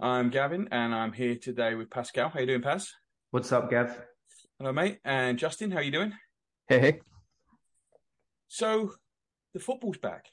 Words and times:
I'm 0.00 0.30
Gavin 0.30 0.68
and 0.70 0.94
I'm 0.94 1.12
here 1.12 1.34
today 1.34 1.74
with 1.74 1.90
Pascal. 1.90 2.28
How 2.28 2.38
you 2.38 2.46
doing, 2.46 2.62
Paz? 2.62 2.94
What's 3.32 3.50
up, 3.50 3.68
Gav? 3.68 3.98
Hello, 4.56 4.72
mate. 4.72 5.00
And 5.04 5.36
Justin, 5.36 5.72
how 5.72 5.80
you 5.80 5.90
doing? 5.90 6.12
Hey, 6.68 6.78
hey. 6.78 7.00
So, 8.46 8.92
the 9.54 9.58
football's 9.58 9.98
back. 9.98 10.26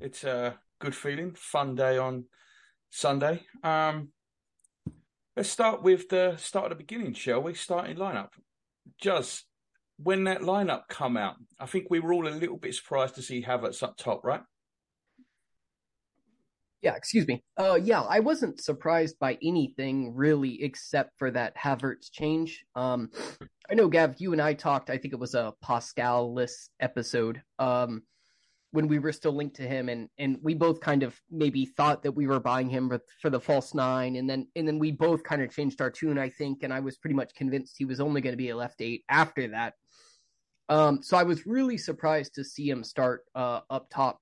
It's 0.00 0.24
a 0.24 0.58
good 0.80 0.96
feeling, 0.96 1.36
fun 1.36 1.76
day 1.76 1.96
on 1.96 2.24
Sunday. 2.90 3.42
Um, 3.62 4.08
let's 5.36 5.48
start 5.48 5.84
with 5.84 6.08
the 6.08 6.34
start 6.36 6.72
of 6.72 6.78
the 6.78 6.84
beginning, 6.84 7.14
shall 7.14 7.40
we? 7.40 7.54
Starting 7.54 7.98
lineup. 7.98 8.30
Just 9.00 9.44
when 10.02 10.24
that 10.24 10.40
lineup 10.40 10.88
come 10.88 11.16
out, 11.16 11.36
I 11.60 11.66
think 11.66 11.86
we 11.88 12.00
were 12.00 12.12
all 12.12 12.26
a 12.26 12.30
little 12.30 12.58
bit 12.58 12.74
surprised 12.74 13.14
to 13.14 13.22
see 13.22 13.44
Havertz 13.44 13.80
up 13.80 13.96
top, 13.96 14.24
right? 14.24 14.42
Yeah, 16.80 16.94
excuse 16.94 17.26
me. 17.26 17.42
Uh, 17.56 17.78
yeah, 17.82 18.02
I 18.02 18.20
wasn't 18.20 18.60
surprised 18.60 19.18
by 19.18 19.36
anything 19.42 20.14
really, 20.14 20.62
except 20.62 21.18
for 21.18 21.30
that 21.32 21.56
Havertz 21.56 22.10
change. 22.12 22.64
Um, 22.76 23.10
I 23.68 23.74
know, 23.74 23.88
Gav, 23.88 24.14
you 24.18 24.32
and 24.32 24.40
I 24.40 24.54
talked. 24.54 24.88
I 24.88 24.96
think 24.96 25.12
it 25.12 25.18
was 25.18 25.34
a 25.34 25.54
Pascal 25.60 26.32
list 26.32 26.70
episode. 26.80 27.42
Um, 27.58 28.02
when 28.70 28.86
we 28.86 28.98
were 28.98 29.12
still 29.12 29.32
linked 29.32 29.56
to 29.56 29.66
him, 29.66 29.88
and 29.88 30.08
and 30.18 30.38
we 30.42 30.54
both 30.54 30.80
kind 30.80 31.02
of 31.02 31.18
maybe 31.30 31.66
thought 31.66 32.02
that 32.02 32.12
we 32.12 32.26
were 32.26 32.38
buying 32.38 32.68
him 32.68 32.92
for 33.20 33.30
the 33.30 33.40
false 33.40 33.74
nine, 33.74 34.16
and 34.16 34.28
then 34.28 34.46
and 34.54 34.68
then 34.68 34.78
we 34.78 34.92
both 34.92 35.24
kind 35.24 35.42
of 35.42 35.50
changed 35.50 35.80
our 35.80 35.90
tune, 35.90 36.18
I 36.18 36.28
think, 36.28 36.62
and 36.62 36.72
I 36.72 36.80
was 36.80 36.98
pretty 36.98 37.14
much 37.16 37.34
convinced 37.34 37.76
he 37.78 37.86
was 37.86 37.98
only 37.98 38.20
going 38.20 38.34
to 38.34 38.36
be 38.36 38.50
a 38.50 38.56
left 38.56 38.80
eight 38.82 39.04
after 39.08 39.48
that. 39.48 39.74
Um, 40.68 41.02
so 41.02 41.16
I 41.16 41.22
was 41.22 41.46
really 41.46 41.78
surprised 41.78 42.34
to 42.34 42.44
see 42.44 42.68
him 42.68 42.84
start 42.84 43.22
uh, 43.34 43.60
up 43.70 43.88
top. 43.90 44.20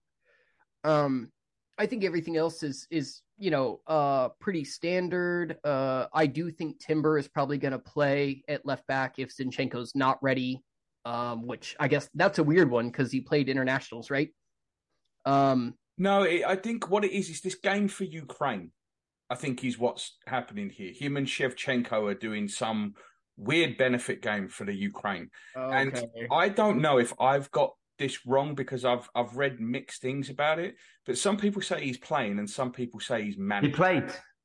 Um, 0.85 1.33
I 1.79 1.87
think 1.87 2.05
everything 2.05 2.37
else 2.37 2.63
is 2.63 2.87
is 2.91 3.23
you 3.39 3.51
know 3.51 3.81
uh 3.87 4.29
pretty 4.41 4.65
standard. 4.65 5.59
Uh 5.65 6.07
I 6.13 6.27
do 6.27 6.51
think 6.51 6.81
Timber 6.81 7.19
is 7.19 7.29
probably 7.29 7.59
going 7.59 7.73
to 7.73 7.79
play 7.79 8.43
at 8.49 8.65
left 8.65 8.87
back 8.87 9.19
if 9.19 9.35
Zinchenko's 9.37 9.95
not 9.95 10.23
ready. 10.23 10.63
Um 11.05 11.47
which 11.47 11.77
I 11.79 11.89
guess 11.89 12.09
that's 12.15 12.39
a 12.39 12.45
weird 12.45 12.71
one 12.71 12.91
cuz 12.91 13.13
he 13.13 13.21
played 13.21 13.49
internationals, 13.49 14.11
right? 14.11 14.31
Um 15.25 15.75
No, 15.99 16.23
it, 16.23 16.45
I 16.45 16.57
think 16.57 16.91
what 16.91 17.05
it 17.05 17.13
is 17.13 17.29
is 17.31 17.41
this 17.41 17.57
game 17.57 17.89
for 17.89 18.05
Ukraine. 18.05 18.73
I 19.29 19.35
think 19.35 19.65
is 19.65 19.79
what's 19.79 20.17
happening 20.27 20.71
here. 20.71 20.93
Him 20.93 21.17
and 21.17 21.27
Shevchenko 21.27 22.11
are 22.11 22.15
doing 22.15 22.49
some 22.49 22.95
weird 23.37 23.77
benefit 23.77 24.23
game 24.23 24.49
for 24.49 24.65
the 24.65 24.73
Ukraine. 24.75 25.31
okay. 25.57 25.77
And 25.77 26.29
I 26.31 26.49
don't 26.49 26.81
know 26.81 26.99
if 26.99 27.13
I've 27.21 27.51
got 27.51 27.75
this 27.99 28.27
wrong 28.27 28.55
because 28.55 28.85
I've 28.85 29.09
I've 29.15 29.37
read 29.37 29.61
mixed 29.61 30.03
things 30.03 30.31
about 30.31 30.59
it. 30.59 30.77
But 31.07 31.19
some 31.19 31.37
people 31.37 31.63
say 31.63 31.83
he's 31.85 31.99
playing, 31.99 32.39
and 32.39 32.49
some 32.49 32.73
people 32.73 33.01
say 33.01 33.23
he's 33.23 33.39
managed. 33.39 33.67
He 33.69 33.73
played. 33.73 34.05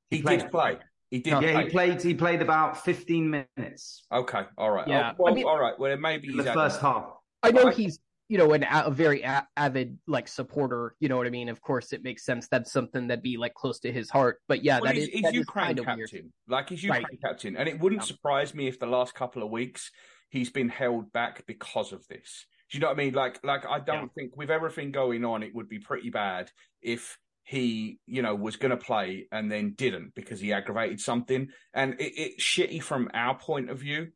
He, 0.09 0.17
he 0.17 0.21
played. 0.23 0.39
did 0.41 0.51
play. 0.51 0.77
He 1.09 1.19
did. 1.19 1.29
Yeah, 1.31 1.39
play. 1.39 1.63
he 1.63 1.69
played. 1.69 2.01
He 2.01 2.13
played 2.13 2.41
about 2.41 2.83
fifteen 2.83 3.45
minutes 3.57 4.03
Okay, 4.11 4.43
all 4.57 4.71
right. 4.71 4.87
Yeah, 4.87 5.13
well, 5.17 5.31
I 5.31 5.35
mean- 5.35 5.45
all 5.45 5.59
right. 5.59 5.77
Well, 5.77 5.95
maybe 5.97 6.27
he's 6.27 6.37
the 6.37 6.43
had- 6.43 6.53
first 6.53 6.81
half. 6.81 7.11
I 7.43 7.51
know 7.51 7.67
I- 7.67 7.73
he's 7.73 7.99
you 8.29 8.37
know 8.37 8.53
an 8.53 8.63
a, 8.63 8.83
a 8.85 8.91
very 8.91 9.21
a- 9.23 9.45
avid 9.57 9.97
like 10.07 10.29
supporter, 10.29 10.95
you 11.01 11.09
know 11.09 11.17
what 11.17 11.27
I 11.27 11.31
mean? 11.31 11.49
Of 11.49 11.59
course 11.59 11.91
it 11.91 12.01
makes 12.01 12.23
sense 12.23 12.47
that's 12.49 12.71
something 12.71 13.07
that'd 13.07 13.21
be 13.21 13.35
like 13.35 13.53
close 13.55 13.79
to 13.81 13.91
his 13.91 14.09
heart. 14.09 14.39
But 14.47 14.63
yeah, 14.63 14.75
Well, 14.79 14.85
that 14.85 14.95
he's, 14.95 15.03
is 15.05 15.09
he's 15.13 15.21
that 15.23 15.33
is 15.33 15.35
Ukraine 15.39 15.65
kind 15.65 15.79
of 15.79 15.85
captain. 15.85 16.05
weird. 16.13 16.25
Like 16.47 16.69
he's 16.69 16.81
Ukraine 16.83 17.03
Right. 17.03 17.19
captain, 17.21 17.57
and 17.57 17.67
it 17.67 17.79
wouldn't 17.79 18.03
Yeah. 18.03 18.07
surprise 18.07 18.53
me 18.55 18.67
if 18.69 18.79
the 18.79 18.85
last 18.85 19.13
couple 19.13 19.43
of 19.43 19.49
weeks 19.49 19.91
he's 20.29 20.49
been 20.49 20.69
held 20.69 21.11
back 21.11 21.45
because 21.45 21.91
of 21.91 22.07
this. 22.07 22.45
Do 22.71 22.77
you 22.77 22.81
know 22.81 22.87
what 22.87 22.99
I 22.99 23.03
mean? 23.03 23.13
Like, 23.13 23.43
like 23.43 23.65
I 23.65 23.79
don't 23.79 24.03
Yeah. 24.03 24.07
think 24.15 24.37
with 24.37 24.49
everything 24.49 24.91
going 24.91 25.25
on, 25.25 25.43
it 25.43 25.53
would 25.53 25.67
be 25.67 25.79
pretty 25.79 26.09
bad 26.09 26.51
if 26.81 27.17
he, 27.43 27.99
you 28.05 28.21
know, 28.21 28.33
was 28.33 28.55
going 28.55 28.71
to 28.71 28.77
play 28.77 29.27
and 29.31 29.51
then 29.51 29.73
didn't 29.73 30.15
because 30.15 30.39
he 30.39 30.53
aggravated 30.53 31.01
something. 31.01 31.49
And 31.73 31.99
it, 31.99 32.13
it's 32.15 32.43
shitty 32.43 32.81
from 32.81 33.09
our 33.13 33.37
point 33.37 33.69
of 33.69 33.79
view, 33.79 34.11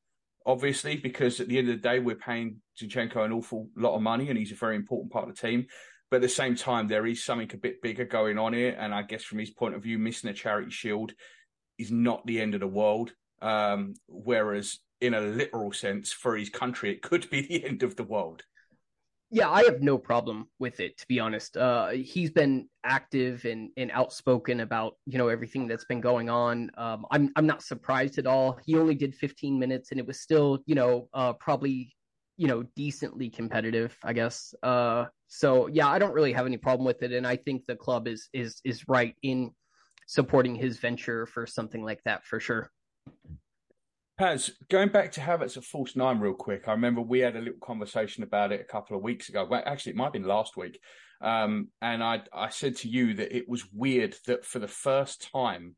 obviously, 0.45 0.95
because 0.95 1.41
at 1.41 1.49
the 1.49 1.57
end 1.57 1.69
of 1.69 1.75
the 1.75 1.81
day, 1.81 1.99
we're 1.99 2.15
paying 2.15 2.61
Zinchenko 2.81 3.25
an 3.25 3.33
awful 3.33 3.69
lot 3.75 3.95
of 3.95 4.01
money, 4.01 4.29
and 4.29 4.37
he's 4.37 4.53
a 4.53 4.55
very 4.55 4.77
important 4.77 5.11
part 5.11 5.27
of 5.27 5.35
the 5.35 5.41
team. 5.41 5.65
But 6.09 6.17
at 6.17 6.21
the 6.21 6.29
same 6.29 6.55
time, 6.55 6.87
there 6.87 7.05
is 7.05 7.23
something 7.23 7.49
a 7.53 7.57
bit 7.57 7.81
bigger 7.81 8.05
going 8.05 8.37
on 8.37 8.53
here, 8.53 8.75
and 8.79 8.93
I 8.93 9.01
guess 9.01 9.23
from 9.23 9.39
his 9.39 9.49
point 9.49 9.75
of 9.75 9.83
view, 9.83 9.99
missing 9.99 10.29
a 10.29 10.33
charity 10.33 10.69
shield 10.71 11.11
is 11.77 11.91
not 11.91 12.25
the 12.25 12.39
end 12.39 12.53
of 12.53 12.61
the 12.61 12.67
world. 12.67 13.11
Um, 13.41 13.95
whereas 14.07 14.79
in 15.01 15.13
a 15.13 15.21
literal 15.21 15.71
sense, 15.71 16.11
for 16.11 16.35
his 16.35 16.49
country, 16.49 16.91
it 16.91 17.01
could 17.01 17.29
be 17.29 17.41
the 17.47 17.65
end 17.65 17.83
of 17.83 17.95
the 17.95 18.03
world. 18.03 18.43
Yeah, 19.31 19.49
I 19.49 19.63
have 19.63 19.81
no 19.81 19.97
problem 19.97 20.47
with 20.59 20.79
it 20.79 20.97
to 20.99 21.07
be 21.07 21.19
honest. 21.19 21.57
Uh 21.57 21.89
he's 21.89 22.29
been 22.31 22.69
active 22.83 23.43
and, 23.45 23.71
and 23.75 23.91
outspoken 23.91 24.59
about, 24.59 24.93
you 25.05 25.17
know, 25.17 25.29
everything 25.29 25.67
that's 25.67 25.85
been 25.85 25.99
going 25.99 26.29
on. 26.29 26.69
Um 26.77 27.05
I'm 27.11 27.31
I'm 27.35 27.47
not 27.47 27.63
surprised 27.63 28.17
at 28.19 28.27
all. 28.27 28.59
He 28.63 28.77
only 28.77 28.95
did 28.95 29.15
15 29.15 29.57
minutes 29.59 29.91
and 29.91 29.99
it 29.99 30.05
was 30.05 30.19
still, 30.21 30.59
you 30.67 30.75
know, 30.75 31.09
uh 31.13 31.33
probably, 31.33 31.93
you 32.37 32.47
know, 32.47 32.63
decently 32.75 33.29
competitive, 33.29 33.97
I 34.03 34.13
guess. 34.13 34.53
Uh 34.61 35.05
so 35.27 35.67
yeah, 35.67 35.87
I 35.89 35.97
don't 35.99 36.13
really 36.13 36.33
have 36.33 36.45
any 36.45 36.57
problem 36.57 36.85
with 36.85 37.01
it 37.01 37.11
and 37.11 37.25
I 37.25 37.35
think 37.35 37.65
the 37.65 37.75
club 37.75 38.07
is 38.07 38.29
is 38.31 38.61
is 38.63 38.87
right 38.87 39.15
in 39.23 39.51
supporting 40.07 40.55
his 40.55 40.77
venture 40.77 41.25
for 41.25 41.47
something 41.47 41.83
like 41.83 42.01
that 42.05 42.23
for 42.25 42.39
sure. 42.39 42.71
Paz, 44.17 44.51
going 44.69 44.89
back 44.89 45.11
to 45.13 45.19
Havertz 45.19 45.57
at 45.57 45.65
false 45.65 45.95
nine 45.95 46.19
real 46.19 46.33
quick, 46.33 46.67
I 46.67 46.71
remember 46.71 47.01
we 47.01 47.19
had 47.19 47.35
a 47.35 47.39
little 47.39 47.59
conversation 47.61 48.23
about 48.23 48.53
it 48.53 48.61
a 48.61 48.71
couple 48.71 48.95
of 48.95 49.03
weeks 49.03 49.27
ago. 49.27 49.45
Well, 49.49 49.61
actually, 49.65 49.91
it 49.91 49.97
might 49.97 50.05
have 50.05 50.13
been 50.13 50.23
last 50.23 50.55
week. 50.55 50.79
Um, 51.21 51.69
and 51.81 52.01
I, 52.01 52.21
I 52.33 52.49
said 52.49 52.77
to 52.77 52.87
you 52.87 53.13
that 53.15 53.35
it 53.35 53.49
was 53.49 53.65
weird 53.73 54.15
that 54.27 54.45
for 54.45 54.59
the 54.59 54.67
first 54.69 55.29
time, 55.31 55.75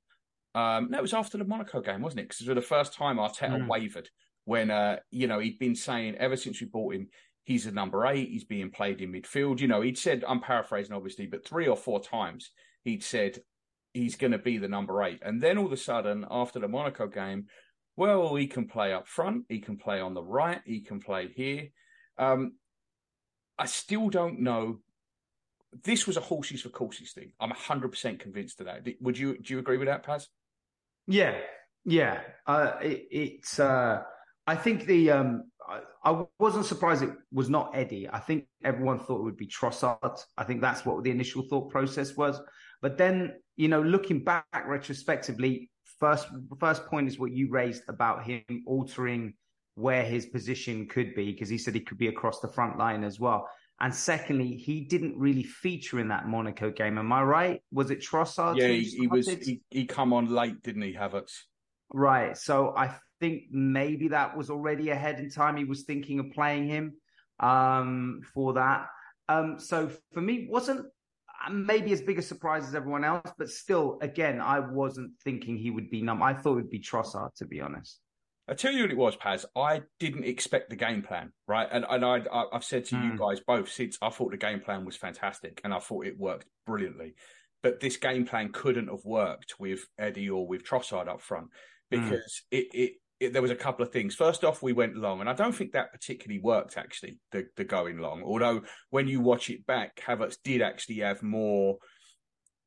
um, 0.53 0.89
no, 0.91 0.99
it 0.99 1.01
was 1.01 1.13
after 1.15 1.37
the 1.37 1.45
Monaco 1.45 1.81
game, 1.81 2.01
wasn't 2.01 2.21
it? 2.21 2.29
Because 2.29 2.45
for 2.45 2.53
the 2.53 2.61
first 2.61 2.93
time, 2.93 3.17
Arteta 3.17 3.57
Mm. 3.59 3.67
wavered 3.67 4.09
when, 4.45 4.69
uh, 4.71 4.97
you 5.09 5.27
know, 5.27 5.39
he'd 5.39 5.59
been 5.59 5.75
saying 5.75 6.15
ever 6.15 6.35
since 6.35 6.61
we 6.61 6.67
bought 6.67 6.93
him, 6.93 7.07
he's 7.43 7.65
a 7.65 7.71
number 7.71 8.05
eight, 8.05 8.29
he's 8.29 8.43
being 8.43 8.69
played 8.69 9.01
in 9.01 9.11
midfield. 9.11 9.59
You 9.59 9.67
know, 9.67 9.81
he'd 9.81 9.97
said, 9.97 10.23
I'm 10.27 10.41
paraphrasing 10.41 10.93
obviously, 10.93 11.25
but 11.25 11.45
three 11.45 11.67
or 11.67 11.77
four 11.77 12.01
times 12.01 12.51
he'd 12.83 13.03
said 13.03 13.39
he's 13.93 14.15
going 14.15 14.31
to 14.31 14.37
be 14.37 14.57
the 14.57 14.67
number 14.67 15.01
eight. 15.03 15.19
And 15.23 15.41
then 15.41 15.57
all 15.57 15.65
of 15.65 15.71
a 15.71 15.77
sudden, 15.77 16.25
after 16.29 16.59
the 16.59 16.67
Monaco 16.67 17.07
game, 17.07 17.47
well, 17.97 18.35
he 18.35 18.47
can 18.47 18.67
play 18.67 18.93
up 18.93 19.07
front, 19.07 19.45
he 19.49 19.59
can 19.59 19.75
play 19.75 19.99
on 19.99 20.13
the 20.13 20.23
right, 20.23 20.61
he 20.65 20.81
can 20.81 20.99
play 20.99 21.27
here. 21.35 21.69
Um, 22.17 22.53
I 23.57 23.65
still 23.65 24.09
don't 24.09 24.39
know. 24.39 24.79
This 25.83 26.07
was 26.07 26.15
a 26.15 26.21
horses 26.21 26.61
for 26.61 26.69
courses 26.69 27.11
thing. 27.11 27.33
I'm 27.39 27.51
100% 27.51 28.19
convinced 28.19 28.61
of 28.61 28.67
that. 28.67 28.87
Would 29.01 29.17
you 29.17 29.37
do 29.39 29.53
you 29.55 29.59
agree 29.59 29.77
with 29.77 29.87
that, 29.87 30.03
Paz? 30.03 30.29
Yeah, 31.07 31.37
yeah. 31.85 32.21
Uh, 32.45 32.73
it, 32.81 33.07
it's. 33.11 33.59
Uh, 33.59 34.03
I 34.45 34.55
think 34.55 34.85
the. 34.85 35.11
Um, 35.11 35.51
I, 35.67 35.81
I 36.03 36.23
wasn't 36.39 36.65
surprised 36.65 37.03
it 37.03 37.11
was 37.31 37.49
not 37.49 37.71
Eddie. 37.73 38.07
I 38.11 38.19
think 38.19 38.45
everyone 38.63 38.99
thought 38.99 39.19
it 39.19 39.23
would 39.23 39.37
be 39.37 39.47
Trossard. 39.47 40.19
I 40.37 40.43
think 40.43 40.61
that's 40.61 40.85
what 40.85 41.03
the 41.03 41.11
initial 41.11 41.43
thought 41.43 41.69
process 41.69 42.15
was. 42.15 42.39
But 42.81 42.97
then, 42.97 43.33
you 43.55 43.67
know, 43.67 43.81
looking 43.81 44.23
back 44.23 44.45
retrospectively, 44.65 45.69
first 45.99 46.27
first 46.59 46.85
point 46.87 47.07
is 47.07 47.19
what 47.19 47.31
you 47.31 47.49
raised 47.49 47.83
about 47.87 48.23
him 48.23 48.43
altering 48.65 49.33
where 49.75 50.03
his 50.03 50.25
position 50.25 50.87
could 50.87 51.13
be 51.13 51.31
because 51.31 51.49
he 51.49 51.57
said 51.57 51.75
he 51.75 51.81
could 51.81 51.99
be 51.99 52.07
across 52.07 52.39
the 52.39 52.47
front 52.47 52.77
line 52.77 53.03
as 53.03 53.19
well. 53.19 53.47
And 53.79 53.93
secondly, 53.93 54.55
he 54.55 54.81
didn't 54.81 55.15
really 55.19 55.43
feature 55.43 55.99
in 55.99 56.07
that 56.07 56.27
Monaco 56.27 56.71
game. 56.71 56.97
Am 56.97 57.13
I 57.13 57.21
right? 57.21 57.61
Was 57.71 57.91
it 57.91 58.01
Trossard? 58.01 58.57
yeah, 58.57 58.69
he, 58.69 58.83
he 58.83 59.07
was. 59.07 59.27
He, 59.27 59.61
he 59.69 59.85
come 59.85 60.13
on 60.13 60.33
late, 60.33 60.63
didn't 60.63 60.81
he, 60.81 60.93
Havertz? 60.93 61.33
Right. 61.93 62.35
So 62.35 62.73
I 62.75 62.95
think 63.19 63.43
maybe 63.51 64.07
that 64.09 64.35
was 64.35 64.49
already 64.49 64.89
ahead 64.89 65.19
in 65.19 65.29
time. 65.29 65.57
He 65.57 65.63
was 65.63 65.83
thinking 65.83 66.19
of 66.19 66.31
playing 66.31 66.67
him 66.67 66.93
um, 67.39 68.21
for 68.33 68.53
that. 68.53 68.87
Um, 69.29 69.59
so 69.59 69.91
for 70.11 70.21
me, 70.21 70.47
wasn't 70.49 70.87
maybe 71.51 71.91
as 71.91 72.01
big 72.01 72.19
a 72.19 72.21
surprise 72.21 72.67
as 72.67 72.75
everyone 72.75 73.03
else, 73.03 73.31
but 73.37 73.49
still, 73.49 73.97
again, 74.01 74.41
I 74.41 74.59
wasn't 74.59 75.11
thinking 75.23 75.57
he 75.57 75.71
would 75.71 75.89
be 75.89 76.01
numb. 76.01 76.21
I 76.23 76.33
thought 76.33 76.53
it 76.53 76.55
would 76.55 76.69
be 76.69 76.79
Trossard, 76.79 77.35
to 77.35 77.45
be 77.45 77.61
honest. 77.61 77.99
I 78.49 78.53
tell 78.53 78.71
you 78.71 78.83
what 78.83 78.91
it 78.91 78.97
was, 78.97 79.15
Paz. 79.17 79.45
I 79.57 79.81
didn't 79.99 80.23
expect 80.23 80.69
the 80.69 80.77
game 80.77 81.01
plan, 81.01 81.33
right? 81.47 81.67
And 81.69 81.85
and 81.89 82.05
I, 82.05 82.21
I 82.31 82.45
have 82.53 82.63
said 82.63 82.85
to 82.85 82.95
you 82.95 83.11
Mm. 83.11 83.17
guys 83.19 83.41
both 83.41 83.69
since 83.69 83.97
I 84.01 84.09
thought 84.09 84.31
the 84.31 84.37
game 84.37 84.61
plan 84.61 84.85
was 84.85 84.95
fantastic, 84.95 85.59
and 85.63 85.73
I 85.73 85.79
thought 85.79 86.05
it 86.05 86.17
worked 86.17 86.45
brilliantly. 86.65 87.15
but 87.63 87.79
this 87.79 87.97
game 87.97 88.25
plan 88.25 88.51
couldn't 88.53 88.87
have 88.87 89.03
worked 89.03 89.55
with 89.59 89.81
Eddie 89.97 90.29
or 90.29 90.47
with 90.47 90.63
Trossard 90.63 91.07
up 91.07 91.21
front 91.21 91.47
because 91.89 92.43
mm. 92.53 92.59
it, 92.59 92.67
it, 92.73 92.91
it, 93.19 93.33
there 93.33 93.41
was 93.41 93.51
a 93.51 93.55
couple 93.55 93.85
of 93.85 93.91
things. 93.91 94.15
First 94.15 94.43
off, 94.43 94.61
we 94.61 94.73
went 94.73 94.95
long, 94.95 95.19
and 95.19 95.29
I 95.29 95.33
don't 95.33 95.53
think 95.53 95.71
that 95.71 95.91
particularly 95.91 96.39
worked 96.39 96.77
actually. 96.77 97.19
The 97.31 97.45
the 97.55 97.63
going 97.63 97.97
long, 97.97 98.23
although 98.23 98.61
when 98.89 99.07
you 99.07 99.21
watch 99.21 99.49
it 99.49 99.65
back, 99.65 100.01
Havertz 100.05 100.37
did 100.43 100.61
actually 100.61 100.99
have 100.99 101.23
more. 101.23 101.77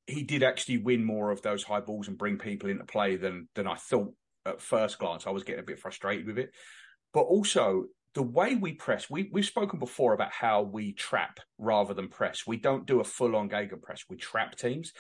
He 0.07 0.23
did 0.25 0.43
actually 0.43 0.79
win 0.79 1.05
more 1.05 1.31
of 1.31 1.43
those 1.43 1.63
high 1.63 1.81
balls 1.81 2.09
and 2.09 2.19
bring 2.19 2.37
people 2.39 2.69
into 2.69 2.85
play 2.85 3.17
than 3.17 3.49
than 3.55 3.67
I 3.67 3.77
thought 3.77 4.13
at 4.47 4.61
first 4.61 4.99
glance. 4.99 5.27
I 5.27 5.31
was 5.31 5.45
getting 5.45 5.61
a 5.61 5.67
bit 5.67 5.79
frustrated 5.79 6.27
with 6.27 6.39
it, 6.39 6.51
but 7.13 7.23
also 7.23 7.85
the 8.15 8.23
way 8.23 8.57
we 8.57 8.73
press, 8.73 9.09
we, 9.09 9.31
we've 9.33 9.45
spoken 9.45 9.79
before 9.79 10.13
about 10.15 10.33
how 10.33 10.63
we 10.63 10.93
trap 10.93 11.39
rather 11.59 11.95
than 11.95 12.09
press. 12.09 12.45
We 12.47 12.57
don't 12.57 12.87
do 12.87 13.01
a 13.01 13.05
full 13.05 13.37
on 13.37 13.49
press. 13.49 14.03
We 14.09 14.17
trap 14.17 14.57
teams. 14.57 14.93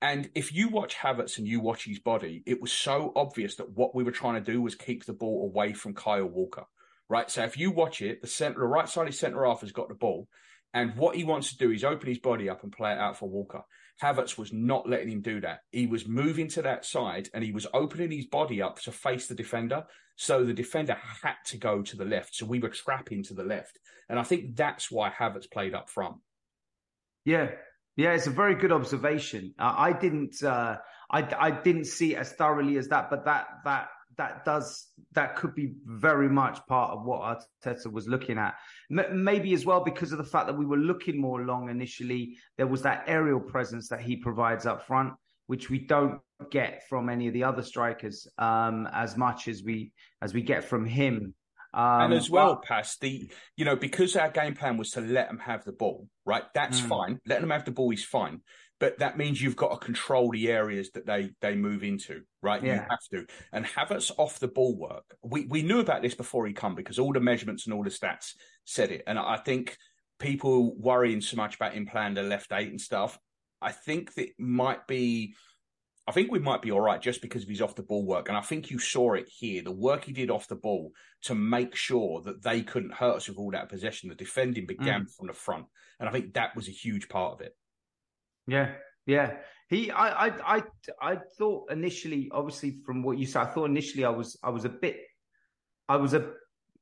And 0.00 0.30
if 0.34 0.54
you 0.54 0.68
watch 0.68 0.96
Havertz 0.96 1.38
and 1.38 1.46
you 1.46 1.60
watch 1.60 1.84
his 1.84 1.98
body, 1.98 2.42
it 2.46 2.60
was 2.60 2.72
so 2.72 3.12
obvious 3.16 3.56
that 3.56 3.76
what 3.76 3.94
we 3.94 4.04
were 4.04 4.12
trying 4.12 4.42
to 4.42 4.52
do 4.52 4.62
was 4.62 4.74
keep 4.74 5.04
the 5.04 5.12
ball 5.12 5.44
away 5.44 5.72
from 5.72 5.94
Kyle 5.94 6.24
Walker, 6.24 6.64
right? 7.08 7.28
So 7.30 7.42
if 7.42 7.56
you 7.56 7.72
watch 7.72 8.00
it, 8.00 8.20
the 8.20 8.28
center, 8.28 8.60
the 8.60 8.66
right 8.66 8.88
side 8.88 9.08
of 9.08 9.14
centre 9.14 9.44
half 9.44 9.62
has 9.62 9.72
got 9.72 9.88
the 9.88 9.94
ball, 9.94 10.28
and 10.72 10.96
what 10.96 11.16
he 11.16 11.24
wants 11.24 11.50
to 11.50 11.58
do 11.58 11.72
is 11.72 11.82
open 11.82 12.08
his 12.08 12.18
body 12.18 12.48
up 12.48 12.62
and 12.62 12.70
play 12.70 12.92
it 12.92 12.98
out 12.98 13.16
for 13.16 13.28
Walker. 13.28 13.62
Havertz 14.02 14.38
was 14.38 14.52
not 14.52 14.88
letting 14.88 15.10
him 15.10 15.22
do 15.22 15.40
that. 15.40 15.60
He 15.72 15.86
was 15.86 16.06
moving 16.06 16.48
to 16.48 16.62
that 16.62 16.84
side 16.84 17.28
and 17.34 17.42
he 17.42 17.50
was 17.50 17.66
opening 17.74 18.12
his 18.12 18.26
body 18.26 18.62
up 18.62 18.80
to 18.82 18.92
face 18.92 19.26
the 19.26 19.34
defender. 19.34 19.84
So 20.16 20.44
the 20.44 20.54
defender 20.54 20.96
had 21.22 21.34
to 21.46 21.56
go 21.56 21.82
to 21.82 21.96
the 21.96 22.04
left. 22.04 22.34
So 22.34 22.46
we 22.46 22.60
were 22.60 22.68
trapping 22.68 23.24
to 23.24 23.34
the 23.34 23.44
left. 23.44 23.78
And 24.08 24.18
I 24.18 24.22
think 24.22 24.56
that's 24.56 24.90
why 24.90 25.10
Havertz 25.10 25.50
played 25.50 25.74
up 25.74 25.90
front. 25.90 26.16
Yeah. 27.24 27.50
Yeah, 27.98 28.12
it's 28.12 28.28
a 28.28 28.30
very 28.30 28.54
good 28.54 28.70
observation. 28.70 29.54
Uh, 29.58 29.74
I 29.76 29.92
didn't, 29.92 30.40
uh, 30.44 30.76
I, 31.10 31.28
I 31.36 31.50
didn't 31.50 31.86
see 31.86 32.14
it 32.14 32.18
as 32.18 32.30
thoroughly 32.30 32.76
as 32.76 32.86
that, 32.88 33.10
but 33.10 33.24
that, 33.24 33.48
that 33.64 33.88
that 34.16 34.44
does 34.44 34.86
that 35.12 35.34
could 35.36 35.54
be 35.54 35.74
very 35.84 36.28
much 36.28 36.64
part 36.66 36.92
of 36.92 37.04
what 37.04 37.42
Arteta 37.64 37.90
was 37.90 38.06
looking 38.06 38.38
at. 38.38 38.54
M- 38.96 39.24
maybe 39.24 39.52
as 39.52 39.66
well 39.66 39.82
because 39.82 40.12
of 40.12 40.18
the 40.18 40.24
fact 40.24 40.46
that 40.46 40.56
we 40.56 40.64
were 40.64 40.76
looking 40.76 41.20
more 41.20 41.42
long 41.42 41.70
initially. 41.70 42.36
There 42.56 42.68
was 42.68 42.82
that 42.82 43.04
aerial 43.08 43.40
presence 43.40 43.88
that 43.88 44.00
he 44.00 44.16
provides 44.16 44.64
up 44.64 44.86
front, 44.86 45.14
which 45.48 45.68
we 45.68 45.80
don't 45.80 46.20
get 46.52 46.88
from 46.88 47.08
any 47.08 47.26
of 47.26 47.34
the 47.34 47.42
other 47.42 47.62
strikers 47.62 48.28
um, 48.38 48.88
as 48.92 49.16
much 49.16 49.48
as 49.48 49.64
we 49.64 49.92
as 50.22 50.32
we 50.34 50.42
get 50.42 50.62
from 50.62 50.86
him. 50.86 51.34
Um, 51.74 52.00
and 52.02 52.14
as 52.14 52.30
well, 52.30 52.54
but, 52.54 52.64
past 52.64 53.00
the 53.00 53.30
you 53.56 53.64
know 53.64 53.76
because 53.76 54.16
our 54.16 54.30
game 54.30 54.54
plan 54.54 54.76
was 54.76 54.92
to 54.92 55.00
let 55.00 55.28
them 55.28 55.38
have 55.38 55.64
the 55.64 55.72
ball, 55.72 56.08
right? 56.24 56.44
That's 56.54 56.80
mm. 56.80 56.88
fine. 56.88 57.20
Letting 57.26 57.42
them 57.42 57.50
have 57.50 57.64
the 57.64 57.70
ball 57.70 57.90
is 57.90 58.04
fine 58.04 58.40
but 58.80 58.98
that 58.98 59.18
means 59.18 59.42
you've 59.42 59.56
got 59.56 59.72
to 59.72 59.84
control 59.84 60.30
the 60.30 60.50
areas 60.50 60.90
that 60.92 61.06
they 61.06 61.30
they 61.40 61.54
move 61.54 61.82
into, 61.82 62.22
right? 62.42 62.62
Yeah. 62.62 62.74
You 62.74 62.80
have 62.90 63.00
to. 63.12 63.26
And 63.52 63.64
Havertz 63.64 64.10
off 64.18 64.38
the 64.38 64.48
ball 64.48 64.76
work. 64.76 65.04
We 65.22 65.46
we 65.46 65.62
knew 65.62 65.80
about 65.80 66.02
this 66.02 66.14
before 66.14 66.46
he 66.46 66.52
come 66.52 66.74
because 66.74 66.98
all 66.98 67.12
the 67.12 67.20
measurements 67.20 67.66
and 67.66 67.74
all 67.74 67.82
the 67.82 67.90
stats 67.90 68.34
said 68.64 68.90
it. 68.90 69.02
And 69.06 69.18
I 69.18 69.36
think 69.36 69.76
people 70.18 70.76
worrying 70.76 71.20
so 71.20 71.36
much 71.36 71.56
about 71.56 71.74
him 71.74 71.86
playing 71.86 72.14
the 72.14 72.22
left 72.22 72.52
eight 72.52 72.68
and 72.68 72.80
stuff, 72.80 73.18
I 73.60 73.72
think 73.72 74.14
that 74.14 74.28
might 74.38 74.86
be 74.86 75.34
I 76.08 76.10
think 76.10 76.32
we 76.32 76.38
might 76.38 76.62
be 76.62 76.72
all 76.72 76.80
right 76.80 77.02
just 77.02 77.20
because 77.20 77.42
of 77.42 77.50
his 77.50 77.60
off 77.60 77.74
the 77.74 77.82
ball 77.82 78.02
work. 78.02 78.28
And 78.28 78.38
I 78.38 78.40
think 78.40 78.70
you 78.70 78.78
saw 78.78 79.12
it 79.12 79.28
here. 79.28 79.62
The 79.62 79.70
work 79.70 80.04
he 80.04 80.12
did 80.12 80.30
off 80.30 80.48
the 80.48 80.56
ball 80.56 80.92
to 81.24 81.34
make 81.34 81.76
sure 81.76 82.22
that 82.22 82.42
they 82.42 82.62
couldn't 82.62 82.94
hurt 82.94 83.16
us 83.16 83.28
with 83.28 83.36
all 83.36 83.50
that 83.50 83.68
possession. 83.68 84.08
The 84.08 84.14
defending 84.14 84.64
began 84.64 85.02
mm. 85.02 85.14
from 85.14 85.26
the 85.26 85.34
front. 85.34 85.66
And 86.00 86.08
I 86.08 86.12
think 86.12 86.32
that 86.32 86.56
was 86.56 86.66
a 86.66 86.72
huge 86.72 87.10
part 87.10 87.34
of 87.34 87.40
it. 87.42 87.54
Yeah, 88.46 88.70
yeah. 89.04 89.34
He, 89.68 89.90
I, 89.90 90.28
I, 90.28 90.56
I, 90.56 90.62
I 91.02 91.18
thought 91.36 91.70
initially, 91.70 92.30
obviously, 92.32 92.78
from 92.86 93.02
what 93.02 93.18
you 93.18 93.26
said, 93.26 93.42
I 93.42 93.50
thought 93.50 93.66
initially 93.66 94.06
I 94.06 94.10
was, 94.10 94.38
I 94.42 94.48
was 94.48 94.64
a 94.64 94.70
bit, 94.70 94.96
I 95.90 95.96
was 95.96 96.14
a 96.14 96.30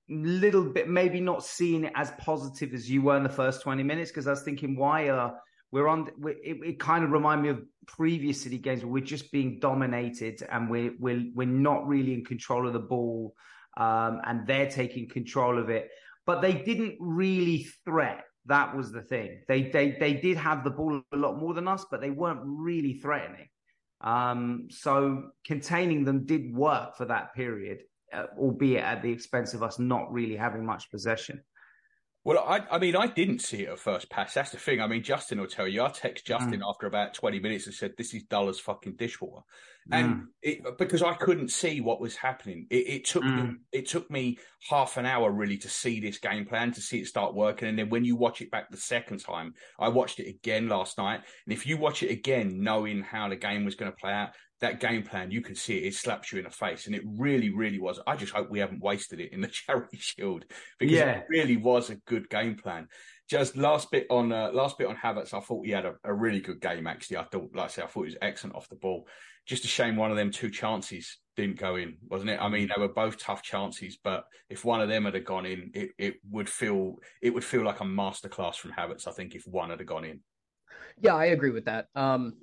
little 0.08 0.70
bit, 0.70 0.88
maybe 0.88 1.20
not 1.20 1.42
seeing 1.42 1.82
it 1.82 1.92
as 1.96 2.12
positive 2.18 2.72
as 2.74 2.88
you 2.88 3.02
were 3.02 3.16
in 3.16 3.24
the 3.24 3.28
first 3.28 3.62
twenty 3.62 3.82
minutes 3.82 4.12
because 4.12 4.28
I 4.28 4.30
was 4.30 4.42
thinking, 4.42 4.76
why 4.76 5.08
are 5.08 5.34
we're 5.72 5.88
on? 5.88 6.08
we 6.18 6.32
it, 6.32 6.58
it 6.64 6.80
kind 6.80 7.04
of 7.04 7.10
reminded 7.10 7.42
me 7.42 7.48
of 7.50 7.62
previous 7.86 8.42
City 8.42 8.58
games 8.58 8.82
where 8.82 8.92
we're 8.92 9.04
just 9.04 9.30
being 9.32 9.58
dominated 9.60 10.46
and 10.50 10.70
we're 10.70 10.92
we're 10.98 11.24
we're 11.34 11.46
not 11.46 11.86
really 11.86 12.14
in 12.14 12.24
control 12.24 12.66
of 12.66 12.72
the 12.72 12.78
ball, 12.78 13.34
um, 13.76 14.20
and 14.24 14.46
they're 14.46 14.70
taking 14.70 15.08
control 15.08 15.58
of 15.58 15.70
it. 15.70 15.90
But 16.26 16.40
they 16.40 16.54
didn't 16.54 16.96
really 17.00 17.68
threat 17.84 18.24
that 18.46 18.76
was 18.76 18.92
the 18.92 19.02
thing. 19.02 19.42
They 19.48 19.62
they 19.62 19.96
they 19.98 20.14
did 20.14 20.36
have 20.36 20.64
the 20.64 20.70
ball 20.70 21.02
a 21.12 21.16
lot 21.16 21.38
more 21.38 21.54
than 21.54 21.68
us, 21.68 21.84
but 21.90 22.00
they 22.00 22.10
weren't 22.10 22.40
really 22.42 22.94
threatening. 22.94 23.48
Um, 24.00 24.68
so 24.70 25.30
containing 25.44 26.04
them 26.04 26.26
did 26.26 26.54
work 26.54 26.96
for 26.96 27.06
that 27.06 27.34
period, 27.34 27.80
uh, 28.12 28.26
albeit 28.38 28.84
at 28.84 29.02
the 29.02 29.10
expense 29.10 29.54
of 29.54 29.62
us 29.62 29.78
not 29.78 30.12
really 30.12 30.36
having 30.36 30.64
much 30.64 30.90
possession. 30.90 31.42
Well, 32.26 32.44
I, 32.44 32.64
I 32.72 32.80
mean, 32.80 32.96
I 32.96 33.06
didn't 33.06 33.38
see 33.38 33.62
it 33.62 33.68
at 33.68 33.78
first 33.78 34.10
pass. 34.10 34.34
That's 34.34 34.50
the 34.50 34.58
thing. 34.58 34.80
I 34.80 34.88
mean, 34.88 35.04
Justin 35.04 35.38
will 35.38 35.46
tell 35.46 35.68
you. 35.68 35.84
I 35.84 35.90
text 35.90 36.26
Justin 36.26 36.58
mm. 36.58 36.68
after 36.68 36.88
about 36.88 37.14
20 37.14 37.38
minutes 37.38 37.66
and 37.66 37.74
said, 37.74 37.92
This 37.96 38.14
is 38.14 38.24
dull 38.24 38.48
as 38.48 38.58
fucking 38.58 38.96
dishwater. 38.96 39.44
And 39.92 40.08
mm. 40.08 40.26
it, 40.42 40.76
because 40.76 41.04
I 41.04 41.14
couldn't 41.14 41.52
see 41.52 41.80
what 41.80 42.00
was 42.00 42.16
happening, 42.16 42.66
it, 42.68 42.88
it 42.88 43.04
took 43.04 43.22
mm. 43.22 43.50
me, 43.50 43.56
it 43.70 43.86
took 43.86 44.10
me 44.10 44.38
half 44.68 44.96
an 44.96 45.06
hour 45.06 45.30
really 45.30 45.56
to 45.58 45.68
see 45.68 46.00
this 46.00 46.18
game 46.18 46.46
plan, 46.46 46.72
to 46.72 46.80
see 46.80 46.98
it 46.98 47.06
start 47.06 47.32
working. 47.32 47.68
And 47.68 47.78
then 47.78 47.90
when 47.90 48.04
you 48.04 48.16
watch 48.16 48.40
it 48.40 48.50
back 48.50 48.72
the 48.72 48.76
second 48.76 49.18
time, 49.18 49.54
I 49.78 49.88
watched 49.88 50.18
it 50.18 50.28
again 50.28 50.68
last 50.68 50.98
night. 50.98 51.20
And 51.46 51.52
if 51.52 51.64
you 51.64 51.76
watch 51.76 52.02
it 52.02 52.10
again, 52.10 52.60
knowing 52.60 53.02
how 53.02 53.28
the 53.28 53.36
game 53.36 53.64
was 53.64 53.76
going 53.76 53.92
to 53.92 53.96
play 53.96 54.12
out, 54.12 54.30
that 54.60 54.80
game 54.80 55.02
plan, 55.02 55.30
you 55.30 55.42
can 55.42 55.54
see 55.54 55.76
it, 55.78 55.86
it 55.88 55.94
slaps 55.94 56.32
you 56.32 56.38
in 56.38 56.44
the 56.44 56.50
face. 56.50 56.86
And 56.86 56.94
it 56.94 57.02
really, 57.04 57.50
really 57.50 57.78
was. 57.78 58.00
I 58.06 58.16
just 58.16 58.32
hope 58.32 58.50
we 58.50 58.58
haven't 58.58 58.82
wasted 58.82 59.20
it 59.20 59.32
in 59.32 59.40
the 59.40 59.48
Charity 59.52 59.98
Shield 59.98 60.44
because 60.78 60.94
yeah. 60.94 61.10
it 61.10 61.26
really 61.28 61.56
was 61.56 61.90
a 61.90 61.96
good 62.06 62.28
game 62.30 62.56
plan. 62.56 62.88
Just 63.28 63.56
last 63.56 63.90
bit 63.90 64.06
on 64.08 64.32
uh, 64.32 64.50
last 64.52 64.78
bit 64.78 64.86
on 64.86 64.96
Havertz, 64.96 65.34
I 65.34 65.40
thought 65.40 65.66
he 65.66 65.72
had 65.72 65.84
a, 65.84 65.94
a, 66.04 66.14
really 66.14 66.40
good 66.40 66.60
game. 66.60 66.86
Actually, 66.86 67.16
I 67.16 67.24
thought, 67.24 67.50
like 67.54 67.64
I 67.64 67.68
say, 67.68 67.82
I 67.82 67.86
thought 67.86 68.02
he 68.02 68.10
was 68.12 68.18
excellent 68.22 68.54
off 68.54 68.68
the 68.68 68.76
ball. 68.76 69.08
Just 69.46 69.64
a 69.64 69.68
shame 69.68 69.96
one 69.96 70.12
of 70.12 70.16
them 70.16 70.30
two 70.30 70.48
chances 70.48 71.18
didn't 71.36 71.58
go 71.58 71.74
in, 71.74 71.96
wasn't 72.08 72.30
it? 72.30 72.40
I 72.40 72.48
mean, 72.48 72.68
they 72.68 72.80
were 72.80 72.88
both 72.88 73.18
tough 73.18 73.42
chances, 73.42 73.98
but 74.02 74.24
if 74.48 74.64
one 74.64 74.80
of 74.80 74.88
them 74.88 75.04
had 75.04 75.24
gone 75.24 75.44
in, 75.44 75.70
it, 75.74 75.90
it 75.98 76.14
would 76.30 76.48
feel 76.48 76.96
it 77.20 77.30
would 77.34 77.44
feel 77.44 77.64
like 77.64 77.80
a 77.80 77.84
masterclass 77.84 78.56
from 78.56 78.70
Havertz. 78.70 79.08
I 79.08 79.12
think 79.12 79.34
if 79.34 79.44
one 79.44 79.70
had 79.70 79.84
gone 79.84 80.04
in. 80.04 80.20
Yeah, 81.00 81.14
I 81.14 81.26
agree 81.26 81.50
with 81.50 81.64
that. 81.64 81.88
Um, 81.96 82.34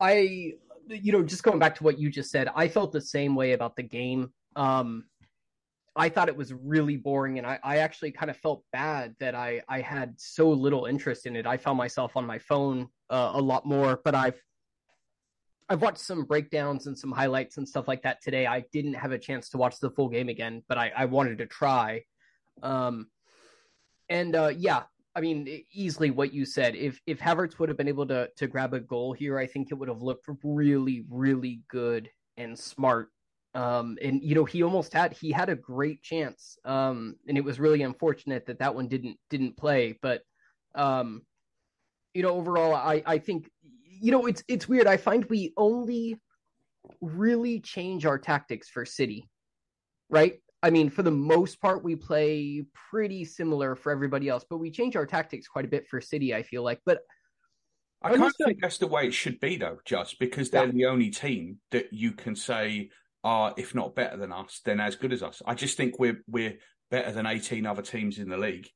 I 0.00 0.52
you 0.88 1.12
know, 1.12 1.22
just 1.22 1.42
going 1.42 1.58
back 1.58 1.74
to 1.76 1.84
what 1.84 1.98
you 1.98 2.10
just 2.10 2.30
said, 2.30 2.48
I 2.54 2.68
felt 2.68 2.92
the 2.92 3.00
same 3.00 3.34
way 3.34 3.52
about 3.52 3.76
the 3.76 3.82
game. 3.82 4.32
Um, 4.56 5.04
I 5.96 6.08
thought 6.08 6.28
it 6.28 6.36
was 6.36 6.52
really 6.52 6.96
boring, 6.96 7.38
and 7.38 7.46
I, 7.46 7.58
I 7.62 7.76
actually 7.78 8.10
kind 8.10 8.30
of 8.30 8.36
felt 8.36 8.64
bad 8.72 9.14
that 9.20 9.34
I, 9.34 9.62
I 9.68 9.80
had 9.80 10.14
so 10.18 10.50
little 10.50 10.86
interest 10.86 11.26
in 11.26 11.36
it. 11.36 11.46
I 11.46 11.56
found 11.56 11.78
myself 11.78 12.16
on 12.16 12.26
my 12.26 12.38
phone 12.38 12.88
uh, 13.10 13.32
a 13.34 13.40
lot 13.40 13.64
more, 13.64 14.00
but 14.04 14.14
I've 14.14 14.40
I've 15.68 15.80
watched 15.80 15.98
some 15.98 16.24
breakdowns 16.24 16.86
and 16.86 16.98
some 16.98 17.10
highlights 17.10 17.56
and 17.56 17.66
stuff 17.66 17.88
like 17.88 18.02
that 18.02 18.22
today. 18.22 18.46
I 18.46 18.64
didn't 18.72 18.94
have 18.94 19.12
a 19.12 19.18
chance 19.18 19.48
to 19.50 19.56
watch 19.56 19.80
the 19.80 19.90
full 19.90 20.08
game 20.08 20.28
again, 20.28 20.62
but 20.68 20.76
I, 20.76 20.92
I 20.94 21.04
wanted 21.06 21.38
to 21.38 21.46
try. 21.46 22.04
Um, 22.62 23.06
and 24.10 24.36
uh, 24.36 24.52
yeah, 24.54 24.82
I 25.16 25.20
mean, 25.20 25.62
easily 25.72 26.10
what 26.10 26.34
you 26.34 26.44
said. 26.44 26.74
If 26.74 27.00
if 27.06 27.20
Havertz 27.20 27.58
would 27.58 27.68
have 27.68 27.78
been 27.78 27.88
able 27.88 28.06
to 28.06 28.28
to 28.36 28.46
grab 28.46 28.74
a 28.74 28.80
goal 28.80 29.12
here, 29.12 29.38
I 29.38 29.46
think 29.46 29.70
it 29.70 29.74
would 29.74 29.88
have 29.88 30.02
looked 30.02 30.26
really, 30.42 31.04
really 31.08 31.62
good 31.68 32.10
and 32.36 32.58
smart. 32.58 33.10
Um, 33.54 33.96
and 34.02 34.22
you 34.22 34.34
know, 34.34 34.44
he 34.44 34.62
almost 34.64 34.92
had 34.92 35.12
he 35.12 35.30
had 35.30 35.48
a 35.48 35.54
great 35.54 36.02
chance. 36.02 36.58
Um, 36.64 37.14
and 37.28 37.38
it 37.38 37.44
was 37.44 37.60
really 37.60 37.82
unfortunate 37.82 38.46
that 38.46 38.58
that 38.58 38.74
one 38.74 38.88
didn't 38.88 39.16
didn't 39.30 39.56
play. 39.56 39.98
But 40.02 40.22
um, 40.74 41.22
you 42.14 42.22
know, 42.22 42.30
overall, 42.30 42.74
I 42.74 43.02
I 43.06 43.18
think 43.18 43.48
you 43.62 44.10
know 44.10 44.26
it's 44.26 44.42
it's 44.48 44.68
weird. 44.68 44.88
I 44.88 44.96
find 44.96 45.24
we 45.26 45.52
only 45.56 46.16
really 47.00 47.60
change 47.60 48.04
our 48.04 48.18
tactics 48.18 48.68
for 48.68 48.84
City, 48.84 49.28
right? 50.10 50.40
I 50.64 50.70
mean, 50.70 50.88
for 50.88 51.02
the 51.02 51.10
most 51.10 51.60
part, 51.60 51.84
we 51.84 51.94
play 51.94 52.64
pretty 52.90 53.26
similar 53.26 53.76
for 53.76 53.92
everybody 53.92 54.30
else, 54.30 54.46
but 54.48 54.56
we 54.56 54.70
change 54.70 54.96
our 54.96 55.04
tactics 55.04 55.46
quite 55.46 55.66
a 55.66 55.68
bit 55.68 55.86
for 55.86 56.00
City. 56.00 56.34
I 56.34 56.42
feel 56.42 56.62
like, 56.62 56.80
but 56.86 57.00
I 58.02 58.08
kind 58.08 58.22
of 58.22 58.32
think 58.42 58.62
that's 58.62 58.78
the 58.78 58.86
way 58.86 59.06
it 59.06 59.12
should 59.12 59.40
be, 59.40 59.58
though, 59.58 59.76
just 59.84 60.18
because 60.18 60.48
they're 60.48 60.64
yeah. 60.64 60.72
the 60.72 60.86
only 60.86 61.10
team 61.10 61.58
that 61.70 61.92
you 61.92 62.12
can 62.12 62.34
say 62.34 62.88
are, 63.22 63.52
if 63.58 63.74
not 63.74 63.94
better 63.94 64.16
than 64.16 64.32
us, 64.32 64.62
then 64.64 64.80
as 64.80 64.96
good 64.96 65.12
as 65.12 65.22
us. 65.22 65.42
I 65.46 65.52
just 65.54 65.76
think 65.76 65.98
we're 65.98 66.22
we're 66.26 66.56
better 66.90 67.12
than 67.12 67.26
eighteen 67.26 67.66
other 67.66 67.82
teams 67.82 68.18
in 68.18 68.30
the 68.30 68.38
league, 68.38 68.68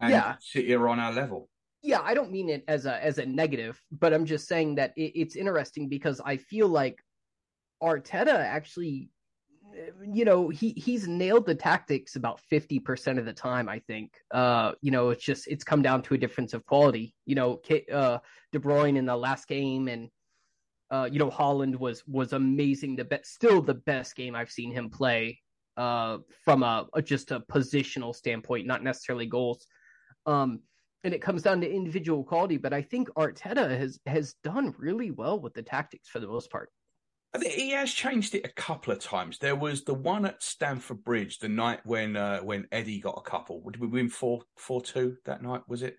and 0.00 0.12
yeah. 0.12 0.36
City 0.40 0.72
are 0.72 0.88
on 0.88 0.98
our 0.98 1.12
level. 1.12 1.50
Yeah, 1.82 2.00
I 2.02 2.14
don't 2.14 2.32
mean 2.32 2.48
it 2.48 2.64
as 2.66 2.86
a 2.86 3.04
as 3.04 3.18
a 3.18 3.26
negative, 3.26 3.78
but 3.92 4.14
I'm 4.14 4.24
just 4.24 4.48
saying 4.48 4.76
that 4.76 4.94
it, 4.96 5.12
it's 5.14 5.36
interesting 5.36 5.90
because 5.90 6.18
I 6.24 6.38
feel 6.38 6.68
like 6.68 6.98
Arteta 7.82 8.38
actually 8.38 9.10
you 10.04 10.24
know 10.24 10.48
he 10.48 10.70
he's 10.76 11.06
nailed 11.06 11.46
the 11.46 11.54
tactics 11.54 12.16
about 12.16 12.40
50% 12.50 13.18
of 13.18 13.24
the 13.24 13.32
time 13.32 13.68
i 13.68 13.78
think 13.80 14.12
uh 14.32 14.72
you 14.80 14.90
know 14.90 15.10
it's 15.10 15.24
just 15.24 15.46
it's 15.48 15.64
come 15.64 15.82
down 15.82 16.02
to 16.02 16.14
a 16.14 16.18
difference 16.18 16.54
of 16.54 16.64
quality 16.66 17.14
you 17.26 17.34
know 17.34 17.60
uh 17.92 18.18
de 18.52 18.58
bruyne 18.58 18.96
in 18.96 19.06
the 19.06 19.16
last 19.16 19.46
game 19.48 19.88
and 19.88 20.10
Uh, 20.90 21.08
you 21.12 21.18
know, 21.18 21.30
Haaland 21.30 21.76
was 21.80 21.98
was 22.06 22.32
amazing. 22.32 22.96
The 22.96 23.04
best, 23.04 23.26
still 23.34 23.60
the 23.60 23.74
best 23.74 24.14
game 24.14 24.34
I've 24.36 24.52
seen 24.58 24.70
him 24.72 24.88
play. 24.90 25.40
Uh, 25.76 26.18
from 26.44 26.62
a, 26.62 26.86
a 26.94 27.02
just 27.02 27.32
a 27.32 27.40
positional 27.40 28.14
standpoint, 28.14 28.66
not 28.66 28.82
necessarily 28.82 29.26
goals. 29.26 29.66
Um, 30.26 30.60
and 31.04 31.12
it 31.14 31.20
comes 31.22 31.42
down 31.42 31.60
to 31.60 31.68
individual 31.70 32.24
quality. 32.24 32.56
But 32.58 32.72
I 32.72 32.82
think 32.82 33.08
Arteta 33.18 33.66
has 33.82 33.98
has 34.06 34.34
done 34.44 34.74
really 34.78 35.10
well 35.10 35.40
with 35.40 35.54
the 35.54 35.62
tactics 35.62 36.08
for 36.08 36.20
the 36.20 36.28
most 36.28 36.50
part. 36.50 36.70
I 37.34 37.38
think 37.38 37.52
he 37.52 37.70
has 37.70 37.92
changed 37.92 38.34
it 38.34 38.46
a 38.46 38.52
couple 38.52 38.92
of 38.92 38.98
times. 38.98 39.38
There 39.38 39.56
was 39.56 39.84
the 39.84 39.94
one 39.94 40.24
at 40.24 40.42
Stamford 40.42 41.04
Bridge, 41.04 41.38
the 41.38 41.48
night 41.48 41.80
when 41.84 42.16
uh, 42.16 42.40
when 42.40 42.66
Eddie 42.72 43.00
got 43.00 43.18
a 43.18 43.28
couple. 43.28 43.60
Did 43.70 43.80
we 43.80 43.88
win 43.88 44.08
four 44.08 44.42
four 44.56 44.80
two 44.80 45.16
that 45.24 45.42
night? 45.42 45.62
Was 45.68 45.82
it? 45.82 45.98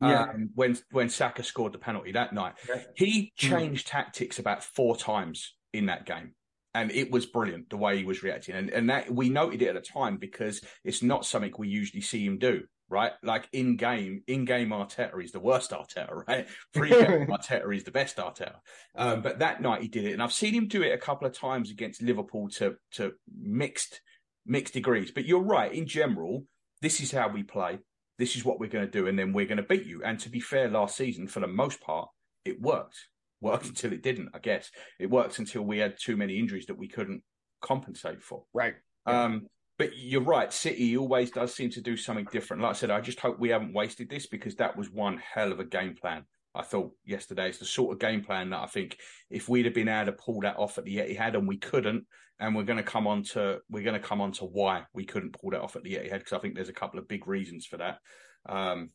Yeah. 0.00 0.22
Um, 0.22 0.50
when 0.54 0.78
when 0.90 1.10
Saka 1.10 1.42
scored 1.42 1.72
the 1.72 1.78
penalty 1.78 2.12
that 2.12 2.32
night, 2.32 2.54
yeah. 2.68 2.82
he 2.94 3.32
hmm. 3.38 3.48
changed 3.48 3.86
mm. 3.86 3.90
tactics 3.90 4.38
about 4.38 4.64
four 4.64 4.96
times 4.96 5.54
in 5.74 5.86
that 5.86 6.06
game, 6.06 6.34
and 6.74 6.90
it 6.90 7.10
was 7.10 7.26
brilliant 7.26 7.68
the 7.68 7.76
way 7.76 7.98
he 7.98 8.04
was 8.04 8.22
reacting. 8.22 8.54
And 8.54 8.70
and 8.70 8.88
that 8.88 9.10
we 9.10 9.28
noted 9.28 9.60
it 9.60 9.68
at 9.68 9.74
the 9.74 9.80
time 9.80 10.16
because 10.16 10.62
it's 10.84 11.02
not 11.02 11.26
something 11.26 11.52
we 11.58 11.68
usually 11.68 12.00
see 12.00 12.24
him 12.24 12.38
do 12.38 12.62
right? 12.90 13.12
Like 13.22 13.48
in 13.52 13.76
game, 13.76 14.22
in 14.26 14.44
game 14.44 14.70
Arteta 14.70 15.22
is 15.22 15.32
the 15.32 15.40
worst 15.40 15.70
Arteta, 15.70 16.24
right? 16.28 16.46
Pre 16.74 16.90
game 16.90 17.26
Arteta 17.28 17.74
is 17.74 17.84
the 17.84 17.90
best 17.90 18.16
Arteta. 18.16 18.56
Um, 18.94 19.22
but 19.22 19.38
that 19.38 19.62
night 19.62 19.82
he 19.82 19.88
did 19.88 20.04
it, 20.04 20.12
and 20.12 20.22
I've 20.22 20.32
seen 20.32 20.52
him 20.52 20.68
do 20.68 20.82
it 20.82 20.92
a 20.92 20.98
couple 20.98 21.26
of 21.26 21.32
times 21.32 21.70
against 21.70 22.02
Liverpool 22.02 22.48
to 22.56 22.76
to 22.92 23.12
mixed 23.40 24.00
mixed 24.44 24.74
degrees. 24.74 25.12
But 25.12 25.24
you're 25.24 25.42
right. 25.42 25.72
In 25.72 25.86
general, 25.86 26.44
this 26.82 27.00
is 27.00 27.12
how 27.12 27.28
we 27.28 27.42
play. 27.42 27.78
This 28.18 28.36
is 28.36 28.44
what 28.44 28.60
we're 28.60 28.68
going 28.68 28.84
to 28.84 28.90
do, 28.90 29.06
and 29.06 29.18
then 29.18 29.32
we're 29.32 29.46
going 29.46 29.56
to 29.56 29.62
beat 29.62 29.86
you. 29.86 30.02
And 30.04 30.18
to 30.20 30.28
be 30.28 30.40
fair, 30.40 30.68
last 30.68 30.96
season, 30.96 31.26
for 31.26 31.40
the 31.40 31.46
most 31.46 31.80
part, 31.80 32.08
it 32.44 32.60
worked. 32.60 32.96
Worked 33.40 33.66
until 33.68 33.92
it 33.92 34.02
didn't. 34.02 34.30
I 34.34 34.40
guess 34.40 34.70
it 34.98 35.08
worked 35.08 35.38
until 35.38 35.62
we 35.62 35.78
had 35.78 35.96
too 35.98 36.16
many 36.16 36.38
injuries 36.38 36.66
that 36.66 36.78
we 36.78 36.88
couldn't 36.88 37.22
compensate 37.62 38.22
for. 38.22 38.44
Right. 38.52 38.74
Um, 39.06 39.46
but 39.80 39.96
you're 39.96 40.20
right. 40.20 40.52
City 40.52 40.94
always 40.98 41.30
does 41.30 41.54
seem 41.54 41.70
to 41.70 41.80
do 41.80 41.96
something 41.96 42.28
different. 42.30 42.62
Like 42.62 42.72
I 42.72 42.74
said, 42.74 42.90
I 42.90 43.00
just 43.00 43.18
hope 43.18 43.38
we 43.38 43.48
haven't 43.48 43.72
wasted 43.72 44.10
this 44.10 44.26
because 44.26 44.56
that 44.56 44.76
was 44.76 44.90
one 44.90 45.16
hell 45.16 45.52
of 45.52 45.58
a 45.58 45.64
game 45.64 45.94
plan. 45.94 46.26
I 46.54 46.60
thought 46.60 46.92
yesterday 47.06 47.48
it's 47.48 47.60
the 47.60 47.64
sort 47.64 47.94
of 47.94 47.98
game 47.98 48.22
plan 48.22 48.50
that 48.50 48.60
I 48.60 48.66
think 48.66 48.98
if 49.30 49.48
we'd 49.48 49.64
have 49.64 49.72
been 49.72 49.88
able 49.88 50.12
to 50.12 50.12
pull 50.12 50.42
that 50.42 50.58
off 50.58 50.76
at 50.76 50.84
the 50.84 50.98
Etihad 50.98 51.32
and 51.32 51.48
we 51.48 51.56
couldn't, 51.56 52.04
and 52.38 52.54
we're 52.54 52.64
going 52.64 52.76
to 52.76 52.82
come 52.82 53.06
on 53.06 53.22
to 53.32 53.60
we're 53.70 53.82
going 53.82 53.98
to 53.98 54.06
come 54.06 54.20
on 54.20 54.32
to 54.32 54.44
why 54.44 54.82
we 54.92 55.06
couldn't 55.06 55.32
pull 55.32 55.52
that 55.52 55.62
off 55.62 55.76
at 55.76 55.82
the 55.82 55.94
Etihad 55.94 56.18
because 56.18 56.34
I 56.34 56.40
think 56.40 56.56
there's 56.56 56.68
a 56.68 56.74
couple 56.74 56.98
of 56.98 57.08
big 57.08 57.26
reasons 57.26 57.64
for 57.64 57.78
that. 57.78 58.00
Um, 58.46 58.90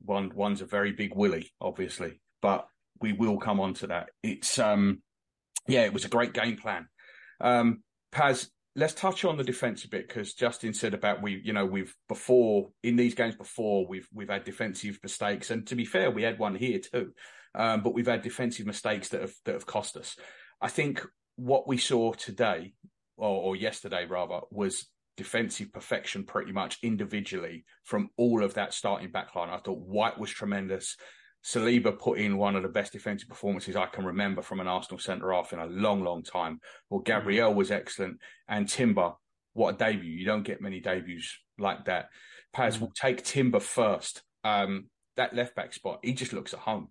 one 0.00 0.32
one's 0.34 0.62
a 0.62 0.66
very 0.66 0.92
big 0.92 1.14
willy, 1.14 1.52
obviously, 1.60 2.22
but 2.40 2.66
we 3.02 3.12
will 3.12 3.36
come 3.36 3.60
on 3.60 3.74
to 3.74 3.88
that. 3.88 4.08
It's 4.22 4.58
um, 4.58 5.02
yeah, 5.68 5.84
it 5.84 5.92
was 5.92 6.06
a 6.06 6.08
great 6.08 6.32
game 6.32 6.56
plan. 6.56 6.88
Um, 7.38 7.82
Paz, 8.12 8.50
let's 8.76 8.94
touch 8.94 9.24
on 9.24 9.36
the 9.36 9.44
defense 9.44 9.84
a 9.84 9.88
bit 9.88 10.06
because 10.08 10.34
Justin 10.34 10.74
said 10.74 10.94
about 10.94 11.22
we, 11.22 11.40
you 11.44 11.52
know, 11.52 11.66
we've 11.66 11.94
before 12.08 12.70
in 12.82 12.96
these 12.96 13.14
games 13.14 13.34
before 13.34 13.86
we've 13.86 14.08
we've 14.12 14.30
had 14.30 14.44
defensive 14.44 14.98
mistakes, 15.02 15.50
and 15.50 15.66
to 15.66 15.74
be 15.74 15.84
fair, 15.84 16.10
we 16.10 16.22
had 16.22 16.38
one 16.38 16.54
here 16.54 16.78
too, 16.78 17.12
um, 17.54 17.82
but 17.82 17.94
we've 17.94 18.06
had 18.06 18.22
defensive 18.22 18.66
mistakes 18.66 19.08
that 19.08 19.22
have 19.22 19.34
that 19.44 19.54
have 19.54 19.66
cost 19.66 19.96
us. 19.96 20.16
I 20.60 20.68
think 20.68 21.04
what 21.36 21.66
we 21.66 21.78
saw 21.78 22.12
today 22.12 22.74
or, 23.16 23.28
or 23.28 23.56
yesterday 23.56 24.06
rather 24.06 24.40
was 24.50 24.86
defensive 25.16 25.72
perfection 25.72 26.24
pretty 26.24 26.52
much 26.52 26.78
individually 26.82 27.64
from 27.84 28.08
all 28.16 28.42
of 28.42 28.54
that 28.54 28.72
starting 28.72 29.10
backline. 29.10 29.50
I 29.50 29.58
thought 29.58 29.78
White 29.78 30.18
was 30.18 30.30
tremendous. 30.30 30.96
Saliba 31.44 31.98
put 31.98 32.18
in 32.18 32.36
one 32.36 32.56
of 32.56 32.62
the 32.62 32.68
best 32.68 32.92
defensive 32.92 33.28
performances 33.28 33.76
I 33.76 33.86
can 33.86 34.04
remember 34.04 34.42
from 34.42 34.60
an 34.60 34.68
Arsenal 34.68 34.98
centre 34.98 35.32
half 35.32 35.52
in 35.52 35.58
a 35.58 35.66
long, 35.66 36.04
long 36.04 36.22
time. 36.22 36.60
Well, 36.90 37.00
Gabriel 37.00 37.54
was 37.54 37.70
excellent, 37.70 38.18
and 38.48 38.68
Timber, 38.68 39.12
what 39.54 39.74
a 39.74 39.78
debut! 39.78 40.10
You 40.10 40.26
don't 40.26 40.42
get 40.42 40.60
many 40.60 40.80
debuts 40.80 41.38
like 41.58 41.86
that. 41.86 42.08
Paz 42.52 42.76
mm. 42.76 42.82
will 42.82 42.92
take 42.94 43.24
Timber 43.24 43.60
first. 43.60 44.22
Um, 44.44 44.86
that 45.16 45.34
left 45.34 45.54
back 45.54 45.72
spot, 45.72 46.00
he 46.02 46.12
just 46.12 46.32
looks 46.32 46.54
at 46.54 46.60
home. 46.60 46.88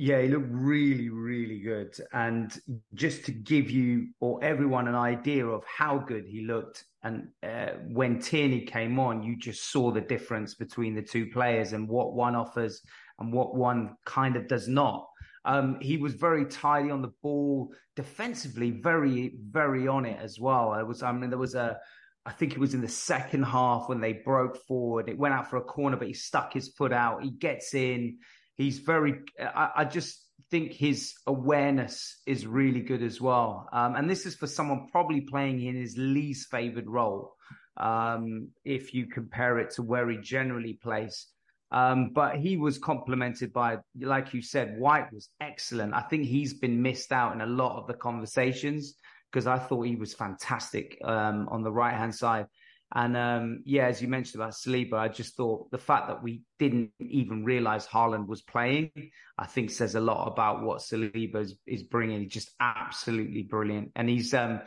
Yeah, 0.00 0.22
he 0.22 0.28
looked 0.28 0.50
really, 0.50 1.08
really 1.08 1.58
good. 1.58 1.92
And 2.12 2.56
just 2.94 3.24
to 3.24 3.32
give 3.32 3.68
you 3.68 4.10
or 4.20 4.42
everyone 4.44 4.86
an 4.86 4.94
idea 4.94 5.44
of 5.44 5.64
how 5.64 5.98
good 5.98 6.24
he 6.24 6.42
looked, 6.42 6.84
and 7.02 7.28
uh, 7.42 7.70
when 7.88 8.20
Tierney 8.20 8.60
came 8.60 9.00
on, 9.00 9.24
you 9.24 9.36
just 9.36 9.72
saw 9.72 9.90
the 9.90 10.00
difference 10.00 10.54
between 10.54 10.94
the 10.94 11.02
two 11.02 11.26
players 11.26 11.72
and 11.72 11.88
what 11.88 12.14
one 12.14 12.36
offers 12.36 12.80
and 13.18 13.32
what 13.32 13.54
one 13.54 13.96
kind 14.04 14.36
of 14.36 14.48
does 14.48 14.68
not. 14.68 15.06
Um, 15.44 15.78
he 15.80 15.96
was 15.96 16.14
very 16.14 16.44
tidy 16.44 16.90
on 16.90 17.02
the 17.02 17.12
ball, 17.22 17.72
defensively, 17.96 18.70
very, 18.70 19.32
very 19.50 19.88
on 19.88 20.04
it 20.04 20.18
as 20.20 20.38
well. 20.38 20.70
I 20.70 20.82
was, 20.82 21.02
I 21.02 21.12
mean, 21.12 21.30
there 21.30 21.38
was 21.38 21.54
a, 21.54 21.78
I 22.26 22.32
think 22.32 22.52
it 22.52 22.58
was 22.58 22.74
in 22.74 22.82
the 22.82 22.88
second 22.88 23.44
half 23.44 23.88
when 23.88 24.00
they 24.00 24.12
broke 24.12 24.58
forward. 24.66 25.08
It 25.08 25.18
went 25.18 25.34
out 25.34 25.48
for 25.48 25.56
a 25.56 25.62
corner, 25.62 25.96
but 25.96 26.08
he 26.08 26.14
stuck 26.14 26.52
his 26.52 26.68
foot 26.68 26.92
out. 26.92 27.22
He 27.22 27.30
gets 27.30 27.72
in. 27.72 28.18
He's 28.56 28.78
very, 28.78 29.20
I, 29.40 29.70
I 29.76 29.84
just 29.84 30.22
think 30.50 30.72
his 30.72 31.14
awareness 31.26 32.20
is 32.26 32.46
really 32.46 32.80
good 32.80 33.02
as 33.02 33.20
well. 33.20 33.68
Um, 33.72 33.94
and 33.96 34.10
this 34.10 34.26
is 34.26 34.34
for 34.34 34.46
someone 34.46 34.88
probably 34.90 35.22
playing 35.22 35.62
in 35.62 35.76
his 35.76 35.96
least 35.96 36.50
favored 36.50 36.88
role. 36.88 37.34
Um, 37.76 38.48
if 38.64 38.92
you 38.92 39.06
compare 39.06 39.58
it 39.60 39.70
to 39.76 39.82
where 39.82 40.10
he 40.10 40.18
generally 40.18 40.74
plays. 40.74 41.28
Um, 41.70 42.10
but 42.14 42.36
he 42.36 42.56
was 42.56 42.78
complemented 42.78 43.52
by, 43.52 43.78
like 44.00 44.32
you 44.32 44.40
said, 44.40 44.78
White 44.78 45.12
was 45.12 45.28
excellent. 45.40 45.94
I 45.94 46.00
think 46.00 46.24
he's 46.24 46.54
been 46.54 46.80
missed 46.80 47.12
out 47.12 47.34
in 47.34 47.40
a 47.40 47.46
lot 47.46 47.78
of 47.78 47.86
the 47.86 47.94
conversations 47.94 48.94
because 49.30 49.46
I 49.46 49.58
thought 49.58 49.82
he 49.82 49.96
was 49.96 50.14
fantastic 50.14 50.98
um, 51.04 51.48
on 51.50 51.62
the 51.62 51.72
right 51.72 51.94
hand 51.94 52.14
side. 52.14 52.46
And 52.94 53.16
um, 53.18 53.62
yeah, 53.66 53.86
as 53.86 54.00
you 54.00 54.08
mentioned 54.08 54.40
about 54.40 54.54
Saliba, 54.54 54.94
I 54.94 55.08
just 55.08 55.36
thought 55.36 55.70
the 55.70 55.76
fact 55.78 56.08
that 56.08 56.22
we 56.22 56.40
didn't 56.58 56.90
even 57.00 57.44
realize 57.44 57.86
Haaland 57.86 58.26
was 58.26 58.40
playing, 58.40 58.90
I 59.36 59.46
think 59.46 59.70
says 59.70 59.94
a 59.94 60.00
lot 60.00 60.26
about 60.26 60.62
what 60.62 60.78
Saliba 60.78 61.36
is, 61.36 61.54
is 61.66 61.82
bringing. 61.82 62.22
He's 62.22 62.32
just 62.32 62.50
absolutely 62.60 63.42
brilliant, 63.42 63.92
and 63.94 64.08
he's 64.08 64.32
um, 64.32 64.62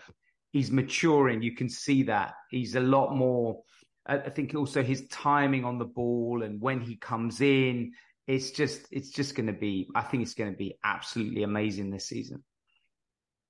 he's 0.52 0.70
maturing. 0.70 1.42
You 1.42 1.56
can 1.56 1.68
see 1.68 2.04
that 2.04 2.34
he's 2.52 2.76
a 2.76 2.80
lot 2.80 3.16
more 3.16 3.64
I 4.06 4.18
think 4.30 4.56
also 4.56 4.82
his 4.82 5.08
timing 5.08 5.64
on 5.64 5.78
the 5.78 5.86
ball 5.86 6.42
and 6.44 6.60
when 6.60 6.82
he 6.82 6.96
comes 6.96 7.40
in, 7.40 7.94
it's 8.28 8.52
just 8.52 8.88
it's 8.92 9.10
just 9.10 9.36
going 9.36 9.48
to 9.48 9.54
be. 9.54 9.90
I 9.96 10.02
think 10.02 10.24
it's 10.24 10.34
going 10.34 10.52
to 10.52 10.58
be 10.58 10.76
absolutely 10.84 11.44
amazing 11.44 11.90
this 11.90 12.08
season. 12.08 12.44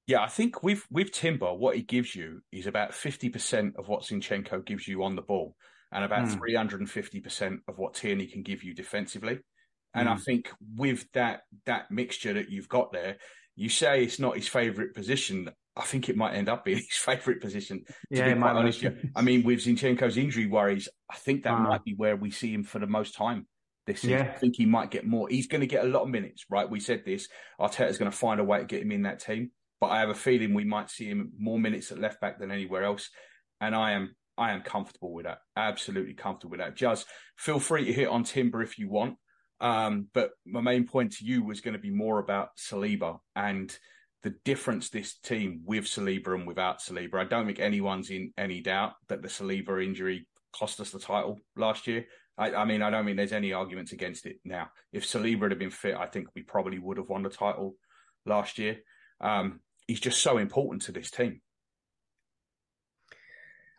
Yeah, 0.08 0.24
I 0.24 0.27
think 0.27 0.63
with 0.63 0.86
with 0.89 1.12
Timber, 1.12 1.53
what 1.53 1.75
he 1.75 1.84
gives 1.84 2.15
you 2.15 2.41
is 2.51 2.67
about 2.67 2.93
fifty 2.93 3.29
percent 3.29 3.75
of 3.77 3.88
what 3.88 4.03
Zinchenko 4.03 4.65
gives 4.65 4.88
you 4.88 5.03
on 5.03 5.15
the 5.15 5.22
ball, 5.22 5.55
and 5.91 6.03
about 6.03 6.27
hmm. 6.27 6.38
three 6.38 6.55
hundred 6.55 6.79
and 6.79 6.89
fifty 6.89 7.20
percent 7.20 7.62
of 7.67 7.77
what 7.77 7.93
Tierney 7.93 8.27
can 8.27 8.43
give 8.43 8.63
you 8.63 8.74
defensively. 8.74 9.39
And 9.93 10.08
mm. 10.08 10.12
I 10.12 10.15
hmm. 10.15 10.22
think 10.22 10.51
with 10.75 11.05
that 11.13 11.41
that 11.65 11.91
mixture 11.91 12.34
that 12.34 12.50
you've 12.50 12.70
got 12.70 12.91
there, 12.91 13.17
you 13.55 13.70
say 13.70 14.03
it's 14.03 14.20
not 14.20 14.36
his 14.36 14.48
favourite 14.48 14.93
position. 14.93 15.50
I 15.75 15.84
think 15.84 16.10
it 16.10 16.18
might 16.18 16.34
end 16.34 16.50
up 16.50 16.66
being 16.66 16.78
his 16.90 16.98
favourite 16.98 17.42
position. 17.42 17.86
To 17.88 17.94
yeah, 18.10 18.34
be 18.34 18.40
quite 18.40 18.56
honest, 18.56 18.86
I 19.16 19.22
mean, 19.22 19.44
with 19.44 19.60
Zinchenko's 19.60 20.18
injury 20.18 20.48
worries, 20.48 20.90
I 21.10 21.16
think 21.16 21.44
that 21.44 21.54
uh, 21.54 21.60
might 21.60 21.84
be 21.84 21.94
where 21.96 22.16
we 22.16 22.32
see 22.32 22.54
him 22.54 22.63
for 22.63 22.80
the 22.80 22.88
most 22.88 23.16
time 23.16 23.48
this 23.88 24.01
season. 24.01 24.18
Yeah. 24.18 24.32
I 24.36 24.38
think 24.38 24.56
he 24.56 24.66
might 24.66 24.92
get 24.92 25.06
more. 25.06 25.28
He's 25.30 25.48
going 25.48 25.62
to 25.62 25.68
get 25.68 25.86
a 25.86 25.88
lot 25.88 26.04
of 26.04 26.10
minutes, 26.10 26.46
right? 26.50 26.70
We 26.70 26.80
said 26.80 27.04
this. 27.06 27.28
Arteta's 27.60 27.98
going 27.98 28.12
to 28.12 28.18
find 28.18 28.40
a 28.40 28.44
way 28.44 28.60
to 28.60 28.66
get 28.66 28.82
him 28.82 28.92
in 28.92 29.04
that 29.04 29.20
team, 29.20 29.51
but 29.80 29.88
I 29.88 30.00
have 30.00 30.10
a 30.10 30.16
feeling 30.16 30.54
we 30.54 30.66
might 30.66 30.90
see 30.90 31.06
him 31.06 31.32
more 31.38 31.60
minutes 31.60 31.92
at 31.92 32.00
left 32.00 32.22
back 32.22 32.40
than 32.40 32.51
anywhere 32.51 32.84
else, 32.84 33.10
and 33.60 33.75
I 33.75 33.92
am 33.92 34.16
I 34.38 34.51
am 34.51 34.62
comfortable 34.62 35.13
with 35.13 35.25
that. 35.25 35.40
Absolutely 35.56 36.13
comfortable 36.13 36.51
with 36.51 36.60
that. 36.62 36.75
Just 36.75 37.06
feel 37.38 37.60
free 37.60 37.86
to 37.86 37.94
hit 37.94 38.08
on 38.08 38.24
Timber 38.24 38.62
if 38.62 38.78
you 38.80 38.90
want. 38.90 39.16
Um, 39.60 40.08
but 40.13 40.32
my 40.46 40.62
main 40.62 40.88
point 40.88 41.13
to 41.18 41.25
you 41.25 41.44
was 41.44 41.62
going 41.62 41.75
to 41.75 41.80
be 41.80 41.92
more 41.92 42.18
about 42.18 42.50
Saliba 42.58 43.20
and 43.36 43.78
the 44.24 44.36
difference 44.46 44.90
this 44.90 45.16
team 45.16 45.62
with 45.66 45.86
Saliba 45.86 46.36
and 46.36 46.46
without 46.46 46.80
Saliba. 46.80 47.16
I 47.16 47.24
don't 47.24 47.46
think 47.46 47.60
anyone's 47.60 48.10
in 48.10 48.34
any 48.38 48.62
doubt 48.62 48.94
that 49.08 49.22
the 49.22 49.28
Saliba 49.28 49.84
injury 49.84 50.28
cost 50.54 50.80
us 50.80 50.92
the 50.92 51.00
title 51.00 51.40
last 51.56 51.88
year. 51.88 52.06
I, 52.38 52.54
I 52.54 52.66
mean, 52.66 52.82
I 52.82 52.90
don't 52.90 53.06
think 53.06 53.18
there's 53.18 53.34
any 53.34 53.54
arguments 53.54 53.92
against 53.92 54.25
it 54.25 54.38
now. 54.46 54.70
If 54.94 55.06
Saliba 55.06 55.50
had 55.50 55.60
been 55.60 55.70
fit, 55.70 55.96
I 55.96 56.06
think 56.06 56.28
we 56.36 56.44
probably 56.44 56.80
would 56.80 56.98
have 56.98 57.10
won 57.10 57.24
the 57.24 57.30
title 57.30 57.75
last 58.25 58.58
year. 58.58 58.78
Um, 59.20 59.60
he's 59.88 60.00
just 60.00 60.22
so 60.22 60.38
important 60.38 60.84
to 60.84 60.92
this 60.92 61.12
team. 61.12 61.42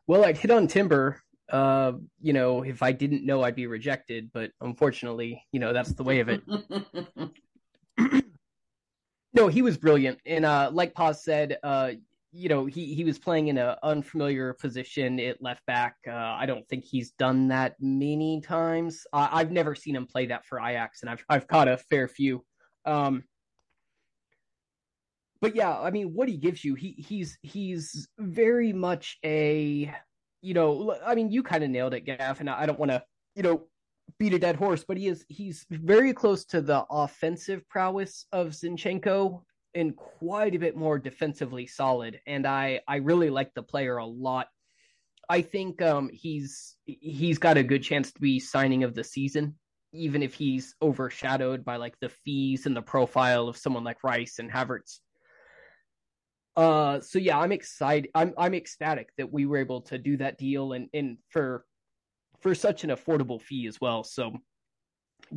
Well, 0.06 0.24
I'd 0.24 0.38
hit 0.38 0.50
on 0.50 0.66
Timber. 0.66 1.20
Uh, 1.50 1.92
you 2.20 2.32
know, 2.32 2.62
if 2.62 2.82
I 2.82 2.92
didn't 2.92 3.24
know, 3.26 3.42
I'd 3.42 3.54
be 3.54 3.66
rejected. 3.66 4.30
But 4.32 4.50
unfortunately, 4.60 5.42
you 5.52 5.60
know, 5.60 5.72
that's 5.72 5.92
the 5.92 6.04
way 6.04 6.20
of 6.20 6.28
it. 6.28 6.42
No, 9.34 9.48
he 9.48 9.62
was 9.62 9.78
brilliant, 9.78 10.20
and 10.26 10.44
uh, 10.44 10.70
like 10.72 10.94
Paz 10.94 11.24
said, 11.24 11.56
uh, 11.62 11.92
you 12.32 12.48
know, 12.48 12.66
he 12.66 12.94
he 12.94 13.04
was 13.04 13.18
playing 13.18 13.48
in 13.48 13.58
an 13.58 13.76
unfamiliar 13.82 14.54
position 14.54 15.18
at 15.20 15.42
left 15.42 15.64
back. 15.66 15.96
Uh, 16.06 16.12
I 16.12 16.46
don't 16.46 16.66
think 16.68 16.84
he's 16.84 17.12
done 17.12 17.48
that 17.48 17.76
many 17.80 18.40
times. 18.40 19.06
I've 19.12 19.50
never 19.50 19.74
seen 19.74 19.96
him 19.96 20.06
play 20.06 20.26
that 20.26 20.46
for 20.46 20.58
Ajax, 20.58 21.02
and 21.02 21.10
I've 21.10 21.24
I've 21.28 21.46
caught 21.46 21.68
a 21.68 21.76
fair 21.76 22.08
few. 22.08 22.44
Um, 22.84 23.24
but 25.40 25.56
yeah, 25.56 25.78
I 25.78 25.90
mean, 25.90 26.14
what 26.14 26.28
he 26.28 26.36
gives 26.36 26.64
you, 26.64 26.74
he 26.74 26.92
he's 26.92 27.38
he's 27.42 28.08
very 28.18 28.72
much 28.72 29.18
a, 29.24 29.92
you 30.40 30.54
know, 30.54 30.96
I 31.04 31.14
mean, 31.14 31.30
you 31.30 31.42
kind 31.42 31.64
of 31.64 31.70
nailed 31.70 31.94
it, 31.94 32.06
Gav, 32.06 32.40
and 32.40 32.48
I 32.48 32.64
don't 32.64 32.78
want 32.78 32.92
to, 32.92 33.02
you 33.34 33.42
know, 33.42 33.66
beat 34.18 34.34
a 34.34 34.38
dead 34.38 34.56
horse, 34.56 34.84
but 34.86 34.96
he 34.96 35.08
is 35.08 35.24
he's 35.28 35.66
very 35.70 36.12
close 36.12 36.44
to 36.46 36.60
the 36.60 36.84
offensive 36.90 37.68
prowess 37.68 38.26
of 38.32 38.48
Zinchenko 38.48 39.42
and 39.74 39.96
quite 39.96 40.54
a 40.54 40.58
bit 40.58 40.76
more 40.76 40.98
defensively 40.98 41.66
solid. 41.66 42.20
And 42.26 42.46
I 42.46 42.80
I 42.86 42.96
really 42.96 43.30
like 43.30 43.54
the 43.54 43.62
player 43.62 43.96
a 43.96 44.06
lot. 44.06 44.48
I 45.28 45.40
think 45.42 45.80
um, 45.80 46.10
he's 46.12 46.76
he's 46.84 47.38
got 47.38 47.56
a 47.56 47.62
good 47.62 47.82
chance 47.82 48.12
to 48.12 48.20
be 48.20 48.38
signing 48.38 48.84
of 48.84 48.94
the 48.94 49.04
season, 49.04 49.56
even 49.92 50.22
if 50.22 50.34
he's 50.34 50.74
overshadowed 50.82 51.64
by 51.64 51.76
like 51.76 51.98
the 52.00 52.10
fees 52.10 52.66
and 52.66 52.76
the 52.76 52.82
profile 52.82 53.48
of 53.48 53.56
someone 53.56 53.84
like 53.84 54.04
Rice 54.04 54.38
and 54.38 54.50
Havertz. 54.50 54.98
Uh, 56.54 57.00
so 57.00 57.18
yeah, 57.18 57.38
I'm 57.38 57.52
excited. 57.52 58.10
I'm 58.14 58.34
I'm 58.36 58.54
ecstatic 58.54 59.10
that 59.16 59.32
we 59.32 59.46
were 59.46 59.56
able 59.56 59.80
to 59.82 59.98
do 59.98 60.18
that 60.18 60.38
deal 60.38 60.72
and 60.72 60.88
and 60.92 61.16
for 61.30 61.64
for 62.42 62.54
such 62.54 62.84
an 62.84 62.90
affordable 62.90 63.40
fee 63.40 63.66
as 63.66 63.80
well. 63.80 64.04
So 64.04 64.32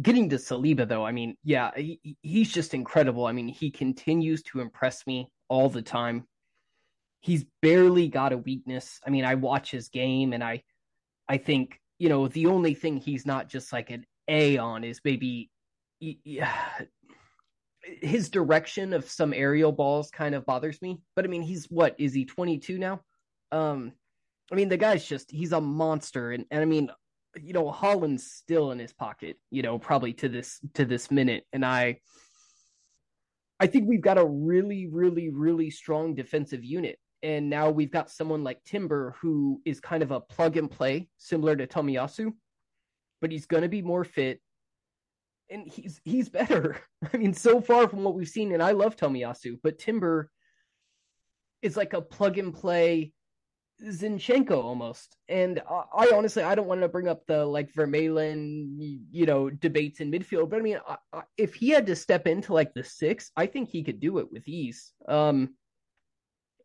getting 0.01 0.29
to 0.29 0.37
Saliba 0.37 0.87
though, 0.87 1.05
I 1.05 1.11
mean, 1.11 1.37
yeah, 1.43 1.71
he, 1.75 2.17
he's 2.21 2.51
just 2.51 2.73
incredible. 2.73 3.25
I 3.25 3.31
mean, 3.31 3.47
he 3.47 3.71
continues 3.71 4.43
to 4.43 4.59
impress 4.59 5.05
me 5.05 5.29
all 5.47 5.69
the 5.69 5.81
time. 5.81 6.25
He's 7.21 7.45
barely 7.61 8.07
got 8.07 8.33
a 8.33 8.37
weakness. 8.37 8.99
I 9.05 9.09
mean, 9.09 9.25
I 9.25 9.35
watch 9.35 9.71
his 9.71 9.89
game 9.89 10.33
and 10.33 10.43
I 10.43 10.63
I 11.27 11.37
think, 11.37 11.79
you 11.97 12.09
know, 12.09 12.27
the 12.27 12.47
only 12.47 12.75
thing 12.75 12.97
he's 12.97 13.25
not 13.25 13.49
just 13.49 13.73
like 13.73 13.89
an 13.89 14.05
A 14.27 14.57
on 14.57 14.83
is 14.83 14.99
maybe 15.03 15.49
yeah, 15.99 16.53
his 18.01 18.29
direction 18.29 18.93
of 18.93 19.09
some 19.09 19.33
aerial 19.33 19.71
balls 19.71 20.09
kind 20.11 20.35
of 20.35 20.45
bothers 20.45 20.81
me. 20.81 20.99
But 21.15 21.25
I 21.25 21.27
mean, 21.27 21.43
he's 21.43 21.65
what 21.65 21.95
is 21.99 22.13
he 22.13 22.25
22 22.25 22.77
now? 22.77 23.01
Um 23.51 23.93
I 24.51 24.55
mean, 24.55 24.69
the 24.69 24.77
guy's 24.77 25.05
just 25.05 25.31
he's 25.31 25.51
a 25.51 25.61
monster, 25.61 26.31
and, 26.31 26.45
and 26.51 26.61
I 26.61 26.65
mean, 26.65 26.89
you 27.41 27.53
know, 27.53 27.71
Haaland's 27.71 28.31
still 28.31 28.71
in 28.71 28.79
his 28.79 28.93
pocket, 28.93 29.37
you 29.49 29.61
know, 29.61 29.79
probably 29.79 30.13
to 30.13 30.29
this 30.29 30.59
to 30.75 30.85
this 30.85 31.09
minute, 31.09 31.45
and 31.51 31.65
I, 31.65 31.99
I 33.59 33.67
think 33.67 33.87
we've 33.87 34.01
got 34.01 34.17
a 34.17 34.25
really, 34.25 34.87
really, 34.87 35.29
really 35.29 35.69
strong 35.71 36.13
defensive 36.13 36.63
unit, 36.63 36.99
and 37.23 37.49
now 37.49 37.71
we've 37.71 37.91
got 37.91 38.11
someone 38.11 38.43
like 38.43 38.63
Timber 38.63 39.15
who 39.19 39.61
is 39.65 39.79
kind 39.79 40.03
of 40.03 40.11
a 40.11 40.19
plug 40.19 40.57
and 40.57 40.69
play, 40.69 41.09
similar 41.17 41.55
to 41.55 41.65
Tomiyasu, 41.65 42.31
but 43.21 43.31
he's 43.31 43.47
going 43.47 43.63
to 43.63 43.69
be 43.69 43.81
more 43.81 44.03
fit, 44.03 44.41
and 45.49 45.67
he's 45.67 45.99
he's 46.03 46.29
better. 46.29 46.77
I 47.13 47.17
mean, 47.17 47.33
so 47.33 47.61
far 47.61 47.89
from 47.89 48.03
what 48.03 48.13
we've 48.13 48.27
seen, 48.27 48.51
and 48.53 48.61
I 48.61 48.71
love 48.71 48.95
Tomiyasu, 48.95 49.57
but 49.63 49.79
Timber 49.79 50.29
is 51.63 51.75
like 51.75 51.93
a 51.93 52.01
plug 52.01 52.37
and 52.37 52.53
play 52.53 53.11
Zinchenko 53.83 54.63
almost. 54.63 55.17
And 55.27 55.61
I, 55.69 56.05
I, 56.05 56.11
honestly, 56.13 56.43
I 56.43 56.55
don't 56.55 56.67
want 56.67 56.81
to 56.81 56.87
bring 56.87 57.07
up 57.07 57.25
the 57.27 57.45
like 57.45 57.73
Vermaelen, 57.73 58.99
you 59.11 59.25
know, 59.25 59.49
debates 59.49 59.99
in 59.99 60.11
midfield, 60.11 60.49
but 60.49 60.59
I 60.59 60.61
mean, 60.61 60.79
I, 60.87 60.97
I, 61.13 61.21
if 61.37 61.55
he 61.55 61.69
had 61.69 61.85
to 61.87 61.95
step 61.95 62.27
into 62.27 62.53
like 62.53 62.73
the 62.73 62.83
six, 62.83 63.31
I 63.35 63.45
think 63.45 63.69
he 63.69 63.83
could 63.83 63.99
do 63.99 64.19
it 64.19 64.31
with 64.31 64.47
ease. 64.47 64.93
Um, 65.07 65.55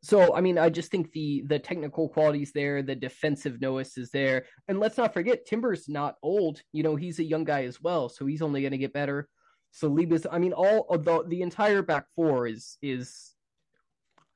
so 0.02 0.35
I 0.35 0.40
mean, 0.40 0.57
I 0.57 0.71
just 0.71 0.90
think 0.90 1.12
the 1.12 1.45
the 1.47 1.59
technical 1.59 2.09
qualities 2.09 2.52
there, 2.52 2.83
the 2.83 2.95
defensive 2.95 3.61
notice 3.61 3.99
is 3.99 4.11
there, 4.11 4.47
and 4.67 4.81
let's 4.81 4.97
not 4.97 5.12
forget 5.12 5.47
Timber's 5.47 5.88
not 5.88 6.17
old. 6.23 6.62
You 6.73 6.83
know, 6.83 6.97
he's 6.97 7.19
a 7.19 7.25
young 7.25 7.45
guy 7.45 7.64
as 7.64 7.83
well, 7.83 8.09
so 8.09 8.25
he's 8.25 8.43
only 8.43 8.62
going 8.62 8.73
to 8.73 8.79
get 8.79 8.95
better. 8.95 9.29
Saliba's, 9.75 10.26
I 10.31 10.38
mean, 10.38 10.52
all 10.52 10.87
the 10.97 11.25
the 11.29 11.43
entire 11.43 11.83
back 11.83 12.07
four 12.17 12.47
is 12.47 12.79
is 12.81 13.33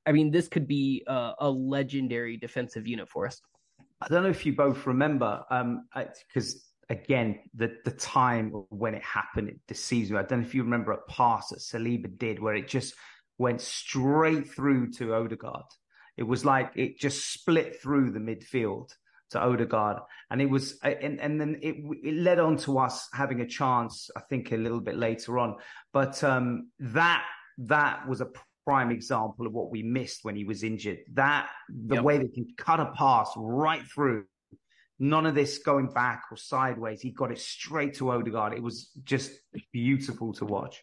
I 0.07 0.13
mean, 0.13 0.31
this 0.31 0.49
could 0.49 0.67
be 0.67 1.03
a, 1.07 1.33
a 1.39 1.51
legendary 1.51 2.37
defensive 2.37 2.87
unit 2.87 3.09
for 3.09 3.27
us. 3.27 3.41
I 4.01 4.09
don't 4.09 4.23
know 4.23 4.29
if 4.29 4.45
you 4.45 4.55
both 4.55 4.87
remember, 4.87 5.43
because 5.49 6.55
um, 6.55 6.61
again, 6.91 7.41
the 7.55 7.77
the 7.85 7.91
time 7.91 8.51
when 8.69 8.95
it 8.95 9.03
happened 9.03 9.59
this 9.67 9.83
season, 9.83 10.17
I 10.17 10.23
don't 10.23 10.41
know 10.41 10.47
if 10.47 10.55
you 10.55 10.63
remember 10.63 10.93
a 10.93 11.01
pass 11.09 11.49
that 11.49 11.61
Saliba 11.61 12.19
did 12.19 12.39
where 12.39 12.55
it 12.55 12.69
just 12.69 12.95
went 13.39 13.61
straight 13.61 14.51
through 14.51 14.91
to 14.93 15.15
Odegaard. 15.15 15.65
It 16.17 16.25
was 16.25 16.45
like 16.45 16.73
it 16.77 16.99
just 16.99 17.33
split 17.33 17.81
through 17.81 18.13
the 18.13 18.21
midfield 18.21 18.91
to 19.31 19.41
Odegaard, 19.41 19.99
and 20.31 20.43
it 20.43 20.51
was, 20.51 20.79
and 20.83 21.19
and 21.21 21.41
then 21.41 21.59
it 21.63 21.77
it 22.03 22.15
led 22.15 22.39
on 22.39 22.57
to 22.59 22.79
us 22.79 23.09
having 23.13 23.41
a 23.41 23.47
chance, 23.47 24.11
I 24.17 24.21
think, 24.21 24.53
a 24.53 24.57
little 24.57 24.81
bit 24.81 24.97
later 24.97 25.39
on. 25.39 25.57
But 25.93 26.23
um, 26.23 26.71
that 26.79 27.25
that 27.59 28.07
was 28.07 28.21
a 28.21 28.29
prime 28.67 28.91
example 28.91 29.47
of 29.47 29.53
what 29.53 29.71
we 29.71 29.83
missed 29.83 30.21
when 30.23 30.37
he 30.37 30.45
was 30.45 30.63
injured. 30.63 30.99
That 31.15 31.51
the 31.69 31.97
yep. 31.97 32.05
way 32.05 32.19
they 32.19 32.29
can 32.29 32.47
cut 32.57 32.81
a 32.81 32.93
pass 32.97 33.31
right 33.37 33.83
through, 33.83 34.25
none 34.99 35.27
of 35.27 35.35
this 35.35 35.59
going 35.59 35.89
back 35.89 36.25
or 36.31 36.37
sideways. 36.37 37.01
He 37.01 37.11
got 37.11 37.31
it 37.31 37.39
straight 37.39 37.95
to 37.95 38.11
Odegaard. 38.11 38.55
It 38.55 38.63
was 38.63 38.91
just 39.05 39.33
beautiful 39.73 40.33
to 40.35 40.45
watch. 40.45 40.83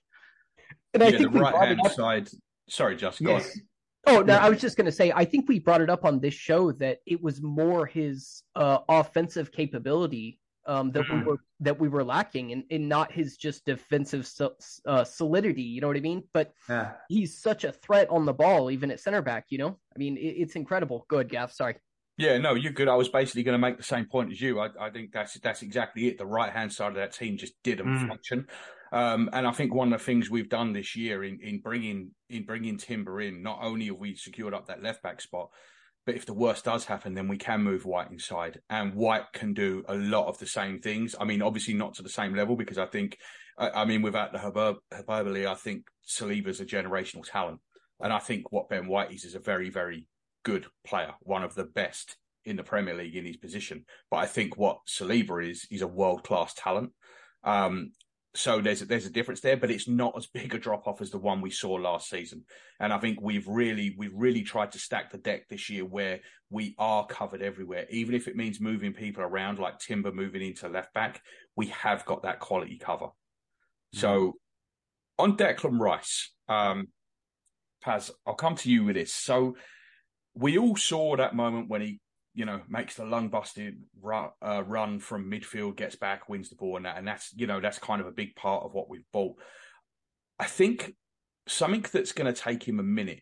And 0.94 1.04
I 1.04 1.08
yeah, 1.08 1.18
think 1.20 1.34
the 1.34 1.40
right 1.40 1.68
hand 1.68 1.80
side. 1.94 2.30
Sorry, 2.70 2.96
Just 2.96 3.22
go 3.22 3.32
yes. 3.32 3.60
Oh 4.08 4.22
no, 4.22 4.36
I 4.36 4.50
was 4.50 4.60
just 4.60 4.78
going 4.78 4.86
to 4.86 4.92
say. 4.92 5.12
I 5.16 5.26
think 5.26 5.48
we 5.48 5.60
brought 5.60 5.82
it 5.82 5.90
up 5.90 6.06
on 6.06 6.20
this 6.20 6.34
show 6.34 6.72
that 6.74 7.00
it 7.06 7.22
was 7.22 7.42
more 7.42 7.86
his 7.86 8.44
uh, 8.56 8.80
offensive 8.90 9.52
capability 9.52 10.40
um, 10.66 10.92
that 10.92 11.04
we 11.10 11.16
mm-hmm. 11.16 11.28
were 11.28 11.38
that 11.60 11.80
we 11.80 11.90
were 11.90 12.04
lacking, 12.04 12.52
and, 12.52 12.64
and 12.70 12.88
not 12.88 13.12
his 13.12 13.38
just 13.38 13.66
defensive 13.66 14.26
so, 14.28 14.54
uh, 14.86 15.04
solidity. 15.04 15.64
You 15.64 15.82
know 15.82 15.88
what 15.88 15.98
I 15.98 16.02
mean? 16.02 16.24
But 16.34 16.54
yeah. 16.70 16.92
he's 17.10 17.38
such 17.38 17.64
a 17.64 17.72
threat 17.72 18.10
on 18.10 18.26
the 18.26 18.34
ball, 18.34 18.72
even 18.72 18.92
at 18.92 19.00
center 19.00 19.22
back. 19.22 19.46
You 19.50 19.58
know, 19.60 19.80
I 19.96 20.00
mean, 20.00 20.18
it, 20.18 20.36
it's 20.38 20.56
incredible. 20.56 21.06
Good, 21.08 21.30
Gav. 21.30 21.52
Sorry. 21.52 21.76
Yeah, 22.18 22.38
no, 22.38 22.54
you're 22.54 22.74
good. 22.74 22.88
I 22.88 22.96
was 22.96 23.10
basically 23.10 23.44
going 23.44 23.60
to 23.60 23.68
make 23.68 23.78
the 23.78 23.84
same 23.84 24.06
point 24.06 24.32
as 24.32 24.40
you. 24.40 24.60
I, 24.60 24.70
I 24.80 24.90
think 24.92 25.12
that's 25.12 25.34
that's 25.40 25.64
exactly 25.64 26.08
it. 26.08 26.18
The 26.18 26.26
right 26.26 26.52
hand 26.52 26.72
side 26.72 26.90
of 26.90 26.96
that 26.96 27.14
team 27.14 27.38
just 27.38 27.54
didn't 27.64 27.88
mm. 27.88 28.08
function, 28.08 28.48
um, 28.92 29.30
and 29.34 29.48
I 29.48 29.52
think 29.52 29.74
one 29.74 29.92
of 29.92 30.00
the 30.00 30.06
things 30.06 30.30
we've 30.30 30.50
done 30.50 30.74
this 30.74 30.96
year 30.96 31.24
in 31.24 31.40
in 31.42 31.62
bringing 31.62 32.12
in 32.30 32.46
bringing 32.46 32.78
Timber 32.78 33.22
in, 33.22 33.42
not 33.42 33.60
only 33.62 33.88
have 33.88 33.98
we 33.98 34.16
secured 34.16 34.54
up 34.54 34.68
that 34.68 34.84
left 34.84 35.02
back 35.02 35.22
spot, 35.22 35.50
but 36.06 36.16
if 36.16 36.26
the 36.26 36.34
worst 36.34 36.66
does 36.66 36.86
happen, 36.86 37.14
then 37.14 37.28
we 37.28 37.38
can 37.38 37.64
move 37.64 37.86
White 37.86 38.12
inside, 38.12 38.60
and 38.70 38.96
White 38.96 39.32
can 39.34 39.54
do 39.54 39.84
a 39.88 39.96
lot 39.96 40.28
of 40.28 40.38
the 40.40 40.48
same 40.48 40.80
things. 40.80 41.16
I 41.20 41.26
mean, 41.26 41.42
obviously 41.42 41.74
not 41.74 41.96
to 41.96 42.04
the 42.04 42.10
same 42.10 42.36
level 42.36 42.56
because 42.56 42.78
I 42.78 42.88
think, 42.88 43.18
I, 43.58 43.70
I 43.70 43.86
mean, 43.86 44.02
without 44.02 44.32
the 44.32 44.40
hyperbole, 44.40 45.46
I 45.46 45.56
think 45.56 45.86
Saliba's 46.08 46.60
a 46.60 46.66
generational 46.66 47.24
talent, 47.30 47.60
and 48.00 48.12
I 48.12 48.20
think 48.20 48.52
what 48.52 48.70
Ben 48.70 48.88
White 48.88 49.14
is 49.14 49.26
is 49.26 49.36
a 49.36 49.40
very, 49.40 49.70
very 49.70 50.08
good 50.44 50.66
player, 50.86 51.14
one 51.22 51.44
of 51.44 51.56
the 51.56 51.66
best 51.66 52.18
in 52.46 52.56
the 52.56 52.64
Premier 52.64 52.96
League 52.96 53.16
in 53.16 53.26
his 53.26 53.38
position. 53.38 53.86
But 54.10 54.18
I 54.18 54.26
think 54.26 54.58
what 54.58 54.80
Saliba 54.88 55.48
is, 55.50 55.68
he's 55.70 55.84
a 55.84 55.88
world 55.88 56.24
class 56.24 56.54
talent. 56.56 56.92
Um, 57.44 57.92
so 58.34 58.62
there's 58.62 58.82
a, 58.82 58.86
there's 58.86 59.06
a 59.06 59.12
difference 59.12 59.42
there, 59.42 59.58
but 59.58 59.72
it's 59.72 59.90
not 59.90 60.14
as 60.16 60.26
big 60.26 60.54
a 60.56 60.58
drop 60.58 60.88
off 60.88 61.02
as 61.02 61.12
the 61.12 61.18
one 61.18 61.42
we 61.42 61.50
saw 61.50 61.74
last 61.74 62.10
season. 62.10 62.46
And 62.80 62.94
I 62.94 62.98
think 62.98 63.20
we've 63.22 63.48
really 63.48 63.94
we've 63.98 64.14
really 64.16 64.44
tried 64.44 64.72
to 64.72 64.80
stack 64.80 65.12
the 65.12 65.18
deck 65.18 65.50
this 65.50 65.70
year 65.70 65.84
where 65.84 66.22
we 66.50 66.76
are 66.78 67.06
covered 67.06 67.42
everywhere, 67.42 67.86
even 67.90 68.16
if 68.16 68.28
it 68.28 68.38
means 68.38 68.62
moving 68.62 68.94
people 68.94 69.24
around, 69.24 69.60
like 69.60 69.80
Timber 69.80 70.14
moving 70.14 70.42
into 70.42 70.70
left 70.70 70.94
back. 70.94 71.22
We 71.58 71.68
have 71.68 72.06
got 72.06 72.24
that 72.24 72.40
quality 72.40 72.78
cover. 72.78 73.08
Mm-hmm. 73.08 74.00
So 74.00 74.34
on 75.20 75.36
Declan 75.36 75.80
Rice, 75.80 76.32
um, 76.48 76.88
Paz, 77.84 78.12
I'll 78.26 78.36
come 78.36 78.56
to 78.56 78.72
you 78.72 78.86
with 78.86 78.96
this. 78.96 79.14
So 79.14 79.58
we 80.36 80.58
all 80.58 80.78
saw 80.78 81.18
that 81.18 81.36
moment 81.36 81.70
when 81.70 81.82
he 81.82 82.00
you 82.34 82.46
know, 82.46 82.62
makes 82.70 82.96
the 82.96 83.06
lung 83.06 83.30
busted 83.30 83.78
run, 84.02 84.30
uh, 84.42 84.64
run 84.66 85.00
from 85.00 85.30
midfield, 85.30 85.76
gets 85.76 85.96
back, 85.96 86.30
wins 86.30 86.50
the 86.50 86.56
ball, 86.56 86.78
and 86.78 86.86
that, 86.86 86.98
and 86.98 87.08
that's 87.08 87.34
you 87.36 87.48
know 87.48 87.60
that's 87.60 87.80
kind 87.80 88.02
of 88.02 88.08
a 88.08 88.12
big 88.12 88.36
part 88.36 88.64
of 88.64 88.74
what 88.74 88.90
we've 88.90 89.06
bought. 89.12 89.36
I 90.40 90.46
think 90.46 90.94
something 91.48 91.86
that's 91.92 92.14
going 92.14 92.34
to 92.34 92.40
take 92.40 92.64
him 92.64 92.80
a 92.80 92.84
minute 92.84 93.22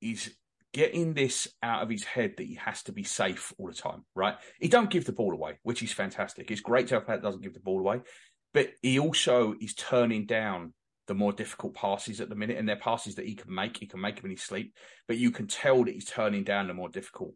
is 0.00 0.34
getting 0.72 1.14
this 1.14 1.48
out 1.62 1.82
of 1.82 1.90
his 1.90 2.04
head 2.04 2.34
that 2.36 2.46
he 2.46 2.54
has 2.54 2.82
to 2.84 2.92
be 2.92 3.02
safe 3.02 3.52
all 3.58 3.68
the 3.68 3.74
time. 3.74 4.04
Right? 4.14 4.36
He 4.60 4.68
don't 4.68 4.90
give 4.90 5.04
the 5.04 5.12
ball 5.12 5.32
away, 5.32 5.58
which 5.62 5.82
is 5.82 5.92
fantastic. 5.92 6.50
It's 6.50 6.60
great 6.60 6.88
to 6.88 6.94
have 6.94 7.06
that 7.06 7.22
doesn't 7.22 7.42
give 7.42 7.54
the 7.54 7.60
ball 7.60 7.78
away, 7.78 8.00
but 8.52 8.70
he 8.82 8.98
also 8.98 9.54
is 9.60 9.74
turning 9.74 10.26
down 10.26 10.74
the 11.06 11.14
more 11.14 11.32
difficult 11.32 11.74
passes 11.74 12.20
at 12.20 12.28
the 12.28 12.36
minute, 12.36 12.56
and 12.56 12.68
they're 12.68 12.76
passes 12.76 13.16
that 13.16 13.26
he 13.26 13.34
can 13.34 13.52
make. 13.52 13.76
He 13.76 13.86
can 13.86 14.00
make 14.00 14.16
them 14.16 14.26
in 14.26 14.30
his 14.32 14.42
sleep, 14.42 14.74
but 15.08 15.18
you 15.18 15.30
can 15.30 15.46
tell 15.46 15.84
that 15.84 15.94
he's 15.94 16.04
turning 16.04 16.44
down 16.44 16.68
the 16.68 16.74
more 16.74 16.88
difficult 16.88 17.34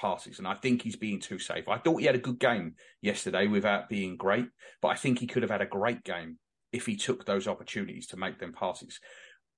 passes, 0.00 0.38
and 0.38 0.48
I 0.48 0.54
think 0.54 0.82
he's 0.82 0.96
being 0.96 1.20
too 1.20 1.38
safe. 1.38 1.68
I 1.68 1.78
thought 1.78 2.00
he 2.00 2.06
had 2.06 2.14
a 2.14 2.18
good 2.18 2.38
game 2.38 2.74
yesterday 3.00 3.46
without 3.46 3.88
being 3.88 4.16
great, 4.16 4.46
but 4.80 4.88
I 4.88 4.94
think 4.94 5.18
he 5.18 5.26
could 5.26 5.42
have 5.42 5.50
had 5.50 5.62
a 5.62 5.66
great 5.66 6.04
game 6.04 6.38
if 6.72 6.86
he 6.86 6.96
took 6.96 7.24
those 7.24 7.46
opportunities 7.46 8.06
to 8.08 8.16
make 8.16 8.38
them 8.38 8.52
passes. 8.52 8.98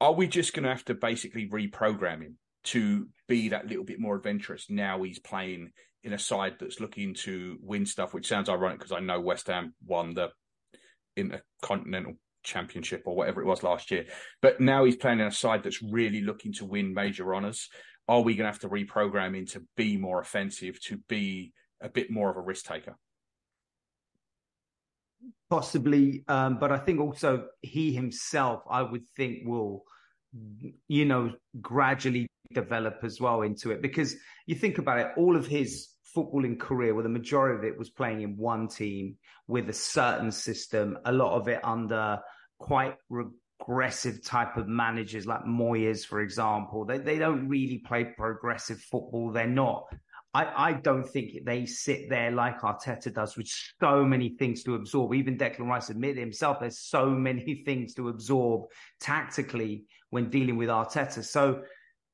Are 0.00 0.12
we 0.12 0.26
just 0.26 0.52
going 0.52 0.64
to 0.64 0.70
have 0.70 0.84
to 0.86 0.94
basically 0.94 1.48
reprogram 1.48 2.22
him 2.22 2.38
to 2.64 3.08
be 3.28 3.50
that 3.50 3.68
little 3.68 3.84
bit 3.84 4.00
more 4.00 4.16
adventurous 4.16 4.70
now 4.70 5.02
he's 5.02 5.18
playing 5.18 5.70
in 6.02 6.12
a 6.12 6.18
side 6.18 6.56
that's 6.60 6.80
looking 6.80 7.14
to 7.14 7.58
win 7.62 7.86
stuff, 7.86 8.12
which 8.12 8.28
sounds 8.28 8.48
ironic 8.48 8.78
because 8.78 8.92
I 8.92 9.00
know 9.00 9.20
West 9.20 9.46
Ham 9.46 9.74
won 9.86 10.14
the 10.14 10.28
Intercontinental 11.16 12.14
championship 12.42 13.02
or 13.06 13.16
whatever 13.16 13.40
it 13.40 13.46
was 13.46 13.62
last 13.62 13.90
year. 13.90 14.04
But 14.42 14.60
now 14.60 14.84
he's 14.84 14.96
playing 14.96 15.20
in 15.20 15.26
a 15.26 15.32
side 15.32 15.62
that's 15.62 15.82
really 15.82 16.20
looking 16.20 16.52
to 16.54 16.66
win 16.66 16.92
major 16.92 17.34
honours. 17.34 17.68
Are 18.06 18.20
we 18.20 18.34
going 18.34 18.44
to 18.44 18.52
have 18.52 18.60
to 18.60 18.68
reprogram 18.68 19.36
him 19.36 19.46
to 19.46 19.62
be 19.76 19.96
more 19.96 20.20
offensive, 20.20 20.80
to 20.82 20.98
be 21.08 21.52
a 21.80 21.88
bit 21.88 22.10
more 22.10 22.30
of 22.30 22.36
a 22.36 22.40
risk 22.40 22.66
taker? 22.66 22.96
Possibly, 25.48 26.24
um, 26.28 26.58
but 26.58 26.70
I 26.72 26.78
think 26.78 27.00
also 27.00 27.46
he 27.62 27.92
himself, 27.92 28.62
I 28.68 28.82
would 28.82 29.06
think, 29.16 29.46
will, 29.46 29.84
you 30.88 31.04
know, 31.04 31.32
gradually 31.60 32.26
develop 32.52 32.98
as 33.02 33.20
well 33.20 33.42
into 33.42 33.70
it. 33.70 33.80
Because 33.80 34.16
you 34.46 34.54
think 34.54 34.78
about 34.78 34.98
it, 34.98 35.08
all 35.16 35.36
of 35.36 35.46
his 35.46 35.88
footballing 36.14 36.58
career, 36.58 36.94
well, 36.94 37.02
the 37.02 37.08
majority 37.08 37.56
of 37.56 37.64
it 37.64 37.78
was 37.78 37.90
playing 37.90 38.20
in 38.22 38.36
one 38.36 38.68
team 38.68 39.16
with 39.46 39.68
a 39.68 39.72
certain 39.72 40.30
system, 40.30 40.98
a 41.04 41.12
lot 41.12 41.34
of 41.34 41.48
it 41.48 41.60
under 41.64 42.20
quite 42.58 42.96
regressive 43.66 44.22
type 44.22 44.57
of 44.57 44.68
managers 44.68 45.27
like 45.27 45.44
Moyes, 45.44 46.05
for 46.05 46.20
example. 46.20 46.85
They, 46.85 46.98
they 46.98 47.18
don't 47.18 47.48
really 47.48 47.79
play 47.79 48.05
progressive 48.05 48.81
football. 48.81 49.31
They're 49.31 49.46
not. 49.46 49.87
I, 50.33 50.70
I 50.70 50.72
don't 50.72 51.05
think 51.05 51.44
they 51.44 51.64
sit 51.64 52.09
there 52.09 52.31
like 52.33 52.61
Arteta 52.61 53.14
does 53.14 53.37
with 53.37 53.48
so 53.81 54.05
many 54.05 54.31
things 54.31 54.64
to 54.64 54.74
absorb. 54.74 55.14
Even 55.14 55.38
Declan 55.38 55.68
Rice 55.68 55.90
admitted 55.90 56.18
himself, 56.18 56.59
there's 56.61 56.81
so 56.81 57.09
many 57.11 57.62
things 57.66 57.94
to 57.94 58.09
absorb 58.09 58.64
tactically 59.00 59.85
when 60.11 60.31
dealing 60.31 60.57
with 60.57 60.68
Arteta. 60.68 61.24
So 61.24 61.62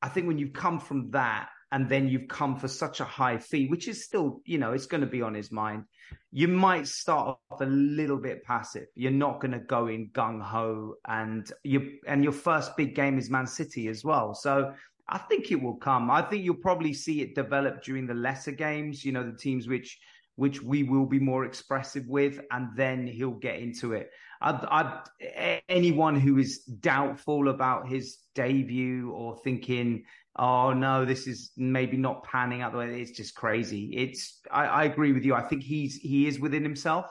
I 0.03 0.09
think 0.09 0.27
when 0.27 0.39
you 0.39 0.51
come 0.51 0.79
from 0.79 1.11
that 1.11 1.49
and 1.73 1.89
then 1.89 2.09
you've 2.09 2.29
come 2.29 2.57
for 2.57 2.69
such 2.69 3.01
a 3.01 3.05
high 3.05 3.39
fee, 3.39 3.69
which 3.69 3.87
is 3.87 4.05
still, 4.05 4.41
you 4.45 4.59
know, 4.59 4.73
it's 4.73 4.87
going 4.87 5.03
to 5.03 5.07
be 5.07 5.23
on 5.23 5.35
his 5.35 5.53
mind. 5.53 5.85
You 6.33 6.49
might 6.49 6.89
start 6.89 7.39
off 7.51 7.61
a 7.61 7.67
little 7.67 8.17
bit 8.17 8.43
passive. 8.45 8.87
You're 8.95 9.13
not 9.13 9.41
going 9.41 9.53
to 9.53 9.61
go 9.61 9.87
in 9.87 10.11
gung 10.11 10.43
ho, 10.43 10.95
and 11.07 11.51
you 11.63 11.99
and 12.07 12.25
your 12.25 12.33
first 12.33 12.77
big 12.77 12.95
game 12.95 13.19
is 13.19 13.31
Man 13.31 13.47
City 13.47 13.89
as 13.89 14.05
well. 14.05 14.35
So 14.35 14.73
I 15.09 15.19
think 15.19 15.51
it 15.53 15.63
will 15.63 15.77
come. 15.77 16.11
I 16.11 16.23
think 16.23 16.45
you'll 16.45 16.57
probably 16.57 16.93
see 16.93 17.21
it 17.23 17.35
develop 17.35 17.83
during 17.83 18.07
the 18.07 18.15
lesser 18.15 18.53
games. 18.53 19.05
You 19.05 19.13
know, 19.13 19.25
the 19.25 19.37
teams 19.37 19.69
which 19.69 19.99
which 20.37 20.63
we 20.63 20.83
will 20.83 21.07
be 21.07 21.19
more 21.19 21.45
expressive 21.45 22.07
with, 22.09 22.41
and 22.51 22.69
then 22.75 23.07
he'll 23.07 23.33
get 23.33 23.61
into 23.61 23.93
it. 23.93 24.11
I'd, 24.41 24.65
I'd, 24.65 25.61
anyone 25.69 26.19
who 26.19 26.39
is 26.39 26.61
doubtful 26.61 27.49
about 27.49 27.89
his 27.89 28.19
debut 28.35 29.11
or 29.11 29.37
thinking 29.45 30.05
oh 30.37 30.73
no, 30.73 31.05
this 31.05 31.27
is 31.27 31.51
maybe 31.57 31.97
not 31.97 32.25
panning 32.25 32.63
out 32.63 32.73
the 32.73 32.79
way. 32.79 33.01
It's 33.01 33.11
just 33.11 33.35
crazy. 33.35 33.91
It's 33.95 34.41
I, 34.51 34.67
I 34.67 34.85
agree 34.85 35.13
with 35.13 35.25
you. 35.25 35.35
I 35.35 35.43
think 35.43 35.63
he's 35.63 35.97
he 35.97 36.27
is 36.27 36.39
within 36.39 36.63
himself, 36.63 37.07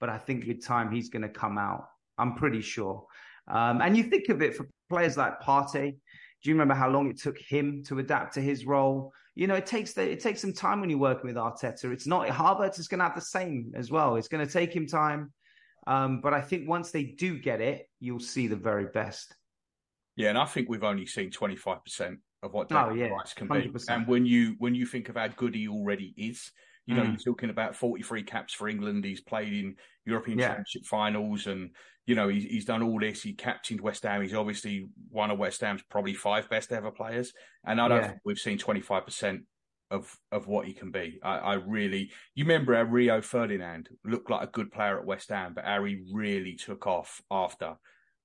but 0.00 0.08
I 0.08 0.18
think 0.18 0.46
with 0.46 0.64
time 0.64 0.90
he's 0.90 1.08
going 1.08 1.22
to 1.22 1.28
come 1.28 1.58
out. 1.58 1.86
I'm 2.18 2.34
pretty 2.34 2.60
sure. 2.60 3.04
Um, 3.48 3.80
and 3.80 3.96
you 3.96 4.04
think 4.04 4.28
of 4.28 4.42
it 4.42 4.54
for 4.54 4.68
players 4.88 5.16
like 5.16 5.40
Partey. 5.40 5.92
Do 6.42 6.50
you 6.50 6.54
remember 6.54 6.74
how 6.74 6.88
long 6.88 7.08
it 7.10 7.20
took 7.20 7.38
him 7.38 7.82
to 7.86 7.98
adapt 7.98 8.34
to 8.34 8.40
his 8.40 8.64
role? 8.64 9.12
You 9.34 9.46
know, 9.46 9.54
it 9.54 9.66
takes 9.66 9.92
the, 9.92 10.02
it 10.02 10.20
takes 10.20 10.40
some 10.40 10.52
time 10.52 10.80
when 10.80 10.90
you're 10.90 10.98
working 10.98 11.26
with 11.26 11.36
Arteta. 11.36 11.92
It's 11.92 12.06
not 12.06 12.28
Havertz 12.28 12.78
is 12.78 12.88
going 12.88 12.98
to 12.98 13.04
have 13.04 13.14
the 13.14 13.20
same 13.20 13.72
as 13.74 13.90
well. 13.90 14.16
It's 14.16 14.28
going 14.28 14.44
to 14.46 14.52
take 14.52 14.74
him 14.74 14.86
time, 14.86 15.32
um, 15.86 16.20
but 16.20 16.34
I 16.34 16.40
think 16.40 16.68
once 16.68 16.90
they 16.90 17.04
do 17.04 17.38
get 17.38 17.60
it, 17.60 17.88
you'll 18.00 18.20
see 18.20 18.46
the 18.46 18.56
very 18.56 18.86
best. 18.86 19.34
Yeah, 20.16 20.30
and 20.30 20.38
I 20.38 20.44
think 20.44 20.68
we've 20.68 20.84
only 20.84 21.06
seen 21.06 21.30
25% 21.30 22.18
of 22.42 22.52
what 22.52 22.68
David 22.68 22.84
oh, 22.84 22.94
yeah. 22.94 23.06
Rice 23.08 23.34
can 23.34 23.48
100%. 23.48 23.72
be. 23.72 23.92
And 23.92 24.06
when 24.06 24.26
you 24.26 24.54
when 24.58 24.74
you 24.74 24.86
think 24.86 25.08
of 25.08 25.16
how 25.16 25.28
good 25.28 25.54
he 25.54 25.68
already 25.68 26.14
is, 26.16 26.52
you 26.86 26.94
know, 26.94 27.02
mm. 27.02 27.08
you're 27.08 27.34
talking 27.34 27.50
about 27.50 27.76
43 27.76 28.22
caps 28.22 28.54
for 28.54 28.66
England. 28.66 29.04
He's 29.04 29.20
played 29.20 29.52
in 29.52 29.76
European 30.06 30.38
yeah. 30.38 30.48
Championship 30.48 30.86
finals, 30.86 31.46
and 31.46 31.70
you 32.06 32.14
know 32.14 32.28
he's, 32.28 32.44
he's 32.44 32.64
done 32.64 32.82
all 32.82 32.98
this. 32.98 33.22
He 33.22 33.34
captained 33.34 33.82
West 33.82 34.04
Ham. 34.04 34.22
He's 34.22 34.32
obviously 34.32 34.88
one 35.10 35.30
of 35.30 35.38
West 35.38 35.60
Ham's 35.60 35.82
probably 35.90 36.14
five 36.14 36.48
best 36.48 36.72
ever 36.72 36.90
players. 36.90 37.34
And 37.66 37.78
I 37.78 37.88
don't 37.88 38.00
yeah. 38.00 38.08
think 38.08 38.20
we've 38.24 38.38
seen 38.38 38.56
25 38.56 39.04
percent 39.04 39.42
of 39.90 40.16
of 40.32 40.46
what 40.46 40.66
he 40.66 40.72
can 40.72 40.90
be. 40.90 41.18
I, 41.22 41.36
I, 41.36 41.54
really, 41.54 42.10
you 42.34 42.44
remember 42.44 42.74
how 42.74 42.84
Rio 42.84 43.20
Ferdinand 43.20 43.90
looked 44.04 44.30
like 44.30 44.48
a 44.48 44.50
good 44.50 44.72
player 44.72 44.98
at 44.98 45.06
West 45.06 45.28
Ham, 45.28 45.52
but 45.54 45.64
how 45.64 45.84
he 45.84 46.04
really 46.12 46.54
took 46.54 46.86
off 46.86 47.20
after. 47.30 47.74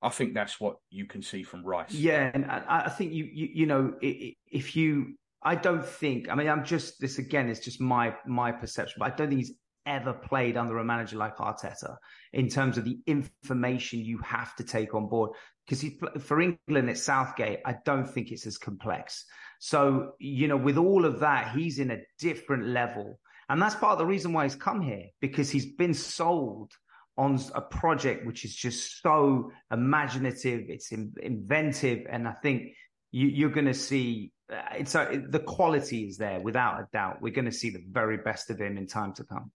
I 0.04 0.10
think 0.10 0.34
that's 0.34 0.60
what 0.60 0.76
you 0.90 1.06
can 1.06 1.22
see 1.22 1.44
from 1.44 1.64
Rice. 1.64 1.92
Yeah, 1.92 2.30
and 2.34 2.46
I, 2.46 2.90
think 2.90 3.14
you, 3.14 3.24
you, 3.24 3.50
you 3.54 3.66
know, 3.66 3.94
if 4.02 4.76
you, 4.76 5.16
I 5.42 5.56
don't 5.56 5.86
think. 5.86 6.30
I 6.30 6.36
mean, 6.36 6.50
I'm 6.50 6.66
just 6.66 7.00
this 7.00 7.20
again. 7.20 7.50
It's 7.50 7.62
just 7.62 7.80
my 7.80 8.14
my 8.28 8.52
perception, 8.52 8.96
but 9.00 9.14
I 9.14 9.16
don't 9.16 9.30
think 9.30 9.40
he's 9.40 9.54
ever 9.86 10.14
played 10.14 10.58
under 10.58 10.78
a 10.78 10.84
manager 10.84 11.18
like 11.18 11.38
Arteta 11.38 11.96
in 12.34 12.50
terms 12.50 12.78
of 12.78 12.84
the 12.84 13.00
information 13.08 14.00
you 14.00 14.18
have 14.20 14.56
to 14.58 14.64
take 14.64 14.94
on 14.94 15.08
board. 15.08 15.32
Because 15.66 15.86
for 16.20 16.42
England 16.42 16.90
at 16.90 16.98
Southgate, 16.98 17.60
I 17.66 17.78
don't 17.86 18.06
think 18.06 18.32
it's 18.32 18.46
as 18.46 18.58
complex. 18.58 19.24
So 19.60 20.14
you 20.20 20.50
know, 20.50 20.58
with 20.58 20.78
all 20.78 21.06
of 21.06 21.22
that, 21.22 21.56
he's 21.56 21.80
in 21.80 21.92
a 21.92 22.02
different 22.20 22.68
level, 22.68 23.20
and 23.48 23.62
that's 23.62 23.76
part 23.76 23.94
of 23.94 24.00
the 24.00 24.06
reason 24.06 24.34
why 24.34 24.44
he's 24.44 24.56
come 24.56 24.82
here 24.82 25.06
because 25.22 25.50
he's 25.50 25.66
been 25.66 25.94
sold 25.94 26.74
on 27.18 27.40
a 27.54 27.62
project 27.62 28.26
which 28.26 28.46
is 28.46 28.56
just 28.56 29.02
so 29.02 29.52
imaginative, 29.72 30.66
it's 30.68 30.92
in, 30.92 31.14
inventive, 31.22 32.06
and 32.10 32.28
I 32.28 32.34
think 32.34 32.74
you, 33.12 33.48
are 33.48 33.52
going 33.52 33.68
to 33.68 33.74
see 33.74 34.32
uh, 34.52 34.62
it's 34.78 34.96
a, 34.96 35.22
the 35.30 35.40
quality 35.40 36.08
is 36.08 36.18
there 36.18 36.40
without 36.40 36.80
a 36.80 36.88
doubt. 36.92 37.22
We're 37.22 37.34
going 37.34 37.46
to 37.46 37.52
see 37.52 37.70
the 37.70 37.84
very 37.90 38.18
best 38.18 38.50
of 38.50 38.60
him 38.60 38.78
in 38.78 38.88
time 38.88 39.14
to 39.14 39.24
come. 39.24 39.52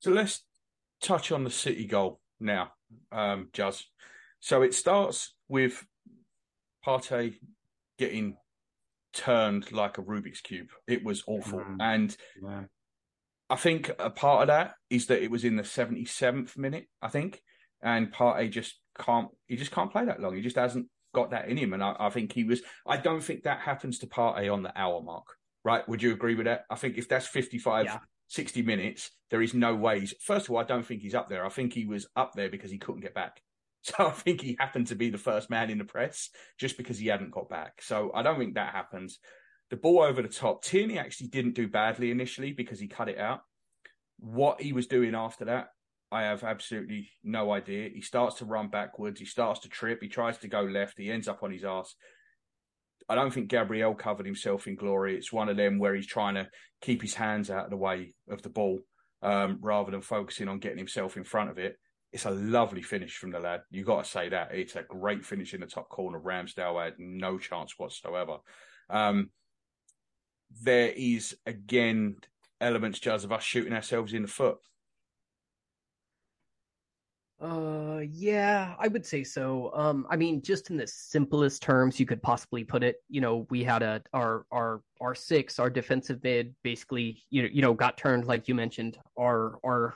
So 0.00 0.10
let's 0.10 0.42
touch 1.02 1.32
on 1.32 1.44
the 1.44 1.50
City 1.50 1.86
goal 1.86 2.20
now, 2.38 2.72
um, 3.12 3.48
Juz. 3.52 3.86
So 4.40 4.62
it 4.62 4.74
starts 4.74 5.34
with 5.48 5.84
Partey 6.84 7.36
getting 7.98 8.36
turned 9.12 9.72
like 9.72 9.98
a 9.98 10.02
Rubik's 10.02 10.40
cube. 10.40 10.68
It 10.86 11.04
was 11.04 11.22
awful, 11.26 11.60
mm. 11.60 11.76
and 11.80 12.16
yeah. 12.42 12.62
I 13.50 13.56
think 13.56 13.90
a 13.98 14.10
part 14.10 14.42
of 14.42 14.46
that 14.46 14.74
is 14.88 15.06
that 15.06 15.22
it 15.22 15.30
was 15.30 15.44
in 15.44 15.56
the 15.56 15.64
77th 15.64 16.56
minute, 16.56 16.86
I 17.02 17.08
think, 17.08 17.42
and 17.82 18.12
Partey 18.12 18.48
just 18.48 18.78
can't, 18.96 19.28
he 19.48 19.56
just 19.56 19.72
can't 19.72 19.90
play 19.90 20.04
that 20.04 20.20
long. 20.20 20.36
He 20.36 20.40
just 20.40 20.56
hasn't 20.56 20.86
got 21.12 21.32
that 21.32 21.48
in 21.48 21.56
him. 21.56 21.72
And 21.72 21.82
I, 21.82 21.96
I 21.98 22.10
think 22.10 22.32
he 22.32 22.44
was, 22.44 22.62
I 22.86 22.96
don't 22.96 23.22
think 23.22 23.42
that 23.42 23.58
happens 23.58 23.98
to 23.98 24.06
Partey 24.06 24.52
on 24.52 24.62
the 24.62 24.78
hour 24.78 25.02
mark, 25.02 25.26
right? 25.64 25.86
Would 25.88 26.00
you 26.00 26.12
agree 26.12 26.36
with 26.36 26.46
that? 26.46 26.64
I 26.70 26.76
think 26.76 26.96
if 26.96 27.08
that's 27.08 27.26
55, 27.26 27.86
yeah. 27.86 27.98
60 28.28 28.62
minutes, 28.62 29.10
there 29.30 29.42
is 29.42 29.52
no 29.52 29.74
ways. 29.74 30.14
First 30.20 30.46
of 30.46 30.52
all, 30.52 30.58
I 30.58 30.64
don't 30.64 30.86
think 30.86 31.02
he's 31.02 31.16
up 31.16 31.28
there. 31.28 31.44
I 31.44 31.48
think 31.48 31.72
he 31.72 31.86
was 31.86 32.06
up 32.14 32.34
there 32.36 32.50
because 32.50 32.70
he 32.70 32.78
couldn't 32.78 33.02
get 33.02 33.14
back. 33.14 33.42
So 33.82 34.08
I 34.08 34.10
think 34.10 34.42
he 34.42 34.58
happened 34.60 34.88
to 34.88 34.94
be 34.94 35.08
the 35.08 35.16
first 35.16 35.48
man 35.48 35.70
in 35.70 35.78
the 35.78 35.86
press 35.86 36.28
just 36.58 36.76
because 36.76 36.98
he 36.98 37.06
hadn't 37.06 37.30
got 37.30 37.48
back. 37.48 37.80
So 37.80 38.10
I 38.14 38.20
don't 38.20 38.38
think 38.38 38.56
that 38.56 38.74
happens 38.74 39.18
the 39.70 39.76
ball 39.76 40.02
over 40.02 40.20
the 40.20 40.28
top. 40.28 40.62
Tierney 40.62 40.98
actually 40.98 41.28
didn't 41.28 41.54
do 41.54 41.68
badly 41.68 42.10
initially 42.10 42.52
because 42.52 42.80
he 42.80 42.88
cut 42.88 43.08
it 43.08 43.18
out. 43.18 43.40
What 44.18 44.60
he 44.60 44.72
was 44.72 44.86
doing 44.86 45.14
after 45.14 45.46
that, 45.46 45.68
I 46.12 46.22
have 46.22 46.42
absolutely 46.42 47.08
no 47.22 47.52
idea. 47.52 47.88
He 47.94 48.00
starts 48.00 48.36
to 48.36 48.44
run 48.44 48.68
backwards. 48.68 49.20
He 49.20 49.26
starts 49.26 49.60
to 49.60 49.68
trip. 49.68 50.00
He 50.02 50.08
tries 50.08 50.38
to 50.38 50.48
go 50.48 50.62
left. 50.62 50.98
He 50.98 51.10
ends 51.10 51.28
up 51.28 51.42
on 51.42 51.52
his 51.52 51.64
ass. 51.64 51.94
I 53.08 53.14
don't 53.14 53.32
think 53.32 53.48
Gabriel 53.48 53.94
covered 53.94 54.26
himself 54.26 54.66
in 54.66 54.74
glory. 54.74 55.16
It's 55.16 55.32
one 55.32 55.48
of 55.48 55.56
them 55.56 55.78
where 55.78 55.94
he's 55.94 56.06
trying 56.06 56.34
to 56.34 56.48
keep 56.80 57.00
his 57.00 57.14
hands 57.14 57.50
out 57.50 57.64
of 57.64 57.70
the 57.70 57.76
way 57.76 58.14
of 58.28 58.42
the 58.42 58.48
ball 58.48 58.80
um, 59.22 59.58
rather 59.60 59.90
than 59.90 60.00
focusing 60.00 60.48
on 60.48 60.58
getting 60.58 60.78
himself 60.78 61.16
in 61.16 61.24
front 61.24 61.50
of 61.50 61.58
it. 61.58 61.76
It's 62.12 62.24
a 62.24 62.30
lovely 62.30 62.82
finish 62.82 63.16
from 63.16 63.30
the 63.30 63.38
lad. 63.38 63.60
You 63.70 63.84
got 63.84 64.04
to 64.04 64.10
say 64.10 64.28
that. 64.30 64.48
It's 64.52 64.74
a 64.74 64.82
great 64.82 65.24
finish 65.24 65.54
in 65.54 65.60
the 65.60 65.66
top 65.66 65.88
corner. 65.88 66.20
Ramsdale 66.20 66.82
had 66.82 66.94
no 66.98 67.38
chance 67.38 67.74
whatsoever. 67.78 68.38
Um, 68.88 69.30
there 70.62 70.92
is 70.96 71.36
again 71.46 72.16
elements, 72.60 72.98
just 72.98 73.24
of 73.24 73.32
us 73.32 73.42
shooting 73.42 73.72
ourselves 73.72 74.12
in 74.12 74.22
the 74.22 74.28
foot. 74.28 74.58
Uh, 77.40 78.02
yeah, 78.10 78.74
I 78.78 78.88
would 78.88 79.06
say 79.06 79.24
so. 79.24 79.70
Um, 79.74 80.06
I 80.10 80.16
mean, 80.16 80.42
just 80.42 80.68
in 80.68 80.76
the 80.76 80.86
simplest 80.86 81.62
terms 81.62 81.98
you 81.98 82.04
could 82.04 82.22
possibly 82.22 82.64
put 82.64 82.82
it, 82.82 82.96
you 83.08 83.22
know, 83.22 83.46
we 83.48 83.64
had 83.64 83.82
a 83.82 84.02
our 84.12 84.44
our 84.50 84.82
our 85.00 85.14
six, 85.14 85.58
our 85.58 85.70
defensive 85.70 86.22
mid, 86.22 86.54
basically, 86.62 87.22
you 87.30 87.42
know, 87.42 87.48
you 87.50 87.62
know, 87.62 87.72
got 87.72 87.96
turned 87.96 88.26
like 88.26 88.46
you 88.46 88.54
mentioned. 88.54 88.98
Our 89.18 89.58
our 89.64 89.94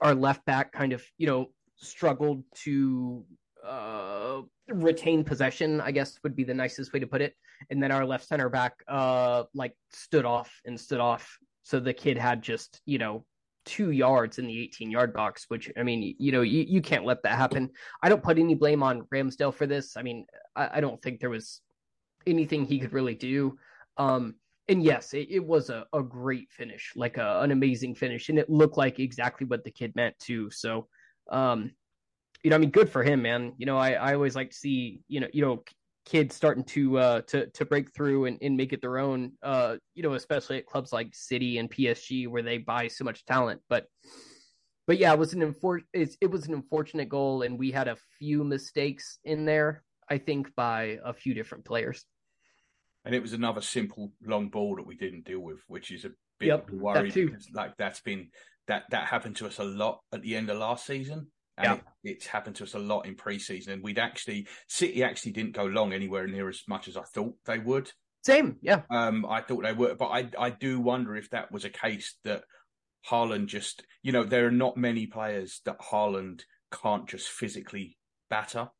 our 0.00 0.14
left 0.14 0.44
back 0.44 0.72
kind 0.72 0.92
of, 0.92 1.02
you 1.16 1.26
know, 1.26 1.50
struggled 1.76 2.44
to 2.64 3.24
uh 3.64 4.42
retain 4.68 5.24
possession, 5.24 5.80
I 5.80 5.90
guess 5.90 6.18
would 6.22 6.36
be 6.36 6.44
the 6.44 6.54
nicest 6.54 6.92
way 6.92 7.00
to 7.00 7.06
put 7.06 7.22
it. 7.22 7.34
And 7.70 7.82
then 7.82 7.92
our 7.92 8.04
left 8.04 8.26
center 8.26 8.48
back 8.48 8.74
uh 8.88 9.44
like 9.54 9.74
stood 9.92 10.24
off 10.24 10.52
and 10.64 10.78
stood 10.78 11.00
off. 11.00 11.38
So 11.62 11.80
the 11.80 11.94
kid 11.94 12.18
had 12.18 12.42
just, 12.42 12.80
you 12.86 12.98
know, 12.98 13.24
two 13.64 13.90
yards 13.90 14.38
in 14.38 14.46
the 14.46 14.62
18 14.62 14.90
yard 14.90 15.14
box, 15.14 15.46
which 15.48 15.70
I 15.76 15.82
mean, 15.82 16.14
you 16.18 16.32
know, 16.32 16.42
you, 16.42 16.64
you 16.68 16.82
can't 16.82 17.04
let 17.04 17.22
that 17.22 17.36
happen. 17.36 17.70
I 18.02 18.08
don't 18.08 18.22
put 18.22 18.38
any 18.38 18.54
blame 18.54 18.82
on 18.82 19.02
Ramsdale 19.12 19.54
for 19.54 19.66
this. 19.66 19.96
I 19.96 20.02
mean, 20.02 20.26
I, 20.54 20.78
I 20.78 20.80
don't 20.80 21.00
think 21.00 21.20
there 21.20 21.30
was 21.30 21.60
anything 22.26 22.64
he 22.64 22.78
could 22.78 22.92
really 22.92 23.14
do. 23.14 23.58
Um 23.96 24.34
and 24.66 24.82
yes, 24.82 25.12
it, 25.12 25.28
it 25.30 25.44
was 25.44 25.68
a, 25.68 25.84
a 25.92 26.02
great 26.02 26.50
finish, 26.50 26.92
like 26.96 27.18
a, 27.18 27.40
an 27.42 27.50
amazing 27.50 27.94
finish, 27.94 28.30
and 28.30 28.38
it 28.38 28.48
looked 28.48 28.78
like 28.78 28.98
exactly 28.98 29.46
what 29.46 29.62
the 29.62 29.70
kid 29.70 29.94
meant 29.94 30.18
too. 30.18 30.50
So 30.50 30.88
um 31.30 31.72
you 32.44 32.50
know, 32.50 32.56
I 32.56 32.58
mean, 32.58 32.70
good 32.70 32.90
for 32.90 33.02
him, 33.02 33.22
man. 33.22 33.54
You 33.56 33.64
know, 33.64 33.78
I, 33.78 33.92
I 33.92 34.14
always 34.14 34.36
like 34.36 34.50
to 34.50 34.56
see, 34.56 35.00
you 35.08 35.18
know, 35.18 35.28
you 35.32 35.42
know, 35.42 35.64
kids 36.04 36.36
starting 36.36 36.62
to 36.64 36.98
uh 36.98 37.20
to 37.22 37.46
to 37.46 37.64
break 37.64 37.94
through 37.94 38.26
and, 38.26 38.36
and 38.42 38.54
make 38.54 38.74
it 38.74 38.82
their 38.82 38.98
own. 38.98 39.32
Uh, 39.42 39.76
you 39.94 40.02
know, 40.02 40.12
especially 40.12 40.58
at 40.58 40.66
clubs 40.66 40.92
like 40.92 41.14
City 41.14 41.56
and 41.56 41.70
PSG 41.70 42.28
where 42.28 42.42
they 42.42 42.58
buy 42.58 42.86
so 42.86 43.02
much 43.02 43.24
talent. 43.24 43.62
But 43.70 43.86
but 44.86 44.98
yeah, 44.98 45.14
it 45.14 45.18
was 45.18 45.32
an 45.32 45.40
infor- 45.40 45.84
it, 45.94 46.14
it 46.20 46.30
was 46.30 46.46
an 46.46 46.52
unfortunate 46.52 47.08
goal, 47.08 47.42
and 47.42 47.58
we 47.58 47.70
had 47.70 47.88
a 47.88 47.96
few 48.18 48.44
mistakes 48.44 49.18
in 49.24 49.46
there. 49.46 49.82
I 50.06 50.18
think 50.18 50.54
by 50.54 50.98
a 51.02 51.14
few 51.14 51.32
different 51.32 51.64
players. 51.64 52.04
And 53.06 53.14
it 53.14 53.22
was 53.22 53.32
another 53.32 53.62
simple 53.62 54.12
long 54.22 54.50
ball 54.50 54.76
that 54.76 54.86
we 54.86 54.96
didn't 54.96 55.24
deal 55.24 55.40
with, 55.40 55.60
which 55.66 55.90
is 55.90 56.04
a 56.04 56.10
bit 56.38 56.48
Yep, 56.48 56.68
of 56.68 56.74
a 56.74 56.76
worry 56.76 57.08
that 57.10 57.26
because 57.26 57.48
like 57.54 57.74
that's 57.78 58.00
been 58.00 58.28
that 58.66 58.84
that 58.90 59.06
happened 59.06 59.36
to 59.36 59.46
us 59.46 59.58
a 59.58 59.64
lot 59.64 60.00
at 60.12 60.20
the 60.20 60.36
end 60.36 60.50
of 60.50 60.58
last 60.58 60.84
season. 60.84 61.28
And 61.56 61.64
Yeah. 61.66 61.74
it, 61.74 61.82
it's 62.02 62.26
happened 62.26 62.56
to 62.56 62.64
us 62.64 62.74
a 62.74 62.78
lot 62.78 63.06
in 63.06 63.14
pre-season. 63.14 63.72
And 63.74 63.82
we'd 63.82 63.98
actually 63.98 64.48
City 64.68 65.02
actually 65.04 65.32
didn't 65.32 65.52
go 65.52 65.64
long 65.64 65.92
anywhere 65.92 66.26
near 66.26 66.48
as 66.48 66.62
much 66.68 66.88
as 66.88 66.96
I 66.96 67.02
thought 67.02 67.34
they 67.44 67.58
would. 67.58 67.90
Same, 68.24 68.56
yeah. 68.62 68.82
Um, 68.90 69.26
I 69.26 69.42
thought 69.42 69.62
they 69.62 69.72
were, 69.72 69.94
but 69.94 70.06
I 70.08 70.30
I 70.38 70.50
do 70.50 70.80
wonder 70.80 71.14
if 71.14 71.30
that 71.30 71.52
was 71.52 71.64
a 71.64 71.70
case 71.70 72.16
that 72.24 72.44
Haaland 73.10 73.46
just, 73.46 73.84
you 74.02 74.12
know, 74.12 74.24
there 74.24 74.46
are 74.46 74.50
not 74.50 74.76
many 74.78 75.06
players 75.06 75.60
that 75.66 75.78
Haaland 75.78 76.42
can't 76.72 77.06
just 77.08 77.28
physically 77.28 77.98
batter. 78.30 78.70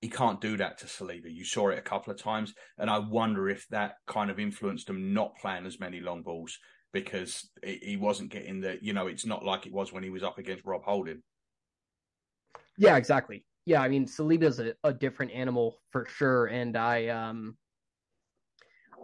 He 0.00 0.08
can't 0.08 0.40
do 0.40 0.56
that 0.56 0.78
to 0.78 0.86
Saliba. 0.86 1.30
You 1.30 1.44
saw 1.44 1.68
it 1.68 1.78
a 1.78 1.82
couple 1.82 2.10
of 2.10 2.18
times, 2.18 2.54
and 2.78 2.88
I 2.88 2.98
wonder 2.98 3.50
if 3.50 3.68
that 3.68 3.96
kind 4.06 4.30
of 4.30 4.40
influenced 4.40 4.88
him 4.88 5.12
not 5.12 5.36
playing 5.42 5.66
as 5.66 5.78
many 5.78 6.00
long 6.00 6.22
balls 6.22 6.58
because 6.90 7.50
he 7.62 7.78
he 7.82 7.96
wasn't 7.98 8.32
getting 8.32 8.62
the, 8.62 8.78
you 8.80 8.94
know, 8.94 9.08
it's 9.08 9.26
not 9.26 9.44
like 9.44 9.66
it 9.66 9.74
was 9.74 9.92
when 9.92 10.02
he 10.02 10.08
was 10.10 10.22
up 10.22 10.38
against 10.38 10.64
Rob 10.64 10.84
Holding. 10.84 11.22
Yeah, 12.78 12.96
exactly. 12.96 13.44
Yeah, 13.66 13.82
I 13.82 13.88
mean, 13.88 14.06
Saliba's 14.06 14.58
a, 14.58 14.74
a 14.84 14.92
different 14.92 15.32
animal 15.32 15.80
for 15.90 16.06
sure, 16.06 16.46
and 16.46 16.76
I 16.76 17.08
um, 17.08 17.56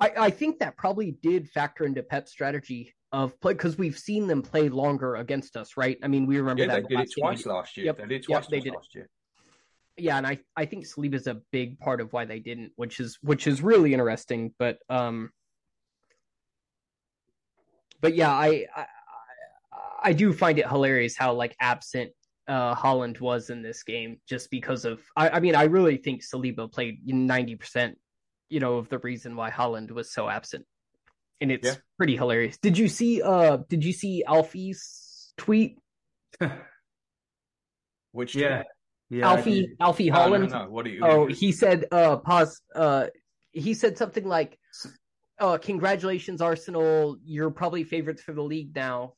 I, 0.00 0.12
I 0.18 0.30
think 0.30 0.58
that 0.60 0.76
probably 0.76 1.12
did 1.22 1.48
factor 1.50 1.84
into 1.84 2.02
Pep's 2.02 2.30
strategy 2.32 2.94
of 3.12 3.38
play 3.40 3.52
because 3.52 3.78
we've 3.78 3.98
seen 3.98 4.26
them 4.26 4.42
play 4.42 4.68
longer 4.68 5.16
against 5.16 5.56
us, 5.56 5.76
right? 5.76 5.98
I 6.02 6.08
mean, 6.08 6.26
we 6.26 6.38
remember 6.38 6.62
Yeah, 6.62 6.74
that 6.80 6.88
they 6.88 6.96
did 6.96 7.04
it 7.04 7.14
game 7.14 7.22
twice 7.24 7.46
last 7.46 7.76
year. 7.76 7.86
Yep, 7.86 7.96
They 7.98 8.06
did 8.06 8.22
it 8.22 8.28
yep, 8.28 8.46
they 8.48 8.58
did 8.60 8.66
it. 8.68 8.74
last 8.74 8.94
year. 8.94 9.08
Yeah, 9.98 10.18
and 10.18 10.26
I 10.26 10.38
I 10.56 10.66
think 10.66 10.86
Saliba's 10.86 11.26
a 11.26 11.40
big 11.52 11.78
part 11.78 12.00
of 12.00 12.12
why 12.12 12.24
they 12.24 12.38
didn't, 12.40 12.72
which 12.76 13.00
is 13.00 13.18
which 13.22 13.46
is 13.46 13.62
really 13.62 13.92
interesting. 13.92 14.52
But 14.58 14.78
um, 14.88 15.30
but 18.00 18.14
yeah, 18.14 18.30
I, 18.32 18.66
I- 18.74 18.86
I 20.02 20.12
do 20.12 20.32
find 20.32 20.58
it 20.58 20.68
hilarious 20.68 21.16
how 21.16 21.32
like 21.32 21.56
absent 21.58 22.12
uh 22.48 22.74
Haaland 22.74 23.20
was 23.20 23.50
in 23.50 23.62
this 23.62 23.82
game, 23.82 24.20
just 24.28 24.50
because 24.50 24.84
of 24.84 25.00
I, 25.16 25.28
I 25.30 25.40
mean 25.40 25.54
I 25.54 25.64
really 25.64 25.96
think 25.96 26.22
Saliba 26.22 26.70
played 26.70 27.00
ninety 27.06 27.56
percent, 27.56 27.98
you 28.48 28.60
know, 28.60 28.76
of 28.78 28.88
the 28.88 28.98
reason 28.98 29.36
why 29.36 29.50
Haaland 29.50 29.90
was 29.90 30.12
so 30.12 30.28
absent, 30.28 30.64
and 31.40 31.50
it's 31.52 31.66
Yeah. 31.66 31.74
pretty 31.98 32.16
hilarious. 32.16 32.58
Did 32.58 32.78
you 32.78 32.88
see 32.88 33.22
uh 33.22 33.58
Did 33.68 33.84
you 33.84 33.92
see 33.92 34.22
Alfie's 34.24 35.32
tweet? 35.36 35.78
Which 38.12 38.34
yeah, 38.34 38.62
yeah. 39.10 39.28
I 39.28 39.36
Alfie 39.36 39.60
did. 39.62 39.70
Alfie 39.80 40.10
No, 40.10 40.28
no, 40.28 40.38
Haaland. 40.46 40.50
no. 40.50 40.70
What 40.70 40.84
do 40.86 40.90
you? 40.90 41.00
Oh, 41.02 41.26
he 41.26 41.52
said, 41.52 41.84
uh, 41.92 42.16
pause. 42.16 42.62
Uh, 42.74 43.06
he 43.52 43.74
said 43.74 43.98
something 43.98 44.24
like, 44.24 44.58
uh, 45.38 45.58
congratulations, 45.58 46.40
Arsenal. 46.40 47.18
You're 47.24 47.50
probably 47.50 47.84
favorites 47.84 48.22
for 48.22 48.32
the 48.32 48.42
league 48.42 48.74
now. 48.74 49.14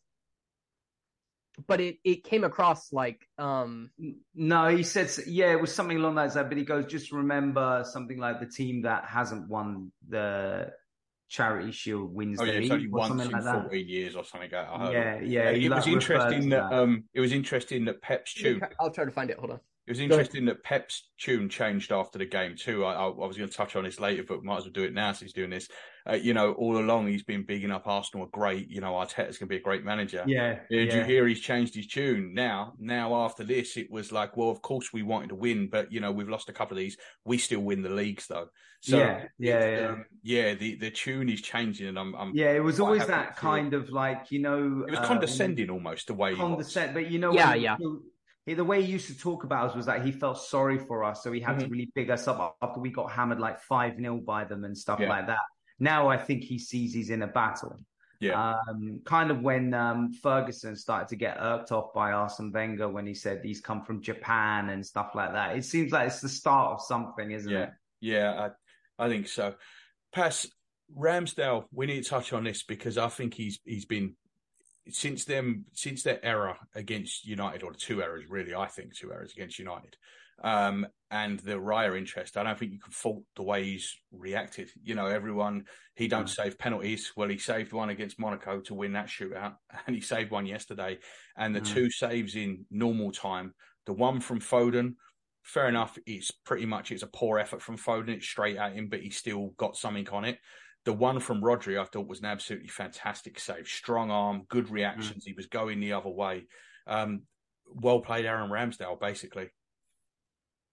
But 1.66 1.80
it, 1.80 1.96
it 2.04 2.24
came 2.24 2.44
across 2.44 2.92
like, 2.92 3.26
um, 3.38 3.90
No, 4.34 4.68
he 4.68 4.82
said, 4.82 5.10
yeah, 5.26 5.50
it 5.52 5.60
was 5.60 5.74
something 5.74 5.96
along 5.96 6.14
those 6.14 6.36
lines. 6.36 6.48
But 6.48 6.56
he 6.58 6.64
goes, 6.64 6.86
just 6.86 7.12
remember 7.12 7.84
something 7.84 8.18
like 8.18 8.40
the 8.40 8.46
team 8.46 8.82
that 8.82 9.04
hasn't 9.06 9.48
won 9.48 9.92
the 10.08 10.70
Charity 11.28 11.72
Shield 11.72 12.14
wins 12.14 12.40
Oh 12.40 12.44
the 12.44 12.52
yeah, 12.52 12.58
it's 12.58 12.70
league 12.70 12.72
only 12.72 12.86
or 12.86 12.90
once 12.98 13.08
something 13.08 13.26
in 13.26 13.32
like 13.32 13.44
that. 13.44 13.62
fourteen 13.62 13.88
years 13.88 14.16
or 14.16 14.24
something. 14.24 14.50
like 14.50 14.50
that. 14.52 14.68
I 14.72 14.78
heard 14.78 14.92
Yeah, 14.94 15.20
yeah. 15.20 15.48
Uh, 15.48 15.52
it 15.52 15.70
was 15.70 15.86
interesting 15.86 16.42
to 16.50 16.56
that, 16.56 16.72
um 16.72 17.04
it 17.12 17.20
was 17.20 17.32
interesting 17.32 17.84
that 17.86 18.00
Pep's 18.00 18.34
tune 18.34 18.62
I'll 18.80 18.90
try 18.90 19.04
to 19.04 19.10
find 19.10 19.30
it. 19.30 19.38
Hold 19.38 19.50
on. 19.52 19.60
It 19.88 19.92
was 19.92 20.00
interesting 20.00 20.44
that 20.44 20.62
Pep's 20.62 21.08
tune 21.18 21.48
changed 21.48 21.92
after 21.92 22.18
the 22.18 22.26
game 22.26 22.54
too. 22.56 22.84
I, 22.84 22.92
I, 22.92 23.04
I 23.06 23.26
was 23.26 23.38
going 23.38 23.48
to 23.48 23.56
touch 23.56 23.74
on 23.74 23.84
this 23.84 23.98
later, 23.98 24.22
but 24.22 24.44
might 24.44 24.58
as 24.58 24.64
well 24.64 24.72
do 24.72 24.84
it 24.84 24.92
now 24.92 25.12
since 25.12 25.20
he's 25.20 25.32
doing 25.32 25.48
this. 25.48 25.68
Uh, 26.06 26.14
you 26.14 26.34
know, 26.34 26.52
all 26.52 26.78
along 26.78 27.06
he's 27.08 27.22
been 27.22 27.42
bigging 27.44 27.70
up 27.70 27.86
Arsenal 27.86 28.26
are 28.26 28.30
great. 28.30 28.68
You 28.68 28.80
know, 28.82 28.92
Arteta's 28.92 29.38
going 29.38 29.46
to 29.46 29.46
be 29.46 29.56
a 29.56 29.60
great 29.60 29.84
manager. 29.84 30.24
yeah, 30.26 30.58
Did 30.70 30.88
yeah. 30.88 30.98
you 30.98 31.04
hear 31.04 31.26
he's 31.26 31.40
changed 31.40 31.74
his 31.74 31.86
tune 31.86 32.34
now? 32.34 32.74
Now 32.78 33.14
after 33.24 33.44
this, 33.44 33.76
it 33.78 33.90
was 33.90 34.12
like, 34.12 34.36
well, 34.36 34.50
of 34.50 34.60
course 34.60 34.92
we 34.92 35.02
wanted 35.02 35.30
to 35.30 35.34
win, 35.34 35.68
but 35.70 35.90
you 35.90 36.00
know 36.00 36.12
we've 36.12 36.28
lost 36.28 36.48
a 36.50 36.52
couple 36.52 36.76
of 36.76 36.80
these. 36.82 36.98
We 37.24 37.38
still 37.38 37.60
win 37.60 37.80
the 37.82 37.88
leagues 37.90 38.26
though. 38.26 38.48
So 38.80 38.98
Yeah, 38.98 39.24
yeah, 39.38 39.58
it's, 39.58 39.80
yeah. 39.82 39.88
um, 39.88 40.04
yeah. 40.22 40.54
The 40.54 40.76
the 40.76 40.90
tune 40.90 41.28
is 41.30 41.40
changing, 41.42 41.88
and 41.88 41.98
I'm, 41.98 42.14
I'm 42.14 42.32
Yeah, 42.34 42.52
it 42.52 42.62
was 42.62 42.78
always 42.78 43.06
that 43.06 43.34
to 43.36 43.40
see 43.40 43.46
it. 43.46 43.50
kind 43.50 43.74
of 43.74 43.88
like, 43.90 44.30
you 44.30 44.40
know, 44.40 44.84
It 44.86 44.90
was 44.90 45.00
uh, 45.00 45.06
condescending 45.06 45.70
almost 45.70 46.06
the 46.08 46.14
way 46.14 46.34
he 46.34 46.40
was. 46.40 46.46
condescend, 46.48 46.92
but 46.94 47.10
you 47.10 47.18
know, 47.18 47.32
Yeah, 47.32 47.50
when- 47.52 47.60
yeah. 47.62 47.76
He- 48.48 48.54
the 48.54 48.64
way 48.64 48.82
he 48.82 48.90
used 48.90 49.06
to 49.08 49.18
talk 49.18 49.44
about 49.44 49.68
us 49.70 49.76
was 49.76 49.86
that 49.86 50.04
he 50.04 50.10
felt 50.10 50.38
sorry 50.38 50.78
for 50.78 51.04
us, 51.04 51.22
so 51.22 51.30
he 51.32 51.40
had 51.40 51.58
to 51.60 51.66
Mhm. 51.66 51.70
really 51.70 51.92
big 51.94 52.10
us 52.10 52.26
up 52.26 52.56
after 52.62 52.80
we 52.80 52.90
got 52.90 53.10
hammered 53.12 53.38
like 53.40 53.60
five 53.60 53.96
0 53.96 54.18
by 54.18 54.44
them 54.44 54.64
and 54.64 54.76
stuff 54.76 55.00
Yeah. 55.00 55.08
like 55.10 55.26
that. 55.26 55.40
Now 55.78 56.08
I 56.08 56.16
think 56.16 56.42
he 56.44 56.58
sees 56.58 56.92
he's 56.94 57.10
in 57.10 57.22
a 57.22 57.26
battle. 57.26 57.78
Yeah. 58.20 58.56
Um, 58.68 59.00
kind 59.04 59.30
of 59.30 59.42
when 59.42 59.74
um, 59.74 60.12
Ferguson 60.12 60.74
started 60.76 61.08
to 61.10 61.16
get 61.16 61.36
irked 61.38 61.70
off 61.70 61.92
by 61.94 62.10
Arsene 62.12 62.50
Wenger 62.50 62.88
when 62.88 63.06
he 63.06 63.14
said 63.14 63.44
he's 63.44 63.60
come 63.60 63.82
from 63.84 64.00
Japan 64.02 64.70
and 64.70 64.84
stuff 64.84 65.14
like 65.14 65.32
that. 65.34 65.56
It 65.56 65.64
seems 65.64 65.92
like 65.92 66.08
it's 66.08 66.20
the 66.20 66.28
start 66.28 66.72
of 66.72 66.80
something, 66.82 67.30
isn't 67.30 67.52
Yeah, 67.52 67.62
it? 67.64 67.70
yeah, 68.00 68.50
I, 68.98 69.04
I 69.04 69.08
think 69.08 69.28
so. 69.28 69.54
Paz 70.10 70.50
Ramsdale. 70.96 71.66
We 71.70 71.86
need 71.86 72.02
to 72.02 72.08
touch 72.10 72.32
on 72.32 72.44
this 72.44 72.62
because 72.64 72.96
I 72.98 73.08
think 73.08 73.34
he's 73.34 73.60
he's 73.64 73.84
been 73.84 74.16
since 74.90 75.24
them 75.24 75.66
since 75.72 76.02
their 76.02 76.24
error 76.24 76.56
against 76.74 77.26
United, 77.26 77.62
or 77.62 77.72
the 77.72 77.78
two 77.78 78.02
errors 78.02 78.24
really. 78.28 78.54
I 78.54 78.66
think 78.66 78.94
two 78.94 79.12
errors 79.12 79.32
against 79.32 79.58
United, 79.58 79.96
um, 80.42 80.86
and 81.10 81.38
the 81.40 81.52
Raya 81.54 81.96
interest. 81.96 82.36
I 82.36 82.42
don't 82.42 82.58
think 82.58 82.72
you 82.72 82.78
can 82.80 82.92
fault 82.92 83.24
the 83.36 83.42
way 83.42 83.64
he's 83.64 83.96
reacted. 84.12 84.70
You 84.82 84.94
know, 84.94 85.06
everyone 85.06 85.64
he 85.94 86.08
don't 86.08 86.28
save 86.28 86.58
penalties. 86.58 87.12
Well, 87.16 87.28
he 87.28 87.38
saved 87.38 87.72
one 87.72 87.90
against 87.90 88.18
Monaco 88.18 88.60
to 88.62 88.74
win 88.74 88.92
that 88.92 89.06
shootout, 89.06 89.56
and 89.86 89.94
he 89.96 90.00
saved 90.02 90.30
one 90.30 90.46
yesterday. 90.46 90.98
And 91.36 91.54
the 91.54 91.60
Mm. 91.60 91.64
two 91.64 91.90
saves 91.90 92.36
in 92.36 92.66
normal 92.70 93.12
time. 93.12 93.54
The 93.86 93.92
one 93.94 94.20
from 94.20 94.40
Foden, 94.40 94.94
fair 95.42 95.68
enough. 95.68 95.98
It's 96.06 96.30
pretty 96.30 96.66
much 96.66 96.92
it's 96.92 97.02
a 97.02 97.06
poor 97.08 97.38
effort 97.38 97.62
from 97.62 97.78
Foden. 97.78 98.10
It's 98.10 98.26
straight 98.26 98.56
at 98.58 98.74
him, 98.74 98.88
but 98.88 99.00
he 99.00 99.10
still 99.10 99.54
got 99.56 99.76
something 99.76 100.08
on 100.10 100.24
it. 100.24 100.38
The 100.88 100.94
one 100.94 101.20
from 101.20 101.42
Rodri, 101.42 101.78
I 101.78 101.84
thought 101.84 102.08
was 102.08 102.20
an 102.20 102.24
absolutely 102.24 102.68
fantastic 102.68 103.38
save. 103.38 103.68
Strong 103.68 104.10
arm, 104.10 104.46
good 104.48 104.70
reactions. 104.70 105.22
He 105.22 105.34
was 105.34 105.44
going 105.44 105.80
the 105.80 105.92
other 105.92 106.08
way. 106.08 106.46
Um, 106.86 107.24
well 107.66 108.00
played, 108.00 108.24
Aaron 108.24 108.50
Ramsdale. 108.50 108.98
Basically, 108.98 109.50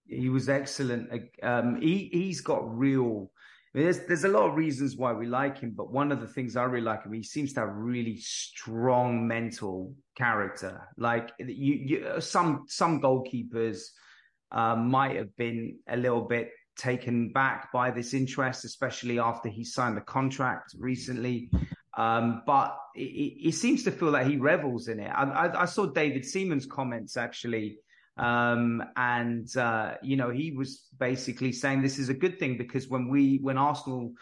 He 0.06 0.30
was 0.30 0.48
excellent. 0.48 1.10
Um, 1.42 1.78
he 1.82 2.08
he's 2.10 2.40
got 2.40 2.62
real. 2.74 3.30
I 3.74 3.78
mean, 3.78 3.84
there's 3.84 4.06
there's 4.06 4.24
a 4.24 4.28
lot 4.28 4.48
of 4.48 4.54
reasons 4.54 4.96
why 4.96 5.12
we 5.12 5.26
like 5.26 5.58
him, 5.58 5.74
but 5.76 5.92
one 5.92 6.10
of 6.10 6.22
the 6.22 6.28
things 6.28 6.56
I 6.56 6.64
really 6.64 6.86
like 6.86 7.04
him, 7.04 7.12
he 7.12 7.22
seems 7.22 7.52
to 7.52 7.60
have 7.60 7.74
really 7.74 8.16
strong 8.16 9.28
mental 9.28 9.94
character. 10.16 10.80
Like 10.96 11.30
you, 11.38 11.74
you 11.74 12.20
some 12.20 12.64
some 12.68 13.02
goalkeepers 13.02 13.80
uh, 14.50 14.76
might 14.76 15.16
have 15.16 15.36
been 15.36 15.78
a 15.86 15.96
little 15.98 16.22
bit 16.22 16.52
taken 16.76 17.32
back 17.32 17.72
by 17.72 17.90
this 17.90 18.14
interest, 18.14 18.64
especially 18.64 19.18
after 19.18 19.48
he 19.48 19.64
signed 19.64 19.96
the 19.96 20.02
contract 20.02 20.74
recently. 20.78 21.50
Um, 21.96 22.42
but 22.46 22.76
he, 22.94 23.50
seems 23.52 23.82
to 23.84 23.90
feel 23.90 24.12
that 24.12 24.26
he 24.26 24.36
revels 24.36 24.88
in 24.88 25.00
it. 25.00 25.08
I, 25.08 25.24
I, 25.24 25.62
I 25.62 25.64
saw 25.64 25.86
David 25.86 26.26
Seaman's 26.26 26.66
comments 26.66 27.16
actually 27.16 27.78
um, 28.16 28.82
and 28.96 29.54
uh, 29.56 29.94
you 30.02 30.16
know, 30.16 30.30
he 30.30 30.52
was 30.52 30.86
basically 30.98 31.52
saying 31.52 31.82
this 31.82 31.98
is 31.98 32.08
a 32.08 32.14
good 32.14 32.38
thing 32.38 32.56
because 32.56 32.88
when 32.88 33.08
we 33.08 33.38
when 33.42 33.58
Arsenal 33.58 34.12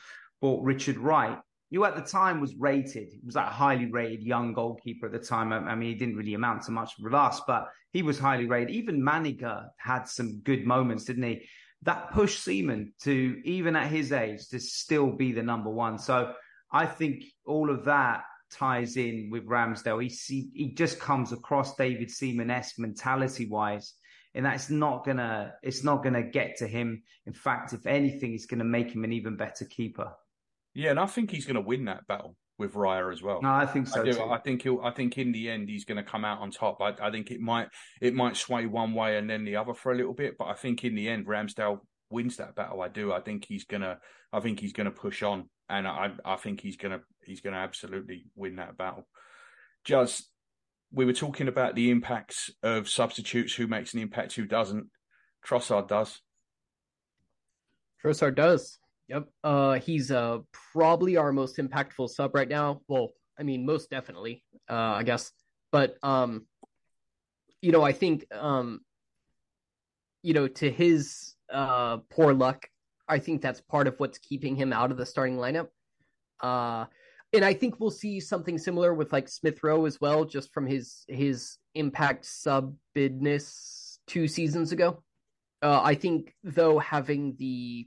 bought 0.40 0.64
Richard 0.64 0.96
Wright, 0.96 1.38
who 1.70 1.84
at 1.84 1.94
the 1.94 2.02
time 2.02 2.40
was 2.40 2.54
rated, 2.56 3.12
he 3.12 3.20
was 3.24 3.34
that 3.34 3.52
highly 3.52 3.86
rated 3.86 4.22
young 4.22 4.52
goalkeeper 4.52 5.06
at 5.06 5.12
the 5.12 5.18
time. 5.18 5.52
I, 5.52 5.58
I 5.58 5.74
mean, 5.76 5.90
he 5.90 5.94
didn't 5.94 6.16
really 6.16 6.34
amount 6.34 6.62
to 6.62 6.72
much 6.72 6.94
for 7.00 7.14
us, 7.14 7.40
but 7.46 7.68
he 7.92 8.02
was 8.02 8.18
highly 8.18 8.46
rated. 8.46 8.74
Even 8.74 9.00
Manninger 9.00 9.66
had 9.78 10.08
some 10.08 10.40
good 10.40 10.66
moments, 10.66 11.04
didn't 11.04 11.22
he? 11.22 11.48
That 11.84 12.10
pushed 12.12 12.42
Seaman 12.42 12.92
to 13.02 13.40
even 13.44 13.76
at 13.76 13.90
his 13.90 14.12
age 14.12 14.48
to 14.48 14.58
still 14.58 15.10
be 15.10 15.32
the 15.32 15.42
number 15.42 15.70
one. 15.70 15.98
So 15.98 16.34
I 16.72 16.86
think 16.86 17.24
all 17.46 17.70
of 17.70 17.84
that 17.84 18.24
ties 18.50 18.96
in 18.96 19.28
with 19.30 19.46
Ramsdale. 19.46 20.02
He 20.02 20.50
he 20.54 20.74
just 20.74 20.98
comes 21.00 21.32
across 21.32 21.76
David 21.76 22.10
Seaman 22.10 22.50
esque 22.50 22.78
mentality 22.78 23.46
wise, 23.46 23.94
and 24.34 24.46
that's 24.46 24.70
not 24.70 25.04
gonna 25.04 25.54
it's 25.62 25.84
not 25.84 26.02
gonna 26.02 26.22
get 26.22 26.56
to 26.58 26.66
him. 26.66 27.02
In 27.26 27.32
fact, 27.32 27.72
if 27.72 27.86
anything, 27.86 28.34
it's 28.34 28.46
gonna 28.46 28.64
make 28.64 28.90
him 28.90 29.04
an 29.04 29.12
even 29.12 29.36
better 29.36 29.64
keeper. 29.64 30.12
yeah, 30.74 30.90
and 30.90 31.00
I 31.00 31.06
think 31.06 31.30
he's 31.30 31.46
to 31.46 31.60
win 31.60 31.84
that 31.86 32.06
battle. 32.06 32.36
With 32.58 32.74
Raya 32.74 33.12
as 33.12 33.22
well. 33.22 33.40
No, 33.42 33.50
I 33.50 33.66
think 33.66 33.88
so 33.88 34.02
I, 34.02 34.04
do. 34.04 34.12
too. 34.12 34.24
I 34.24 34.38
think 34.38 34.62
he'll. 34.62 34.80
I 34.82 34.90
think 34.90 35.18
in 35.18 35.32
the 35.32 35.50
end 35.50 35.68
he's 35.68 35.84
going 35.84 35.96
to 35.96 36.08
come 36.08 36.24
out 36.24 36.40
on 36.40 36.50
top. 36.50 36.80
I, 36.80 36.94
I 37.00 37.10
think 37.10 37.30
it 37.30 37.40
might 37.40 37.68
it 38.00 38.14
might 38.14 38.36
sway 38.36 38.66
one 38.66 38.94
way 38.94 39.16
and 39.16 39.28
then 39.28 39.44
the 39.44 39.56
other 39.56 39.74
for 39.74 39.92
a 39.92 39.96
little 39.96 40.14
bit, 40.14 40.36
but 40.38 40.46
I 40.46 40.54
think 40.54 40.84
in 40.84 40.94
the 40.94 41.08
end 41.08 41.26
Ramsdale 41.26 41.80
wins 42.10 42.36
that 42.36 42.54
battle. 42.54 42.80
I 42.80 42.88
do. 42.88 43.12
I 43.12 43.20
think 43.20 43.44
he's 43.46 43.64
gonna. 43.64 43.98
I 44.32 44.40
think 44.40 44.60
he's 44.60 44.72
gonna 44.72 44.90
push 44.90 45.22
on, 45.22 45.48
and 45.68 45.86
I 45.86 46.12
I 46.24 46.36
think 46.36 46.60
he's 46.60 46.76
gonna 46.76 47.00
he's 47.24 47.40
gonna 47.40 47.56
absolutely 47.56 48.26
win 48.34 48.56
that 48.56 48.76
battle. 48.76 49.06
Just 49.84 50.30
we 50.92 51.04
were 51.04 51.12
talking 51.12 51.48
about 51.48 51.74
the 51.74 51.90
impacts 51.90 52.50
of 52.62 52.88
substitutes. 52.88 53.54
Who 53.54 53.66
makes 53.66 53.94
an 53.94 54.00
impact? 54.00 54.34
Who 54.34 54.46
doesn't? 54.46 54.86
Trossard 55.46 55.88
does. 55.88 56.20
Trossard 58.02 58.36
does. 58.36 58.78
Yep. 59.08 59.28
Uh, 59.42 59.74
he's 59.74 60.10
uh 60.10 60.38
probably 60.72 61.16
our 61.16 61.32
most 61.32 61.58
impactful 61.58 62.10
sub 62.10 62.34
right 62.34 62.48
now. 62.48 62.80
Well, 62.88 63.10
I 63.38 63.42
mean, 63.42 63.66
most 63.66 63.90
definitely. 63.90 64.42
Uh, 64.68 64.74
I 64.74 65.02
guess, 65.02 65.30
but 65.72 65.96
um, 66.02 66.46
you 67.60 67.72
know, 67.72 67.82
I 67.82 67.92
think 67.92 68.26
um, 68.32 68.80
you 70.22 70.32
know, 70.34 70.48
to 70.48 70.70
his 70.70 71.34
uh 71.52 71.98
poor 72.10 72.32
luck, 72.32 72.66
I 73.08 73.18
think 73.18 73.42
that's 73.42 73.60
part 73.60 73.86
of 73.86 73.98
what's 74.00 74.18
keeping 74.18 74.56
him 74.56 74.72
out 74.72 74.90
of 74.90 74.96
the 74.96 75.06
starting 75.06 75.36
lineup. 75.36 75.68
Uh, 76.42 76.86
and 77.34 77.44
I 77.44 77.52
think 77.52 77.80
we'll 77.80 77.90
see 77.90 78.20
something 78.20 78.58
similar 78.58 78.94
with 78.94 79.12
like 79.12 79.28
Smith 79.28 79.62
Rowe 79.62 79.84
as 79.84 80.00
well, 80.00 80.24
just 80.24 80.52
from 80.54 80.66
his 80.66 81.04
his 81.08 81.58
impact 81.74 82.24
sub 82.24 82.74
bidness 82.94 83.98
two 84.06 84.28
seasons 84.28 84.72
ago. 84.72 85.02
Uh, 85.62 85.80
I 85.82 85.94
think 85.94 86.34
though 86.44 86.78
having 86.78 87.34
the 87.38 87.86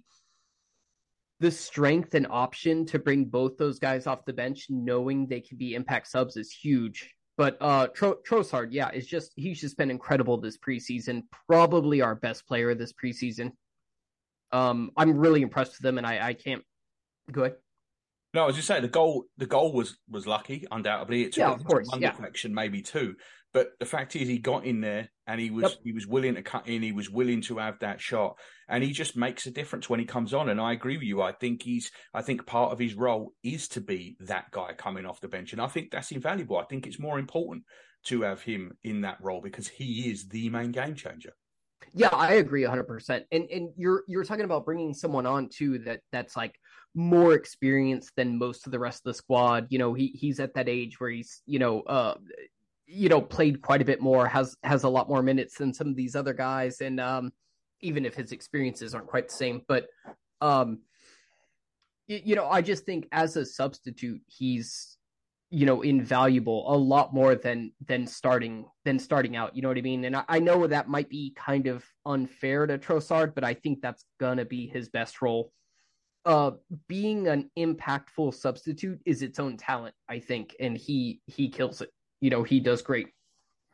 the 1.39 1.52
strength 1.52 2.15
and 2.15 2.28
option 2.30 2.86
to 2.88 3.00
bring 3.00 3.26
both 3.26 3.58
those 3.58 3.80
guys 3.80 4.08
off 4.08 4.26
the 4.26 4.34
bench, 4.34 4.67
knowing 4.69 5.28
they 5.28 5.41
can 5.41 5.58
be 5.58 5.76
impact 5.76 6.08
subs, 6.08 6.36
is 6.38 6.52
huge. 6.52 7.13
But 7.38 7.58
uh, 7.62 7.88
Tro- 7.88 8.17
Trossard, 8.28 8.69
yeah, 8.71 8.89
is 8.91 9.06
just 9.06 9.32
he's 9.36 9.62
just 9.62 9.78
been 9.78 9.91
incredible 9.91 10.38
this 10.39 10.58
preseason. 10.58 11.23
Probably 11.47 12.02
our 12.02 12.15
best 12.15 12.47
player 12.47 12.73
this 12.73 12.93
preseason. 12.93 13.52
Um, 14.52 14.89
I'm 14.97 15.17
really 15.17 15.43
impressed 15.43 15.73
with 15.80 15.86
him, 15.86 16.00
and 16.00 16.08
I, 16.08 16.30
I 16.30 16.34
can't 16.34 16.63
go 17.32 17.41
ahead. 17.43 17.58
No, 18.34 18.47
as 18.47 18.56
you 18.56 18.63
say, 18.63 18.80
the 18.80 18.88
goal. 18.88 19.26
The 19.38 19.45
goal 19.45 19.71
was 19.73 19.97
was 20.10 20.26
lucky, 20.26 20.65
undoubtedly. 20.71 21.23
It 21.23 21.34
took, 21.34 21.38
Yeah, 21.38 21.52
of 21.52 21.63
course, 21.63 21.88
one 21.89 22.02
yeah. 22.02 22.12
deflection, 22.12 22.54
maybe 22.56 22.82
two. 22.82 23.15
But 23.58 23.72
the 23.80 23.88
fact 23.88 24.15
is, 24.15 24.28
he 24.28 24.38
got 24.38 24.65
in 24.65 24.82
there 24.82 25.10
and 25.26 25.41
he 25.41 25.50
was 25.50 25.63
Yep. 25.63 25.72
he 25.84 25.91
was 25.91 26.06
willing 26.06 26.36
to 26.36 26.43
cut 26.43 26.67
in. 26.67 26.84
He 26.84 26.91
was 26.91 27.10
willing 27.10 27.41
to 27.41 27.58
have 27.58 27.80
that 27.80 28.00
shot, 28.00 28.38
and 28.70 28.84
he 28.84 28.91
just 28.91 29.17
makes 29.17 29.48
a 29.48 29.52
difference 29.52 29.89
when 29.89 30.00
he 30.00 30.06
comes 30.06 30.32
on. 30.32 30.48
And 30.48 30.62
I 30.62 30.74
agree 30.74 30.98
with 30.98 31.08
you. 31.08 31.24
I 31.24 31.32
think 31.32 31.63
he's. 31.63 31.89
I 32.13 32.22
think 32.22 32.46
part 32.46 32.72
of 32.72 32.78
his 32.78 32.93
role 32.93 33.34
is 33.43 33.67
to 33.70 33.82
be 33.82 34.15
that 34.20 34.52
guy 34.52 34.74
coming 34.74 35.08
off 35.08 35.22
the 35.22 35.28
bench, 35.28 35.54
and 35.54 35.62
I 35.62 35.65
think 35.65 35.89
that's 35.89 36.12
invaluable. 36.12 36.60
I 36.60 36.65
think 36.65 36.86
it's 36.86 37.00
more 37.00 37.17
important 37.17 37.63
to 38.04 38.22
have 38.22 38.43
him 38.43 38.78
in 38.84 39.02
that 39.02 39.17
role 39.22 39.41
because 39.41 39.67
he 39.67 40.12
is 40.12 40.28
the 40.28 40.50
main 40.50 40.72
game 40.72 40.93
changer. 40.93 41.34
Yeah, 41.96 42.10
I 42.12 42.34
agree 42.34 42.62
100%. 42.62 43.24
And 43.32 43.50
and 43.50 43.70
you're 43.76 44.04
you're 44.08 44.24
talking 44.24 44.46
about 44.46 44.65
bringing 44.65 44.93
someone 44.93 45.26
on 45.26 45.50
too 45.50 45.80
that 45.80 46.02
that's 46.12 46.38
like 46.38 46.60
more 46.93 47.34
experienced 47.34 48.12
than 48.15 48.38
most 48.38 48.67
of 48.67 48.72
the 48.72 48.80
rest 48.80 49.00
of 49.00 49.06
the 49.06 49.13
squad. 49.15 49.67
You 49.70 49.80
know, 49.80 49.96
he 49.96 50.08
he's 50.08 50.39
at 50.39 50.54
that 50.54 50.70
age 50.70 51.00
where 51.00 51.10
he's, 51.10 51.41
you 51.48 51.58
know, 51.58 51.82
uh 51.82 52.15
you 52.88 53.10
know, 53.10 53.21
played 53.21 53.62
quite 53.62 53.82
a 53.82 53.86
bit 53.86 54.02
more, 54.02 54.28
has 54.28 54.56
has 54.63 54.84
a 54.84 54.89
lot 54.89 55.10
more 55.10 55.21
minutes 55.21 55.58
than 55.58 55.73
some 55.73 55.88
of 55.88 55.95
these 55.95 56.15
other 56.15 56.34
guys. 56.34 56.82
And 56.82 57.00
um 57.00 57.32
even 57.82 58.06
if 58.06 58.15
his 58.15 58.32
experiences 58.32 58.95
aren't 58.95 59.08
quite 59.08 59.28
the 59.28 59.36
same, 59.36 59.62
but 59.67 59.88
um 60.41 60.80
y- 62.08 62.21
you 62.23 62.36
know, 62.36 62.47
I 62.47 62.62
just 62.62 62.86
think 62.86 63.08
as 63.12 63.36
a 63.36 63.45
substitute, 63.45 64.21
he's 64.28 64.97
you 65.50 65.65
know 65.65 65.82
invaluable 65.82 66.73
a 66.73 66.76
lot 66.76 67.13
more 67.13 67.34
than 67.34 67.71
than 67.86 68.06
starting 68.08 68.65
than 68.86 69.00
starting 69.00 69.36
out. 69.36 69.56
You 69.56 69.62
know 69.62 69.69
what 69.69 69.78
i 69.78 69.82
mean? 69.82 70.04
And 70.06 70.15
i, 70.15 70.23
I 70.28 70.39
know 70.39 70.67
that 70.67 70.89
might 70.89 71.10
be 71.10 71.34
kind 71.38 71.67
of 71.67 71.86
unfair 72.06 72.67
to 72.67 72.78
trossard 72.78 73.34
but 73.34 73.45
i 73.45 73.54
think 73.54 73.82
that's 73.82 74.04
gonna 74.19 74.43
be 74.43 74.67
his 74.67 74.89
best 74.89 75.21
role. 75.21 75.54
Uh 76.26 76.52
being 76.89 77.30
an 77.30 77.50
impactful 77.58 78.34
substitute 78.34 79.00
is 79.06 79.21
its 79.21 79.39
own 79.39 79.56
talent 79.56 79.95
i 80.10 80.19
think 80.19 80.54
and 80.60 80.78
he 80.78 81.21
he 81.28 81.47
kills 81.47 81.80
it 81.82 81.91
you 82.21 82.30
know 82.30 82.43
he 82.43 82.60
does 82.60 82.82
great 82.82 83.08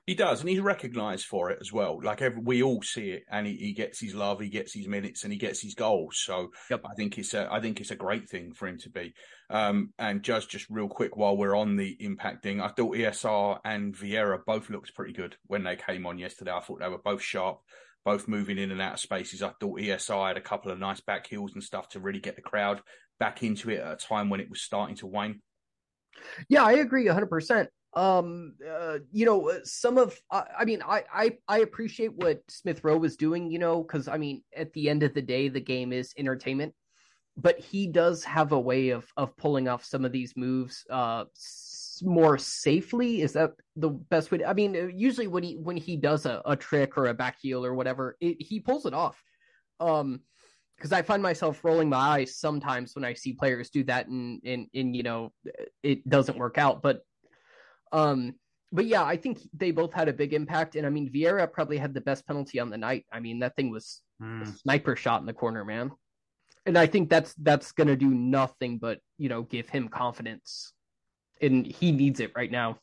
He 0.06 0.16
does, 0.16 0.42
and 0.42 0.50
he's 0.50 0.60
recognised 0.60 1.26
for 1.26 1.50
it 1.50 1.60
as 1.62 1.72
well. 1.72 2.00
Like 2.04 2.22
every, 2.22 2.42
we 2.42 2.62
all 2.62 2.82
see 2.82 3.12
it, 3.12 3.24
and 3.32 3.48
he, 3.48 3.56
he 3.56 3.74
gets 3.74 4.02
his 4.02 4.14
love, 4.14 4.42
he 4.42 4.50
gets 4.50 4.74
his 4.74 4.86
minutes, 4.88 5.24
and 5.24 5.32
he 5.32 5.40
gets 5.40 5.62
his 5.62 5.76
goals. 5.76 6.18
So 6.18 6.52
Yep. 6.70 6.90
I 6.90 6.94
think 6.96 7.18
it's 7.18 7.34
a 7.34 7.48
I 7.50 7.62
think 7.62 7.80
it's 7.80 7.92
a 7.92 7.96
great 7.96 8.30
thing 8.30 8.54
for 8.54 8.68
him 8.68 8.78
to 8.80 8.90
be. 8.90 9.14
Um, 9.50 9.94
and 9.98 10.22
just 10.22 10.50
just 10.50 10.70
real 10.70 10.90
quick 10.90 11.16
while 11.16 11.38
we're 11.38 11.56
on 11.56 11.78
the 11.78 11.96
impacting, 12.02 12.62
I 12.62 12.68
thought 12.68 12.98
ESR 12.98 13.60
and 13.64 13.96
Vieira 13.96 14.40
both 14.46 14.70
looked 14.70 14.94
pretty 14.94 15.14
good 15.14 15.38
when 15.46 15.64
they 15.64 15.78
came 15.78 16.06
on 16.06 16.18
yesterday. 16.18 16.52
I 16.52 16.60
thought 16.60 16.82
they 16.82 16.90
were 16.90 16.98
both 16.98 17.22
sharp, 17.22 17.60
both 18.04 18.28
moving 18.28 18.58
in 18.58 18.72
and 18.72 18.82
out 18.82 18.96
of 18.96 19.00
spaces. 19.00 19.42
I 19.42 19.54
thought 19.62 19.80
ESR 19.80 20.28
had 20.28 20.36
a 20.38 20.42
couple 20.42 20.70
of 20.70 20.80
nice 20.80 21.00
back 21.00 21.28
heels 21.28 21.54
and 21.54 21.64
stuff 21.64 21.88
to 21.90 22.02
really 22.02 22.20
get 22.20 22.36
the 22.36 22.42
crowd 22.42 22.82
back 23.20 23.42
into 23.42 23.70
it 23.70 23.80
at 23.80 23.94
a 23.94 23.96
time 23.96 24.30
when 24.30 24.42
it 24.42 24.50
was 24.50 24.62
starting 24.62 24.98
to 24.98 25.08
wane. 25.08 25.40
Yeah, 26.50 26.64
I 26.64 26.74
agree 26.74 27.06
100%. 27.06 27.70
Um, 27.96 28.56
uh, 28.68 29.00
you 29.12 29.26
know, 29.26 29.50
uh, 29.50 29.60
some 29.64 29.98
of, 29.98 30.20
I, 30.32 30.44
I 30.60 30.66
mean, 30.66 30.82
I, 30.82 31.04
I, 31.14 31.38
I 31.48 31.60
appreciate 31.60 32.14
what 32.16 32.42
Smith 32.50 32.84
Rowe 32.84 32.98
was 32.98 33.18
doing, 33.18 33.52
you 33.52 33.60
know, 33.60 33.84
because 33.84 34.08
I 34.08 34.18
mean, 34.18 34.44
at 34.56 34.74
the 34.74 34.90
end 34.90 35.04
of 35.04 35.14
the 35.14 35.22
day, 35.22 35.48
the 35.48 35.60
game 35.60 35.94
is 35.94 36.14
entertainment, 36.18 36.74
but 37.38 37.60
he 37.60 37.88
does 37.88 38.24
have 38.24 38.52
a 38.52 38.60
way 38.60 38.90
of, 38.90 39.06
of 39.16 39.38
pulling 39.38 39.68
off 39.68 39.86
some 39.86 40.06
of 40.06 40.12
these 40.12 40.36
moves, 40.36 40.86
uh, 40.90 41.26
more 42.02 42.40
safely. 42.40 43.22
Is 43.22 43.34
that 43.34 43.52
the 43.76 43.90
best 43.90 44.32
way? 44.32 44.40
To, 44.40 44.50
I 44.50 44.54
mean, 44.54 44.76
uh, 44.76 44.88
usually 44.88 45.28
when 45.28 45.44
he, 45.44 45.58
when 45.58 45.78
he 45.78 45.96
does 45.96 46.26
a, 46.26 46.42
a 46.46 46.56
trick 46.56 46.98
or 46.98 47.08
a 47.08 47.14
back 47.14 47.38
heel 47.40 47.64
or 47.64 47.76
whatever, 47.76 48.18
it, 48.20 48.42
he 48.42 48.60
pulls 48.60 48.88
it 48.88 48.94
off. 48.96 49.22
Um, 49.80 50.22
because 50.78 50.92
I 50.92 51.02
find 51.02 51.22
myself 51.24 51.64
rolling 51.64 51.90
my 51.90 51.98
eyes 51.98 52.36
sometimes 52.36 52.96
when 52.96 53.06
I 53.06 53.14
see 53.14 53.34
players 53.34 53.70
do 53.70 53.84
that, 53.86 54.08
and 54.08 54.42
and 54.44 54.68
and 54.74 54.96
you 54.96 55.04
know 55.04 55.32
it 55.82 56.08
doesn't 56.10 56.38
work 56.38 56.58
out. 56.58 56.82
But 56.82 57.06
um, 57.94 58.34
but 58.72 58.86
yeah, 58.86 59.04
I 59.04 59.18
think 59.18 59.40
they 59.54 59.72
both 59.72 59.94
had 59.94 60.10
a 60.10 60.14
big 60.14 60.34
impact, 60.34 60.76
and 60.76 60.86
I 60.86 60.90
mean 60.90 61.10
Vieira 61.14 61.50
probably 61.52 61.78
had 61.78 61.94
the 61.94 62.02
best 62.02 62.26
penalty 62.26 62.60
on 62.60 62.70
the 62.70 62.78
night. 62.78 63.06
I 63.12 63.20
mean 63.20 63.40
that 63.40 63.56
thing 63.56 63.70
was 63.70 64.02
a 64.20 64.24
Mm. 64.24 64.58
sniper 64.62 64.96
shot 64.96 65.22
in 65.22 65.28
the 65.28 65.34
corner, 65.34 65.64
man. 65.64 65.92
And 66.66 66.78
I 66.78 66.88
think 66.88 67.10
that's 67.10 67.34
that's 67.36 67.72
gonna 67.72 67.96
do 67.96 68.10
nothing 68.10 68.80
but 68.80 69.00
you 69.18 69.30
know 69.30 69.44
give 69.44 69.70
him 69.70 69.90
confidence, 69.90 70.74
and 71.40 71.66
he 71.66 71.92
needs 71.92 72.20
it 72.20 72.32
right 72.36 72.52
now. 72.52 72.80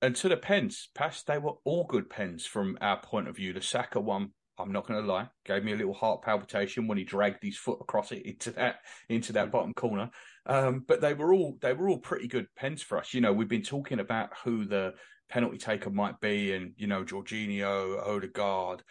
And 0.00 0.14
to 0.16 0.28
the 0.28 0.36
pens, 0.36 0.88
Paz, 0.94 1.22
they 1.26 1.38
were 1.38 1.54
all 1.64 1.84
good 1.84 2.08
pens 2.10 2.46
from 2.46 2.78
our 2.80 3.00
point 3.00 3.28
of 3.28 3.36
view. 3.36 3.52
The 3.52 3.60
Saka 3.60 4.00
one, 4.00 4.32
I'm 4.58 4.72
not 4.72 4.86
going 4.86 5.00
to 5.00 5.06
lie, 5.06 5.28
gave 5.44 5.64
me 5.64 5.72
a 5.72 5.76
little 5.76 5.94
heart 5.94 6.22
palpitation 6.22 6.86
when 6.86 6.98
he 6.98 7.04
dragged 7.04 7.42
his 7.42 7.56
foot 7.56 7.78
across 7.80 8.12
it 8.12 8.24
into 8.24 8.50
that 8.52 8.76
into 9.08 9.32
that 9.34 9.50
bottom 9.50 9.74
corner. 9.74 10.10
Um, 10.46 10.84
but 10.86 11.00
they 11.00 11.14
were 11.14 11.32
all 11.32 11.58
they 11.60 11.72
were 11.72 11.88
all 11.88 11.98
pretty 11.98 12.28
good 12.28 12.46
pens 12.56 12.82
for 12.82 12.98
us. 12.98 13.14
You 13.14 13.20
know, 13.20 13.32
we've 13.32 13.48
been 13.48 13.62
talking 13.62 14.00
about 14.00 14.30
who 14.44 14.64
the 14.64 14.94
penalty 15.28 15.58
taker 15.58 15.90
might 15.90 16.20
be, 16.20 16.52
and 16.54 16.72
you 16.76 16.86
know, 16.86 17.04
Jorginho, 17.04 18.06
Odegaard, 18.06 18.82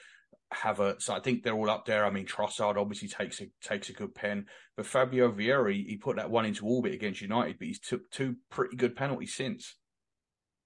Havertz. 0.53 1.09
I 1.09 1.19
think 1.19 1.43
they're 1.43 1.53
all 1.53 1.69
up 1.69 1.85
there. 1.85 2.05
I 2.05 2.09
mean, 2.09 2.25
Trossard 2.25 2.77
obviously 2.77 3.07
takes 3.07 3.41
a 3.41 3.47
takes 3.61 3.89
a 3.89 3.93
good 3.93 4.15
pen, 4.15 4.45
but 4.75 4.85
Fabio 4.85 5.31
Vieira, 5.31 5.73
he, 5.73 5.83
he 5.83 5.97
put 5.97 6.17
that 6.17 6.29
one 6.29 6.45
into 6.45 6.65
orbit 6.65 6.93
against 6.93 7.21
United, 7.21 7.57
but 7.59 7.67
he's 7.67 7.79
took 7.79 8.09
two 8.11 8.35
pretty 8.49 8.75
good 8.75 8.95
penalties 8.95 9.33
since. 9.33 9.75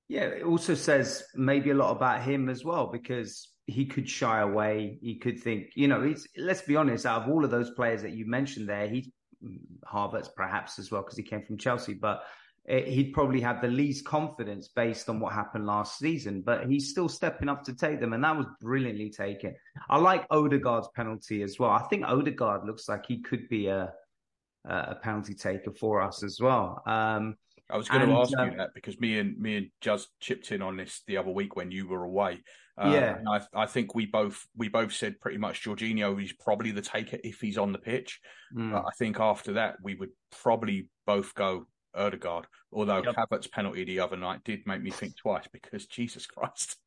Yeah, 0.07 0.23
it 0.23 0.43
also 0.43 0.75
says 0.75 1.23
maybe 1.35 1.69
a 1.69 1.75
lot 1.75 1.95
about 1.95 2.21
him 2.21 2.49
as 2.49 2.65
well 2.65 2.87
because 2.87 3.47
he 3.71 3.85
could 3.85 4.09
shy 4.09 4.41
away. 4.41 4.99
He 5.01 5.15
could 5.15 5.39
think, 5.39 5.71
you 5.75 5.87
know, 5.87 6.01
he's, 6.01 6.27
let's 6.37 6.61
be 6.61 6.75
honest, 6.75 7.05
out 7.05 7.23
of 7.23 7.29
all 7.29 7.43
of 7.45 7.51
those 7.51 7.71
players 7.71 8.01
that 8.01 8.11
you 8.11 8.25
mentioned 8.25 8.67
there, 8.67 8.87
he's 8.87 9.09
Havertz 9.91 10.29
perhaps 10.35 10.79
as 10.79 10.91
well 10.91 11.01
because 11.01 11.17
he 11.17 11.23
came 11.23 11.43
from 11.43 11.57
Chelsea, 11.57 11.93
but 11.93 12.23
eh, 12.67 12.83
he'd 12.85 13.13
probably 13.13 13.41
have 13.41 13.61
the 13.61 13.67
least 13.67 14.05
confidence 14.05 14.67
based 14.67 15.09
on 15.09 15.19
what 15.19 15.33
happened 15.33 15.65
last 15.65 15.97
season. 15.97 16.41
But 16.41 16.67
he's 16.67 16.89
still 16.89 17.09
stepping 17.09 17.49
up 17.49 17.63
to 17.63 17.75
take 17.75 17.99
them, 17.99 18.13
and 18.13 18.23
that 18.23 18.37
was 18.37 18.45
brilliantly 18.59 19.09
taken. 19.09 19.55
I 19.89 19.97
like 19.97 20.25
Odegaard's 20.29 20.89
penalty 20.95 21.41
as 21.41 21.57
well. 21.59 21.71
I 21.71 21.83
think 21.89 22.05
Odegaard 22.05 22.65
looks 22.65 22.87
like 22.87 23.05
he 23.07 23.21
could 23.21 23.49
be 23.49 23.67
a 23.67 23.93
a 24.65 24.95
penalty 24.95 25.33
taker 25.33 25.71
for 25.71 26.01
us 26.01 26.23
as 26.23 26.39
well. 26.39 26.83
Um, 26.85 27.35
I 27.69 27.77
was 27.77 27.89
going 27.89 28.03
And, 28.03 28.11
to 28.11 28.17
ask 28.17 28.37
um, 28.37 28.51
you 28.51 28.57
that 28.57 28.73
because 28.75 28.99
me 28.99 29.17
and 29.17 29.37
me 29.39 29.57
and 29.57 29.67
just 29.79 30.09
chipped 30.19 30.51
in 30.51 30.61
on 30.61 30.77
this 30.77 31.01
the 31.07 31.17
other 31.17 31.31
week 31.31 31.55
when 31.55 31.71
you 31.71 31.87
were 31.87 32.03
away. 32.03 32.41
Um, 32.77 32.93
Yeah. 32.93 33.17
and 33.17 33.27
I, 33.27 33.41
I 33.53 33.65
think 33.65 33.95
we 33.95 34.05
both 34.05 34.47
we 34.55 34.67
both 34.69 34.93
said 34.93 35.19
pretty 35.19 35.37
much 35.37 35.63
Jorginho 35.63 36.21
is 36.23 36.33
probably 36.33 36.71
the 36.71 36.81
taker 36.81 37.17
if 37.23 37.39
he's 37.41 37.57
on 37.57 37.71
the 37.71 37.79
pitch. 37.79 38.19
mm. 38.55 38.71
But 38.71 38.85
I 38.85 38.91
think 38.97 39.19
after 39.19 39.53
that 39.53 39.77
we 39.83 39.95
would 39.95 40.11
probably 40.41 40.87
both 41.05 41.33
go 41.35 41.67
Odegaard. 41.93 42.45
Although 42.71 43.03
Yep. 43.03 43.15
Havertz's 43.15 43.47
penalty 43.47 43.83
the 43.83 43.99
other 43.99 44.17
night 44.17 44.43
did 44.45 44.65
make 44.65 44.81
me 44.81 44.91
think 44.91 45.17
twice 45.17 45.47
because 45.51 45.85
Jesus 45.97 46.25
Christ. 46.25 46.77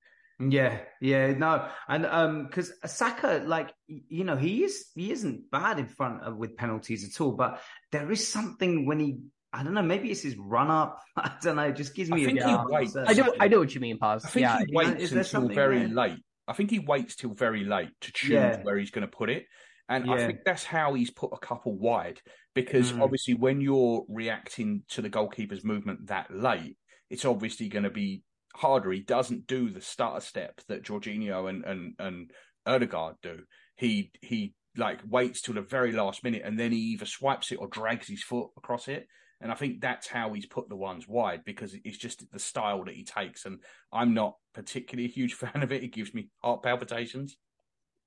Yeah, 0.40 0.80
yeah, 1.00 1.32
no, 1.34 1.68
and 1.86 2.04
um, 2.06 2.46
because 2.46 2.72
Saka, 2.84 3.44
like 3.46 3.72
you 3.86 4.24
know, 4.24 4.34
he 4.34 4.64
is 4.64 4.86
he 4.96 5.12
isn't 5.12 5.48
bad 5.52 5.78
in 5.78 5.86
front 5.86 6.22
of 6.24 6.36
with 6.36 6.56
penalties 6.56 7.04
at 7.08 7.20
all, 7.20 7.32
but 7.32 7.60
there 7.92 8.10
is 8.10 8.26
something 8.26 8.84
when 8.84 8.98
he, 8.98 9.18
I 9.54 9.62
don't 9.62 9.74
know. 9.74 9.82
Maybe 9.82 10.10
it's 10.10 10.22
his 10.22 10.36
run 10.36 10.70
up. 10.70 11.00
I 11.16 11.32
don't 11.42 11.56
know. 11.56 11.62
It 11.62 11.76
just 11.76 11.94
gives 11.94 12.10
me 12.10 12.22
I 12.22 12.26
think 12.26 12.40
a 12.40 12.48
he 12.48 12.56
waits. 12.66 12.96
I 12.96 13.12
know, 13.12 13.32
I 13.38 13.48
know 13.48 13.60
what 13.60 13.74
you 13.74 13.80
mean, 13.80 13.98
pause. 13.98 14.24
I 14.24 14.28
think 14.28 14.42
Yeah, 14.42 14.58
he 14.58 14.64
you 14.68 14.72
know, 14.72 14.88
waits 14.90 15.02
is 15.04 15.10
there 15.10 15.20
until 15.20 15.48
very 15.48 15.78
there? 15.80 15.88
late. 15.88 16.18
I 16.48 16.52
think 16.52 16.70
he 16.70 16.80
waits 16.80 17.14
till 17.16 17.32
very 17.34 17.64
late 17.64 17.90
to 18.02 18.12
choose 18.12 18.30
Yeah. 18.32 18.62
where 18.62 18.76
he's 18.76 18.90
going 18.90 19.06
to 19.08 19.16
put 19.16 19.30
it. 19.30 19.44
And 19.88 20.10
I 20.10 20.26
think 20.26 20.40
that's 20.44 20.64
how 20.64 20.94
he's 20.94 21.10
put 21.10 21.30
a 21.32 21.38
couple 21.38 21.76
wide 21.78 22.20
because 22.54 22.92
Mm. 22.92 23.02
obviously 23.02 23.34
when 23.34 23.60
you're 23.60 24.04
reacting 24.08 24.82
to 24.88 25.02
the 25.02 25.10
goalkeeper's 25.10 25.62
movement 25.62 26.06
that 26.08 26.34
late, 26.34 26.76
it's 27.10 27.24
obviously 27.24 27.68
going 27.68 27.82
to 27.84 27.90
be 27.90 28.22
harder. 28.56 28.90
He 28.92 29.00
doesn't 29.00 29.46
do 29.46 29.68
the 29.70 29.80
starter 29.80 30.20
step 30.20 30.60
that 30.68 30.82
Jorginho 30.84 31.48
and 31.48 31.64
and 31.64 31.94
and 31.98 32.30
Odegaard 32.66 33.16
do. 33.22 33.44
He 33.76 34.10
he 34.22 34.54
like 34.76 35.00
waits 35.06 35.40
till 35.42 35.54
the 35.54 35.60
very 35.62 35.92
last 35.92 36.24
minute 36.24 36.42
and 36.44 36.58
then 36.58 36.72
he 36.72 36.78
either 36.78 37.06
swipes 37.06 37.52
it 37.52 37.56
or 37.56 37.68
drags 37.68 38.08
his 38.08 38.22
foot 38.22 38.48
across 38.56 38.88
it. 38.88 39.06
And 39.40 39.52
I 39.52 39.54
think 39.54 39.80
that's 39.80 40.06
how 40.06 40.32
he's 40.32 40.46
put 40.46 40.68
the 40.68 40.76
ones 40.76 41.06
wide 41.08 41.44
because 41.44 41.74
it's 41.84 41.98
just 41.98 42.30
the 42.32 42.38
style 42.38 42.84
that 42.84 42.94
he 42.94 43.04
takes. 43.04 43.44
And 43.44 43.60
I'm 43.92 44.14
not 44.14 44.36
particularly 44.54 45.06
a 45.06 45.12
huge 45.12 45.34
fan 45.42 45.62
of 45.62 45.72
it. 45.72 45.82
It 45.82 45.92
gives 45.92 46.14
me 46.14 46.28
heart 46.42 46.62
palpitations. 46.62 47.36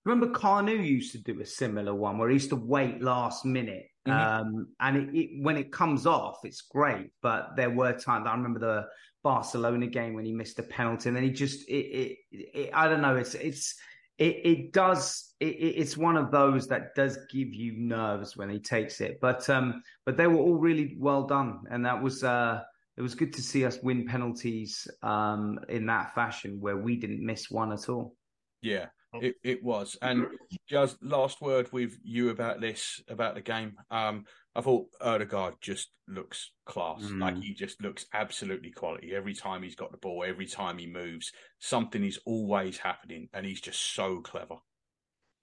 Remember, 0.05 0.27
Carnu 0.27 0.87
used 0.87 1.11
to 1.11 1.17
do 1.21 1.41
a 1.41 1.45
similar 1.45 1.93
one 1.93 2.17
where 2.17 2.29
he 2.29 2.35
used 2.35 2.49
to 2.51 2.55
wait 2.55 3.01
last 3.01 3.43
minute, 3.43 3.87
Mhm. 4.07 4.11
um, 4.13 4.67
and 4.79 4.97
it, 4.97 5.15
it, 5.19 5.43
when 5.43 5.57
it 5.57 5.69
comes 5.69 6.05
off, 6.05 6.39
it's 6.45 6.61
great. 6.61 7.11
But 7.21 7.57
there 7.57 7.69
were 7.69 7.91
times 7.91 8.25
I 8.25 8.33
remember 8.33 8.59
the 8.59 8.87
Barcelona 9.21 9.87
game 9.87 10.13
when 10.13 10.23
he 10.23 10.31
missed 10.31 10.59
a 10.59 10.63
penalty, 10.63 11.09
and 11.09 11.15
then 11.17 11.25
he 11.25 11.31
just 11.31 11.67
it, 11.67 11.73
it, 11.73 12.17
it 12.31 12.69
I 12.73 12.87
don't 12.87 13.01
know. 13.01 13.17
It's 13.17 13.35
it's 13.35 13.75
it, 14.17 14.35
it 14.45 14.73
does 14.73 15.33
it, 15.39 15.55
it- 15.55 15.75
it's 15.81 15.97
one 15.97 16.17
of 16.17 16.31
those 16.31 16.67
that 16.67 16.95
does 16.95 17.17
give 17.31 17.53
you 17.53 17.73
nerves 17.77 18.35
when 18.37 18.49
he 18.49 18.59
takes 18.59 19.01
it. 19.01 19.19
But 19.21 19.49
um, 19.49 19.81
but 20.05 20.17
they 20.17 20.27
were 20.27 20.37
all 20.39 20.55
really 20.57 20.95
well 20.99 21.23
done, 21.27 21.61
and 21.69 21.85
that 21.85 22.01
was 22.01 22.23
uh. 22.23 22.61
It 22.95 23.03
was 23.03 23.13
good 23.13 23.31
to 23.33 23.43
see 23.43 23.63
us 23.63 23.77
win 23.83 24.07
penalties 24.07 24.87
um, 25.03 25.59
in 25.69 25.85
that 25.85 26.15
fashion 26.15 26.59
where 26.59 26.77
we 26.77 26.95
didn't 26.95 27.23
miss 27.23 27.51
one 27.51 27.71
at 27.71 27.89
all. 27.89 28.15
Yeah, 28.63 28.87
it, 29.13 29.35
it 29.43 29.63
was. 29.63 29.97
And 30.01 30.25
just 30.67 31.03
last 31.03 31.39
word 31.39 31.71
with 31.71 31.95
you 32.03 32.29
about 32.29 32.59
this, 32.59 32.99
about 33.07 33.35
the 33.35 33.41
game. 33.41 33.73
Um, 33.91 34.25
I 34.57 34.61
thought 34.61 34.87
Odegaard 34.99 35.53
just 35.61 35.91
looks 36.07 36.51
class. 36.65 37.03
Mm. 37.03 37.21
Like 37.21 37.37
he 37.37 37.53
just 37.53 37.79
looks 37.79 38.07
absolutely 38.11 38.71
quality. 38.71 39.13
Every 39.13 39.35
time 39.35 39.61
he's 39.61 39.75
got 39.75 39.91
the 39.91 39.99
ball, 39.99 40.25
every 40.27 40.47
time 40.47 40.79
he 40.79 40.87
moves, 40.87 41.31
something 41.59 42.03
is 42.03 42.19
always 42.25 42.79
happening, 42.79 43.29
and 43.33 43.45
he's 43.45 43.61
just 43.61 43.93
so 43.93 44.19
clever. 44.21 44.55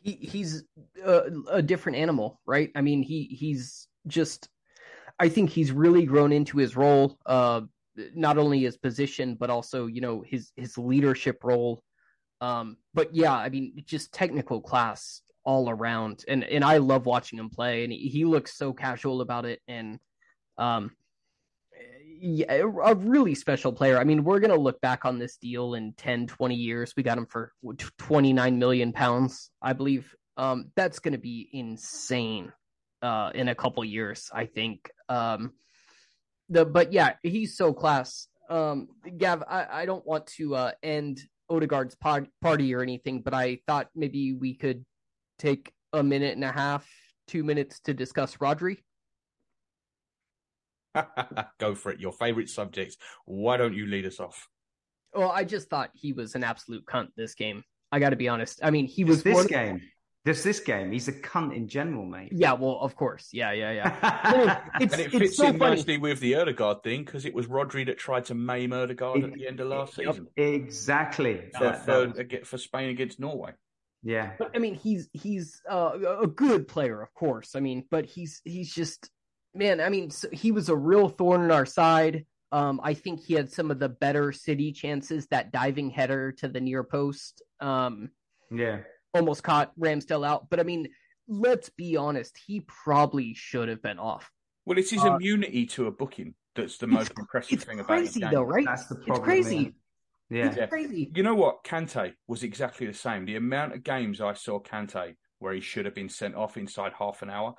he, 0.00 0.12
he's 0.12 0.64
a, 1.04 1.22
a 1.48 1.62
different 1.62 1.98
animal, 1.98 2.40
right? 2.44 2.70
I 2.74 2.80
mean, 2.82 3.02
he 3.02 3.24
he's 3.24 3.88
just. 4.06 4.48
I 5.20 5.28
think 5.28 5.50
he's 5.50 5.70
really 5.70 6.06
grown 6.06 6.32
into 6.32 6.58
his 6.58 6.74
role, 6.76 7.16
uh, 7.24 7.60
not 8.16 8.36
only 8.36 8.62
his 8.62 8.76
position 8.76 9.36
but 9.38 9.48
also 9.48 9.86
you 9.86 10.00
know 10.00 10.24
his 10.26 10.50
his 10.56 10.76
leadership 10.76 11.44
role. 11.44 11.82
Um, 12.40 12.76
but 12.92 13.14
yeah, 13.14 13.32
I 13.32 13.48
mean, 13.48 13.82
just 13.86 14.12
technical 14.12 14.60
class 14.60 15.22
all 15.44 15.70
around, 15.70 16.24
and 16.28 16.44
and 16.44 16.64
I 16.64 16.78
love 16.78 17.06
watching 17.06 17.38
him 17.38 17.50
play, 17.50 17.84
and 17.84 17.92
he, 17.92 18.08
he 18.08 18.24
looks 18.24 18.56
so 18.56 18.72
casual 18.72 19.20
about 19.20 19.44
it, 19.44 19.60
and 19.68 19.98
um, 20.58 20.92
yeah, 22.20 22.52
a 22.52 22.94
really 22.94 23.34
special 23.34 23.72
player. 23.72 23.98
I 23.98 24.04
mean, 24.04 24.24
we're 24.24 24.40
going 24.40 24.50
to 24.50 24.60
look 24.60 24.80
back 24.80 25.04
on 25.04 25.18
this 25.18 25.36
deal 25.36 25.74
in 25.74 25.92
10, 25.92 26.26
20 26.26 26.54
years. 26.54 26.94
We 26.96 27.02
got 27.02 27.18
him 27.18 27.26
for 27.26 27.52
29 27.98 28.58
million 28.58 28.92
pounds, 28.92 29.50
I 29.60 29.74
believe. 29.74 30.14
Um, 30.36 30.70
that's 30.74 31.00
going 31.00 31.12
to 31.12 31.18
be 31.18 31.48
insane 31.52 32.52
uh, 33.02 33.30
in 33.34 33.48
a 33.48 33.54
couple 33.54 33.84
years, 33.84 34.30
I 34.32 34.46
think. 34.46 34.90
Um, 35.08 35.52
the 36.48 36.64
but 36.64 36.92
yeah, 36.92 37.14
he's 37.22 37.56
so 37.56 37.72
class. 37.74 38.28
Um, 38.48 38.88
Gav, 39.16 39.42
I, 39.48 39.82
I 39.82 39.86
don't 39.86 40.06
want 40.06 40.26
to 40.38 40.54
uh, 40.54 40.72
end 40.82 41.20
Odegaard's 41.50 41.94
pod, 41.94 42.28
party 42.40 42.74
or 42.74 42.82
anything, 42.82 43.20
but 43.20 43.34
I 43.34 43.60
thought 43.66 43.88
maybe 43.94 44.32
we 44.32 44.54
could 44.54 44.84
take 45.38 45.72
a 45.92 46.02
minute 46.02 46.34
and 46.34 46.44
a 46.44 46.52
half, 46.52 46.88
two 47.26 47.44
minutes 47.44 47.80
to 47.80 47.94
discuss 47.94 48.36
Rodri. 48.36 48.78
Go 51.58 51.74
for 51.74 51.92
it. 51.92 52.00
Your 52.00 52.12
favorite 52.12 52.48
subject. 52.48 52.96
Why 53.24 53.56
don't 53.56 53.74
you 53.74 53.86
lead 53.86 54.06
us 54.06 54.20
off? 54.20 54.48
Well, 55.12 55.30
I 55.30 55.44
just 55.44 55.68
thought 55.68 55.90
he 55.94 56.12
was 56.12 56.34
an 56.34 56.44
absolute 56.44 56.84
cunt 56.86 57.08
this 57.16 57.34
game. 57.34 57.62
I 57.92 57.98
got 58.00 58.10
to 58.10 58.16
be 58.16 58.28
honest. 58.28 58.60
I 58.62 58.70
mean, 58.70 58.86
he 58.86 59.02
Just 59.04 59.08
was 59.08 59.22
this 59.22 59.34
one- 59.34 59.46
game. 59.46 59.80
Just 60.26 60.42
this 60.42 60.58
game. 60.58 60.90
He's 60.90 61.06
a 61.06 61.12
cunt 61.12 61.54
in 61.54 61.68
general, 61.68 62.06
mate. 62.06 62.30
Yeah, 62.32 62.54
well, 62.54 62.78
of 62.80 62.96
course. 62.96 63.28
Yeah, 63.30 63.52
yeah, 63.52 63.72
yeah. 63.72 64.60
It's, 64.80 64.92
And 64.94 65.02
it 65.02 65.06
it's 65.12 65.18
fits 65.18 65.36
so 65.36 65.48
in 65.48 65.58
funny. 65.58 65.76
nicely 65.76 65.98
with 65.98 66.18
the 66.20 66.36
Odegaard 66.36 66.82
thing 66.82 67.04
because 67.04 67.26
it 67.26 67.34
was 67.34 67.46
Rodri 67.46 67.84
that 67.86 67.98
tried 67.98 68.24
to 68.26 68.34
maim 68.34 68.72
Odegaard 68.72 69.22
at 69.22 69.34
the 69.34 69.46
end 69.46 69.60
of 69.60 69.66
last 69.68 69.98
Yep, 69.98 70.06
season 70.14 70.26
Exactly. 70.38 71.42
for, 71.58 71.64
That- 71.64 71.84
for, 71.84 72.06
that 72.06 72.32
was- 72.40 72.48
for 72.48 72.56
Spain 72.56 72.88
against 72.88 73.20
Norway. 73.20 73.52
Yeah. 74.04 74.32
But 74.38 74.50
I 74.54 74.58
mean, 74.58 74.74
he's 74.74 75.08
he's 75.12 75.60
uh, 75.68 75.98
a 76.20 76.26
good 76.26 76.68
player, 76.68 77.00
of 77.02 77.12
course. 77.14 77.56
I 77.56 77.60
mean, 77.60 77.84
but 77.90 78.04
he's 78.04 78.40
he's 78.44 78.72
just 78.72 79.10
man. 79.54 79.80
I 79.80 79.88
mean, 79.88 80.10
so 80.10 80.28
he 80.32 80.52
was 80.52 80.68
a 80.68 80.76
real 80.76 81.08
thorn 81.08 81.42
in 81.42 81.50
our 81.50 81.66
side. 81.66 82.26
Um, 82.52 82.80
I 82.84 82.94
think 82.94 83.20
he 83.20 83.34
had 83.34 83.50
some 83.50 83.70
of 83.72 83.80
the 83.80 83.88
better 83.88 84.30
City 84.30 84.70
chances. 84.72 85.26
That 85.28 85.50
diving 85.50 85.90
header 85.90 86.30
to 86.32 86.48
the 86.48 86.60
near 86.60 86.84
post, 86.84 87.42
um, 87.60 88.10
Yeah. 88.50 88.80
almost 89.12 89.42
caught 89.42 89.72
Ramsdale 89.78 90.24
out. 90.26 90.50
But 90.50 90.60
I 90.60 90.62
mean, 90.62 90.88
let's 91.26 91.70
be 91.70 91.96
honest. 91.96 92.38
He 92.46 92.60
probably 92.60 93.34
should 93.34 93.68
have 93.68 93.82
been 93.82 93.98
off. 93.98 94.30
Well, 94.66 94.78
it's 94.78 94.90
his 94.90 95.02
Uh, 95.02 95.14
immunity 95.16 95.66
to 95.66 95.86
a 95.86 95.90
booking 95.90 96.34
that's 96.54 96.78
the 96.78 96.86
most 96.86 97.12
impressive 97.18 97.62
thing 97.62 97.80
about 97.80 97.88
the 97.88 98.02
crazy 98.02 98.20
though, 98.20 98.42
right? 98.42 98.64
That's 98.66 98.86
the 98.86 99.02
It's 99.06 99.18
crazy. 99.18 99.56
man. 99.64 99.74
Yeah. 100.30 100.52
It's 100.54 100.70
crazy. 100.70 101.10
You 101.14 101.22
know 101.22 101.34
what? 101.34 101.64
Kante 101.64 102.14
was 102.26 102.42
exactly 102.42 102.86
the 102.86 102.94
same. 102.94 103.24
The 103.24 103.36
amount 103.36 103.74
of 103.74 103.82
games 103.82 104.20
I 104.20 104.34
saw 104.34 104.58
Kante 104.58 105.14
where 105.38 105.52
he 105.52 105.60
should 105.60 105.84
have 105.84 105.94
been 105.94 106.08
sent 106.08 106.34
off 106.34 106.56
inside 106.56 106.92
half 106.98 107.22
an 107.22 107.30
hour, 107.30 107.54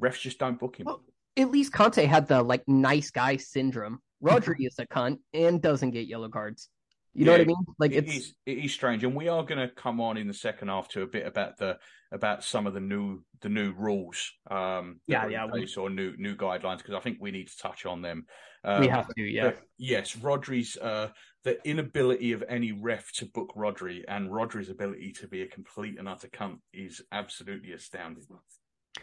refs 0.00 0.20
just 0.20 0.38
don't 0.38 0.58
book 0.58 0.76
him. 0.76 0.86
Well, 0.86 1.02
at 1.36 1.50
least 1.50 1.72
Kante 1.72 2.06
had 2.06 2.26
the 2.26 2.42
like 2.42 2.66
nice 2.66 3.10
guy 3.10 3.36
syndrome. 3.36 4.00
Rodri 4.22 4.66
is 4.66 4.76
a 4.78 4.86
cunt 4.86 5.18
and 5.32 5.62
doesn't 5.62 5.90
get 5.90 6.08
yellow 6.08 6.28
cards. 6.28 6.70
You 7.18 7.24
know 7.24 7.32
Yeah, 7.32 7.38
what 7.38 7.42
I 7.42 7.46
mean? 7.46 7.66
Like 7.80 7.92
It 7.92 8.04
it's 8.04 8.16
is 8.16 8.34
it 8.46 8.58
is 8.58 8.72
strange, 8.72 9.02
and 9.02 9.12
we 9.12 9.26
are 9.26 9.42
going 9.42 9.58
to 9.58 9.74
come 9.74 10.00
on 10.00 10.16
in 10.16 10.28
the 10.28 10.34
second 10.34 10.68
half 10.68 10.86
to 10.90 11.02
a 11.02 11.06
bit 11.08 11.26
about 11.26 11.56
the 11.56 11.76
about 12.12 12.44
some 12.44 12.68
of 12.68 12.74
the 12.74 12.80
new 12.80 13.24
the 13.40 13.48
new 13.48 13.72
rules. 13.72 14.30
Um, 14.48 15.00
Yeah, 15.08 15.26
yeah, 15.26 15.44
we- 15.46 15.50
place 15.50 15.76
or 15.76 15.90
new 15.90 16.14
new 16.16 16.36
guidelines 16.36 16.78
because 16.78 16.94
I 16.94 17.00
think 17.00 17.18
we 17.20 17.32
need 17.32 17.48
to 17.48 17.58
touch 17.58 17.86
on 17.86 18.02
them. 18.02 18.26
Um, 18.62 18.82
we 18.82 18.86
have 18.86 19.08
to, 19.08 19.20
yeah. 19.22 19.50
Yes, 19.78 20.14
Rodri's 20.14 20.76
uh, 20.76 21.08
the 21.42 21.58
inability 21.68 22.30
of 22.30 22.44
any 22.48 22.70
ref 22.70 23.10
to 23.14 23.26
book 23.26 23.52
Rodri 23.56 24.04
and 24.06 24.30
Rodri's 24.30 24.70
ability 24.70 25.10
to 25.14 25.26
be 25.26 25.42
a 25.42 25.48
complete 25.48 25.98
and 25.98 26.08
utter 26.08 26.28
cunt 26.28 26.58
is 26.72 27.02
absolutely 27.10 27.72
astounding. 27.72 28.26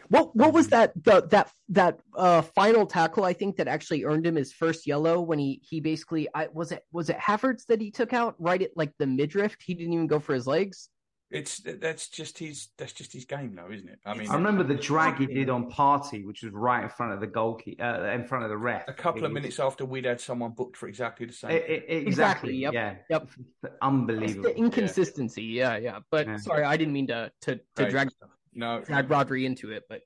What 0.10 0.36
what 0.36 0.54
was 0.54 0.68
that 0.70 0.92
the 1.04 1.22
that 1.32 1.50
that 1.70 2.00
uh 2.16 2.42
final 2.42 2.86
tackle 2.86 3.24
I 3.24 3.34
think 3.34 3.56
that 3.58 3.68
actually 3.68 4.04
earned 4.04 4.26
him 4.26 4.36
his 4.36 4.52
first 4.54 4.86
yellow 4.86 5.22
when 5.22 5.40
he 5.40 5.62
he 5.64 5.80
basically 5.80 6.28
I 6.34 6.48
was 6.54 6.72
it 6.72 6.84
was 6.92 7.10
it 7.10 7.18
Havertz 7.18 7.66
that 7.68 7.82
he 7.82 7.92
took 7.92 8.14
out 8.14 8.36
right 8.38 8.62
at 8.62 8.72
like 8.76 8.92
the 9.00 9.08
midriff 9.08 9.56
he 9.64 9.74
didn't 9.74 9.94
even 9.94 10.08
go 10.08 10.20
for 10.20 10.34
his 10.34 10.46
legs 10.48 10.90
It's 11.32 11.60
that's 11.60 12.08
just 12.10 12.38
his 12.38 12.70
that's 12.78 12.94
just 12.94 13.12
his 13.14 13.26
game, 13.26 13.56
though, 13.56 13.72
isn't 13.72 13.90
it? 13.90 14.00
I 14.06 14.14
mean, 14.14 14.30
I 14.30 14.36
remember 14.36 14.64
the 14.64 14.76
drag 14.76 15.18
he 15.18 15.26
did 15.26 15.50
on 15.50 15.72
Partey, 15.72 16.24
which 16.24 16.44
was 16.44 16.54
right 16.54 16.84
in 16.84 16.90
front 16.90 17.14
of 17.14 17.20
the 17.20 17.28
goalkeeper, 17.28 17.84
uh, 17.84 18.14
in 18.14 18.26
front 18.26 18.44
of 18.44 18.50
the 18.52 18.58
ref. 18.58 18.88
a 18.88 18.94
couple 18.94 19.22
It 19.24 19.26
of 19.26 19.32
was- 19.32 19.42
minutes 19.42 19.60
after 19.60 19.86
we'd 19.86 20.06
had 20.06 20.22
someone 20.22 20.52
booked 20.52 20.78
for 20.78 20.88
exactly 20.88 21.26
the 21.26 21.34
same. 21.34 21.50
It- 21.52 21.66
it- 21.68 22.08
Exactly, 22.08 22.08
exactly. 22.08 22.56
yep, 22.58 22.74
Yeah. 22.74 22.96
yep. 23.10 23.24
It's 23.64 23.74
Unbelievable. 23.82 24.44
the 24.50 24.56
inconsistency 24.56 25.44
yeah 25.62 25.78
yeah 25.78 26.00
but 26.12 26.28
Yeah. 26.28 26.38
sorry 26.38 26.64
I 26.64 26.78
didn't 26.78 26.94
mean 26.94 27.08
to 27.08 27.32
to 27.46 27.60
to 27.78 27.90
drag 27.90 28.12
stuff. 28.12 28.30
No, 28.56 28.82
drag 28.82 29.08
Rodri 29.08 29.46
into 29.46 29.72
it 29.72 29.84
but 29.88 30.02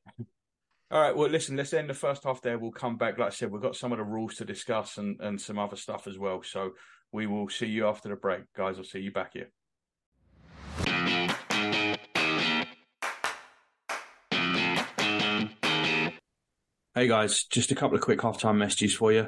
All 0.91 0.99
right. 0.99 1.15
Well, 1.15 1.29
listen, 1.29 1.55
let's 1.55 1.71
end 1.71 1.87
the 1.87 1.93
first 1.93 2.23
half 2.23 2.41
there. 2.41 2.57
We'll 2.57 2.71
come 2.71 2.97
back. 2.97 3.19
Like 3.19 3.27
I 3.27 3.29
said, 3.29 3.51
we've 3.51 3.61
got 3.61 3.75
some 3.75 3.91
of 3.91 3.99
the 3.99 4.03
rules 4.03 4.35
to 4.37 4.45
discuss 4.45 4.97
and, 4.97 5.21
and 5.21 5.39
some 5.39 5.59
other 5.59 5.75
stuff 5.75 6.07
as 6.07 6.17
well. 6.17 6.41
So 6.41 6.71
we 7.11 7.27
will 7.27 7.47
see 7.47 7.67
you 7.67 7.87
after 7.87 8.09
the 8.09 8.15
break. 8.15 8.41
Guys, 8.55 8.79
I'll 8.79 8.83
see 8.83 8.99
you 8.99 9.11
back 9.11 9.33
here. 9.33 9.51
Hey 16.95 17.07
guys, 17.07 17.43
just 17.43 17.71
a 17.71 17.75
couple 17.75 17.95
of 17.95 18.03
quick 18.03 18.19
halftime 18.19 18.57
messages 18.57 18.95
for 18.95 19.13
you. 19.13 19.27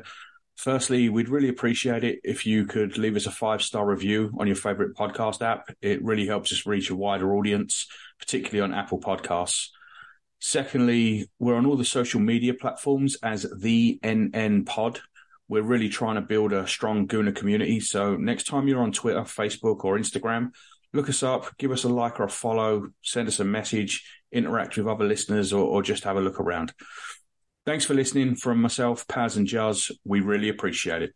Firstly, 0.62 1.10
we'd 1.10 1.28
really 1.28 1.50
appreciate 1.50 2.04
it 2.04 2.20
if 2.24 2.46
you 2.46 2.68
could 2.68 2.96
leave 3.00 3.16
us 3.16 3.26
a 3.26 3.32
five 3.32 3.64
star 3.64 3.84
review 3.84 4.32
on 4.38 4.46
your 4.46 4.56
favorite 4.56 4.96
podcast 4.96 5.42
app. 5.42 5.68
It 5.82 6.04
really 6.04 6.28
helps 6.28 6.54
us 6.54 6.68
reach 6.68 6.92
a 6.92 6.96
wider 6.96 7.34
audience, 7.34 7.88
particularly 8.20 8.62
on 8.62 8.80
Apple 8.80 9.00
Podcasts. 9.00 9.70
Secondly, 10.40 11.28
we're 11.40 11.56
on 11.56 11.66
all 11.66 11.78
the 11.78 11.84
social 11.84 12.20
media 12.20 12.54
platforms 12.54 13.18
as 13.24 13.48
the 13.60 14.00
NN 14.04 14.68
Pod. 14.68 15.00
We're 15.48 15.64
really 15.64 15.90
trying 15.90 16.18
to 16.18 16.22
build 16.22 16.54
a 16.54 16.68
strong 16.68 17.08
Gooner 17.08 17.36
community. 17.36 17.80
So 17.80 18.16
next 18.16 18.44
time 18.44 18.68
you're 18.68 18.84
on 18.84 18.92
Twitter, 18.92 19.22
Facebook, 19.22 19.84
or 19.84 19.98
Instagram, 19.98 20.52
look 20.94 21.10
us 21.10 21.24
up, 21.24 21.58
give 21.58 21.72
us 21.72 21.86
a 21.86 21.90
like 21.90 22.20
or 22.20 22.26
a 22.26 22.30
follow, 22.30 22.90
send 23.02 23.28
us 23.28 23.40
a 23.40 23.44
message, 23.44 24.06
interact 24.32 24.78
with 24.78 24.88
other 24.88 25.06
listeners, 25.06 25.54
or, 25.54 25.66
or 25.66 25.82
just 25.82 26.04
have 26.04 26.18
a 26.18 26.22
look 26.22 26.40
around. 26.40 26.72
Thanks 27.64 27.86
for 27.86 27.94
listening 27.94 28.34
from 28.34 28.60
myself, 28.60 29.08
Paz, 29.08 29.38
and 29.38 29.46
Jazz. 29.46 29.92
We 30.04 30.20
really 30.20 30.50
appreciate 30.50 31.04
it. 31.04 31.14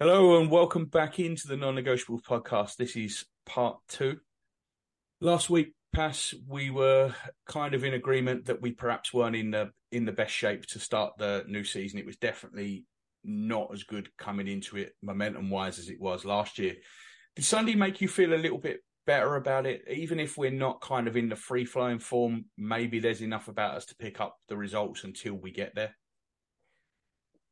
Hello 0.00 0.40
and 0.40 0.50
welcome 0.50 0.86
back 0.86 1.20
into 1.20 1.46
the 1.46 1.56
Non 1.56 1.76
Negotiables 1.76 2.22
podcast. 2.22 2.74
This 2.78 2.96
is 2.96 3.26
part 3.46 3.78
two. 3.86 4.18
Last 5.20 5.48
week, 5.48 5.74
Paz, 5.94 6.34
we 6.48 6.70
were 6.70 7.14
kind 7.46 7.74
of 7.74 7.84
in 7.84 7.94
agreement 7.94 8.46
that 8.46 8.60
we 8.60 8.72
perhaps 8.72 9.14
weren't 9.14 9.36
in 9.36 9.52
the 9.52 9.70
in 9.92 10.04
the 10.04 10.10
best 10.10 10.34
shape 10.34 10.66
to 10.66 10.80
start 10.80 11.12
the 11.16 11.44
new 11.46 11.62
season. 11.62 12.00
It 12.00 12.06
was 12.06 12.16
definitely 12.16 12.86
not 13.22 13.70
as 13.72 13.84
good 13.84 14.08
coming 14.16 14.48
into 14.48 14.78
it, 14.78 14.94
momentum 15.00 15.48
wise, 15.48 15.78
as 15.78 15.90
it 15.90 16.00
was 16.00 16.24
last 16.24 16.58
year. 16.58 16.74
Did 17.36 17.44
Sunday 17.44 17.76
make 17.76 18.00
you 18.00 18.08
feel 18.08 18.34
a 18.34 18.36
little 18.36 18.58
bit 18.58 18.80
better 19.06 19.36
about 19.36 19.66
it? 19.66 19.84
Even 19.88 20.20
if 20.20 20.36
we're 20.36 20.50
not 20.50 20.80
kind 20.80 21.08
of 21.08 21.16
in 21.16 21.28
the 21.28 21.36
free 21.36 21.64
flowing 21.64 21.98
form, 21.98 22.46
maybe 22.56 22.98
there's 22.98 23.22
enough 23.22 23.48
about 23.48 23.76
us 23.76 23.86
to 23.86 23.96
pick 23.96 24.20
up 24.20 24.36
the 24.48 24.56
results 24.56 25.04
until 25.04 25.34
we 25.34 25.50
get 25.50 25.74
there 25.74 25.94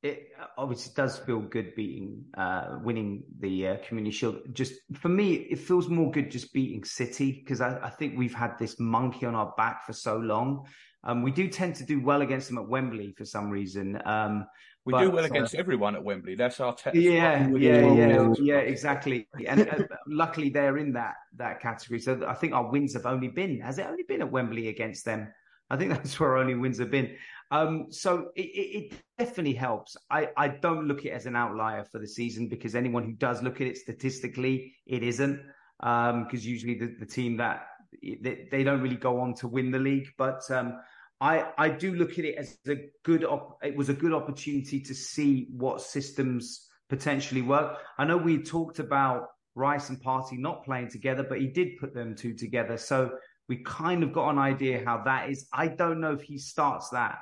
it 0.03 0.31
obviously 0.59 0.93
does 0.97 1.19
feel 1.19 1.41
good 1.41 1.75
beating, 1.77 2.25
uh, 2.37 2.79
winning 2.83 3.23
the 3.39 3.69
uh, 3.69 3.77
Community 3.87 4.11
Shield. 4.11 4.41
Just 4.53 4.75
for 4.95 5.09
me, 5.09 5.35
it 5.35 5.61
feels 5.61 5.89
more 5.89 6.11
good 6.11 6.31
just 6.31 6.53
beating 6.53 6.83
City 6.83 7.41
because 7.41 7.61
I, 7.61 7.79
I, 7.79 7.91
think 7.91 8.19
we've 8.19 8.35
had 8.35 8.59
this 8.59 8.81
monkey 8.81 9.27
on 9.27 9.37
our 9.37 9.55
back 9.57 9.87
for 9.87 9.93
so 9.93 10.17
long. 10.17 10.67
Um, 11.05 11.23
we 11.23 11.31
do 11.31 11.49
tend 11.49 11.75
to 11.77 11.85
do 11.85 12.01
well 12.01 12.23
against 12.23 12.49
them 12.49 12.59
at 12.59 12.69
Wembley 12.69 13.13
for 13.13 13.25
some 13.25 13.51
reason. 13.51 14.01
Um, 14.05 14.47
we 14.85 14.93
but, 14.93 15.01
do 15.03 15.11
well 15.11 15.25
uh, 15.25 15.29
against 15.29 15.55
uh, 15.55 15.59
everyone 15.59 15.95
at 15.95 16.03
Wembley. 16.03 16.35
That's 16.35 16.59
our 16.61 16.75
te- 16.75 16.99
yeah, 16.99 17.49
yeah, 17.49 17.93
yeah, 17.93 18.35
yeah, 18.41 18.59
exactly. 18.59 19.29
And 19.47 19.69
uh, 19.69 19.79
luckily, 20.07 20.49
they're 20.51 20.79
in 20.79 20.93
that 20.95 21.15
that 21.37 21.61
category. 21.61 22.01
So 22.01 22.25
I 22.27 22.35
think 22.35 22.53
our 22.53 22.71
wins 22.71 22.95
have 22.95 23.07
only 23.07 23.29
been 23.29 23.61
has 23.61 23.79
it 23.79 23.87
only 23.87 24.03
been 24.03 24.23
at 24.23 24.31
Wembley 24.31 24.69
against 24.69 25.05
them? 25.05 25.29
I 25.71 25.77
think 25.77 25.91
that's 25.95 26.19
where 26.19 26.37
only 26.37 26.55
wins 26.55 26.79
have 26.79 26.91
been. 26.91 27.17
Um, 27.51 27.87
so 27.91 28.31
it, 28.35 28.41
it, 28.41 28.93
definitely 29.19 29.53
helps. 29.53 29.97
I, 30.11 30.31
I 30.37 30.49
don't 30.49 30.89
look 30.89 31.01
at 31.01 31.07
it 31.07 31.11
as 31.11 31.27
an 31.27 31.37
outlier 31.37 31.85
for 31.85 31.99
the 31.99 32.09
season 32.09 32.49
because 32.49 32.75
anyone 32.75 33.05
who 33.05 33.13
does 33.13 33.43
look 33.43 33.61
at 33.61 33.67
it 33.67 33.77
statistically, 33.77 34.75
it 34.87 35.03
isn't. 35.03 35.39
Because 35.79 36.15
um, 36.15 36.29
usually 36.33 36.79
the, 36.79 36.95
the 36.99 37.07
team 37.07 37.37
that 37.37 37.67
they, 38.03 38.49
they, 38.51 38.65
don't 38.65 38.81
really 38.81 38.97
go 38.97 39.21
on 39.21 39.35
to 39.35 39.49
win 39.49 39.71
the 39.71 39.79
league, 39.79 40.09
but 40.17 40.41
um, 40.51 40.79
I 41.23 41.53
I 41.57 41.69
do 41.69 41.95
look 41.95 42.19
at 42.19 42.25
it 42.25 42.35
as 42.37 42.59
a 42.69 42.77
good. 43.05 43.25
Op- 43.25 43.59
it 43.63 43.77
was 43.77 43.89
a 43.89 43.95
good 43.95 44.13
opportunity 44.13 44.81
to 44.81 44.95
see 44.95 45.47
what 45.57 45.81
systems 45.81 46.69
potentially 46.89 47.43
work. 47.43 47.79
I 47.97 48.05
know 48.05 48.17
we 48.17 48.43
talked 48.43 48.81
about 48.81 49.29
Rice 49.55 49.89
and 49.89 50.03
Partey 50.03 50.39
not 50.39 50.65
playing 50.65 50.89
together, 50.89 51.23
but 51.23 51.41
he 51.41 51.47
did 51.47 51.79
put 51.79 51.95
them 51.95 52.17
two 52.17 52.35
together. 52.35 52.77
So 52.77 53.13
we 53.49 53.59
kind 53.59 54.03
of 54.03 54.13
got 54.13 54.31
an 54.31 54.39
idea 54.39 54.83
how 54.85 55.05
that 55.05 55.31
is. 55.31 55.47
I 55.53 55.69
don't 55.69 56.01
know 56.01 56.13
if 56.13 56.23
he 56.23 56.39
starts 56.39 56.89
that 56.91 57.19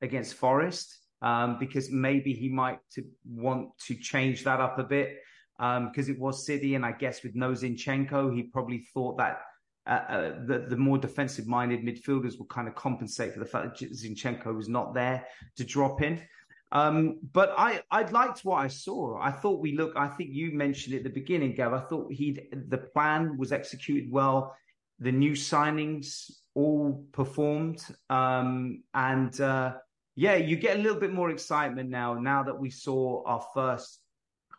against 0.00 0.34
Forest 0.34 0.98
um, 1.20 1.58
because 1.60 1.90
maybe 1.90 2.32
he 2.32 2.48
might 2.48 2.78
to 2.94 3.04
want 3.26 3.68
to 3.86 3.94
change 3.94 4.44
that 4.44 4.60
up 4.60 4.78
a 4.78 4.84
bit 4.84 5.18
because 5.58 6.08
um, 6.08 6.14
it 6.14 6.18
was 6.18 6.46
City, 6.46 6.74
and 6.74 6.86
I 6.86 6.92
guess 6.92 7.22
with 7.22 7.34
no 7.34 7.52
Zinchenko, 7.52 8.34
he 8.34 8.44
probably 8.44 8.86
thought 8.94 9.18
that 9.18 9.42
uh, 9.86 9.90
uh, 9.90 10.32
the, 10.46 10.66
the 10.68 10.76
more 10.76 10.98
defensive 10.98 11.46
minded 11.46 11.80
midfielders 11.82 12.38
will 12.38 12.46
kind 12.46 12.68
of 12.68 12.74
compensate 12.74 13.32
for 13.32 13.40
the 13.40 13.46
fact 13.46 13.80
that 13.80 13.92
Zinchenko 13.92 14.54
was 14.54 14.68
not 14.68 14.94
there 14.94 15.26
to 15.56 15.64
drop 15.64 16.02
in. 16.02 16.22
Um, 16.70 17.18
but 17.32 17.54
I, 17.58 17.82
I 17.90 18.02
liked 18.02 18.44
what 18.44 18.56
I 18.56 18.68
saw. 18.68 19.20
I 19.20 19.30
thought 19.30 19.60
we 19.60 19.76
look. 19.76 19.92
I 19.94 20.08
think 20.08 20.30
you 20.32 20.52
mentioned 20.52 20.94
at 20.94 21.02
the 21.02 21.10
beginning, 21.10 21.54
Gav. 21.54 21.74
I 21.74 21.80
thought 21.80 22.12
he 22.12 22.38
the 22.50 22.78
plan 22.78 23.36
was 23.36 23.52
executed 23.52 24.10
well 24.10 24.56
the 25.02 25.12
new 25.12 25.32
signings 25.32 26.30
all 26.54 27.04
performed. 27.12 27.84
Um, 28.08 28.84
and 28.94 29.38
uh, 29.40 29.74
yeah, 30.14 30.36
you 30.36 30.56
get 30.56 30.78
a 30.78 30.82
little 30.82 30.98
bit 30.98 31.12
more 31.12 31.30
excitement 31.30 31.90
now, 31.90 32.14
now 32.14 32.44
that 32.44 32.58
we 32.58 32.70
saw 32.70 33.24
our 33.26 33.44
first, 33.52 34.00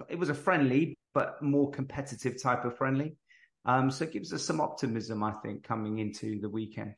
it 0.10 0.20
was 0.20 0.30
a 0.30 0.34
friendly, 0.34 0.98
but 1.14 1.42
more 1.42 1.72
competitive 1.72 2.42
type 2.42 2.66
of 2.66 2.78
friendly. 2.78 3.16
Um, 3.66 3.90
so 3.90 4.06
it 4.06 4.12
gives 4.12 4.34
us 4.34 4.44
some 4.44 4.60
optimism, 4.60 5.24
I 5.24 5.32
think, 5.32 5.64
coming 5.64 6.00
into 6.00 6.40
the 6.40 6.50
weekend. 6.50 6.96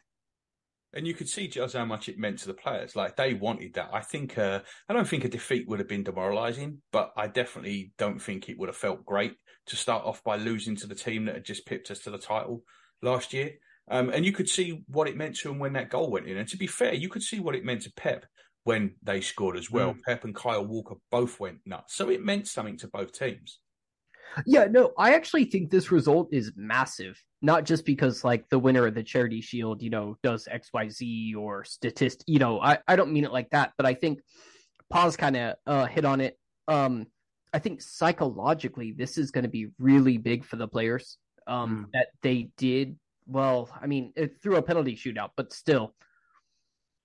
And 0.93 1.05
you 1.05 1.13
could 1.13 1.27
see 1.27 1.49
just 1.49 1.75
how 1.75 1.83
much 1.83 2.07
it 2.07 2.17
meant 2.17 2.39
to 2.39 2.47
the 2.47 2.53
players. 2.53 2.95
Like 2.95 3.17
they 3.17 3.33
wanted 3.33 3.73
that. 3.73 3.89
I 3.91 3.99
think 3.99 4.37
uh, 4.37 4.61
I 4.87 4.93
don't 4.93 5.07
think 5.07 5.25
a 5.25 5.29
defeat 5.29 5.67
would 5.67 5.79
have 5.79 5.89
been 5.89 6.03
demoralising, 6.03 6.81
but 6.93 7.11
I 7.17 7.27
definitely 7.27 7.91
don't 7.97 8.21
think 8.21 8.47
it 8.47 8.57
would 8.57 8.69
have 8.69 8.77
felt 8.77 9.05
great 9.05 9.35
to 9.67 9.75
start 9.75 10.05
off 10.05 10.23
by 10.23 10.37
losing 10.37 10.75
to 10.77 10.87
the 10.87 10.95
team 10.95 11.25
that 11.25 11.35
had 11.35 11.45
just 11.45 11.65
pipped 11.65 11.91
us 11.91 11.99
to 11.99 12.11
the 12.11 12.17
title 12.17 12.63
last 13.01 13.33
year. 13.33 13.55
Um, 13.89 14.09
and 14.09 14.25
you 14.25 14.31
could 14.31 14.49
see 14.49 14.83
what 14.87 15.07
it 15.07 15.17
meant 15.17 15.35
to 15.37 15.51
him 15.51 15.59
when 15.59 15.73
that 15.73 15.89
goal 15.89 16.09
went 16.09 16.27
in. 16.27 16.37
And 16.37 16.47
to 16.49 16.57
be 16.57 16.65
fair, 16.67 16.93
you 16.93 17.09
could 17.09 17.23
see 17.23 17.39
what 17.39 17.55
it 17.55 17.65
meant 17.65 17.81
to 17.83 17.93
Pep 17.93 18.25
when 18.63 18.95
they 19.03 19.21
scored 19.21 19.57
as 19.57 19.69
well. 19.69 19.93
Mm. 19.93 20.01
Pep 20.01 20.23
and 20.23 20.33
Kyle 20.33 20.65
Walker 20.65 20.95
both 21.11 21.39
went 21.39 21.59
nuts. 21.65 21.95
So 21.95 22.09
it 22.09 22.23
meant 22.23 22.47
something 22.47 22.77
to 22.77 22.87
both 22.87 23.11
teams. 23.11 23.59
Yeah, 24.45 24.65
no, 24.65 24.91
I 24.97 25.13
actually 25.13 25.45
think 25.45 25.69
this 25.69 25.91
result 25.91 26.29
is 26.31 26.51
massive. 26.55 27.21
Not 27.41 27.63
just 27.63 27.85
because 27.85 28.23
like 28.23 28.47
the 28.49 28.59
winner 28.59 28.87
of 28.87 28.95
the 28.95 29.03
charity 29.03 29.41
shield, 29.41 29.81
you 29.81 29.89
know, 29.89 30.17
does 30.23 30.47
XYZ 30.51 31.35
or 31.35 31.63
statist, 31.63 32.23
you 32.27 32.39
know, 32.39 32.59
I, 32.59 32.79
I 32.87 32.95
don't 32.95 33.11
mean 33.11 33.23
it 33.23 33.31
like 33.31 33.49
that, 33.51 33.73
but 33.77 33.85
I 33.85 33.93
think 33.93 34.19
Paz 34.91 35.15
kind 35.15 35.35
of 35.37 35.55
uh, 35.65 35.85
hit 35.85 36.05
on 36.05 36.21
it. 36.21 36.37
Um, 36.67 37.07
I 37.53 37.59
think 37.59 37.81
psychologically, 37.81 38.91
this 38.91 39.17
is 39.17 39.31
going 39.31 39.43
to 39.43 39.49
be 39.49 39.67
really 39.79 40.17
big 40.17 40.43
for 40.43 40.57
the 40.57 40.67
players 40.67 41.17
um, 41.47 41.85
mm. 41.85 41.91
that 41.93 42.07
they 42.21 42.49
did 42.57 42.97
well. 43.27 43.69
I 43.81 43.87
mean, 43.87 44.11
it, 44.15 44.41
through 44.41 44.57
a 44.57 44.61
penalty 44.61 44.95
shootout, 44.95 45.29
but 45.37 45.53
still, 45.53 45.95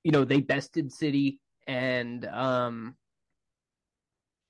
you 0.02 0.10
know, 0.10 0.24
they 0.24 0.40
bested 0.40 0.92
City 0.92 1.40
and 1.66 2.24
um, 2.26 2.96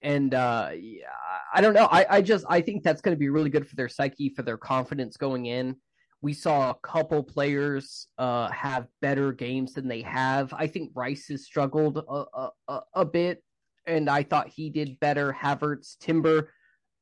and 0.03 0.35
uh, 0.35 0.71
yeah, 0.79 1.07
I 1.53 1.61
don't 1.61 1.75
know. 1.75 1.89
I, 1.91 2.07
I 2.09 2.23
just 2.23 2.45
I 2.49 2.61
think 2.61 2.83
that's 2.83 3.01
going 3.01 3.15
to 3.15 3.19
be 3.19 3.29
really 3.29 3.51
good 3.51 3.69
for 3.69 3.77
their 3.77 3.89
psyche, 3.89 4.31
for 4.31 4.43
their 4.43 4.57
confidence 4.57 5.17
going 5.17 5.47
in. 5.47 5.77
We 6.23 6.33
saw 6.35 6.71
a 6.71 6.75
couple 6.75 7.23
players 7.23 8.07
uh, 8.19 8.51
have 8.51 8.87
better 9.01 9.33
games 9.33 9.73
than 9.75 9.89
they 9.89 10.03
have. 10.03 10.53
I 10.53 10.67
think 10.67 10.93
Rice 10.95 11.29
has 11.29 11.45
struggled 11.45 11.97
a, 11.97 12.51
a, 12.69 12.81
a 12.95 13.05
bit, 13.05 13.43
and 13.87 14.09
I 14.09 14.23
thought 14.23 14.49
he 14.49 14.69
did 14.69 15.01
better. 15.01 15.33
Havertz, 15.33 15.97
Timber, 15.99 16.51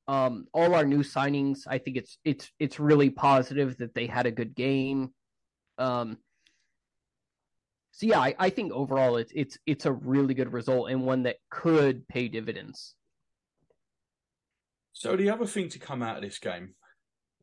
um, 0.07 0.47
all 0.55 0.75
our 0.75 0.85
new 0.85 1.01
signings, 1.01 1.61
I 1.67 1.79
think 1.79 1.97
it's 1.97 2.19
it's 2.25 2.51
it's 2.59 2.81
really 2.81 3.11
positive 3.11 3.77
that 3.79 3.95
they 3.95 4.07
had 4.07 4.27
a 4.27 4.31
good 4.33 4.55
game. 4.55 5.13
Um, 5.79 6.19
so 7.99 8.07
yeah, 8.07 8.21
I, 8.21 8.33
I 8.39 8.51
think 8.51 8.71
overall 8.73 9.17
it's 9.17 9.33
it's 9.35 9.59
it's 9.67 9.85
a 9.85 9.93
really 9.93 10.33
good 10.33 10.53
result 10.53 10.89
and 10.89 11.05
one 11.05 11.25
that 11.25 11.39
could 11.51 12.07
pay 12.07 12.29
dividends. 12.29 12.95
So 14.93 15.17
the 15.17 15.31
other 15.31 15.47
thing 15.47 15.69
to 15.71 15.81
come 15.81 16.01
out 16.01 16.15
of 16.15 16.23
this 16.23 16.39
game 16.39 16.75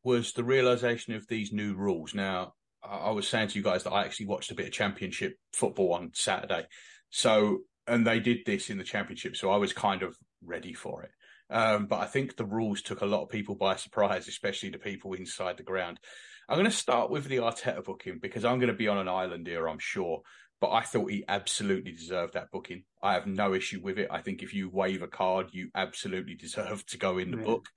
was 0.05 0.31
the 0.31 0.45
realization 0.45 1.13
of 1.13 1.27
these 1.27 1.51
new 1.51 1.75
rules. 1.75 2.13
Now, 2.13 2.53
I 2.81 3.11
was 3.11 3.27
saying 3.27 3.49
to 3.49 3.57
you 3.57 3.65
guys 3.65 3.83
that 3.83 3.91
I 3.91 4.05
actually 4.05 4.27
watched 4.27 4.49
a 4.49 4.55
bit 4.55 4.67
of 4.67 4.71
championship 4.71 5.33
football 5.51 5.91
on 5.91 6.11
Saturday. 6.13 6.67
So, 7.09 7.59
and 7.85 8.07
they 8.07 8.21
did 8.21 8.45
this 8.45 8.69
in 8.69 8.77
the 8.77 8.85
championship. 8.85 9.35
So 9.35 9.51
I 9.51 9.57
was 9.57 9.73
kind 9.73 10.03
of 10.03 10.15
ready 10.41 10.73
for 10.73 11.03
it. 11.03 11.11
Um, 11.49 11.87
but 11.87 11.99
I 11.99 12.05
think 12.05 12.37
the 12.37 12.45
rules 12.45 12.81
took 12.81 13.01
a 13.01 13.05
lot 13.05 13.23
of 13.23 13.29
people 13.29 13.55
by 13.55 13.75
surprise, 13.75 14.29
especially 14.29 14.69
the 14.69 14.77
people 14.77 15.13
inside 15.15 15.57
the 15.57 15.63
ground. 15.63 15.99
I'm 16.47 16.57
going 16.57 16.69
to 16.69 16.75
start 16.75 17.09
with 17.09 17.25
the 17.25 17.37
Arteta 17.37 17.83
booking 17.83 18.19
because 18.21 18.45
I'm 18.45 18.59
going 18.59 18.71
to 18.71 18.77
be 18.77 18.87
on 18.87 18.99
an 18.99 19.07
island 19.07 19.47
here, 19.47 19.67
I'm 19.67 19.79
sure. 19.79 20.21
But 20.61 20.71
I 20.71 20.81
thought 20.81 21.11
he 21.11 21.25
absolutely 21.27 21.91
deserved 21.91 22.33
that 22.33 22.51
booking. 22.51 22.83
I 23.03 23.13
have 23.13 23.27
no 23.27 23.53
issue 23.53 23.81
with 23.83 23.99
it. 23.99 24.07
I 24.09 24.21
think 24.21 24.41
if 24.41 24.53
you 24.53 24.69
wave 24.69 25.01
a 25.01 25.07
card, 25.07 25.49
you 25.51 25.69
absolutely 25.75 26.35
deserve 26.39 26.85
to 26.87 26.97
go 26.97 27.17
in 27.17 27.31
the 27.31 27.37
yeah. 27.37 27.43
book. 27.43 27.67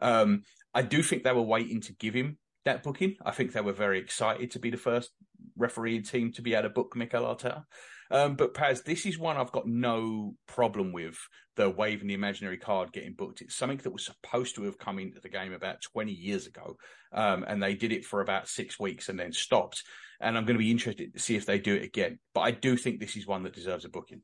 Um, 0.00 0.42
I 0.74 0.82
do 0.82 1.02
think 1.02 1.24
they 1.24 1.32
were 1.32 1.42
waiting 1.42 1.80
to 1.82 1.92
give 1.94 2.14
him 2.14 2.38
that 2.64 2.82
booking. 2.82 3.16
I 3.24 3.32
think 3.32 3.52
they 3.52 3.60
were 3.60 3.72
very 3.72 3.98
excited 3.98 4.52
to 4.52 4.58
be 4.58 4.70
the 4.70 4.76
first 4.76 5.10
referee 5.56 6.02
team 6.02 6.32
to 6.32 6.42
be 6.42 6.54
able 6.54 6.64
to 6.64 6.68
book 6.70 6.94
Mikel 6.94 7.24
Arteta. 7.24 7.64
Um, 8.10 8.36
but 8.36 8.54
Paz, 8.54 8.82
this 8.82 9.04
is 9.04 9.18
one 9.18 9.36
I've 9.36 9.52
got 9.52 9.66
no 9.66 10.34
problem 10.46 10.92
with 10.92 11.18
the 11.56 11.68
waving 11.68 12.08
the 12.08 12.14
imaginary 12.14 12.56
card 12.56 12.92
getting 12.92 13.12
booked. 13.12 13.42
It's 13.42 13.54
something 13.54 13.78
that 13.78 13.92
was 13.92 14.06
supposed 14.06 14.54
to 14.54 14.64
have 14.64 14.78
come 14.78 14.98
into 14.98 15.20
the 15.20 15.28
game 15.28 15.52
about 15.52 15.82
20 15.82 16.12
years 16.12 16.46
ago. 16.46 16.76
Um, 17.12 17.44
and 17.46 17.62
they 17.62 17.74
did 17.74 17.92
it 17.92 18.04
for 18.04 18.20
about 18.20 18.48
six 18.48 18.78
weeks 18.78 19.08
and 19.08 19.18
then 19.18 19.32
stopped. 19.32 19.82
And 20.20 20.36
I'm 20.36 20.44
going 20.44 20.56
to 20.56 20.62
be 20.62 20.70
interested 20.70 21.14
to 21.14 21.20
see 21.20 21.36
if 21.36 21.46
they 21.46 21.58
do 21.58 21.74
it 21.74 21.84
again. 21.84 22.18
But 22.34 22.40
I 22.40 22.50
do 22.50 22.76
think 22.76 22.98
this 22.98 23.16
is 23.16 23.26
one 23.26 23.44
that 23.44 23.54
deserves 23.54 23.84
a 23.84 23.88
booking. 23.88 24.22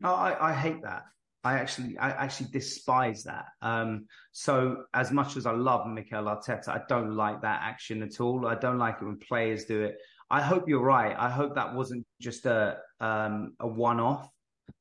No, 0.00 0.14
I, 0.14 0.50
I 0.50 0.52
hate 0.52 0.82
that. 0.82 1.04
I 1.42 1.54
actually, 1.54 1.98
I 1.98 2.10
actually 2.10 2.48
despise 2.52 3.24
that. 3.24 3.46
Um, 3.60 4.06
so 4.32 4.84
as 4.94 5.12
much 5.12 5.36
as 5.36 5.44
I 5.44 5.52
love 5.52 5.86
Mikel 5.86 6.24
Arteta, 6.24 6.68
I 6.68 6.80
don't 6.88 7.14
like 7.14 7.42
that 7.42 7.60
action 7.62 8.02
at 8.02 8.20
all. 8.20 8.46
I 8.46 8.54
don't 8.54 8.78
like 8.78 8.96
it 9.00 9.04
when 9.04 9.18
players 9.18 9.66
do 9.66 9.82
it. 9.82 9.96
I 10.30 10.40
hope 10.40 10.68
you're 10.68 10.82
right. 10.82 11.14
I 11.16 11.28
hope 11.28 11.54
that 11.54 11.74
wasn't 11.74 12.06
just 12.20 12.46
a 12.46 12.78
um, 12.98 13.52
a 13.60 13.66
one 13.66 14.00
off 14.00 14.28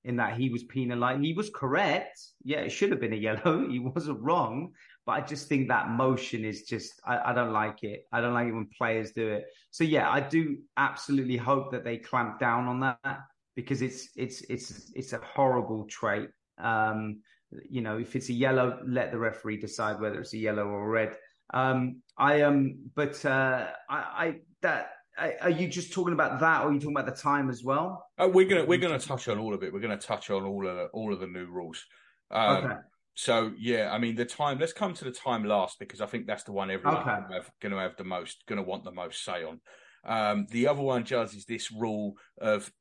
in 0.06 0.18
that 0.18 0.38
he 0.38 0.50
was 0.50 0.64
penalized. 0.64 1.24
He 1.24 1.34
was 1.34 1.50
correct. 1.54 2.20
Yeah, 2.44 2.60
it 2.60 2.72
should 2.72 2.92
have 2.92 3.02
been 3.02 3.14
a 3.14 3.18
yellow. 3.18 3.68
He 3.70 3.80
wasn't 3.80 4.22
wrong. 4.22 4.72
But 5.06 5.14
I 5.14 5.22
just 5.22 5.48
think 5.48 5.68
that 5.68 5.90
motion 5.90 6.46
is 6.46 6.64
just 6.64 6.94
I, 7.06 7.32
I, 7.32 7.34
don't 7.34 7.52
like 7.52 7.84
it. 7.84 8.06
I 8.12 8.22
don't 8.22 8.34
like 8.34 8.48
it 8.48 8.54
when 8.54 8.70
players 8.78 9.12
do 9.12 9.28
it. 9.28 9.46
So 9.72 9.84
yeah, 9.84 10.10
I 10.10 10.22
do 10.22 10.58
absolutely 10.78 11.38
hope 11.38 11.72
that 11.72 11.84
they 11.84 11.98
clamp 11.98 12.40
down 12.40 12.68
on 12.68 12.80
that 12.82 13.20
because 13.56 13.82
it's 13.82 14.10
it's 14.16 14.42
it's 14.50 14.92
it's 14.96 15.14
a 15.14 15.20
horrible 15.20 15.86
trait. 15.86 16.30
Um, 16.58 17.22
you 17.70 17.82
know, 17.82 17.98
if 17.98 18.16
it's 18.16 18.30
a 18.30 18.34
yellow, 18.34 18.80
let 18.86 19.12
the 19.12 19.20
referee 19.20 19.58
decide 19.58 20.00
whether 20.00 20.22
it's 20.22 20.34
a 20.34 20.38
yellow 20.38 20.66
or 20.66 20.90
red. 20.90 21.16
Um, 21.54 22.02
I 22.18 22.42
um, 22.42 22.78
but 22.96 23.24
uh, 23.26 23.68
I, 23.90 23.98
I 23.98 24.36
that 24.62 24.92
are 25.18 25.50
you 25.50 25.68
just 25.68 25.94
talking 25.94 26.14
about 26.14 26.40
that, 26.40 26.64
or 26.64 26.70
are 26.70 26.74
you 26.74 26.80
talking 26.80 26.96
about 26.96 27.14
the 27.14 27.22
time 27.22 27.50
as 27.50 27.64
well? 27.64 28.08
Uh, 28.18 28.30
we're 28.32 28.48
gonna 28.48 28.66
we're 28.66 28.80
gonna 28.80 29.00
touch 29.00 29.28
on 29.28 29.38
all 29.38 29.54
of 29.54 29.64
it. 29.64 29.72
We're 29.72 29.80
gonna 29.80 29.98
touch 29.98 30.30
on 30.30 30.44
all 30.44 30.68
of 30.68 30.76
the, 30.76 30.86
all 30.86 31.14
of 31.14 31.20
the 31.20 31.28
new 31.28 31.46
rules. 31.46 31.86
Um, 32.32 32.66
okay. 32.66 32.76
So 33.16 33.52
yeah, 33.58 33.92
I 33.92 34.00
mean 34.00 34.16
the 34.16 34.26
time. 34.26 34.60
Let's 34.60 34.74
come 34.74 34.94
to 34.96 35.06
the 35.06 35.12
time 35.12 35.44
last 35.44 35.80
because 35.80 36.02
I 36.02 36.06
think 36.06 36.26
that's 36.26 36.44
the 36.44 36.52
one 36.52 36.72
everyone's 36.72 37.00
okay. 37.00 37.12
going, 37.12 37.28
to 37.28 37.34
have, 37.36 37.52
going 37.62 37.72
to 37.74 37.80
have 37.80 37.96
the 37.98 38.04
most, 38.04 38.44
going 38.48 38.58
to 38.58 38.68
want 38.68 38.84
the 38.84 38.92
most 38.92 39.24
say 39.24 39.44
on. 39.44 39.60
Um, 40.06 40.48
the 40.50 40.68
other 40.68 40.82
one, 40.82 41.06
Judge, 41.06 41.36
is 41.36 41.46
this 41.46 41.72
rule 41.72 42.16
of 42.42 42.72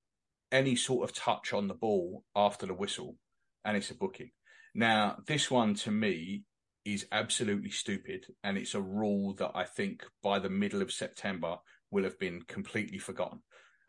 any 0.51 0.76
sort 0.76 1.09
of 1.09 1.14
touch 1.14 1.53
on 1.53 1.68
the 1.68 1.74
ball 1.74 2.24
after 2.35 2.66
the 2.66 2.74
whistle, 2.74 3.16
and 3.64 3.76
it's 3.76 3.91
a 3.91 3.95
booking. 3.95 4.30
Now, 4.74 5.18
this 5.26 5.51
one 5.51 5.74
to 5.76 5.91
me 5.91 6.45
is 6.85 7.07
absolutely 7.12 7.70
stupid, 7.70 8.26
and 8.43 8.59
it's 8.59 8.74
a 8.74 8.80
rule 8.80 9.35
that 9.35 9.53
I 9.55 9.64
think 9.64 10.05
by 10.22 10.39
the 10.39 10.51
middle 10.51 10.83
of 10.83 10.93
September 10.93 11.57
will 11.91 12.05
have 12.05 12.18
been 12.18 12.43
completely 12.49 12.99
forgotten. 12.99 13.41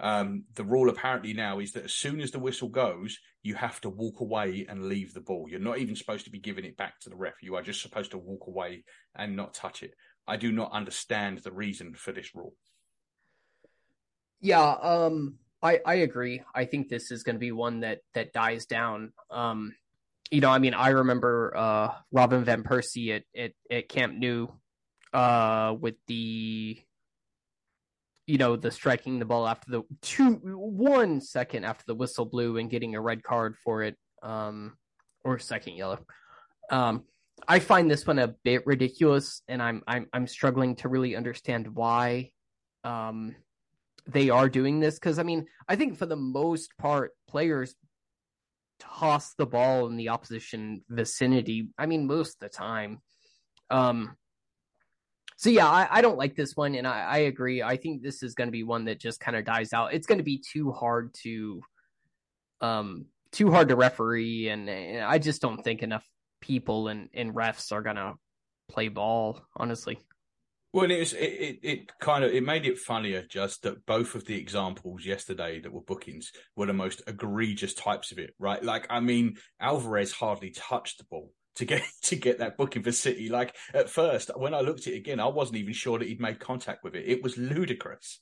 Um, 0.04 0.44
the 0.56 0.66
rule 0.66 0.90
apparently 0.90 1.34
now 1.34 1.60
is 1.60 1.72
that 1.72 1.86
as 1.86 1.94
soon 1.94 2.20
as 2.20 2.32
the 2.32 2.40
whistle 2.40 2.68
goes, 2.68 3.18
you 3.42 3.56
have 3.56 3.80
to 3.82 3.90
walk 3.90 4.20
away 4.20 4.66
and 4.68 4.90
leave 4.90 5.14
the 5.14 5.22
ball. 5.22 5.48
You're 5.50 5.62
not 5.62 5.78
even 5.78 5.96
supposed 5.96 6.26
to 6.26 6.30
be 6.30 6.40
giving 6.40 6.66
it 6.66 6.76
back 6.76 7.00
to 7.00 7.10
the 7.10 7.16
ref. 7.16 7.36
You 7.42 7.56
are 7.56 7.62
just 7.62 7.82
supposed 7.82 8.12
to 8.12 8.18
walk 8.18 8.46
away 8.46 8.84
and 9.16 9.38
not 9.38 9.54
touch 9.54 9.82
it. 9.82 9.94
I 10.28 10.36
do 10.36 10.52
not 10.52 10.74
understand 10.74 11.38
the 11.38 11.54
reason 11.54 11.94
for 11.94 12.12
this 12.12 12.36
rule. 12.36 12.54
Yeah, 14.42 14.62
um, 14.62 15.36
I 15.62 15.80
I 15.86 15.94
agree. 15.96 16.44
I 16.54 16.66
think 16.66 16.90
this 16.90 17.10
is 17.10 17.24
going 17.24 17.36
to 17.36 17.40
be 17.40 17.54
one 17.54 17.80
that 17.80 18.00
that 18.14 18.34
dies 18.34 18.66
down. 18.66 19.14
Um, 19.32 19.74
you 20.30 20.42
know, 20.42 20.50
I 20.50 20.60
mean, 20.60 20.74
I 20.74 20.90
remember 20.90 21.54
uh, 21.56 21.94
Robin 22.12 22.44
van 22.44 22.64
Persie 22.64 23.16
at 23.16 23.24
at, 23.38 23.52
at 23.72 23.88
Camp 23.88 24.16
Nou 24.18 24.48
uh, 25.14 25.76
with 25.80 25.96
the 26.08 26.78
you 28.26 28.38
know, 28.38 28.56
the 28.56 28.72
striking 28.72 29.20
the 29.20 29.26
ball 29.26 29.48
after 29.48 29.70
the 29.70 29.84
two 30.02 30.40
one 30.44 31.20
second 31.20 31.66
after 31.66 31.84
the 31.88 31.96
whistle 31.96 32.26
blew 32.26 32.58
and 32.58 32.70
getting 32.70 32.96
a 32.96 33.02
red 33.02 33.24
card 33.24 33.56
for 33.58 33.84
it, 33.84 33.96
um, 34.22 34.78
or 35.24 35.40
second 35.40 35.76
yellow. 35.76 36.00
Um, 36.70 37.04
I 37.48 37.60
find 37.60 37.90
this 37.90 38.08
one 38.08 38.20
a 38.20 38.36
bit 38.44 38.66
ridiculous, 38.66 39.42
and 39.48 39.62
I'm 39.62 39.84
I'm 39.88 40.08
I'm 40.14 40.28
struggling 40.28 40.76
to 40.78 40.90
really 40.90 41.16
understand 41.16 41.68
why 41.68 42.32
um 42.84 43.36
they 44.06 44.30
are 44.30 44.50
doing 44.50 44.80
this 44.80 44.96
because 44.96 45.20
I 45.20 45.24
mean 45.24 45.46
I 45.68 45.76
think 45.76 45.98
for 45.98 46.06
the 46.06 46.18
most 46.18 46.72
part 46.78 47.12
players 47.30 47.76
toss 48.80 49.34
the 49.36 49.46
ball 49.46 49.88
in 49.88 49.96
the 49.98 50.10
opposition 50.10 50.84
vicinity. 50.90 51.70
I 51.78 51.86
mean 51.86 52.08
most 52.08 52.36
of 52.36 52.40
the 52.40 52.50
time. 52.50 53.00
Um, 53.70 54.16
so 55.38 55.50
yeah, 55.50 55.68
I, 55.68 55.88
I, 55.90 56.02
don't 56.02 56.18
like 56.18 56.36
this 56.36 56.56
one, 56.56 56.76
and 56.76 56.88
I, 56.88 57.02
I 57.02 57.18
agree. 57.20 57.62
I 57.62 57.78
think 57.78 58.02
this 58.02 58.24
is 58.24 58.36
going 58.36 58.48
to 58.48 58.52
be 58.52 58.64
one 58.64 58.86
that 58.86 59.00
just 59.00 59.20
kind 59.20 59.38
of 59.38 59.46
dies 59.46 59.74
out. 59.74 59.94
It's 59.94 60.08
going 60.08 60.20
to 60.20 60.24
be 60.24 60.38
too 60.38 60.72
hard 60.72 61.14
to, 61.24 61.62
um, 62.62 63.06
too 63.32 63.52
hard 63.52 63.70
to 63.70 63.76
referee, 63.76 64.50
and, 64.50 64.70
and 64.70 65.04
I 65.04 65.18
just 65.18 65.42
don't 65.42 65.64
think 65.64 65.84
enough 65.84 66.08
people 66.42 66.88
and, 66.88 67.10
and 67.14 67.34
refs 67.34 67.72
are 67.72 67.82
going 67.82 67.96
to 67.96 68.14
play 68.70 68.90
ball. 68.90 69.42
Honestly. 69.56 70.00
Well, 70.74 70.90
it, 70.90 71.00
was, 71.00 71.14
it, 71.14 71.20
it, 71.20 71.60
it 71.62 72.00
kind 72.00 72.24
of 72.24 72.32
it 72.32 72.44
made 72.44 72.66
it 72.66 72.80
funnier 72.80 73.24
just 73.30 73.62
that 73.62 73.86
both 73.86 74.16
of 74.16 74.26
the 74.26 74.36
examples 74.36 75.06
yesterday 75.06 75.60
that 75.60 75.72
were 75.72 75.82
bookings 75.82 76.32
were 76.56 76.66
the 76.66 76.74
most 76.74 77.04
egregious 77.06 77.76
types 77.76 78.12
of 78.12 78.18
it, 78.18 78.34
right? 78.40 78.64
Like, 78.64 78.88
I 78.90 79.00
mean, 79.00 79.36
Alvarez 79.60 80.12
hardly 80.12 80.50
touched 80.50 80.98
the 80.98 81.04
ball 81.04 81.32
to 81.56 81.66
get 81.66 81.84
to 82.04 82.16
get 82.16 82.40
that 82.40 82.58
booking 82.58 82.84
for 82.84 82.92
City. 82.92 83.30
Like 83.30 83.56
at 83.74 83.90
first, 83.90 84.32
when 84.36 84.54
I 84.54 84.62
looked 84.62 84.88
at 84.88 84.94
it 84.94 84.98
again, 84.98 85.20
I 85.20 85.28
wasn't 85.28 85.58
even 85.58 85.74
sure 85.74 86.00
that 86.00 86.08
he'd 86.08 86.22
made 86.22 86.40
contact 86.40 86.84
with 86.84 86.96
it. 86.96 87.06
It 87.08 87.24
was 87.24 87.38
ludicrous. 87.38 88.20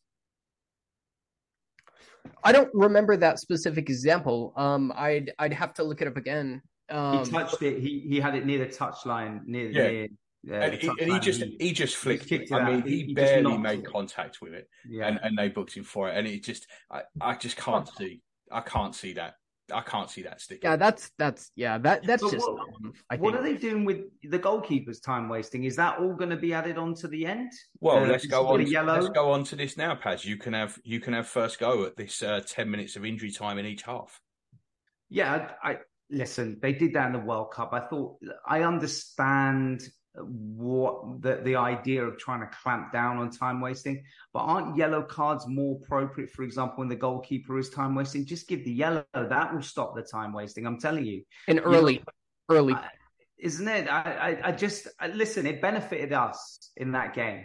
I 2.43 2.51
don't 2.51 2.69
remember 2.73 3.17
that 3.17 3.39
specific 3.39 3.89
example. 3.89 4.53
Um, 4.55 4.93
I'd 4.95 5.31
I'd 5.39 5.53
have 5.53 5.73
to 5.75 5.83
look 5.83 6.01
it 6.01 6.07
up 6.07 6.17
again. 6.17 6.61
Um, 6.89 7.23
he 7.23 7.31
touched 7.31 7.61
it. 7.61 7.79
He 7.79 7.99
he 8.07 8.19
had 8.19 8.35
it 8.35 8.45
near 8.45 8.59
the 8.59 8.67
touchline. 8.67 9.45
Near 9.45 9.69
yeah. 9.69 9.87
Near, 9.91 10.07
uh, 10.49 10.53
and, 10.53 10.73
he, 10.73 10.87
and 10.87 11.11
he, 11.13 11.19
just 11.19 11.41
he, 11.41 11.57
he 11.59 11.71
just 11.71 11.95
flicked 11.95 12.25
he 12.25 12.37
it. 12.37 12.51
I 12.51 12.71
mean, 12.71 12.81
he, 12.81 13.03
he 13.03 13.13
barely 13.13 13.59
made 13.59 13.79
it. 13.79 13.85
contact 13.85 14.41
with 14.41 14.53
it, 14.53 14.67
yeah. 14.89 15.07
and, 15.07 15.19
and 15.21 15.37
they 15.37 15.49
booked 15.49 15.75
him 15.75 15.83
for 15.83 16.09
it. 16.09 16.17
And 16.17 16.25
it 16.27 16.43
just, 16.43 16.65
I, 16.89 17.03
I 17.19 17.35
just 17.35 17.57
can't 17.57 17.87
see, 17.95 18.21
I 18.51 18.61
can't 18.61 18.95
see 18.95 19.13
that 19.13 19.35
I 19.73 19.81
can't 19.81 20.09
see 20.09 20.23
that 20.23 20.41
sticking. 20.41 20.69
Yeah, 20.69 20.75
that's 20.75 21.11
that's 21.17 21.51
yeah, 21.55 21.77
that 21.79 22.03
that's 22.03 22.23
but 22.23 22.31
just. 22.31 22.49
What, 22.49 23.19
what 23.19 23.35
are 23.35 23.43
they 23.43 23.55
doing 23.55 23.85
with 23.85 24.01
the 24.23 24.39
goalkeeper's 24.39 24.99
time 24.99 25.29
wasting? 25.29 25.63
Is 25.63 25.75
that 25.77 25.99
all 25.99 26.13
going 26.13 26.29
to 26.29 26.37
be 26.37 26.53
added 26.53 26.77
on 26.77 26.93
to 26.95 27.07
the 27.07 27.25
end? 27.25 27.51
Well, 27.79 28.03
uh, 28.03 28.07
let's 28.07 28.25
go 28.25 28.47
on. 28.47 28.65
Yellow? 28.65 28.93
Let's 28.93 29.09
go 29.09 29.31
on 29.31 29.43
to 29.45 29.55
this 29.55 29.77
now, 29.77 29.95
Paz. 29.95 30.25
You 30.25 30.37
can 30.37 30.53
have 30.53 30.77
you 30.83 30.99
can 30.99 31.13
have 31.13 31.27
first 31.27 31.59
go 31.59 31.85
at 31.85 31.97
this 31.97 32.21
uh, 32.21 32.41
ten 32.45 32.69
minutes 32.69 32.95
of 32.95 33.05
injury 33.05 33.31
time 33.31 33.57
in 33.57 33.65
each 33.65 33.83
half. 33.83 34.21
Yeah, 35.09 35.49
I, 35.63 35.71
I 35.71 35.77
listen. 36.09 36.59
They 36.61 36.73
did 36.73 36.93
that 36.93 37.07
in 37.07 37.13
the 37.13 37.19
World 37.19 37.51
Cup. 37.51 37.73
I 37.73 37.81
thought 37.81 38.17
I 38.45 38.63
understand 38.63 39.87
what 40.15 41.21
the, 41.21 41.39
the 41.43 41.55
idea 41.55 42.03
of 42.03 42.17
trying 42.17 42.41
to 42.41 42.47
clamp 42.47 42.91
down 42.91 43.17
on 43.17 43.29
time 43.29 43.61
wasting. 43.61 44.03
But 44.33 44.39
aren't 44.39 44.75
yellow 44.75 45.01
cards 45.01 45.47
more 45.47 45.79
appropriate, 45.81 46.31
for 46.31 46.43
example, 46.43 46.79
when 46.79 46.89
the 46.89 46.95
goalkeeper 46.95 47.57
is 47.57 47.69
time 47.69 47.95
wasting? 47.95 48.25
Just 48.25 48.47
give 48.47 48.63
the 48.65 48.71
yellow. 48.71 49.05
That 49.13 49.53
will 49.53 49.61
stop 49.61 49.95
the 49.95 50.01
time 50.01 50.33
wasting. 50.33 50.65
I'm 50.65 50.79
telling 50.79 51.05
you. 51.05 51.23
And 51.47 51.61
early, 51.63 51.93
you 51.93 51.99
know, 51.99 52.55
early. 52.55 52.75
isn't 53.39 53.67
it? 53.67 53.87
I, 53.87 54.01
I, 54.43 54.47
I 54.49 54.51
just, 54.51 54.87
I, 54.99 55.07
listen, 55.07 55.45
it 55.45 55.61
benefited 55.61 56.13
us 56.13 56.71
in 56.77 56.91
that 56.91 57.13
game. 57.13 57.43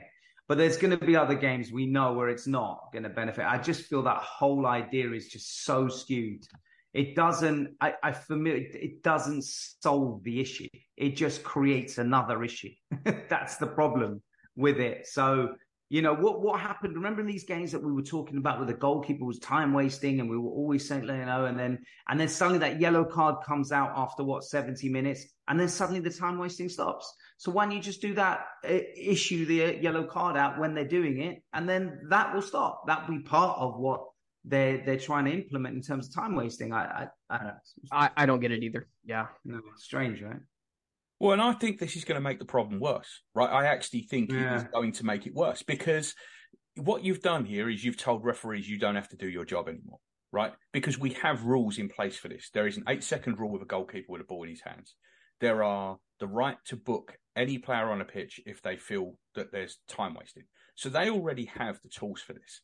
But 0.48 0.58
there's 0.58 0.76
going 0.76 0.96
to 0.96 1.04
be 1.04 1.16
other 1.16 1.34
games 1.34 1.72
we 1.72 1.86
know 1.86 2.12
where 2.12 2.28
it's 2.28 2.46
not 2.46 2.92
going 2.92 3.02
to 3.02 3.08
benefit. 3.08 3.44
I 3.44 3.58
just 3.58 3.82
feel 3.82 4.02
that 4.02 4.18
whole 4.18 4.66
idea 4.66 5.10
is 5.10 5.26
just 5.26 5.64
so 5.64 5.88
skewed 5.88 6.46
it 6.96 7.14
doesn't 7.14 7.76
I, 7.80 7.94
I 8.02 8.12
familiar 8.12 8.66
it 8.72 9.02
doesn't 9.02 9.44
solve 9.44 10.24
the 10.24 10.40
issue. 10.40 10.68
It 10.96 11.14
just 11.14 11.44
creates 11.44 11.98
another 11.98 12.42
issue. 12.42 12.70
That's 13.28 13.58
the 13.58 13.66
problem 13.66 14.22
with 14.56 14.80
it. 14.80 15.06
So 15.06 15.50
you 15.90 16.00
know 16.00 16.14
what 16.14 16.40
what 16.40 16.58
happened 16.58 16.96
remember 16.96 17.20
in 17.20 17.26
these 17.26 17.44
games 17.44 17.70
that 17.70 17.84
we 17.84 17.92
were 17.92 18.02
talking 18.02 18.38
about 18.38 18.58
where 18.58 18.66
the 18.66 18.74
goalkeeper 18.74 19.24
was 19.24 19.38
time 19.38 19.72
wasting 19.72 20.18
and 20.18 20.28
we 20.28 20.36
were 20.36 20.50
always 20.50 20.88
saying 20.88 21.04
you 21.04 21.26
know 21.26 21.44
and 21.44 21.56
then 21.56 21.78
and 22.08 22.18
then 22.18 22.28
suddenly 22.28 22.58
that 22.58 22.80
yellow 22.80 23.04
card 23.04 23.36
comes 23.44 23.70
out 23.70 23.92
after 23.94 24.24
what 24.24 24.42
70 24.42 24.88
minutes 24.88 25.26
and 25.48 25.60
then 25.60 25.68
suddenly 25.68 26.00
the 26.00 26.10
time 26.10 26.38
wasting 26.38 26.68
stops. 26.68 27.14
So 27.36 27.52
why 27.52 27.66
don't 27.66 27.74
you 27.74 27.82
just 27.82 28.00
do 28.00 28.14
that 28.14 28.46
uh, 28.64 28.78
issue 28.96 29.44
the 29.44 29.64
uh, 29.64 29.70
yellow 29.72 30.04
card 30.04 30.36
out 30.36 30.58
when 30.58 30.74
they're 30.74 30.88
doing 30.88 31.20
it 31.20 31.42
and 31.52 31.68
then 31.68 32.00
that 32.08 32.34
will 32.34 32.42
stop. 32.42 32.84
That'll 32.86 33.14
be 33.14 33.22
part 33.22 33.58
of 33.58 33.78
what 33.78 34.00
they're 34.46 34.82
they're 34.84 34.98
trying 34.98 35.24
to 35.26 35.32
implement 35.32 35.74
in 35.74 35.82
terms 35.82 36.08
of 36.08 36.14
time 36.14 36.36
wasting. 36.36 36.72
I 36.72 37.08
I 37.30 37.34
I 37.34 37.38
don't, 37.38 37.56
I, 37.92 38.10
I 38.16 38.26
don't 38.26 38.40
get 38.40 38.52
it 38.52 38.62
either. 38.62 38.88
Yeah, 39.04 39.26
no, 39.44 39.60
strange, 39.76 40.22
right? 40.22 40.40
Well, 41.18 41.32
and 41.32 41.42
I 41.42 41.52
think 41.52 41.78
this 41.78 41.96
is 41.96 42.04
going 42.04 42.16
to 42.16 42.20
make 42.20 42.38
the 42.38 42.44
problem 42.44 42.78
worse, 42.78 43.22
right? 43.34 43.50
I 43.50 43.66
actually 43.66 44.02
think 44.02 44.30
yeah. 44.30 44.54
it 44.54 44.56
is 44.56 44.64
going 44.64 44.92
to 44.92 45.06
make 45.06 45.26
it 45.26 45.34
worse 45.34 45.62
because 45.62 46.14
what 46.76 47.04
you've 47.04 47.22
done 47.22 47.46
here 47.46 47.70
is 47.70 47.82
you've 47.82 47.96
told 47.96 48.24
referees 48.24 48.68
you 48.68 48.78
don't 48.78 48.96
have 48.96 49.08
to 49.08 49.16
do 49.16 49.28
your 49.28 49.46
job 49.46 49.68
anymore, 49.68 49.98
right? 50.30 50.52
Because 50.72 50.98
we 50.98 51.14
have 51.22 51.44
rules 51.44 51.78
in 51.78 51.88
place 51.88 52.18
for 52.18 52.28
this. 52.28 52.50
There 52.52 52.66
is 52.66 52.76
an 52.76 52.84
eight 52.88 53.02
second 53.02 53.38
rule 53.38 53.50
with 53.50 53.62
a 53.62 53.66
goalkeeper 53.66 54.12
with 54.12 54.20
a 54.20 54.24
ball 54.24 54.44
in 54.44 54.50
his 54.50 54.60
hands. 54.60 54.94
There 55.40 55.64
are 55.64 55.96
the 56.20 56.26
right 56.26 56.58
to 56.66 56.76
book 56.76 57.16
any 57.34 57.58
player 57.58 57.90
on 57.90 58.00
a 58.00 58.04
pitch 58.04 58.40
if 58.46 58.62
they 58.62 58.76
feel 58.76 59.18
that 59.34 59.52
there's 59.52 59.78
time 59.88 60.14
wasted. 60.14 60.44
So 60.74 60.90
they 60.90 61.08
already 61.08 61.46
have 61.46 61.80
the 61.82 61.88
tools 61.88 62.20
for 62.20 62.34
this 62.34 62.60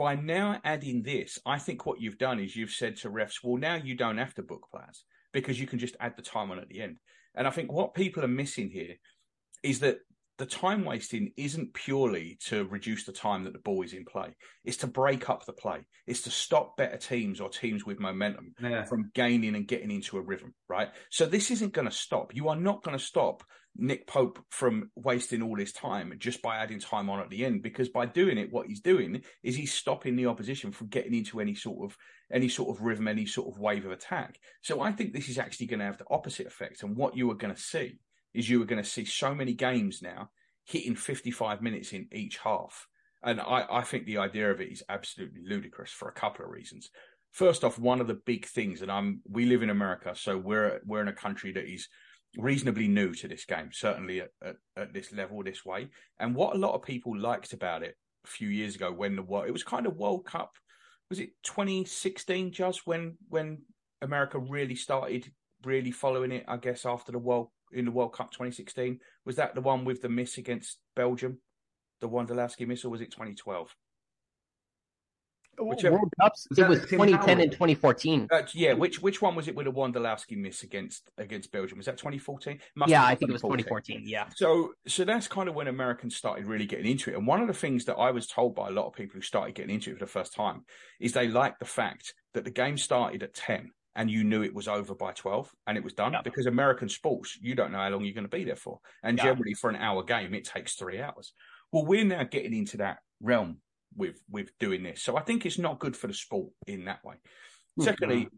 by 0.00 0.14
now 0.14 0.58
adding 0.64 1.02
this, 1.02 1.38
I 1.44 1.58
think 1.58 1.84
what 1.84 2.00
you've 2.00 2.16
done 2.16 2.40
is 2.40 2.56
you've 2.56 2.70
said 2.70 2.96
to 2.96 3.10
refs, 3.10 3.44
well, 3.44 3.58
now 3.58 3.74
you 3.74 3.94
don't 3.94 4.16
have 4.16 4.32
to 4.36 4.42
book 4.42 4.66
players 4.70 5.04
because 5.30 5.60
you 5.60 5.66
can 5.66 5.78
just 5.78 5.94
add 6.00 6.14
the 6.16 6.22
time 6.22 6.50
on 6.50 6.58
at 6.58 6.70
the 6.70 6.80
end. 6.80 6.96
And 7.34 7.46
I 7.46 7.50
think 7.50 7.70
what 7.70 7.92
people 7.92 8.24
are 8.24 8.28
missing 8.28 8.70
here 8.70 8.94
is 9.62 9.80
that 9.80 9.98
the 10.38 10.46
time 10.46 10.86
wasting 10.86 11.32
isn't 11.36 11.74
purely 11.74 12.38
to 12.46 12.64
reduce 12.64 13.04
the 13.04 13.12
time 13.12 13.44
that 13.44 13.52
the 13.52 13.58
ball 13.58 13.82
is 13.82 13.92
in 13.92 14.06
play. 14.06 14.34
It's 14.64 14.78
to 14.78 14.86
break 14.86 15.28
up 15.28 15.44
the 15.44 15.52
play. 15.52 15.84
It's 16.06 16.22
to 16.22 16.30
stop 16.30 16.78
better 16.78 16.96
teams 16.96 17.38
or 17.38 17.50
teams 17.50 17.84
with 17.84 18.00
momentum 18.00 18.54
yeah. 18.58 18.84
from 18.84 19.10
gaining 19.14 19.54
and 19.54 19.68
getting 19.68 19.90
into 19.90 20.16
a 20.16 20.22
rhythm, 20.22 20.54
right? 20.66 20.88
So 21.10 21.26
this 21.26 21.50
isn't 21.50 21.74
going 21.74 21.88
to 21.88 21.94
stop. 21.94 22.34
You 22.34 22.48
are 22.48 22.56
not 22.56 22.82
going 22.82 22.96
to 22.96 23.04
stop 23.04 23.44
Nick 23.76 24.06
Pope 24.06 24.38
from 24.50 24.90
wasting 24.94 25.42
all 25.42 25.56
his 25.56 25.72
time 25.72 26.12
just 26.18 26.42
by 26.42 26.56
adding 26.56 26.80
time 26.80 27.08
on 27.08 27.20
at 27.20 27.30
the 27.30 27.44
end. 27.44 27.62
Because 27.62 27.88
by 27.88 28.06
doing 28.06 28.38
it, 28.38 28.52
what 28.52 28.66
he's 28.66 28.80
doing 28.80 29.22
is 29.42 29.56
he's 29.56 29.72
stopping 29.72 30.16
the 30.16 30.26
opposition 30.26 30.72
from 30.72 30.88
getting 30.88 31.14
into 31.14 31.40
any 31.40 31.54
sort 31.54 31.90
of 31.90 31.96
any 32.32 32.48
sort 32.48 32.76
of 32.76 32.82
rhythm, 32.82 33.08
any 33.08 33.26
sort 33.26 33.48
of 33.48 33.60
wave 33.60 33.84
of 33.84 33.92
attack. 33.92 34.38
So 34.62 34.80
I 34.80 34.92
think 34.92 35.12
this 35.12 35.28
is 35.28 35.38
actually 35.38 35.66
going 35.66 35.80
to 35.80 35.86
have 35.86 35.98
the 35.98 36.04
opposite 36.10 36.46
effect. 36.46 36.82
And 36.82 36.96
what 36.96 37.16
you 37.16 37.30
are 37.30 37.36
going 37.36 37.54
to 37.54 37.60
see 37.60 37.98
is 38.34 38.48
you 38.48 38.62
are 38.62 38.66
going 38.66 38.82
to 38.82 38.88
see 38.88 39.04
so 39.04 39.34
many 39.34 39.54
games 39.54 40.00
now 40.02 40.30
hitting 40.64 40.94
55 40.94 41.62
minutes 41.62 41.92
in 41.92 42.06
each 42.12 42.38
half. 42.38 42.86
And 43.22 43.40
I, 43.40 43.66
I 43.70 43.82
think 43.82 44.06
the 44.06 44.18
idea 44.18 44.50
of 44.50 44.60
it 44.60 44.72
is 44.72 44.82
absolutely 44.88 45.42
ludicrous 45.44 45.90
for 45.90 46.08
a 46.08 46.12
couple 46.12 46.44
of 46.44 46.50
reasons. 46.50 46.90
First 47.32 47.64
off, 47.64 47.78
one 47.78 48.00
of 48.00 48.06
the 48.06 48.14
big 48.14 48.46
things, 48.46 48.82
and 48.82 48.90
I'm 48.90 49.20
we 49.28 49.46
live 49.46 49.62
in 49.62 49.70
America, 49.70 50.14
so 50.16 50.36
we're 50.36 50.80
we're 50.84 51.02
in 51.02 51.08
a 51.08 51.12
country 51.12 51.52
that 51.52 51.70
is 51.70 51.88
reasonably 52.36 52.88
new 52.88 53.12
to 53.14 53.28
this 53.28 53.44
game, 53.44 53.70
certainly 53.72 54.20
at, 54.20 54.30
at, 54.44 54.56
at 54.76 54.92
this 54.92 55.12
level, 55.12 55.42
this 55.42 55.64
way. 55.64 55.88
And 56.18 56.34
what 56.34 56.54
a 56.54 56.58
lot 56.58 56.74
of 56.74 56.82
people 56.82 57.18
liked 57.18 57.52
about 57.52 57.82
it 57.82 57.96
a 58.24 58.28
few 58.28 58.48
years 58.48 58.74
ago 58.74 58.92
when 58.92 59.16
the 59.16 59.22
world 59.22 59.48
it 59.48 59.52
was 59.52 59.64
kind 59.64 59.86
of 59.86 59.96
World 59.96 60.26
Cup, 60.26 60.52
was 61.08 61.18
it 61.18 61.30
2016, 61.44 62.52
just 62.52 62.86
when 62.86 63.16
when 63.28 63.62
America 64.02 64.38
really 64.38 64.76
started 64.76 65.30
really 65.64 65.90
following 65.90 66.32
it, 66.32 66.44
I 66.48 66.56
guess, 66.56 66.86
after 66.86 67.12
the 67.12 67.18
World 67.18 67.48
in 67.72 67.84
the 67.84 67.90
World 67.90 68.12
Cup 68.12 68.30
2016. 68.30 68.98
Was 69.24 69.36
that 69.36 69.54
the 69.54 69.60
one 69.60 69.84
with 69.84 70.02
the 70.02 70.08
miss 70.08 70.38
against 70.38 70.78
Belgium? 70.96 71.38
The 72.00 72.08
Wondolowski 72.08 72.66
miss, 72.66 72.84
or 72.84 72.90
was 72.90 73.00
it 73.00 73.10
2012? 73.10 73.74
Whichever. 75.60 75.96
World 75.96 76.12
Cups. 76.20 76.46
It 76.56 76.66
was 76.68 76.80
2010 76.80 77.40
and 77.40 77.52
2014. 77.52 78.28
Uh, 78.30 78.42
yeah, 78.54 78.72
which 78.72 79.00
which 79.00 79.20
one 79.20 79.34
was 79.34 79.48
it 79.48 79.54
with 79.54 79.66
a 79.66 79.70
Wondolowski 79.70 80.36
miss 80.36 80.62
against 80.62 81.10
against 81.18 81.52
Belgium? 81.52 81.78
Was 81.78 81.86
that 81.86 81.98
2014? 81.98 82.58
yeah, 82.86 83.04
I 83.04 83.14
think 83.14 83.30
it 83.30 83.32
was 83.32 83.42
2014. 83.42 84.02
Yeah. 84.04 84.26
So 84.34 84.72
so 84.86 85.04
that's 85.04 85.28
kind 85.28 85.48
of 85.48 85.54
when 85.54 85.68
Americans 85.68 86.16
started 86.16 86.46
really 86.46 86.66
getting 86.66 86.86
into 86.86 87.10
it. 87.10 87.16
And 87.16 87.26
one 87.26 87.40
of 87.40 87.48
the 87.48 87.54
things 87.54 87.84
that 87.86 87.96
I 87.96 88.10
was 88.10 88.26
told 88.26 88.54
by 88.54 88.68
a 88.68 88.72
lot 88.72 88.86
of 88.86 88.94
people 88.94 89.14
who 89.14 89.22
started 89.22 89.54
getting 89.54 89.74
into 89.74 89.90
it 89.90 89.98
for 89.98 90.04
the 90.04 90.10
first 90.10 90.34
time 90.34 90.64
is 91.00 91.12
they 91.12 91.28
liked 91.28 91.58
the 91.58 91.66
fact 91.66 92.14
that 92.34 92.44
the 92.44 92.50
game 92.50 92.76
started 92.76 93.22
at 93.22 93.34
10 93.34 93.70
and 93.96 94.10
you 94.10 94.24
knew 94.24 94.42
it 94.42 94.54
was 94.54 94.68
over 94.68 94.94
by 94.94 95.12
12 95.12 95.50
and 95.66 95.76
it 95.76 95.84
was 95.84 95.92
done 95.92 96.12
yep. 96.12 96.24
because 96.24 96.46
American 96.46 96.88
sports, 96.88 97.36
you 97.40 97.54
don't 97.54 97.72
know 97.72 97.78
how 97.78 97.88
long 97.90 98.04
you're 98.04 98.14
going 98.14 98.24
to 98.24 98.36
be 98.36 98.44
there 98.44 98.56
for. 98.56 98.78
And 99.02 99.18
yep. 99.18 99.26
generally, 99.26 99.54
for 99.54 99.68
an 99.68 99.76
hour 99.76 100.02
game, 100.02 100.32
it 100.34 100.44
takes 100.44 100.74
three 100.74 101.00
hours. 101.00 101.32
Well, 101.72 101.84
we're 101.84 102.04
now 102.04 102.22
getting 102.24 102.54
into 102.54 102.78
that 102.78 102.98
realm 103.20 103.58
with 103.96 104.22
with 104.30 104.56
doing 104.58 104.82
this. 104.82 105.02
So 105.02 105.16
I 105.16 105.22
think 105.22 105.44
it's 105.44 105.58
not 105.58 105.78
good 105.78 105.96
for 105.96 106.06
the 106.06 106.14
sport 106.14 106.50
in 106.66 106.84
that 106.86 107.04
way. 107.04 107.16
Mm-hmm. 107.16 107.82
Secondly, 107.82 108.28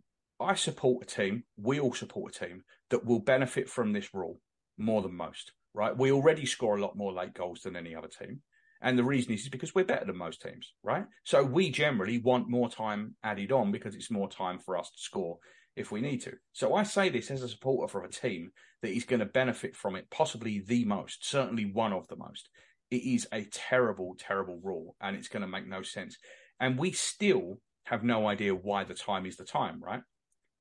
I 0.41 0.55
support 0.55 1.05
a 1.05 1.07
team, 1.07 1.45
we 1.57 1.81
all 1.81 1.95
support 1.95 2.37
a 2.37 2.47
team 2.47 2.65
that 2.91 3.05
will 3.05 3.21
benefit 3.21 3.69
from 3.69 3.93
this 3.93 4.13
rule 4.13 4.41
more 4.77 5.03
than 5.03 5.15
most, 5.15 5.53
right? 5.75 5.97
We 5.97 6.13
already 6.13 6.47
score 6.47 6.77
a 6.77 6.81
lot 6.81 6.97
more 6.97 7.13
late 7.13 7.35
goals 7.35 7.61
than 7.63 7.77
any 7.77 7.95
other 7.95 8.09
team. 8.09 8.41
And 8.81 8.99
the 8.99 9.05
reason 9.05 9.33
is, 9.33 9.43
is 9.43 9.49
because 9.49 9.75
we're 9.75 9.85
better 9.85 10.07
than 10.07 10.17
most 10.17 10.43
teams, 10.43 10.75
right? 10.83 11.05
So 11.23 11.45
we 11.45 11.71
generally 11.71 12.19
want 12.19 12.49
more 12.49 12.69
time 12.69 13.15
added 13.23 13.53
on 13.53 13.71
because 13.71 13.95
it's 13.95 14.11
more 14.11 14.29
time 14.29 14.59
for 14.59 14.77
us 14.77 14.91
to 14.91 15.01
score 15.01 15.39
if 15.77 15.93
we 15.93 16.01
need 16.01 16.19
to. 16.23 16.33
So 16.53 16.75
I 16.75 16.83
say 16.83 17.09
this 17.09 17.31
as 17.31 17.43
a 17.43 17.49
supporter 17.49 17.91
for 17.91 18.03
a 18.03 18.11
team 18.11 18.51
that 18.83 18.91
is 18.91 19.05
going 19.05 19.21
to 19.21 19.27
benefit 19.27 19.77
from 19.77 19.95
it, 19.95 20.11
possibly 20.11 20.61
the 20.67 20.85
most, 20.85 21.29
certainly 21.29 21.65
one 21.65 21.93
of 21.93 22.09
the 22.09 22.17
most. 22.17 22.49
It 22.93 23.05
is 23.15 23.27
a 23.33 23.45
terrible, 23.45 24.15
terrible 24.19 24.61
rule, 24.63 24.97
and 25.01 25.17
it's 25.17 25.29
going 25.29 25.41
to 25.41 25.49
make 25.49 25.67
no 25.67 25.81
sense. 25.81 26.19
And 26.61 26.79
we 26.79 26.93
still 26.93 27.59
have 27.85 28.05
no 28.05 28.29
idea 28.29 28.55
why 28.55 28.85
the 28.85 28.93
time 28.93 29.25
is 29.25 29.37
the 29.37 29.45
time, 29.45 29.83
right? 29.83 30.03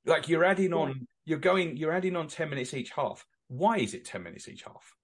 Like 0.05 0.29
you're 0.29 0.45
adding 0.45 0.73
on, 0.73 1.07
you're 1.25 1.39
going, 1.39 1.75
you're 1.75 1.91
adding 1.91 2.15
on 2.15 2.27
10 2.29 2.49
minutes 2.49 2.73
each 2.73 2.91
half. 2.91 3.25
Why 3.49 3.79
is 3.79 3.93
it 3.93 4.05
10 4.05 4.23
minutes 4.23 4.47
each 4.47 4.63
half? 4.63 4.95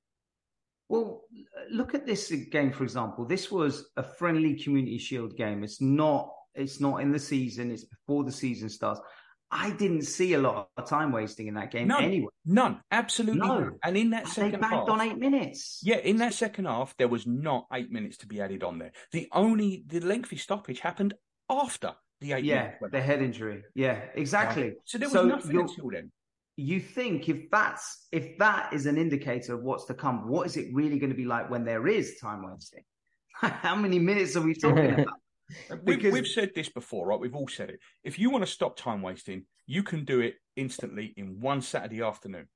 Well, 0.88 1.23
look 1.69 1.93
at 1.93 2.05
this 2.05 2.32
game 2.49 2.71
for 2.71 2.86
example. 2.86 3.25
This 3.25 3.51
was 3.51 3.89
a 3.97 4.03
friendly 4.03 4.55
Community 4.55 4.97
Shield 4.97 5.36
game. 5.36 5.65
It's 5.65 5.82
not. 5.82 6.32
It's 6.55 6.80
not 6.80 7.01
in 7.01 7.11
the 7.11 7.19
season. 7.19 7.71
It's 7.71 7.84
before 7.84 8.23
the 8.23 8.32
season 8.32 8.69
starts. 8.69 9.01
I 9.50 9.72
didn't 9.72 10.04
see 10.04 10.34
a 10.34 10.39
lot 10.39 10.70
of 10.78 10.89
time 10.89 11.12
wasting 11.12 11.48
in 11.48 11.54
that 11.54 11.72
game 11.72 11.88
none, 11.88 12.04
anyway. 12.04 12.30
None, 12.45 12.82
absolutely 12.91 13.39
no. 13.39 13.60
none. 13.60 13.80
And 13.84 13.95
in 13.95 14.10
that 14.10 14.24
and 14.24 14.30
second 14.30 14.52
they 14.52 14.58
bagged 14.58 14.74
half, 14.74 14.89
on 14.89 15.02
eight 15.02 15.18
minutes. 15.18 15.82
Yeah, 15.84 15.98
in 15.98 16.18
that 16.18 16.34
second 16.34 16.66
half, 16.66 16.95
there 16.98 17.08
was 17.08 17.26
not 17.26 17.68
eight 17.74 17.91
minutes 17.91 18.18
to 18.18 18.28
be 18.28 18.41
added 18.41 18.64
on 18.64 18.78
there. 18.80 18.91
The 19.12 19.30
only 19.32 19.84
the 19.88 20.02
lengthy 20.02 20.36
stoppage 20.36 20.82
happened 20.82 21.14
after 21.50 21.93
the 22.20 22.34
eight. 22.34 22.43
Yeah, 22.43 22.64
minutes. 22.64 22.91
the 22.91 23.02
head 23.02 23.22
injury. 23.22 23.64
Yeah, 23.74 24.02
exactly. 24.16 24.66
Yeah. 24.66 24.72
So 24.84 24.98
there 24.98 25.08
was 25.08 25.14
so 25.14 25.26
nothing 25.26 25.60
until 25.60 25.89
then. 25.91 26.12
You 26.58 26.80
think 26.80 27.30
if 27.30 27.50
that's 27.50 28.08
if 28.12 28.38
that 28.39 28.74
is 28.74 28.86
an 28.86 28.98
indicator 28.98 29.54
of 29.54 29.64
what's 29.64 29.86
to 29.86 29.93
come, 29.93 30.28
what 30.28 30.48
is 30.48 30.58
it 30.58 30.74
really 30.74 31.00
going 31.00 31.12
to 31.12 31.16
be 31.16 31.26
like 31.26 31.50
when 31.50 31.64
there 31.64 31.88
is 31.88 32.18
time 32.20 32.45
wasting? 32.45 32.84
How 33.34 33.76
many 33.76 34.00
minutes 34.00 34.36
are 34.36 34.41
we 34.41 34.56
talking 34.56 34.93
about? 34.93 35.08
Because... 35.48 35.80
We've, 35.84 36.14
we've, 36.14 36.28
said 36.28 36.52
this 36.56 36.70
before, 36.70 37.08
right? 37.08 37.20
We've 37.20 37.36
all 37.36 37.48
said 37.48 37.70
it. 37.70 37.80
If 38.04 38.20
you 38.20 38.30
want 38.30 38.45
to 38.45 38.52
stop 38.52 38.78
time 38.78 39.02
wasting, 39.02 39.45
you 39.66 39.84
can 39.84 40.06
do 40.06 40.20
it 40.20 40.36
instantly 40.56 41.14
in 41.18 41.39
one 41.39 41.62
Saturday 41.62 42.02
afternoon. 42.02 42.48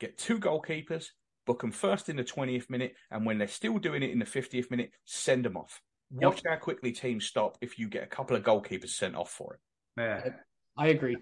Get 0.00 0.18
two 0.18 0.38
goalkeepers, 0.38 1.06
book 1.46 1.60
them 1.60 1.72
first 1.72 2.08
in 2.08 2.16
the 2.16 2.24
20th 2.24 2.70
minute, 2.70 2.94
and 3.10 3.26
when 3.26 3.38
they're 3.38 3.48
still 3.48 3.78
doing 3.78 4.02
it 4.02 4.10
in 4.10 4.18
the 4.18 4.24
50th 4.24 4.70
minute, 4.70 4.90
send 5.04 5.44
them 5.44 5.56
off. 5.56 5.80
Watch 6.10 6.42
yep. 6.44 6.54
how 6.54 6.60
quickly 6.60 6.92
teams 6.92 7.26
stop 7.26 7.58
if 7.60 7.78
you 7.78 7.88
get 7.88 8.02
a 8.02 8.06
couple 8.06 8.36
of 8.36 8.42
goalkeepers 8.42 8.90
sent 8.90 9.14
off 9.14 9.30
for 9.30 9.54
it. 9.54 9.60
Yeah, 10.00 10.30
I 10.76 10.88
agree. 10.88 11.16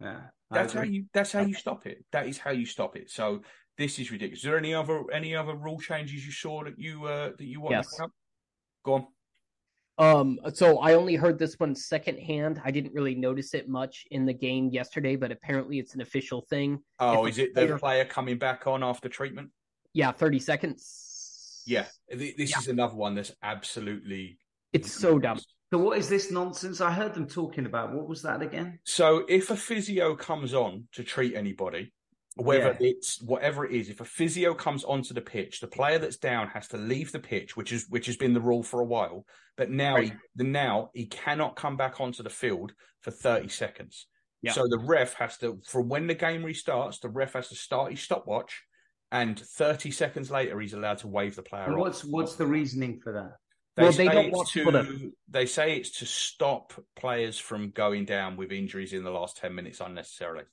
Yeah, 0.00 0.20
that's 0.50 0.74
agree. 0.74 0.86
how 0.86 0.92
you. 0.92 1.04
That's 1.12 1.32
how 1.32 1.40
you 1.40 1.54
stop 1.54 1.86
it. 1.86 2.04
That 2.12 2.28
is 2.28 2.38
how 2.38 2.52
you 2.52 2.64
stop 2.64 2.94
it. 2.96 3.10
So 3.10 3.40
this 3.76 3.98
is 3.98 4.12
ridiculous. 4.12 4.40
Is 4.40 4.44
there 4.44 4.58
any 4.58 4.72
other 4.72 5.02
any 5.12 5.34
other 5.34 5.56
rule 5.56 5.80
changes 5.80 6.24
you 6.24 6.30
saw 6.30 6.62
that 6.62 6.78
you 6.78 7.06
uh, 7.06 7.30
that 7.36 7.44
you 7.44 7.60
want 7.60 7.72
yes. 7.72 7.96
to 7.96 8.06
Go 8.84 8.94
on. 8.94 9.06
Um, 10.00 10.40
so 10.54 10.78
I 10.78 10.94
only 10.94 11.14
heard 11.14 11.38
this 11.38 11.60
one 11.60 11.74
secondhand. 11.74 12.60
I 12.64 12.70
didn't 12.70 12.94
really 12.94 13.14
notice 13.14 13.52
it 13.52 13.68
much 13.68 14.06
in 14.10 14.24
the 14.24 14.32
game 14.32 14.70
yesterday, 14.70 15.14
but 15.14 15.30
apparently 15.30 15.78
it's 15.78 15.94
an 15.94 16.00
official 16.00 16.40
thing. 16.48 16.80
Oh, 16.98 17.26
if 17.26 17.32
is 17.32 17.38
it 17.38 17.54
player... 17.54 17.68
the 17.68 17.78
player 17.78 18.04
coming 18.06 18.38
back 18.38 18.66
on 18.66 18.82
after 18.82 19.10
treatment? 19.10 19.50
Yeah, 19.92 20.10
thirty 20.12 20.38
seconds. 20.38 21.62
Yeah, 21.66 21.84
this 22.08 22.50
yeah. 22.50 22.58
is 22.58 22.68
another 22.68 22.94
one 22.94 23.14
that's 23.14 23.32
absolutely. 23.42 24.38
It's 24.72 24.90
so 24.90 25.18
dumb. 25.18 25.38
So 25.70 25.78
what 25.78 25.98
is 25.98 26.08
this 26.08 26.30
nonsense? 26.30 26.80
I 26.80 26.90
heard 26.90 27.12
them 27.12 27.28
talking 27.28 27.66
about. 27.66 27.92
What 27.92 28.08
was 28.08 28.22
that 28.22 28.40
again? 28.40 28.78
So 28.84 29.26
if 29.28 29.50
a 29.50 29.56
physio 29.56 30.16
comes 30.16 30.54
on 30.54 30.88
to 30.92 31.04
treat 31.04 31.34
anybody, 31.34 31.92
whether 32.40 32.76
yeah. 32.80 32.90
it's 32.90 33.20
whatever 33.22 33.66
it 33.66 33.72
is, 33.72 33.88
if 33.88 34.00
a 34.00 34.04
physio 34.04 34.54
comes 34.54 34.84
onto 34.84 35.14
the 35.14 35.20
pitch, 35.20 35.60
the 35.60 35.66
player 35.66 35.98
that's 35.98 36.16
down 36.16 36.48
has 36.48 36.68
to 36.68 36.76
leave 36.76 37.12
the 37.12 37.18
pitch, 37.18 37.56
which 37.56 37.72
is 37.72 37.86
which 37.88 38.06
has 38.06 38.16
been 38.16 38.34
the 38.34 38.40
rule 38.40 38.62
for 38.62 38.80
a 38.80 38.84
while. 38.84 39.24
But 39.56 39.70
now 39.70 39.96
right. 39.96 40.12
he 40.36 40.44
now 40.44 40.90
he 40.94 41.06
cannot 41.06 41.56
come 41.56 41.76
back 41.76 42.00
onto 42.00 42.22
the 42.22 42.30
field 42.30 42.72
for 43.00 43.10
30 43.10 43.48
seconds. 43.48 44.06
Yeah. 44.42 44.52
So 44.52 44.62
the 44.68 44.78
ref 44.78 45.14
has 45.14 45.36
to 45.38 45.60
from 45.64 45.88
when 45.88 46.06
the 46.06 46.14
game 46.14 46.42
restarts, 46.42 47.00
the 47.00 47.08
ref 47.08 47.34
has 47.34 47.48
to 47.48 47.54
start 47.54 47.90
his 47.90 48.00
stopwatch 48.00 48.62
and 49.12 49.38
30 49.38 49.90
seconds 49.90 50.30
later 50.30 50.58
he's 50.60 50.72
allowed 50.72 50.98
to 50.98 51.08
wave 51.08 51.34
the 51.34 51.42
player 51.42 51.64
and 51.64 51.76
what's 51.76 52.04
what's 52.04 52.36
the 52.36 52.46
reasoning 52.46 53.00
for 53.02 53.12
that? 53.12 53.32
They 53.76 53.82
well, 53.82 53.92
they 53.92 54.08
don't 54.08 54.32
want 54.32 54.48
to. 54.50 55.12
They 55.28 55.46
say 55.46 55.76
it's 55.76 55.98
to 55.98 56.06
stop 56.06 56.72
players 56.96 57.38
from 57.38 57.70
going 57.70 58.04
down 58.04 58.36
with 58.36 58.50
injuries 58.50 58.92
in 58.92 59.04
the 59.04 59.10
last 59.10 59.36
ten 59.36 59.54
minutes 59.54 59.80
unnecessarily. 59.80 60.44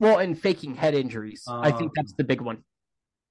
Well, 0.00 0.18
and 0.18 0.36
faking 0.36 0.74
head 0.74 0.94
injuries. 0.94 1.44
Uh, 1.46 1.60
I 1.60 1.70
think 1.70 1.92
that's 1.94 2.14
the 2.14 2.24
big 2.24 2.40
one. 2.40 2.64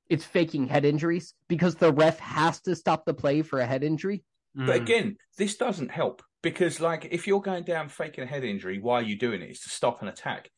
It's 0.08 0.24
faking 0.24 0.68
head 0.68 0.86
injuries 0.86 1.34
because 1.48 1.76
the 1.76 1.92
ref 1.92 2.20
has 2.20 2.62
to 2.62 2.76
stop 2.76 3.06
the 3.06 3.14
play 3.14 3.42
for 3.42 3.60
a 3.60 3.66
head 3.66 3.84
injury. 3.84 4.24
But 4.56 4.78
hmm. 4.78 4.84
again, 4.84 5.18
this 5.38 5.58
doesn't 5.58 5.92
help 5.92 6.22
because, 6.42 6.80
like, 6.80 7.08
if 7.12 7.28
you're 7.28 7.42
going 7.42 7.64
down 7.64 7.90
faking 7.90 8.24
a 8.24 8.28
head 8.28 8.44
injury, 8.44 8.80
why 8.80 8.96
are 8.96 9.04
you 9.04 9.18
doing 9.18 9.42
it? 9.42 9.50
It's 9.50 9.64
to 9.64 9.70
stop 9.70 10.02
an 10.02 10.08
attack. 10.08 10.50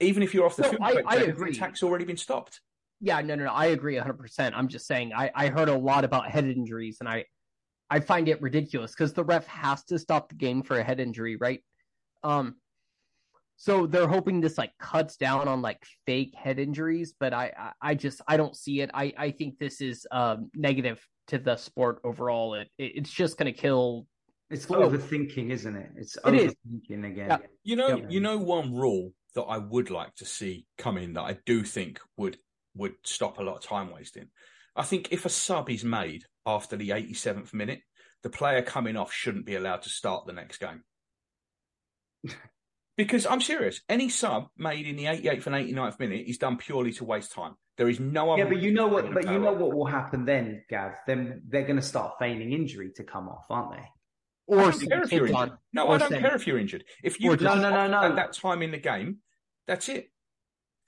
Even 0.00 0.22
if 0.22 0.34
you're 0.34 0.46
off 0.46 0.56
the 0.56 0.62
no, 0.62 0.70
field, 0.70 0.82
I, 0.82 1.02
I 1.06 1.16
agree. 1.16 1.52
the 1.52 1.58
attack's 1.58 1.82
already 1.82 2.04
been 2.04 2.16
stopped. 2.16 2.60
Yeah, 3.00 3.20
no, 3.20 3.34
no, 3.34 3.44
no. 3.44 3.52
I 3.52 3.66
agree 3.66 3.96
100%. 3.96 4.52
I'm 4.54 4.68
just 4.68 4.86
saying, 4.86 5.12
I, 5.14 5.30
I 5.34 5.48
heard 5.48 5.68
a 5.68 5.76
lot 5.76 6.04
about 6.04 6.30
head 6.30 6.44
injuries, 6.44 6.98
and 7.00 7.08
I, 7.08 7.24
I 7.88 8.00
find 8.00 8.28
it 8.28 8.40
ridiculous 8.40 8.92
because 8.92 9.12
the 9.12 9.24
ref 9.24 9.46
has 9.46 9.84
to 9.84 9.98
stop 9.98 10.28
the 10.28 10.34
game 10.34 10.62
for 10.62 10.78
a 10.78 10.82
head 10.82 11.00
injury, 11.00 11.36
right? 11.36 11.62
Um, 12.22 12.56
so 13.60 13.86
they're 13.86 14.08
hoping 14.08 14.40
this 14.40 14.56
like 14.56 14.72
cuts 14.78 15.18
down 15.18 15.46
on 15.46 15.60
like 15.60 15.84
fake 16.06 16.34
head 16.34 16.58
injuries, 16.58 17.12
but 17.20 17.34
I, 17.34 17.52
I, 17.58 17.90
I 17.90 17.94
just 17.94 18.22
I 18.26 18.38
don't 18.38 18.56
see 18.56 18.80
it. 18.80 18.90
I, 18.94 19.12
I 19.18 19.30
think 19.32 19.58
this 19.58 19.82
is 19.82 20.06
um, 20.10 20.50
negative 20.54 21.06
to 21.26 21.36
the 21.36 21.56
sport 21.56 22.00
overall. 22.02 22.54
It, 22.54 22.68
it 22.78 22.92
it's 22.94 23.10
just 23.10 23.36
going 23.36 23.52
to 23.52 23.60
kill. 23.60 24.06
It's 24.48 24.64
oh. 24.70 24.88
overthinking, 24.88 25.50
isn't 25.50 25.76
it? 25.76 25.90
It's 25.94 26.16
it 26.16 26.22
overthinking 26.22 27.04
is. 27.04 27.12
again. 27.12 27.26
Yeah. 27.28 27.36
You 27.62 27.76
know, 27.76 27.96
yeah. 27.98 28.06
you 28.08 28.20
know, 28.20 28.38
one 28.38 28.74
rule 28.74 29.12
that 29.34 29.42
I 29.42 29.58
would 29.58 29.90
like 29.90 30.14
to 30.14 30.24
see 30.24 30.64
come 30.78 30.96
in 30.96 31.12
that 31.12 31.22
I 31.22 31.36
do 31.44 31.62
think 31.62 32.00
would 32.16 32.38
would 32.74 32.94
stop 33.04 33.38
a 33.38 33.42
lot 33.42 33.56
of 33.56 33.62
time 33.62 33.92
wasting. 33.92 34.28
I 34.74 34.84
think 34.84 35.08
if 35.12 35.26
a 35.26 35.28
sub 35.28 35.68
is 35.68 35.84
made 35.84 36.24
after 36.46 36.78
the 36.78 36.88
87th 36.88 37.52
minute, 37.52 37.82
the 38.22 38.30
player 38.30 38.62
coming 38.62 38.96
off 38.96 39.12
shouldn't 39.12 39.44
be 39.44 39.56
allowed 39.56 39.82
to 39.82 39.90
start 39.90 40.24
the 40.24 40.32
next 40.32 40.60
game. 40.60 40.82
Because 43.00 43.24
I'm 43.24 43.40
serious, 43.40 43.80
any 43.88 44.10
sub 44.10 44.48
made 44.58 44.86
in 44.86 44.94
the 44.94 45.06
88th 45.06 45.46
and 45.46 45.56
89th 45.56 45.98
minute 45.98 46.26
is 46.26 46.36
done 46.36 46.58
purely 46.58 46.92
to 46.92 47.04
waste 47.06 47.32
time. 47.32 47.54
There 47.78 47.88
is 47.88 47.98
no 47.98 48.30
other. 48.30 48.42
Yeah, 48.42 48.48
but 48.50 48.58
you 48.58 48.74
know 48.74 48.88
what? 48.88 49.14
But 49.14 49.24
you 49.24 49.38
know 49.38 49.54
what 49.54 49.72
will 49.74 49.86
happen 49.86 50.26
then, 50.26 50.64
Gav? 50.68 50.92
Then 51.06 51.40
they're 51.48 51.62
going 51.62 51.76
to 51.76 51.82
start 51.82 52.16
feigning 52.18 52.52
injury 52.52 52.90
to 52.96 53.02
come 53.02 53.26
off, 53.30 53.46
aren't 53.48 53.72
they? 53.72 53.84
Or 54.48 54.60
I 54.60 54.70
don't 54.70 54.86
care 54.86 55.02
if 55.02 55.12
you're 55.12 55.28
injured. 55.28 55.52
No, 55.72 55.88
I 55.88 55.96
don't 55.96 56.12
care 56.12 56.36
if 56.36 56.46
you're 56.46 56.58
injured. 56.58 56.84
If 57.02 57.18
you 57.20 57.34
no, 57.36 57.54
no, 57.54 57.70
no, 57.70 57.86
no. 57.86 58.02
at 58.02 58.16
that 58.16 58.34
time 58.34 58.60
in 58.60 58.70
the 58.70 58.76
game, 58.76 59.20
that's 59.66 59.88
it. 59.88 60.10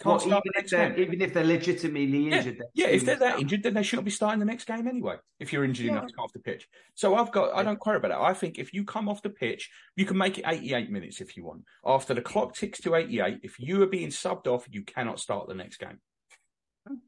Can't 0.01 0.17
Well, 0.17 0.27
even 0.27 0.31
the 0.31 0.37
if 0.47 0.55
next 0.57 0.71
they're 0.73 0.91
game. 0.91 1.03
even 1.03 1.23
if 1.23 1.35
they're 1.35 1.45
legitimately 1.45 2.29
injured, 2.33 2.59
they're 2.59 2.67
Yeah, 2.75 2.87
if 2.89 3.05
they're 3.05 3.17
that 3.17 3.39
injured, 3.39 3.63
then 3.63 3.75
they 3.75 3.83
shouldn't 3.85 4.05
be 4.05 4.11
starting 4.11 4.41
the 4.41 4.47
next 4.47 4.65
game 4.65 4.89
anyway. 4.89 5.17
If 5.39 5.53
you're 5.53 5.65
injured 5.65 5.87
Yeah. 5.87 5.93
enough 5.93 6.09
to 6.09 6.15
come 6.15 6.25
off 6.25 6.33
the 6.33 6.41
pitch, 6.41 6.69
so 6.95 7.15
I've 7.15 7.31
got 7.31 7.55
I 7.55 7.63
don't 7.63 7.81
care 7.81 7.95
about 7.95 8.09
that. 8.09 8.19
I 8.21 8.35
think 8.35 8.59
if 8.59 8.73
you 8.75 8.85
come 8.85 9.09
off 9.09 9.23
the 9.23 9.31
pitch, 9.31 9.71
you 9.95 10.05
can 10.05 10.17
make 10.19 10.39
it 10.39 10.45
88 10.47 10.91
minutes 10.91 11.21
if 11.21 11.37
you 11.37 11.45
want. 11.45 11.65
After 11.87 12.15
the 12.15 12.23
clock 12.23 12.55
ticks 12.57 12.81
to 12.81 12.97
88, 12.97 13.41
if 13.45 13.61
you 13.61 13.81
are 13.83 13.87
being 13.87 14.09
subbed 14.09 14.49
off, 14.49 14.67
you 14.71 14.83
cannot 14.83 15.21
start 15.21 15.47
the 15.47 15.55
next 15.55 15.77
game. 15.79 16.01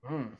Hmm. 0.05 0.35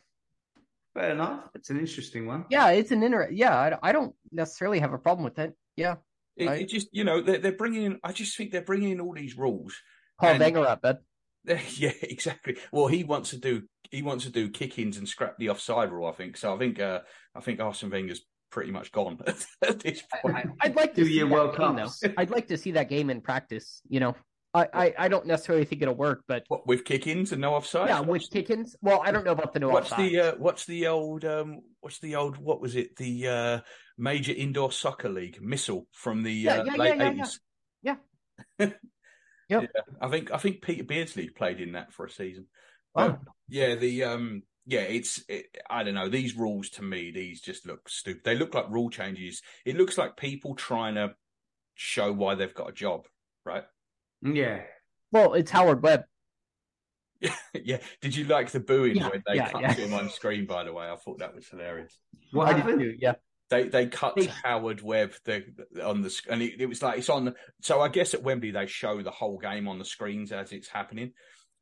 Fair 0.95 1.11
enough. 1.11 1.49
It's 1.57 1.71
an 1.71 1.81
interesting 1.81 2.27
one. 2.27 2.45
Yeah, 2.51 2.69
it's 2.71 2.93
an 2.93 3.03
inter. 3.03 3.29
Yeah, 3.33 3.57
I, 3.83 3.89
I 3.89 3.93
don't 3.93 4.15
necessarily 4.31 4.79
have 4.79 4.93
a 4.93 4.99
problem 4.99 5.25
with 5.25 5.41
it. 5.41 5.57
Yeah, 5.77 5.97
It, 6.37 6.49
I- 6.49 6.55
it 6.57 6.69
just 6.69 6.89
you 6.93 7.03
know 7.03 7.21
they're, 7.21 7.39
they're 7.39 7.51
bringing 7.57 7.83
in. 7.83 8.01
I 8.05 8.13
just 8.13 8.37
think 8.37 8.53
they're 8.53 8.63
bringing 8.63 8.91
in 8.91 9.01
all 9.01 9.13
these 9.13 9.37
rules. 9.37 9.75
Paul 10.21 10.31
And- 10.31 10.41
Wenger 10.41 10.61
up, 10.67 10.83
bud. 10.83 10.99
Yeah, 11.77 11.93
exactly. 12.03 12.57
Well, 12.73 12.87
he 12.87 13.05
wants 13.05 13.31
to 13.31 13.39
do 13.39 13.63
he 13.91 14.03
wants 14.03 14.25
to 14.25 14.31
do 14.31 14.49
kick-ins 14.51 14.97
and 14.97 15.09
scrap 15.09 15.37
the 15.39 15.51
offside 15.51 15.93
rule. 15.93 16.07
I 16.09 16.13
think 16.13 16.37
so. 16.37 16.55
I 16.55 16.59
think 16.59 16.81
uh, 16.81 17.01
I 17.35 17.41
think 17.41 17.61
Arsene 17.61 17.91
Wenger's 17.91 18.23
pretty 18.51 18.71
much 18.73 18.91
gone 18.93 19.19
at 19.63 19.81
this 19.81 20.03
point. 20.23 20.37
I, 20.37 20.45
I'd 20.63 20.77
like 20.77 20.95
to 20.95 21.03
Do 21.03 21.07
see 21.07 21.15
your 21.19 21.29
that 21.29 21.35
World 21.35 21.57
game, 21.59 21.77
though. 21.77 22.15
I'd 22.17 22.31
like 22.31 22.49
to 22.49 22.57
see 22.57 22.73
that 22.73 22.89
game 22.89 23.11
in 23.11 23.21
practice. 23.21 23.83
You 23.89 24.01
know, 24.01 24.17
I, 24.55 24.69
I, 24.73 24.95
I 25.01 25.09
don't 25.09 25.27
necessarily 25.27 25.65
think 25.65 25.83
it'll 25.83 25.95
work, 25.95 26.23
but 26.29 26.45
What 26.49 26.67
with 26.67 26.85
kick-ins 26.85 27.33
and 27.33 27.41
no 27.41 27.55
offside? 27.55 27.89
yeah, 27.89 28.01
with 28.01 28.29
kick-ins. 28.31 28.77
Well, 28.81 29.03
I 29.05 29.11
don't 29.13 29.25
know 29.25 29.33
about 29.33 29.53
the 29.53 29.61
no 29.61 29.69
what's 29.69 29.91
offside. 29.93 30.11
the 30.13 30.21
uh, 30.21 30.35
what's 30.39 30.65
the 30.67 30.87
old 30.87 31.25
um 31.25 31.61
what's 31.81 31.99
the 31.99 32.15
old 32.17 32.37
what 32.39 32.61
was 32.61 32.75
it 32.77 32.97
the 32.97 33.29
uh 33.29 33.61
major 33.99 34.33
indoor 34.33 34.73
soccer 34.73 35.09
league 35.09 35.41
missile 35.43 35.87
from 35.93 36.23
the 36.23 36.33
Yeah, 36.33 36.53
uh, 36.61 36.65
yeah, 36.65 36.73
late 36.77 36.97
yeah, 36.97 37.11
yeah, 37.13 37.25
80s 37.25 37.39
yeah. 38.59 38.69
Yep. 39.49 39.63
Yep. 39.75 39.85
i 40.01 40.09
think 40.09 40.31
i 40.33 40.39
think 40.39 40.63
peter 40.63 40.85
beardsley 40.85 41.29
played 41.29 41.61
in 41.61 41.73
that 41.73 41.93
for 41.93 42.07
a 42.07 42.11
season 42.11 42.47
Oh. 42.97 43.09
But, 43.11 43.19
yeah 43.49 43.75
the 43.75 44.05
um 44.05 44.43
yeah 44.67 44.81
it's 44.83 45.23
it, 45.29 45.47
i 45.69 45.83
don't 45.83 45.95
know 45.95 46.09
these 46.09 46.37
rules 46.37 46.71
to 46.71 46.83
me 46.83 47.11
these 47.11 47.41
just 47.41 47.67
look 47.67 47.89
stupid 47.89 48.23
they 48.25 48.37
look 48.37 48.55
like 48.55 48.71
rule 48.71 48.89
changes 48.89 49.43
it 49.67 49.77
looks 49.77 49.99
like 49.99 50.17
people 50.17 50.55
trying 50.55 50.95
to 50.95 51.15
show 51.75 52.13
why 52.13 52.37
they've 52.37 52.55
got 52.55 52.71
a 52.71 52.73
job 52.73 53.07
right 53.45 53.65
Yeah. 54.23 54.63
Well, 55.11 55.35
it's 55.35 55.51
Howard 55.51 55.83
Webb. 55.83 56.05
yeah 57.55 57.79
did 58.01 58.15
you 58.17 58.25
like 58.25 58.51
the 58.51 58.61
booing 58.61 58.97
Yeah, 58.97 59.09
when 59.09 59.23
they 59.27 59.37
yeah, 59.37 59.51
cut 59.51 59.61
yeah. 59.63 59.73
him 59.75 59.95
on 59.95 60.09
screen 60.11 60.47
by 60.47 60.63
the 60.65 60.73
way 60.73 60.89
i 60.89 60.97
thought 60.97 61.19
that 61.19 61.35
was 61.35 61.49
hilarious 61.49 61.99
What 62.33 62.49
I 62.49 62.53
did 62.53 62.61
happened? 62.63 62.81
too, 62.81 62.97
yeah. 62.99 63.15
They 63.51 63.69
they 63.69 63.87
cut 63.87 64.17
They- 64.17 64.27
to 64.27 64.33
Howard 64.43 64.81
Webb 64.83 65.13
the, 65.25 65.45
on 65.85 66.03
the 66.03 66.21
and 66.31 66.43
it, 66.43 66.61
it 66.61 66.67
was 66.67 66.83
like 66.83 66.99
it's 66.99 67.09
on. 67.11 67.35
So 67.63 67.81
I 67.81 67.89
guess 67.89 68.15
at 68.15 68.23
Wembley 68.23 68.51
they 68.53 68.67
show 68.67 69.03
the 69.03 69.11
whole 69.11 69.39
game 69.39 69.69
on 69.69 69.79
the 69.79 69.85
screens 69.85 70.33
as 70.33 70.51
it's 70.53 70.69
happening, 70.69 71.13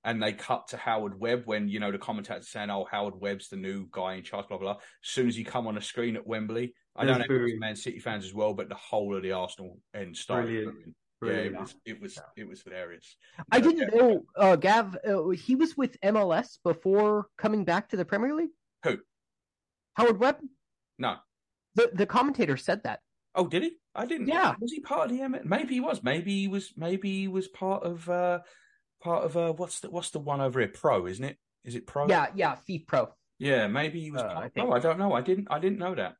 and 0.04 0.22
they 0.22 0.32
cut 0.32 0.68
to 0.68 0.76
Howard 0.76 1.18
Webb 1.18 1.42
when 1.46 1.68
you 1.68 1.80
know 1.80 1.90
the 1.90 1.98
commentators 1.98 2.48
saying, 2.50 2.70
"Oh, 2.70 2.86
Howard 2.90 3.14
Webb's 3.20 3.48
the 3.48 3.56
new 3.56 3.88
guy 3.90 4.14
in 4.14 4.22
charge." 4.22 4.46
Blah 4.48 4.58
blah. 4.58 4.74
blah. 4.74 4.80
As 4.82 5.08
soon 5.10 5.26
as 5.28 5.34
he 5.36 5.42
come 5.44 5.66
on 5.66 5.74
the 5.74 5.80
screen 5.80 6.14
at 6.16 6.26
Wembley, 6.26 6.72
I 6.94 7.04
don't 7.04 7.18
know 7.18 7.24
There's 7.28 7.52
if. 7.52 7.58
Man 7.58 7.74
City 7.76 7.98
fans 7.98 8.24
as 8.24 8.32
well, 8.32 8.54
but 8.54 8.68
the 8.68 8.76
whole 8.76 9.16
of 9.16 9.22
the 9.22 9.32
Arsenal 9.32 9.78
end 9.94 10.16
started. 10.16 10.46
Brilliant. 10.64 10.94
Brilliant. 11.20 11.52
Yeah, 11.54 11.58
it 11.58 11.60
was 11.60 11.74
it 11.84 12.00
was 12.00 12.18
it 12.36 12.48
was 12.48 12.62
hilarious. 12.62 13.16
I 13.50 13.56
Yeah. 13.56 13.62
didn't 13.64 13.94
know, 13.94 14.24
uh, 14.36 14.56
Gav, 14.56 14.96
uh, 15.06 15.28
he 15.30 15.56
was 15.56 15.76
with 15.76 16.00
MLS 16.00 16.58
before 16.64 17.26
coming 17.38 17.64
back 17.64 17.88
to 17.90 17.96
the 17.96 18.04
Premier 18.04 18.34
League? 18.34 18.50
Who? 18.84 18.98
Howard 19.94 20.18
Webb? 20.18 20.36
No. 20.98 21.16
The 21.74 21.90
the 21.94 22.06
commentator 22.06 22.56
said 22.56 22.82
that. 22.84 23.00
Oh, 23.34 23.46
did 23.46 23.62
he? 23.62 23.72
I 23.94 24.04
didn't. 24.06 24.28
Yeah. 24.28 24.54
Was 24.60 24.72
he 24.72 24.80
part 24.80 25.10
of 25.10 25.16
the 25.16 25.22
M? 25.22 25.36
Maybe 25.44 25.74
he 25.74 25.80
was. 25.80 26.02
Maybe 26.02 26.40
he 26.40 26.48
was. 26.48 26.72
Maybe 26.76 27.20
he 27.20 27.28
was 27.28 27.48
part 27.48 27.82
of. 27.84 28.08
uh 28.08 28.40
Part 29.02 29.24
of 29.24 29.36
uh 29.36 29.52
what's 29.54 29.80
the 29.80 29.90
what's 29.90 30.10
the 30.10 30.20
one 30.20 30.40
over 30.40 30.60
here? 30.60 30.68
Pro, 30.68 31.06
isn't 31.08 31.24
it? 31.24 31.36
Is 31.64 31.74
it 31.74 31.88
Pro? 31.88 32.06
Yeah, 32.08 32.26
yeah, 32.36 32.54
FIFA 32.68 32.86
Pro. 32.86 33.08
Yeah, 33.40 33.66
maybe 33.66 34.00
he 34.00 34.12
was. 34.12 34.22
Uh, 34.22 34.26
part- 34.32 34.44
I 34.44 34.48
think- 34.48 34.68
Oh, 34.68 34.72
I 34.72 34.78
don't 34.78 34.96
know. 34.98 35.12
I 35.12 35.22
didn't. 35.22 35.48
I 35.50 35.58
didn't 35.58 35.78
know 35.78 35.94
that. 35.96 36.14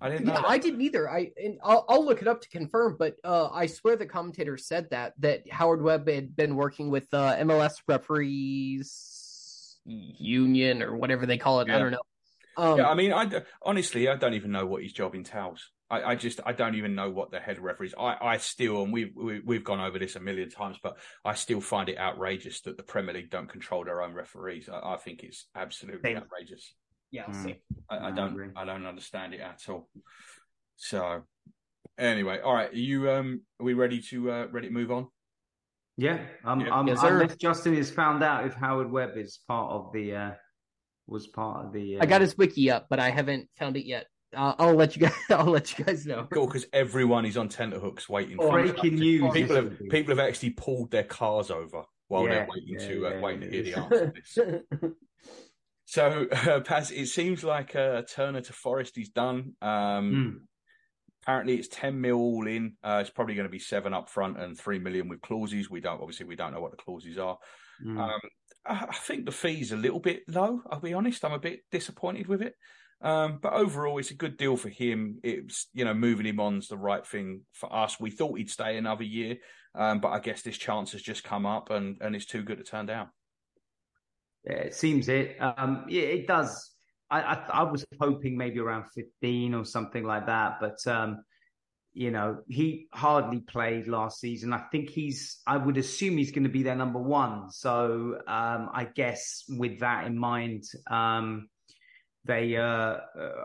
I 0.00 0.10
didn't. 0.10 0.26
Yeah, 0.26 0.34
that. 0.40 0.44
I 0.44 0.58
didn't 0.58 0.80
either. 0.80 1.08
I 1.08 1.30
and 1.36 1.58
I'll, 1.62 1.84
I'll 1.88 2.04
look 2.04 2.20
it 2.22 2.26
up 2.28 2.40
to 2.40 2.48
confirm, 2.48 2.96
but 2.98 3.14
uh, 3.22 3.48
I 3.52 3.66
swear 3.66 3.94
the 3.94 4.06
commentator 4.06 4.56
said 4.56 4.90
that 4.90 5.12
that 5.20 5.48
Howard 5.52 5.82
Webb 5.82 6.08
had 6.08 6.34
been 6.34 6.56
working 6.56 6.90
with 6.90 7.06
uh, 7.14 7.36
MLS 7.36 7.74
referees 7.86 9.76
union 9.84 10.82
or 10.82 10.96
whatever 10.96 11.26
they 11.26 11.38
call 11.38 11.60
it. 11.60 11.70
I 11.70 11.78
don't 11.78 11.92
know. 11.92 12.02
Um, 12.56 12.78
yeah, 12.78 12.88
I 12.88 12.94
mean, 12.94 13.12
I 13.12 13.24
d- 13.26 13.38
honestly, 13.62 14.08
I 14.08 14.16
don't 14.16 14.34
even 14.34 14.50
know 14.52 14.66
what 14.66 14.82
his 14.82 14.92
job 14.92 15.14
entails. 15.14 15.70
I, 15.90 16.02
I 16.02 16.14
just, 16.16 16.40
I 16.44 16.52
don't 16.52 16.74
even 16.74 16.94
know 16.94 17.10
what 17.10 17.30
the 17.30 17.38
head 17.38 17.58
referee 17.60 17.88
is. 17.88 17.94
I, 17.98 18.16
I 18.20 18.36
still, 18.38 18.82
and 18.82 18.92
we've 18.92 19.12
we, 19.14 19.40
we've 19.40 19.62
gone 19.64 19.80
over 19.80 19.98
this 19.98 20.16
a 20.16 20.20
million 20.20 20.50
times, 20.50 20.78
but 20.82 20.96
I 21.24 21.34
still 21.34 21.60
find 21.60 21.88
it 21.88 21.98
outrageous 21.98 22.62
that 22.62 22.76
the 22.76 22.82
Premier 22.82 23.14
League 23.14 23.30
don't 23.30 23.48
control 23.48 23.84
their 23.84 24.02
own 24.02 24.12
referees. 24.14 24.68
I, 24.68 24.94
I 24.94 24.96
think 24.96 25.22
it's 25.22 25.46
absolutely 25.54 26.10
Same. 26.10 26.16
outrageous. 26.16 26.74
yeah, 27.12 27.24
Mm. 27.26 27.56
I, 27.88 28.08
I 28.08 28.10
don't, 28.10 28.32
agree. 28.32 28.48
I 28.56 28.64
don't 28.64 28.84
understand 28.86 29.34
it 29.34 29.40
at 29.40 29.62
all. 29.68 29.88
So, 30.76 31.22
anyway, 31.98 32.40
all 32.40 32.54
right, 32.54 32.72
are 32.72 32.76
you 32.76 33.10
um, 33.10 33.42
are 33.60 33.64
we 33.64 33.74
ready 33.74 34.00
to 34.10 34.30
uh, 34.30 34.46
ready 34.50 34.68
to 34.68 34.72
move 34.74 34.90
on? 34.90 35.06
Yeah. 35.96 36.18
Um, 36.44 36.60
Yeah. 36.60 36.76
um, 36.78 36.88
Yes, 36.88 37.00
sir. 37.00 37.08
unless 37.20 37.36
Justin 37.36 37.76
has 37.76 37.90
found 37.90 38.22
out 38.24 38.44
if 38.46 38.54
Howard 38.54 38.90
Webb 38.90 39.16
is 39.16 39.38
part 39.46 39.70
of 39.72 39.92
the 39.92 40.14
uh 40.16 40.30
was 41.06 41.26
part 41.26 41.66
of 41.66 41.72
the. 41.72 41.96
Uh, 41.96 42.02
I 42.02 42.06
got 42.06 42.20
his 42.20 42.36
wiki 42.36 42.70
up, 42.70 42.86
but 42.88 42.98
I 42.98 43.10
haven't 43.10 43.48
found 43.56 43.76
it 43.76 43.86
yet. 43.86 44.06
Uh, 44.34 44.54
I'll 44.58 44.74
let 44.74 44.96
you 44.96 45.02
guys. 45.02 45.14
I'll 45.30 45.46
let 45.46 45.78
you 45.78 45.84
guys 45.84 46.04
know. 46.06 46.26
Cool, 46.32 46.46
because 46.46 46.66
everyone 46.72 47.24
is 47.24 47.36
on 47.36 47.48
tenterhooks 47.48 48.08
waiting 48.08 48.36
Oh, 48.40 48.50
for 48.50 48.62
breaking 48.62 48.96
news. 48.96 49.32
People 49.32 49.56
have 49.56 49.78
be. 49.78 49.88
people 49.90 50.16
have 50.16 50.26
actually 50.26 50.50
pulled 50.50 50.90
their 50.90 51.04
cars 51.04 51.50
over 51.50 51.84
while 52.08 52.24
they're 52.24 52.48
waiting 52.48 52.78
yeah, 52.80 52.88
to 52.88 53.06
uh, 53.06 53.10
yeah, 53.10 53.20
waiting 53.20 53.40
to 53.42 53.50
hear 53.50 53.62
the 53.62 53.78
answer 53.78 54.06
to 54.06 54.12
this. 54.14 54.92
So, 55.88 56.26
uh, 56.32 56.60
Paz, 56.60 56.90
it 56.90 57.06
seems 57.06 57.44
like 57.44 57.76
uh, 57.76 58.02
Turner 58.02 58.40
to 58.40 58.52
Forest 58.52 58.98
is 58.98 59.08
done. 59.08 59.54
Um, 59.62 60.12
Mm. 60.12 60.34
Apparently, 61.22 61.56
it's 61.56 61.66
ten 61.66 62.00
mil 62.00 62.18
all 62.18 62.46
in. 62.46 62.76
Uh, 62.84 62.98
it's 63.00 63.10
probably 63.10 63.34
going 63.34 63.48
to 63.48 63.50
be 63.50 63.58
seven 63.58 63.92
up 63.92 64.08
front 64.08 64.38
and 64.38 64.56
three 64.56 64.78
million 64.78 65.08
with 65.08 65.20
clauses. 65.20 65.68
We 65.68 65.80
don't 65.80 66.00
obviously 66.00 66.26
we 66.26 66.36
don't 66.36 66.54
know 66.54 66.60
what 66.60 66.70
the 66.70 66.76
clauses 66.76 67.18
are. 67.18 67.36
Mm. 67.84 67.98
Um, 67.98 68.20
I, 68.68 68.94
think 68.94 69.24
the 69.24 69.32
fee's 69.32 69.72
a 69.72 69.76
little 69.76 70.00
bit 70.00 70.22
low. 70.28 70.60
I'll 70.70 70.80
be 70.80 70.94
honest. 70.94 71.24
I'm 71.24 71.32
a 71.32 71.38
bit 71.38 71.60
disappointed 71.70 72.26
with 72.26 72.42
it. 72.42 72.54
Um, 73.02 73.38
but 73.42 73.52
overall, 73.52 73.98
it's 73.98 74.10
a 74.10 74.14
good 74.14 74.36
deal 74.36 74.56
for 74.56 74.68
him. 74.68 75.18
It's 75.22 75.68
you 75.74 75.84
know 75.84 75.94
moving 75.94 76.26
him 76.26 76.40
on's 76.40 76.68
the 76.68 76.78
right 76.78 77.06
thing 77.06 77.42
for 77.52 77.72
us. 77.72 78.00
We 78.00 78.10
thought 78.10 78.38
he'd 78.38 78.50
stay 78.50 78.76
another 78.76 79.04
year, 79.04 79.36
um, 79.74 80.00
but 80.00 80.08
I 80.08 80.20
guess 80.20 80.42
this 80.42 80.56
chance 80.56 80.92
has 80.92 81.02
just 81.02 81.22
come 81.22 81.44
up, 81.44 81.70
and 81.70 81.98
and 82.00 82.16
it's 82.16 82.26
too 82.26 82.42
good 82.42 82.58
to 82.58 82.64
turn 82.64 82.86
down. 82.86 83.08
Yeah, 84.44 84.54
it 84.54 84.74
seems 84.74 85.08
it. 85.08 85.36
Um, 85.40 85.84
yeah, 85.88 86.02
it 86.02 86.26
does. 86.26 86.72
I, 87.10 87.20
I 87.20 87.34
I 87.52 87.62
was 87.64 87.84
hoping 88.00 88.36
maybe 88.36 88.60
around 88.60 88.86
fifteen 88.94 89.52
or 89.52 89.64
something 89.64 90.04
like 90.04 90.26
that, 90.26 90.58
but 90.60 90.78
um, 90.86 91.22
you 91.96 92.10
know, 92.10 92.40
he 92.46 92.88
hardly 92.92 93.40
played 93.40 93.88
last 93.88 94.20
season. 94.20 94.52
I 94.52 94.58
think 94.70 94.90
he's. 94.90 95.38
I 95.46 95.56
would 95.56 95.78
assume 95.78 96.18
he's 96.18 96.30
going 96.30 96.44
to 96.44 96.50
be 96.50 96.62
their 96.62 96.76
number 96.76 96.98
one. 96.98 97.50
So 97.50 98.18
um, 98.28 98.68
I 98.74 98.86
guess 98.94 99.44
with 99.48 99.80
that 99.80 100.06
in 100.06 100.18
mind, 100.18 100.64
um, 100.90 101.48
they 102.26 102.54
uh, 102.54 102.98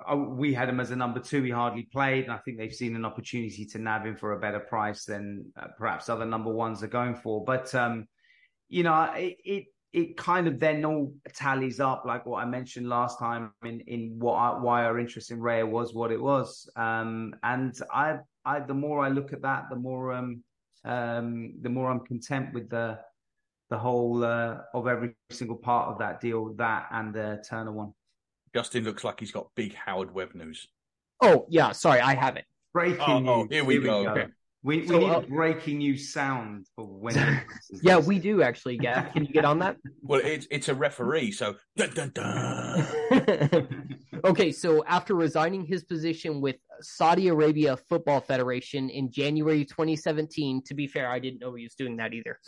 uh, 0.03 0.15
we 0.17 0.53
had 0.53 0.67
him 0.67 0.81
as 0.81 0.91
a 0.91 0.97
number 0.97 1.21
two. 1.21 1.43
He 1.43 1.49
hardly 1.49 1.83
played, 1.93 2.25
and 2.25 2.33
I 2.33 2.39
think 2.39 2.57
they've 2.57 2.73
seen 2.73 2.93
an 2.97 3.05
opportunity 3.05 3.65
to 3.67 3.79
nab 3.79 4.05
him 4.05 4.17
for 4.17 4.33
a 4.33 4.39
better 4.39 4.59
price 4.59 5.05
than 5.05 5.45
uh, 5.57 5.67
perhaps 5.77 6.09
other 6.09 6.25
number 6.25 6.51
ones 6.51 6.83
are 6.83 6.87
going 6.87 7.15
for. 7.15 7.45
But 7.45 7.73
um, 7.73 8.05
you 8.67 8.83
know, 8.83 9.13
it, 9.15 9.37
it 9.45 9.65
it 9.93 10.17
kind 10.17 10.49
of 10.49 10.59
then 10.59 10.83
all 10.83 11.13
tallies 11.33 11.79
up 11.79 12.03
like 12.05 12.25
what 12.25 12.41
I 12.43 12.45
mentioned 12.45 12.89
last 12.89 13.17
time 13.17 13.53
in 13.63 13.79
in 13.87 14.15
what 14.19 14.61
why 14.61 14.83
our 14.83 14.99
interest 14.99 15.31
in 15.31 15.39
Raya 15.39 15.65
was 15.65 15.93
what 15.93 16.11
it 16.11 16.21
was. 16.21 16.69
Um, 16.75 17.33
and 17.43 17.73
I 17.89 18.17
I 18.45 18.59
the 18.59 18.73
more 18.73 19.03
I 19.05 19.09
look 19.09 19.33
at 19.33 19.41
that, 19.43 19.65
the 19.69 19.75
more 19.75 20.13
um 20.13 20.43
um 20.85 21.53
the 21.61 21.69
more 21.69 21.89
I'm 21.91 22.01
content 22.01 22.53
with 22.53 22.69
the 22.69 22.99
the 23.69 23.77
whole 23.77 24.23
uh, 24.23 24.57
of 24.73 24.87
every 24.87 25.15
single 25.29 25.55
part 25.55 25.89
of 25.89 25.99
that 25.99 26.19
deal, 26.19 26.53
that 26.55 26.87
and 26.91 27.13
the 27.13 27.41
Turner 27.49 27.71
one. 27.71 27.93
Justin 28.53 28.83
looks 28.83 29.03
like 29.05 29.19
he's 29.21 29.31
got 29.31 29.47
big 29.55 29.73
Howard 29.73 30.13
Webb 30.13 30.35
news. 30.35 30.67
Oh 31.21 31.45
yeah, 31.49 31.71
sorry, 31.71 32.01
I 32.01 32.15
haven't. 32.15 32.45
Breaking 32.73 32.99
Oh, 33.01 33.19
news. 33.19 33.29
oh, 33.29 33.47
here 33.49 33.63
we 33.63 33.79
go. 33.79 34.07
Okay. 34.09 34.27
We, 34.63 34.81
we 34.81 34.87
So, 34.87 34.99
need 34.99 35.09
uh, 35.09 35.19
a 35.19 35.21
breaking 35.21 35.79
news 35.79 36.13
sound 36.13 36.67
for 36.75 36.85
when. 36.85 37.15
Yeah, 37.81 37.97
we 37.97 38.19
do 38.19 38.43
actually, 38.43 38.77
Gav. 38.77 39.11
Can 39.13 39.25
you 39.25 39.33
get 39.33 39.45
on 39.45 39.57
that? 39.59 39.77
Well, 40.01 40.21
it's 40.23 40.47
it's 40.51 40.67
a 40.67 40.75
referee, 40.75 41.31
so 41.31 41.55
dun, 41.77 41.91
dun, 41.91 42.11
dun. 42.13 43.87
okay, 44.25 44.51
so 44.51 44.83
after 44.85 45.15
resigning 45.15 45.65
his 45.65 45.83
position 45.83 46.41
with 46.41 46.57
Saudi 46.81 47.27
Arabia 47.27 47.77
Football 47.89 48.21
Federation 48.21 48.89
in 48.89 49.11
January 49.11 49.65
2017, 49.65 50.63
to 50.65 50.73
be 50.73 50.87
fair, 50.87 51.09
I 51.09 51.19
didn't 51.19 51.39
know 51.39 51.53
he 51.55 51.63
was 51.63 51.75
doing 51.75 51.97
that 51.97 52.13
either. 52.13 52.39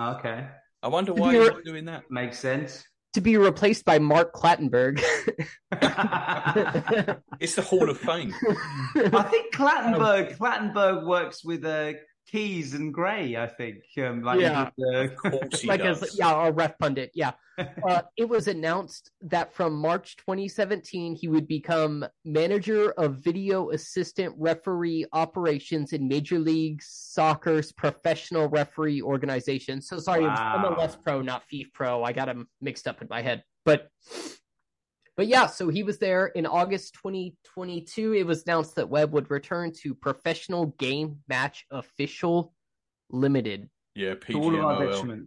Okay, 0.00 0.46
I 0.82 0.88
wonder 0.88 1.12
why 1.14 1.32
be 1.32 1.38
he's 1.38 1.48
re- 1.48 1.62
doing 1.64 1.84
that. 1.86 2.04
makes 2.10 2.38
sense. 2.38 2.84
To 3.14 3.20
be 3.20 3.36
replaced 3.36 3.84
by 3.84 3.98
Mark 3.98 4.32
Clattenburg. 4.34 5.02
It's 7.40 7.54
the 7.56 7.62
Hall 7.62 7.90
of 7.90 7.98
Fame. 7.98 8.32
I 8.96 9.22
think 9.30 9.54
Clattenburg 9.54 10.36
Clattenburg 10.38 11.06
works 11.06 11.44
with 11.44 11.64
uh, 11.64 11.92
Keys 12.32 12.72
and 12.72 12.94
Gray, 12.94 13.36
I 13.36 13.46
think. 13.46 13.82
Um, 13.98 14.22
like 14.22 14.40
Yeah. 14.40 14.70
with 14.78 15.12
Of 15.12 15.16
course 15.16 15.60
he 15.60 15.68
like 15.68 15.82
does. 15.82 16.02
as 16.02 16.18
yeah, 16.18 16.46
a 16.46 16.50
ref 16.50 16.78
pundit. 16.78 17.10
Yeah, 17.14 17.32
uh, 17.88 18.02
it 18.16 18.26
was 18.26 18.48
announced 18.48 19.10
that 19.20 19.52
from 19.52 19.74
March 19.74 20.16
2017 20.16 21.14
he 21.14 21.28
would 21.28 21.46
become 21.46 22.06
manager 22.24 22.92
of 22.92 23.16
video 23.16 23.68
assistant 23.70 24.34
referee 24.38 25.04
operations 25.12 25.92
in 25.92 26.08
Major 26.08 26.38
League 26.38 26.80
Soccer's 26.82 27.70
professional 27.70 28.48
referee 28.48 29.02
organization. 29.02 29.82
So 29.82 29.98
sorry, 29.98 30.24
Wow. 30.24 30.54
it 30.64 30.80
was 30.80 30.94
MLS 30.96 31.02
Pro, 31.02 31.20
not 31.20 31.42
FIFA 31.52 31.72
Pro. 31.74 32.02
I 32.02 32.12
got 32.12 32.26
them 32.26 32.48
mixed 32.62 32.88
up 32.88 33.02
in 33.02 33.08
my 33.10 33.20
head, 33.20 33.44
but. 33.66 33.88
But 35.22 35.28
yeah, 35.28 35.46
so 35.46 35.68
he 35.68 35.84
was 35.84 35.98
there 35.98 36.26
in 36.26 36.46
August 36.46 36.94
2022. 36.94 38.12
It 38.14 38.26
was 38.26 38.42
announced 38.42 38.74
that 38.74 38.88
Webb 38.88 39.12
would 39.12 39.30
return 39.30 39.72
to 39.82 39.94
Professional 39.94 40.66
Game 40.80 41.20
Match 41.28 41.64
Official 41.70 42.52
Limited. 43.08 43.70
yeah, 43.94 44.14
to 44.14 44.34
all 44.34 44.50
PGMOL. 44.50 45.26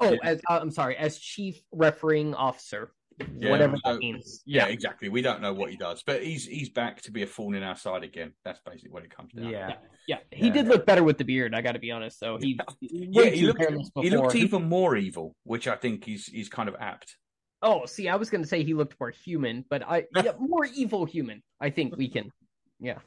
Oh, 0.00 0.16
as 0.24 0.40
uh, 0.50 0.58
I'm 0.60 0.72
sorry, 0.72 0.96
as 0.96 1.16
chief 1.16 1.60
refereeing 1.70 2.34
officer, 2.34 2.90
Yeah, 3.38 3.50
whatever 3.50 3.76
that 3.76 3.82
don't- 3.84 3.98
means. 4.00 4.42
Yeah, 4.44 4.66
Yeah, 4.66 4.72
exactly. 4.72 5.08
We 5.10 5.22
don't 5.22 5.40
know 5.42 5.52
what 5.52 5.70
he 5.70 5.76
does, 5.76 6.02
but 6.04 6.24
he's 6.24 6.44
he's 6.44 6.70
back 6.70 7.02
to 7.02 7.12
be 7.12 7.22
a 7.22 7.26
thorn 7.28 7.54
in 7.54 7.62
our 7.62 7.76
side 7.76 8.02
again. 8.02 8.32
That's 8.44 8.58
basically 8.66 8.90
what 8.90 9.04
it 9.04 9.14
comes 9.16 9.32
down. 9.32 9.44
to. 9.44 9.50
Yeah. 9.52 9.74
yeah. 10.08 10.16
He 10.32 10.48
Yeah. 10.48 10.52
did 10.54 10.66
look 10.66 10.86
better 10.86 11.04
with 11.04 11.18
the 11.18 11.24
beard. 11.24 11.54
I 11.54 11.60
got 11.60 11.72
to 11.72 11.78
be 11.78 11.92
honest. 11.92 12.18
So 12.18 12.36
he, 12.36 12.58
Yeah, 12.80 13.22
way 13.22 13.36
he 13.36 13.46
looked, 13.46 13.62
he 14.02 14.10
looked 14.10 14.34
even 14.34 14.64
more 14.64 14.96
evil, 14.96 15.36
which 15.44 15.68
I 15.68 15.76
think 15.76 16.08
is 16.08 16.28
is 16.30 16.48
kind 16.48 16.68
of 16.68 16.74
apt. 16.80 17.16
Oh, 17.62 17.84
see, 17.86 18.08
I 18.08 18.16
was 18.16 18.30
going 18.30 18.42
to 18.42 18.48
say 18.48 18.64
he 18.64 18.74
looked 18.74 18.98
more 18.98 19.10
human, 19.10 19.64
but 19.68 19.82
I 19.82 20.04
yeah, 20.16 20.32
more 20.38 20.64
evil 20.64 21.04
human. 21.04 21.42
I 21.60 21.70
think 21.70 21.96
we 21.96 22.08
can. 22.08 22.30
Yeah. 22.78 22.98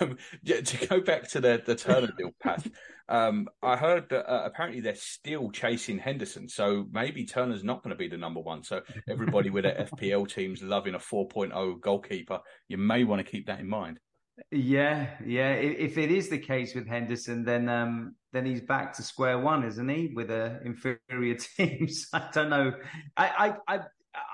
Um, 0.00 0.18
yeah, 0.42 0.62
to 0.62 0.86
go 0.86 1.00
back 1.00 1.28
to 1.30 1.40
the 1.40 1.62
the 1.64 1.76
Turner 1.76 2.12
deal, 2.18 2.32
Pat. 2.42 2.66
Um, 3.08 3.46
I 3.62 3.76
heard 3.76 4.08
that 4.08 4.28
uh, 4.28 4.42
apparently 4.44 4.80
they're 4.80 4.96
still 4.96 5.50
chasing 5.50 5.98
Henderson, 5.98 6.48
so 6.48 6.86
maybe 6.90 7.24
Turner's 7.24 7.62
not 7.62 7.84
going 7.84 7.94
to 7.94 7.96
be 7.96 8.08
the 8.08 8.16
number 8.16 8.40
one. 8.40 8.64
So 8.64 8.80
everybody 9.08 9.48
with 9.50 9.62
their 9.62 9.86
FPL 9.92 10.28
teams 10.28 10.60
loving 10.60 10.94
a 10.94 10.98
4.0 10.98 11.80
goalkeeper, 11.80 12.40
you 12.66 12.78
may 12.78 13.04
want 13.04 13.24
to 13.24 13.30
keep 13.30 13.46
that 13.46 13.60
in 13.60 13.68
mind. 13.68 14.00
Yeah, 14.50 15.08
yeah. 15.24 15.52
If 15.52 15.96
it 15.98 16.10
is 16.10 16.28
the 16.28 16.38
case 16.38 16.74
with 16.74 16.86
Henderson, 16.86 17.44
then 17.44 17.68
um, 17.68 18.14
then 18.32 18.44
he's 18.44 18.60
back 18.60 18.92
to 18.94 19.02
square 19.02 19.38
one, 19.38 19.64
isn't 19.64 19.88
he? 19.88 20.12
With 20.14 20.30
a 20.30 20.60
inferior 20.64 21.34
teams. 21.56 22.08
I 22.12 22.28
don't 22.32 22.50
know. 22.50 22.72
I, 23.16 23.56
I 23.68 23.76
I 23.76 23.80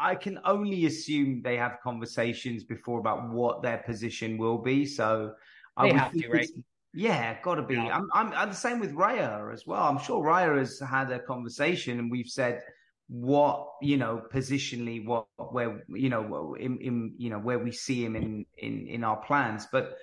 I 0.00 0.14
can 0.14 0.40
only 0.44 0.86
assume 0.86 1.42
they 1.42 1.56
have 1.56 1.78
conversations 1.82 2.64
before 2.64 2.98
about 2.98 3.30
what 3.30 3.62
their 3.62 3.78
position 3.78 4.38
will 4.38 4.58
be. 4.58 4.86
So 4.86 5.34
I 5.76 5.86
They 5.86 5.92
would 5.92 6.00
have 6.00 6.12
to, 6.12 6.28
right? 6.28 6.48
Yeah, 6.94 7.40
got 7.40 7.54
to 7.54 7.62
be. 7.62 7.74
Yeah. 7.74 7.96
I'm, 7.96 8.08
I'm 8.12 8.32
I'm 8.32 8.48
the 8.50 8.54
same 8.54 8.80
with 8.80 8.92
Raya 8.94 9.52
as 9.52 9.66
well. 9.66 9.82
I'm 9.82 9.98
sure 9.98 10.22
Raya 10.22 10.58
has 10.58 10.80
had 10.80 11.10
a 11.10 11.20
conversation, 11.20 11.98
and 11.98 12.10
we've 12.10 12.28
said 12.28 12.60
what 13.08 13.68
you 13.82 13.96
know 13.96 14.22
positionally 14.32 15.04
what 15.04 15.26
where 15.52 15.84
you 15.88 16.08
know 16.08 16.54
in, 16.58 16.78
in 16.78 17.14
you 17.18 17.30
know 17.30 17.38
where 17.38 17.58
we 17.58 17.70
see 17.70 18.02
him 18.04 18.16
in 18.16 18.46
in 18.56 18.86
in 18.86 19.04
our 19.04 19.16
plans 19.16 19.66
but 19.70 19.96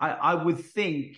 i 0.00 0.10
i 0.10 0.34
would 0.34 0.58
think 0.58 1.16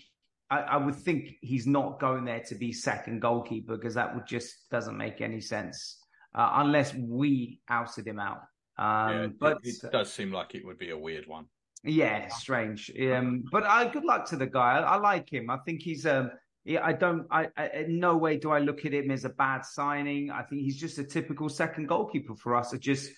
I, 0.48 0.60
I 0.60 0.76
would 0.76 0.94
think 0.94 1.34
he's 1.42 1.66
not 1.66 2.00
going 2.00 2.24
there 2.24 2.42
to 2.48 2.54
be 2.54 2.72
second 2.72 3.20
goalkeeper 3.20 3.76
because 3.76 3.94
that 3.94 4.14
would 4.14 4.26
just 4.26 4.68
doesn't 4.70 4.96
make 4.96 5.20
any 5.20 5.40
sense 5.40 5.98
uh, 6.34 6.50
unless 6.54 6.94
we 6.94 7.60
ousted 7.68 8.06
him 8.06 8.18
out 8.18 8.40
um 8.78 9.12
yeah, 9.12 9.26
but 9.38 9.58
it, 9.62 9.76
it 9.82 9.92
does 9.92 10.12
seem 10.12 10.32
like 10.32 10.54
it 10.54 10.64
would 10.64 10.78
be 10.78 10.90
a 10.90 10.98
weird 10.98 11.26
one. 11.26 11.46
yeah, 11.84 12.28
strange. 12.28 12.90
Um, 13.00 13.44
but 13.52 13.62
uh, 13.64 13.84
good 13.84 14.04
luck 14.04 14.26
to 14.30 14.36
the 14.36 14.46
guy. 14.46 14.78
I, 14.78 14.80
I 14.80 14.96
like 14.96 15.32
him. 15.32 15.48
I 15.50 15.58
think 15.64 15.82
he's 15.82 16.04
um. 16.06 16.30
Yeah, 16.66 16.84
I 16.84 16.92
don't. 16.94 17.26
I, 17.30 17.46
I 17.56 17.68
in 17.68 18.00
no 18.00 18.16
way 18.16 18.36
do 18.38 18.50
I 18.50 18.58
look 18.58 18.84
at 18.84 18.92
him 18.92 19.12
as 19.12 19.24
a 19.24 19.28
bad 19.28 19.64
signing. 19.64 20.32
I 20.32 20.42
think 20.42 20.62
he's 20.62 20.76
just 20.76 20.98
a 20.98 21.04
typical 21.04 21.48
second 21.48 21.86
goalkeeper 21.86 22.34
for 22.34 22.56
us. 22.56 22.74
I 22.74 22.78
just 22.78 23.08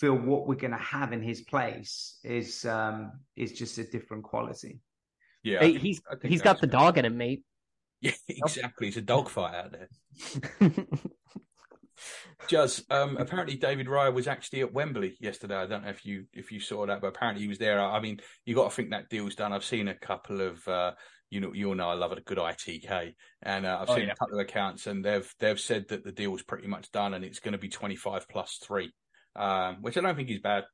feel 0.00 0.14
what 0.14 0.48
we're 0.48 0.54
going 0.54 0.70
to 0.72 0.78
have 0.78 1.12
in 1.12 1.20
his 1.22 1.42
place 1.42 2.18
is 2.24 2.64
um 2.64 3.12
is 3.36 3.52
just 3.52 3.76
a 3.76 3.84
different 3.84 4.24
quality. 4.24 4.80
Yeah, 5.42 5.58
I 5.58 5.64
Hey, 5.64 5.70
think- 5.72 5.80
he's 5.82 6.02
I 6.10 6.16
think 6.16 6.32
he's 6.32 6.40
got 6.42 6.60
the 6.62 6.66
that's- 6.66 6.82
dog 6.82 6.96
in 6.98 7.04
him, 7.04 7.16
mate. 7.18 7.42
Yeah, 8.00 8.12
exactly. 8.28 8.88
It's 8.88 8.96
a 8.98 9.02
dogfight 9.02 9.54
out 9.54 9.72
there. 9.72 10.70
Juz, 12.48 12.84
um, 12.90 13.16
apparently 13.16 13.56
David 13.56 13.86
Raya 13.86 14.12
was 14.12 14.26
actually 14.28 14.60
at 14.60 14.72
Wembley 14.74 15.16
yesterday. 15.20 15.54
I 15.56 15.66
don't 15.66 15.84
know 15.84 15.90
if 15.90 16.04
you 16.04 16.24
if 16.34 16.52
you 16.52 16.60
saw 16.60 16.84
that, 16.86 17.00
but 17.00 17.06
apparently 17.06 17.42
he 17.42 17.48
was 17.48 17.56
there. 17.58 17.80
I 17.80 18.00
mean, 18.00 18.20
you 18.44 18.54
got 18.54 18.68
to 18.68 18.74
think 18.76 18.90
that 18.90 19.08
deal's 19.08 19.34
done. 19.36 19.52
I've 19.54 19.64
seen 19.64 19.88
a 19.88 19.94
couple 19.94 20.40
of 20.42 20.66
uh, 20.68 20.92
you 21.30 21.40
know 21.40 21.52
you 21.52 21.68
all 21.68 21.74
know 21.74 21.88
I 21.88 21.94
love 21.94 22.12
a 22.12 22.20
good 22.20 22.38
ITK, 22.38 23.14
and 23.42 23.66
uh, 23.66 23.78
I've 23.80 23.90
Oh, 23.90 23.94
seen 23.96 24.06
yeah. 24.06 24.12
a 24.12 24.16
couple 24.16 24.38
of 24.38 24.44
accounts, 24.44 24.86
and 24.86 25.04
they've 25.04 25.32
they've 25.40 25.60
said 25.60 25.88
that 25.88 26.04
the 26.04 26.12
deal 26.12 26.34
is 26.34 26.42
pretty 26.42 26.68
much 26.68 26.90
done, 26.92 27.14
and 27.14 27.24
it's 27.24 27.40
going 27.40 27.52
to 27.52 27.58
be 27.58 27.68
twenty 27.68 27.96
five 27.96 28.28
plus 28.28 28.58
three, 28.62 28.92
um, 29.36 29.78
which 29.82 29.96
I 29.96 30.00
don't 30.00 30.16
think 30.16 30.30
is 30.30 30.40
bad. 30.40 30.64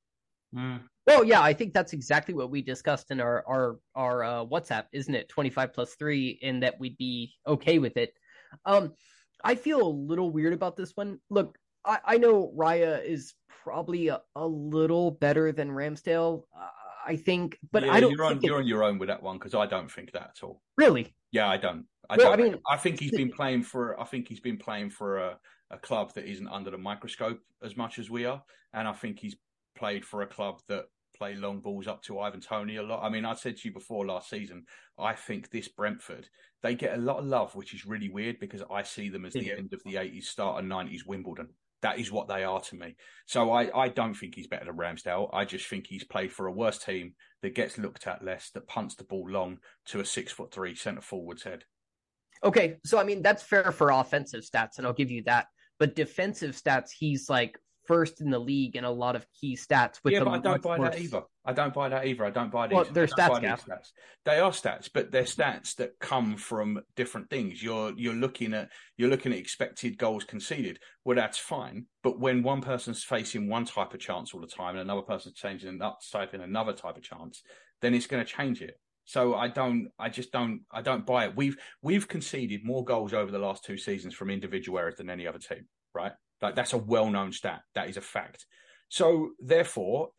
Well, 1.07 1.25
yeah, 1.25 1.41
I 1.41 1.53
think 1.53 1.73
that's 1.75 1.93
exactly 1.93 2.35
what 2.35 2.51
we 2.51 2.63
discussed 2.63 3.11
in 3.11 3.21
our 3.21 3.45
our 3.47 3.79
our 3.95 4.25
uh, 4.25 4.45
WhatsApp, 4.45 4.87
isn't 4.93 5.15
it? 5.15 5.29
Twenty 5.29 5.51
five 5.51 5.73
plus 5.73 5.95
three, 5.95 6.39
and 6.43 6.63
that 6.63 6.79
we'd 6.81 6.97
be 6.99 7.35
okay 7.47 7.79
with 7.79 7.97
it. 7.97 8.13
Um, 8.65 8.95
I 9.45 9.55
feel 9.55 9.81
a 9.81 9.89
little 9.89 10.31
weird 10.31 10.53
about 10.53 10.77
this 10.77 10.93
one. 10.97 11.21
Look, 11.31 11.57
I, 11.85 11.99
I 12.05 12.19
know 12.19 12.53
Raya 12.57 13.03
is 13.05 13.35
probably 13.63 14.09
a, 14.09 14.21
a 14.35 14.47
little 14.47 15.11
better 15.13 15.53
than 15.53 15.71
Ramsdale. 15.71 16.43
I 17.07 17.17
think, 17.17 17.59
but 17.73 17.85
Yeah, 17.85 17.93
I 17.93 18.01
don't 18.01 18.13
You're 18.13 18.25
on 18.25 18.41
you're 18.43 18.59
on 18.59 18.67
your 18.67 18.83
own 18.85 18.99
with 18.99 19.09
that 19.09 19.23
one 19.23 19.39
because 19.39 19.55
I 19.55 19.67
don't 19.67 19.91
think 19.91 20.13
that 20.13 20.31
at 20.37 20.43
all. 20.43 20.63
really. 20.77 21.15
Yeah, 21.33 21.49
I 21.49 21.57
don't. 21.57 21.87
I 22.09 22.17
Well, 22.17 22.31
don't. 22.37 22.41
I 22.41 22.43
mean- 22.43 22.61
I 22.69 22.77
think 22.77 22.99
he's 23.01 23.13
been 23.13 23.31
playing 23.31 23.63
for. 23.63 24.01
I 24.01 24.05
think 24.05 24.29
he's 24.29 24.41
been 24.41 24.59
playing 24.59 24.91
for 24.91 25.19
a, 25.19 25.39
a 25.71 25.79
club 25.79 26.13
that 26.15 26.25
isn't 26.27 26.49
under 26.49 26.71
the 26.71 26.79
microscope 26.79 27.41
as 27.63 27.77
much 27.77 27.99
as 27.99 28.11
we 28.11 28.25
are, 28.25 28.43
and 28.73 28.89
I 28.89 28.93
think 28.93 29.19
he's 29.21 29.37
played 29.77 30.05
for 30.05 30.23
a 30.23 30.27
club 30.27 30.61
that 30.69 30.87
play 31.17 31.35
long 31.37 31.61
balls 31.61 31.87
up 31.87 32.03
to 32.03 32.19
Ivan 32.19 32.41
Toney 32.41 32.77
a 32.77 32.83
lot. 32.83 33.03
I 33.05 33.11
mean, 33.11 33.25
I 33.25 33.35
said 33.35 33.57
to 33.59 33.69
you 33.69 33.75
before 33.75 34.07
last 34.07 34.31
season, 34.31 34.65
I 34.99 35.13
think 35.15 35.51
this 35.51 35.69
Brentford 35.69 36.29
they 36.63 36.75
get 36.75 36.95
a 36.99 37.01
lot 37.01 37.19
of 37.19 37.27
love, 37.27 37.55
which 37.55 37.73
is 37.75 37.87
really 37.87 38.09
weird 38.09 38.39
because 38.41 38.63
I 38.71 38.83
see 38.83 39.09
them 39.09 39.25
as 39.25 39.33
the 39.33 39.53
end 39.53 39.73
of 39.73 39.81
the 39.85 39.95
'80s, 39.95 40.25
start 40.25 40.63
of 40.63 40.69
'90s 40.69 41.07
Wimbledon. 41.07 41.49
That 41.83 41.99
is 41.99 42.13
what 42.13 42.29
they 42.29 42.45
are 42.45 42.61
to 42.61 42.77
me. 42.77 42.97
So 43.27 43.51
I, 43.51 43.85
I 43.85 43.89
don't 43.89 44.15
think 44.15 44.35
he's 44.35 44.47
better 44.47 44.67
than 44.67 44.77
Ramsdale. 44.77 45.31
I 45.33 45.45
just 45.45 45.67
think 45.67 45.87
he's 45.87 46.05
played 46.05 46.33
for 46.33 46.47
a 46.47 46.53
worse 46.53 46.79
team 46.79 47.15
that 47.43 47.55
gets 47.55 47.79
looked 47.79 48.07
at 48.07 48.25
less, 48.25 48.51
that 48.51 48.69
punts 48.69 48.95
the 48.97 49.05
ball 49.05 49.29
long 49.29 49.59
to 49.87 50.01
a 50.01 50.05
six 50.05 50.31
foot 50.33 50.53
three 50.53 50.75
centre 50.75 51.01
forward's 51.01 51.45
head. 51.45 51.65
Okay, 52.43 52.77
so 52.85 52.99
I 52.99 53.05
mean 53.05 53.23
that's 53.23 53.43
fair 53.43 53.73
for 53.73 53.91
offensive 53.91 54.43
stats, 54.43 54.79
and 54.79 54.87
I'll 54.87 54.93
give 54.93 55.11
you 55.11 55.23
that. 55.25 55.47
But 55.79 55.97
defensive 55.97 56.55
stats, 56.55 56.91
he's 56.99 57.31
like 57.31 57.59
first 57.91 58.21
in 58.21 58.31
the 58.31 58.39
league 58.39 58.77
in 58.77 58.85
a 58.85 58.91
lot 58.91 59.17
of 59.17 59.27
key 59.33 59.57
stats. 59.57 59.99
With 60.05 60.15
yeah, 60.15 60.23
but 60.23 60.31
I 60.31 60.39
don't 60.39 60.63
buy 60.63 60.77
more- 60.77 60.91
that 60.91 61.01
either. 61.01 61.23
I 61.45 61.53
don't 61.53 61.75
buy 61.75 61.89
that 61.89 62.07
either. 62.07 62.25
I 62.25 62.31
don't 62.31 62.53
buy 62.53 62.69
these. 62.69 62.77
Well, 62.77 62.85
they're 62.85 63.07
stats, 63.07 63.41
stats. 63.41 63.89
They 64.25 64.39
are 64.39 64.53
stats, 64.53 64.89
but 64.93 65.11
they're 65.11 65.25
stats 65.25 65.75
that 65.77 65.99
come 65.99 66.37
from 66.37 66.81
different 66.95 67.31
things. 67.31 67.63
You're 67.63 67.93
you're 67.97 68.15
looking 68.15 68.55
at 68.55 68.71
you're 68.97 69.11
looking 69.11 69.33
at 69.33 69.39
expected 69.39 69.99
goals 69.99 70.25
conceded. 70.25 70.79
Well, 71.05 71.17
that's 71.17 71.39
fine. 71.39 71.87
But 72.03 72.21
when 72.21 72.43
one 72.43 72.61
person's 72.61 73.03
facing 73.03 73.49
one 73.49 73.65
type 73.65 73.93
of 73.93 74.01
chance 74.01 74.33
all 74.33 74.41
the 74.41 74.47
time 74.47 74.77
and 74.77 74.81
another 74.81 75.03
person's 75.03 75.35
changing 75.35 75.79
that 75.79 75.95
type 76.13 76.35
in 76.35 76.43
another 76.43 76.75
type 76.75 76.97
of 76.97 77.03
chance, 77.03 77.43
then 77.83 77.95
it's 77.95 78.07
going 78.07 78.25
to 78.25 78.31
change 78.31 78.63
it. 78.63 78.79
So 79.05 79.35
I 79.35 79.49
don't, 79.49 79.89
I 79.99 80.09
just 80.09 80.31
don't, 80.31 80.61
I 80.71 80.83
don't 80.83 81.05
buy 81.05 81.25
it. 81.25 81.35
We've 81.35 81.57
we've 81.83 82.07
conceded 82.07 82.65
more 82.65 82.85
goals 82.85 83.13
over 83.13 83.33
the 83.33 83.41
last 83.41 83.65
two 83.65 83.77
seasons 83.77 84.15
from 84.15 84.31
individual 84.31 84.79
errors 84.79 84.97
than 84.99 85.11
any 85.11 85.27
other 85.27 85.41
team, 85.41 85.67
right? 85.95 86.13
Like 86.43 86.57
that's 86.57 86.73
a 86.73 86.79
well-known 86.79 87.33
stat. 87.33 87.63
That 87.75 87.89
is 87.89 87.97
a 87.97 88.01
fact. 88.01 88.47
So 88.89 89.31
therefore, 89.39 90.11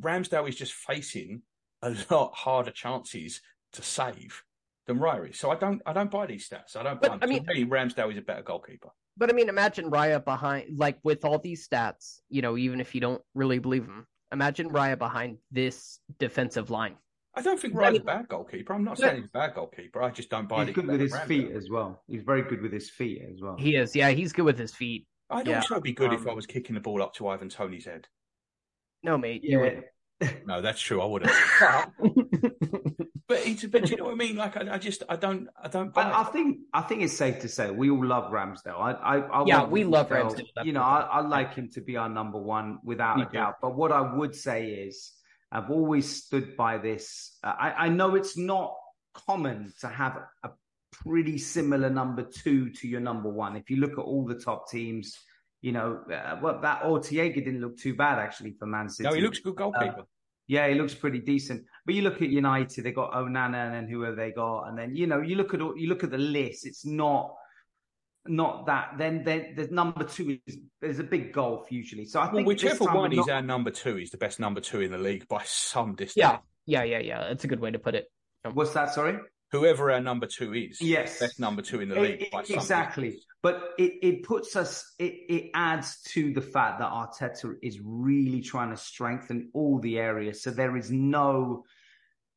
Ramsdale 0.00 0.48
is 0.48 0.56
just 0.56 0.72
facing 0.72 1.42
a 1.82 1.94
lot 2.10 2.32
harder 2.34 2.70
chances 2.70 3.40
to 3.74 3.82
save 3.82 4.42
than 4.86 4.98
Raya 4.98 5.30
is. 5.30 5.38
So 5.38 5.50
I 5.50 5.54
don't, 5.56 5.80
I 5.86 5.92
don't 5.92 6.10
buy 6.10 6.26
these 6.26 6.48
stats. 6.48 6.76
I 6.76 6.82
don't. 6.82 7.00
But, 7.00 7.10
buy 7.10 7.18
them. 7.18 7.20
I 7.22 7.26
mean- 7.26 7.44
to 7.46 7.54
me, 7.54 7.64
Ramsdale 7.64 8.10
is 8.10 8.18
a 8.18 8.22
better 8.22 8.42
goalkeeper. 8.42 8.88
But 9.16 9.30
I 9.30 9.32
mean, 9.32 9.48
imagine 9.48 9.90
Raya 9.90 10.24
behind, 10.24 10.78
like 10.78 10.98
with 11.02 11.24
all 11.24 11.38
these 11.40 11.66
stats, 11.68 12.20
you 12.30 12.40
know, 12.40 12.56
even 12.56 12.80
if 12.80 12.94
you 12.94 13.00
don't 13.00 13.20
really 13.34 13.58
believe 13.58 13.84
him, 13.84 14.06
imagine 14.32 14.70
Raya 14.70 14.96
behind 14.96 15.38
this 15.50 15.98
defensive 16.20 16.70
line. 16.70 16.94
I 17.34 17.42
don't 17.42 17.58
think 17.60 17.76
I 17.76 17.90
mean- 17.90 18.00
a 18.00 18.04
bad 18.04 18.28
goalkeeper. 18.28 18.72
I'm 18.74 18.84
not 18.84 18.98
Yeah. 18.98 19.08
saying 19.10 19.22
he's 19.22 19.30
a 19.30 19.32
bad 19.32 19.54
goalkeeper. 19.54 20.02
I 20.02 20.10
just 20.10 20.30
don't 20.30 20.48
buy 20.48 20.58
He's 20.64 20.66
that 20.66 20.72
good 20.74 20.86
with 20.86 21.00
his 21.00 21.12
than 21.12 21.26
feet 21.28 21.50
as 21.50 21.68
well. 21.68 22.02
He's 22.08 22.22
very 22.22 22.42
good 22.42 22.62
with 22.62 22.72
his 22.72 22.90
feet 22.90 23.22
as 23.30 23.40
well. 23.42 23.56
He 23.58 23.76
is, 23.76 23.94
yeah, 23.94 24.10
he's 24.10 24.32
good 24.32 24.44
with 24.44 24.58
his 24.58 24.72
feet. 24.74 25.06
I'd 25.30 25.46
Yeah. 25.46 25.56
also 25.58 25.80
be 25.80 25.92
good 25.92 26.12
if 26.12 26.20
Um, 26.20 26.30
I 26.30 26.32
was 26.32 26.46
kicking 26.46 26.74
the 26.74 26.80
ball 26.80 27.02
up 27.02 27.14
to 27.14 27.28
Ivan 27.28 27.48
Toney's 27.48 27.84
head. 27.84 28.08
No, 29.02 29.18
mate, 29.18 29.44
you 29.44 29.62
yeah. 29.64 29.80
No, 30.46 30.60
that's 30.60 30.80
true. 30.80 31.00
I 31.00 31.04
wouldn't. 31.04 31.30
would. 32.00 32.94
But 33.28 33.46
it's, 33.46 33.64
but 33.66 33.84
do 33.84 33.90
you 33.90 33.96
know 33.98 34.04
what 34.04 34.12
I 34.12 34.16
mean? 34.16 34.36
Like, 34.36 34.56
I, 34.56 34.74
I 34.74 34.78
just, 34.78 35.02
I 35.08 35.16
don't, 35.16 35.48
I 35.62 35.68
don't 35.68 35.92
buy. 35.92 36.02
I, 36.04 36.22
I 36.22 36.24
think 36.24 36.60
I 36.72 36.80
think 36.80 37.02
it's 37.02 37.12
safe 37.16 37.40
to 37.40 37.48
say 37.48 37.70
we 37.70 37.90
all 37.90 38.04
love 38.04 38.32
Ramsdale. 38.32 38.80
I, 38.80 38.92
I, 38.92 39.16
I 39.18 39.44
Yeah, 39.46 39.58
want 39.60 39.70
we 39.70 39.84
love 39.84 40.08
Ramsdale- 40.08 40.46
Ramsdale, 40.56 40.64
You 40.64 40.72
know. 40.72 40.80
I, 40.82 41.00
I 41.02 41.20
like 41.20 41.54
him 41.54 41.68
to 41.74 41.82
be 41.82 41.96
our 41.98 42.08
number 42.08 42.38
one 42.38 42.78
without 42.82 43.18
Me 43.18 43.24
a 43.24 43.26
too. 43.26 43.32
doubt. 43.32 43.56
But 43.60 43.76
what 43.76 43.92
I 43.92 44.00
would 44.00 44.34
say 44.34 44.70
is, 44.70 45.12
I've 45.52 45.70
always 45.70 46.24
stood 46.24 46.56
by 46.56 46.78
this. 46.78 47.36
Uh, 47.44 47.54
I, 47.58 47.84
I 47.84 47.88
know 47.90 48.14
it's 48.16 48.36
not 48.38 48.74
common 49.14 49.72
to 49.82 49.88
have 49.88 50.18
a 50.42 50.50
pretty 51.02 51.38
similar 51.38 51.90
number 51.90 52.22
two 52.22 52.70
to 52.70 52.88
your 52.88 53.00
number 53.00 53.28
one. 53.28 53.56
If 53.56 53.70
you 53.70 53.76
look 53.76 53.92
at 53.92 53.98
all 53.98 54.24
the 54.24 54.34
top 54.34 54.70
teams, 54.70 55.18
you 55.60 55.72
know, 55.72 56.00
uh, 56.12 56.36
well, 56.42 56.60
that 56.60 56.84
Ortega 56.84 57.40
didn't 57.40 57.60
look 57.60 57.78
too 57.78 57.94
bad 57.94 58.18
actually 58.18 58.52
for 58.58 58.66
Man 58.66 58.88
City. 58.88 59.08
No, 59.08 59.14
he 59.14 59.20
looks 59.20 59.40
good 59.40 59.56
goalkeeper. 59.56 60.00
Uh, 60.00 60.04
yeah, 60.46 60.68
he 60.68 60.74
looks 60.74 60.94
pretty 60.94 61.18
decent. 61.18 61.64
But 61.84 61.94
you 61.94 62.02
look 62.02 62.22
at 62.22 62.28
United, 62.28 62.84
they 62.84 62.92
got 62.92 63.12
Onana, 63.12 63.66
and 63.66 63.74
then 63.74 63.88
who 63.88 64.02
have 64.02 64.16
they 64.16 64.30
got? 64.30 64.64
And 64.64 64.78
then 64.78 64.94
you 64.94 65.06
know, 65.06 65.20
you 65.20 65.36
look 65.36 65.54
at 65.54 65.60
all, 65.60 65.76
you 65.76 65.88
look 65.88 66.04
at 66.04 66.10
the 66.10 66.18
list. 66.18 66.66
It's 66.66 66.86
not 66.86 67.34
not 68.26 68.66
that. 68.66 68.94
Then 68.96 69.24
then 69.24 69.54
the 69.56 69.68
number 69.68 70.04
two 70.04 70.38
is 70.46 70.58
there's 70.80 71.00
a 71.00 71.04
big 71.04 71.32
gulf 71.32 71.70
usually. 71.70 72.06
So 72.06 72.20
I 72.20 72.24
well, 72.24 72.36
think 72.36 72.48
whichever 72.48 72.84
one 72.84 73.14
not... 73.14 73.26
is 73.26 73.28
our 73.28 73.42
number 73.42 73.70
two, 73.70 73.96
he's 73.96 74.10
the 74.10 74.16
best 74.16 74.40
number 74.40 74.60
two 74.60 74.80
in 74.80 74.90
the 74.90 74.98
league 74.98 75.28
by 75.28 75.42
some 75.44 75.94
distance. 75.94 76.16
Yeah, 76.16 76.38
yeah, 76.66 76.84
yeah, 76.84 77.00
yeah. 77.00 77.28
That's 77.28 77.44
a 77.44 77.48
good 77.48 77.60
way 77.60 77.70
to 77.70 77.78
put 77.78 77.94
it. 77.94 78.10
What's 78.52 78.72
that? 78.72 78.94
Sorry 78.94 79.18
whoever 79.50 79.90
our 79.90 80.00
number 80.00 80.26
two 80.26 80.54
is. 80.54 80.80
Yes. 80.80 81.18
Best 81.18 81.40
number 81.40 81.62
two 81.62 81.80
in 81.80 81.88
the 81.88 82.00
league. 82.00 82.28
It, 82.32 82.50
exactly. 82.50 83.20
But 83.42 83.70
it, 83.78 83.94
it 84.02 84.22
puts 84.24 84.56
us, 84.56 84.94
it, 84.98 85.14
it 85.28 85.50
adds 85.54 86.02
to 86.08 86.32
the 86.32 86.40
fact 86.42 86.80
that 86.80 86.90
Arteta 86.90 87.54
is 87.62 87.80
really 87.82 88.40
trying 88.40 88.70
to 88.70 88.76
strengthen 88.76 89.50
all 89.54 89.78
the 89.78 89.98
areas. 89.98 90.42
So 90.42 90.50
there 90.50 90.76
is 90.76 90.90
no, 90.90 91.64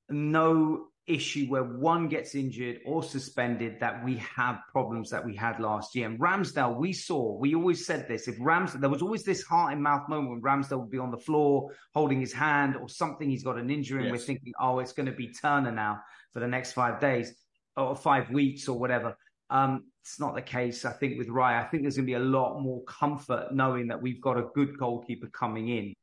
no 0.10 0.86
issue 1.08 1.48
where 1.48 1.64
one 1.64 2.08
gets 2.08 2.36
injured 2.36 2.80
or 2.86 3.02
suspended 3.02 3.80
that 3.80 4.06
we 4.06 4.18
have 4.18 4.60
problems 4.72 5.10
that 5.10 5.26
we 5.26 5.36
had 5.36 5.60
last 5.60 5.96
year. 5.96 6.08
And 6.08 6.20
Ramsdale, 6.20 6.78
we 6.78 6.94
saw, 6.94 7.36
we 7.36 7.56
always 7.56 7.86
said 7.86 8.08
this, 8.08 8.28
if 8.28 8.38
Ramsdale, 8.38 8.82
there 8.82 8.90
was 8.90 9.02
always 9.02 9.24
this 9.24 9.42
heart 9.42 9.74
in 9.74 9.82
mouth 9.82 10.08
moment 10.08 10.30
when 10.30 10.42
Ramsdale 10.42 10.82
would 10.82 10.92
be 10.92 11.00
on 11.00 11.12
the 11.12 11.18
floor 11.18 11.72
holding 11.96 12.20
his 12.20 12.32
hand 12.32 12.76
or 12.78 12.88
something, 12.88 13.28
he's 13.28 13.44
got 13.44 13.58
an 13.58 13.72
injury 13.72 14.04
and 14.04 14.12
we're 14.12 14.20
thinking, 14.20 14.54
oh, 14.62 14.80
it's 14.80 14.94
going 14.94 15.08
to 15.08 15.12
be 15.12 15.34
Turner 15.34 15.72
now 15.72 16.02
for 16.34 16.40
the 16.40 16.48
next 16.48 16.74
five 16.74 17.00
days 17.00 17.34
or 17.78 17.96
five 17.96 18.30
weeks 18.30 18.68
or 18.68 18.78
whatever. 18.78 19.16
Um, 19.50 19.86
it's 20.02 20.20
not 20.20 20.34
the 20.34 20.42
case. 20.42 20.86
I 20.86 20.94
think 20.94 21.18
with 21.18 21.28
Raya, 21.28 21.64
I 21.64 21.68
think 21.68 21.84
there's 21.84 21.98
going 21.98 22.06
to 22.06 22.12
be 22.12 22.14
a 22.16 22.20
lot 22.20 22.60
more 22.60 22.84
comfort 22.84 23.54
knowing 23.54 23.88
that 23.88 24.02
we've 24.02 24.22
got 24.22 24.38
a 24.38 24.46
good 24.56 24.78
goalkeeper 24.78 25.28
coming 25.28 25.70
in. 25.70 25.94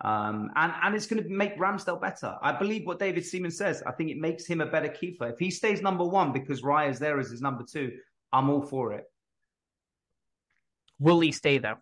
Um, 0.00 0.50
and, 0.56 0.72
and 0.82 0.94
it's 0.94 1.06
going 1.06 1.22
to 1.22 1.28
make 1.28 1.56
Ramsdale 1.58 2.00
better. 2.00 2.36
I 2.42 2.52
believe 2.52 2.86
what 2.86 2.98
David 2.98 3.24
Seaman 3.24 3.50
says. 3.50 3.82
I 3.86 3.92
think 3.92 4.10
it 4.10 4.18
makes 4.18 4.44
him 4.44 4.60
a 4.60 4.66
better 4.66 4.88
keeper. 4.88 5.28
If 5.28 5.38
he 5.38 5.50
stays 5.50 5.82
number 5.82 6.04
one 6.04 6.32
because 6.32 6.62
Raya's 6.62 6.98
there 6.98 7.18
as 7.18 7.30
his 7.30 7.40
number 7.40 7.64
two, 7.70 7.92
I'm 8.32 8.50
all 8.50 8.62
for 8.62 8.92
it. 8.92 9.04
Will 10.98 11.20
he 11.20 11.32
stay 11.32 11.58
though? 11.58 11.76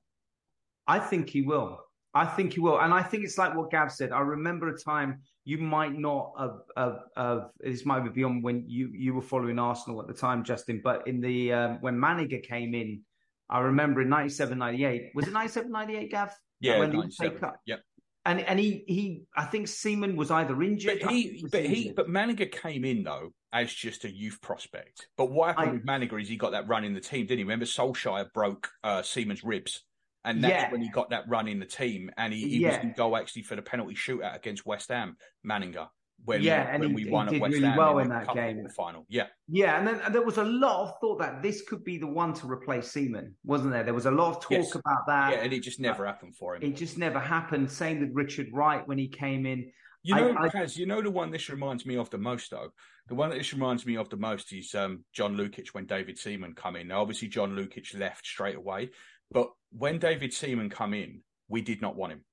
I 0.87 0.99
think 0.99 1.31
he 1.31 1.43
will. 1.43 1.81
I 2.15 2.27
think 2.27 2.55
he 2.55 2.61
will. 2.61 2.79
And 2.79 2.93
I 2.93 3.03
think 3.03 3.25
it's 3.25 3.39
like 3.39 3.57
what 3.57 3.71
Gav 3.71 3.91
said. 3.91 4.13
I 4.13 4.21
remember 4.21 4.69
a 4.69 4.79
time 4.79 5.23
you 5.45 5.59
might 5.59 5.99
not 5.99 6.33
have, 6.39 6.59
have, 6.77 6.99
have 7.17 7.51
this 7.59 7.87
might 7.87 8.01
be 8.01 8.11
beyond 8.11 8.43
when 8.43 8.65
you, 8.69 8.91
you 8.93 9.15
were 9.15 9.23
following 9.23 9.59
Arsenal 9.59 10.01
at 10.01 10.09
the 10.09 10.15
time, 10.15 10.45
Justin, 10.45 10.81
but 10.85 11.07
in 11.07 11.21
the 11.21 11.53
um, 11.53 11.79
when 11.81 11.97
Manninger 11.97 12.43
came 12.43 12.75
in, 12.75 13.01
I 13.49 13.61
remember 13.61 14.03
in 14.03 14.09
97, 14.09 14.59
98, 14.59 15.11
was 15.15 15.27
it 15.27 15.33
97, 15.33 15.71
98, 15.73 16.11
Gav? 16.11 16.35
Yeah, 16.61 16.79
when 16.79 16.93
97. 16.93 17.41
Yep. 17.67 17.81
And 18.25 18.41
and 18.41 18.61
he 18.61 18.85
he 18.87 19.23
I 19.37 19.47
think 19.47 19.67
Seaman 19.67 20.15
was 20.15 20.31
either 20.31 20.63
injured. 20.63 21.01
But 21.03 21.11
he 21.11 21.45
but 21.51 21.65
injured. 21.65 21.77
he 21.77 21.93
but 21.93 22.09
Manninger 22.09 22.53
came 22.53 22.85
in 22.85 23.03
though 23.03 23.33
as 23.53 23.73
just 23.73 24.05
a 24.05 24.11
youth 24.11 24.41
prospect. 24.41 25.09
But 25.17 25.33
what 25.33 25.49
happened 25.49 25.69
I, 25.69 25.73
with 25.73 25.85
Manninger 25.85 26.23
is 26.23 26.29
he 26.29 26.37
got 26.37 26.53
that 26.53 26.69
run 26.69 26.85
in 26.85 26.95
the 26.95 27.01
team, 27.01 27.27
didn't 27.27 27.39
he? 27.39 27.45
Remember 27.45 27.65
Solskjaer 27.65 28.33
broke 28.33 28.71
uh, 28.85 29.03
Seaman's 29.03 29.43
ribs 29.43 29.83
and 30.25 30.43
that's 30.43 30.65
yeah. 30.65 30.71
when 30.71 30.83
he 30.83 30.89
got 30.89 31.11
that 31.11 31.29
run 31.29 31.49
in 31.49 31.59
the 31.59 31.67
team, 31.67 32.11
and 32.17 32.33
he, 32.33 32.49
he 32.49 32.59
yeah. 32.59 32.77
was 32.77 32.85
in 32.85 32.95
goal 32.97 33.17
actually 33.17 33.43
for 33.43 33.57
the 33.57 33.63
penalty 33.63 33.95
shootout 33.95 34.37
against 34.37 34.65
West 34.67 34.89
Ham, 34.91 35.17
Manninger. 35.47 35.89
When, 36.25 36.41
yeah, 36.41 36.69
and 36.71 36.81
when 36.81 36.97
he, 36.97 37.05
we 37.07 37.11
won 37.11 37.27
he 37.27 37.37
at 37.37 37.43
West 37.43 37.55
really 37.55 37.67
Ham 37.67 37.77
well 37.77 37.99
in, 37.99 38.09
that 38.11 38.33
game. 38.33 38.65
final. 38.77 39.05
Yeah, 39.09 39.27
yeah, 39.49 39.79
and 39.79 39.87
then 39.87 40.01
and 40.05 40.15
there 40.15 40.23
was 40.23 40.39
a 40.39 40.45
lot 40.45 40.83
of 40.85 40.95
thought 41.01 41.19
that 41.19 41.43
this 41.43 41.63
could 41.63 41.83
be 41.83 41.99
the 41.99 42.07
one 42.07 42.33
to 42.35 42.47
replace 42.49 42.93
Seaman, 42.93 43.35
wasn't 43.45 43.73
there? 43.73 43.83
There 43.83 43.95
was 43.95 44.07
a 44.07 44.11
lot 44.11 44.37
of 44.37 44.41
talk 44.41 44.53
yes. 44.53 44.75
about 44.77 45.07
that. 45.09 45.33
Yeah, 45.33 45.39
and 45.39 45.53
it 45.53 45.61
just 45.61 45.81
never 45.81 46.07
uh, 46.07 46.13
happened 46.13 46.37
for 46.37 46.55
him. 46.55 46.63
It 46.63 46.77
just 46.77 46.97
never 46.97 47.19
happened. 47.19 47.69
Same 47.71 47.99
with 48.01 48.11
Richard 48.13 48.49
Wright 48.53 48.87
when 48.87 48.99
he 48.99 49.09
came 49.09 49.47
in. 49.47 49.73
You 50.05 50.15
know, 50.15 50.37
I, 50.37 50.49
Paz, 50.49 50.77
you 50.77 50.87
know 50.87 51.01
the 51.01 51.11
one 51.11 51.31
this 51.31 51.49
reminds 51.49 51.87
me 51.87 51.97
of 51.97 52.11
the 52.11 52.19
most, 52.19 52.51
though. 52.51 52.73
The 53.09 53.15
one 53.15 53.31
that 53.31 53.39
this 53.39 53.53
reminds 53.53 53.85
me 53.85 53.97
of 53.97 54.09
the 54.09 54.17
most 54.17 54.53
is 54.53 54.75
um, 54.75 55.05
John 55.13 55.37
Lukic 55.37 55.69
when 55.69 55.87
David 55.87 56.19
Seaman 56.19 56.55
come 56.55 56.77
in. 56.77 56.89
Now, 56.89 57.03
obviously, 57.03 57.29
John 57.29 57.57
Lukic 57.57 57.99
left 57.99 58.27
straight 58.27 58.57
away, 58.57 58.91
but 59.31 59.51
when 59.71 59.99
David 59.99 60.33
Seaman 60.33 60.71
come 60.71 60.95
in, 60.95 61.21
we 61.49 61.63
did 61.63 61.83
not 61.83 61.97
want 61.97 62.13
him. 62.13 62.25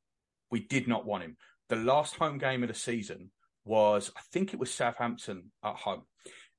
We 0.51 0.61
did 0.61 0.87
not 0.87 1.05
want 1.05 1.23
him. 1.23 1.37
The 1.69 1.75
last 1.75 2.15
home 2.15 2.37
game 2.37 2.63
of 2.63 2.69
the 2.69 2.75
season 2.75 3.31
was, 3.65 4.11
I 4.15 4.21
think 4.31 4.53
it 4.53 4.59
was 4.59 4.73
Southampton 4.73 5.51
at 5.63 5.75
home. 5.75 6.03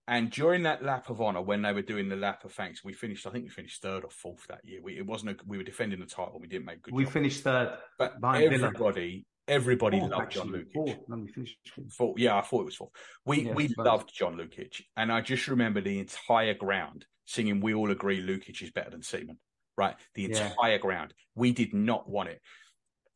And 0.07 0.31
during 0.31 0.65
that 0.65 0.85
lap 0.85 1.09
of 1.09 1.21
honour, 1.21 1.43
when 1.43 1.63
they 1.63 1.73
were 1.73 1.83
doing 1.83 2.09
the 2.09 2.17
lap 2.17 2.45
of 2.45 2.53
thanks, 2.53 2.83
we 2.83 2.93
finished. 2.93 3.27
I 3.27 3.31
think 3.31 3.45
we 3.45 3.51
finished 3.51 3.81
third 3.81 4.03
or 4.03 4.11
fourth 4.11 4.45
that 4.49 4.61
year. 4.65 4.81
We, 4.83 4.99
it 4.99 5.07
wasn't. 5.07 5.31
A, 5.31 5.37
we 5.47 5.57
were 5.57 5.63
defending 5.63 6.01
the 6.01 6.07
title. 6.07 6.41
We 6.41 6.49
didn't 6.49 6.65
make 6.65 6.83
good. 6.83 6.95
We 6.95 7.05
job. 7.05 7.13
finished 7.13 7.45
third, 7.45 7.79
but 7.97 8.15
everybody, 8.25 9.25
everybody 9.51 9.99
fourth, 9.99 10.11
loved 10.11 10.23
actually. 10.23 10.43
John 10.43 10.53
Lukic. 10.53 10.73
Fourth. 10.73 11.09
No, 11.09 11.17
we 11.17 11.29
finished 11.29 11.59
fourth. 11.91 12.19
Yeah, 12.19 12.37
I 12.37 12.41
thought 12.41 12.63
it 12.63 12.67
was 12.67 12.77
fourth. 12.77 12.93
We 13.27 13.43
Yeah, 13.43 13.55
we 13.55 13.69
loved 13.77 14.15
John 14.15 14.37
Lukic, 14.37 14.81
and 14.97 15.13
I 15.13 15.21
just 15.21 15.49
remember 15.49 15.81
the 15.81 15.99
entire 15.99 16.55
ground 16.55 17.05
singing. 17.27 17.61
We 17.61 17.75
all 17.75 17.91
agree 17.91 18.23
Lukic 18.23 18.63
is 18.63 18.71
better 18.71 18.91
than 18.91 19.03
Seaman. 19.03 19.39
Right, 19.77 19.97
the 20.15 20.23
Yeah. 20.23 20.51
entire 20.51 20.79
ground. 20.79 21.15
We 21.35 21.53
did 21.53 21.75
not 21.75 22.09
want 22.09 22.29
it, 22.29 22.41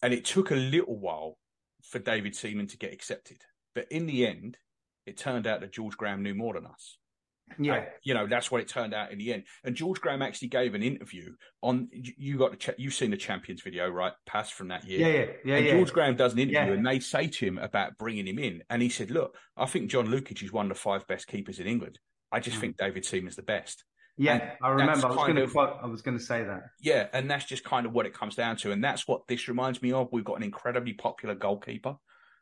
and 0.02 0.12
it 0.12 0.24
took 0.24 0.50
a 0.50 0.56
little 0.56 0.98
while 0.98 1.38
for 1.82 1.98
David 1.98 2.34
Seaman 2.34 2.66
to 2.68 2.78
get 2.78 2.92
accepted. 2.92 3.42
But 3.74 3.90
in 3.90 4.06
the 4.06 4.26
end, 4.26 4.56
it 5.04 5.16
turned 5.16 5.46
out 5.46 5.60
that 5.60 5.72
George 5.72 5.96
Graham 5.96 6.22
knew 6.22 6.34
more 6.34 6.54
than 6.54 6.66
us. 6.66 6.98
Yeah, 7.58 7.74
And, 7.74 7.86
you 8.02 8.14
know, 8.14 8.26
that's 8.26 8.50
what 8.50 8.60
it 8.62 8.68
turned 8.68 8.94
out 8.94 9.12
in 9.12 9.18
the 9.18 9.32
end. 9.32 9.44
And 9.64 9.76
George 9.76 10.00
Graham 10.00 10.22
actually 10.22 10.48
gave 10.48 10.74
an 10.74 10.82
interview 10.82 11.34
on. 11.62 11.88
You 11.92 12.38
got 12.38 12.52
the 12.52 12.56
cha- 12.56 12.72
you've 12.78 12.94
seen 12.94 13.10
the 13.10 13.16
Champions 13.16 13.60
video, 13.62 13.88
right? 13.88 14.12
Pass 14.26 14.50
from 14.50 14.68
that 14.68 14.84
year. 14.84 15.00
yeah, 15.00 15.06
yeah, 15.06 15.26
yeah. 15.44 15.56
and 15.56 15.66
yeah. 15.66 15.72
George 15.72 15.92
Graham 15.92 16.16
does 16.16 16.32
an 16.32 16.38
interview, 16.38 16.58
Yeah. 16.58 16.72
and 16.72 16.86
they 16.86 17.00
say 17.00 17.26
to 17.28 17.46
him 17.46 17.58
about 17.58 17.98
bringing 17.98 18.26
him 18.26 18.38
in, 18.38 18.62
and 18.70 18.80
he 18.82 18.88
said, 18.88 19.10
"Look, 19.10 19.36
I 19.56 19.66
think 19.66 19.90
John 19.90 20.08
Lukic 20.08 20.42
is 20.42 20.52
one 20.52 20.66
of 20.70 20.76
the 20.76 20.80
five 20.80 21.06
best 21.06 21.26
keepers 21.26 21.58
in 21.60 21.66
England. 21.66 21.98
I 22.32 22.40
just 22.40 22.56
Mm. 22.56 22.60
think 22.60 22.76
David 22.78 23.04
Seaman's 23.04 23.36
the 23.36 23.42
best." 23.42 23.84
yeah, 24.16 24.32
and 24.34 24.52
I 24.62 24.68
remember. 24.70 25.06
I 25.06 25.10
was 25.10 25.16
going 25.16 25.36
to 25.36 25.46
quote. 25.48 25.76
I 25.82 25.86
was 25.86 26.00
going 26.02 26.16
to 26.16 26.24
say 26.24 26.44
that. 26.44 26.62
Yeah, 26.80 27.08
and 27.12 27.30
that's 27.30 27.44
just 27.44 27.62
kind 27.64 27.84
of 27.84 27.92
what 27.92 28.06
it 28.06 28.14
comes 28.14 28.36
down 28.36 28.56
to, 28.58 28.72
and 28.72 28.82
that's 28.82 29.06
what 29.06 29.26
this 29.28 29.48
reminds 29.48 29.82
me 29.82 29.92
of. 29.92 30.08
We've 30.12 30.24
got 30.24 30.36
an 30.38 30.44
incredibly 30.44 30.94
popular 30.94 31.34
goalkeeper 31.34 31.96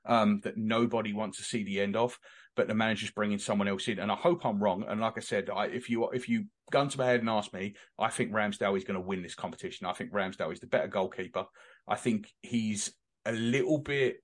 um, 0.05 0.41
that 0.45 0.57
nobody 0.57 1.13
wants 1.13 1.39
to 1.39 1.45
see 1.45 1.63
the 1.65 1.81
end 1.81 1.97
of, 1.97 2.19
but 2.55 2.69
the 2.69 2.75
manager's 2.75 3.11
bringing 3.11 3.39
someone 3.39 3.69
else 3.69 3.89
in, 3.89 3.99
and 3.99 4.13
I 4.13 4.15
hope 4.15 4.45
I'm 4.45 4.63
wrong. 4.63 4.85
And 4.87 5.01
like 5.01 5.15
I 5.17 5.21
said, 5.21 5.49
I, 5.51 5.67
if 5.67 5.89
you 5.89 6.09
if 6.11 6.29
you 6.29 6.47
gun 6.71 6.89
to 6.89 6.99
my 6.99 7.07
head 7.07 7.21
and 7.21 7.29
ask 7.29 7.53
me, 7.53 7.75
I 7.99 8.09
think 8.09 8.33
Ramsdale 8.33 8.77
is 8.77 8.85
going 8.85 9.01
to 9.01 9.07
win 9.07 9.23
this 9.23 9.35
competition. 9.35 9.87
I 9.87 9.93
think 9.93 10.13
Ramsdale 10.13 10.53
is 10.53 10.61
the 10.61 10.67
better 10.67 10.89
goalkeeper. 10.89 11.47
I 11.89 11.97
think 11.97 12.33
he's 12.43 12.93
a 13.25 13.33
little 13.33 13.79
bit. 13.79 14.17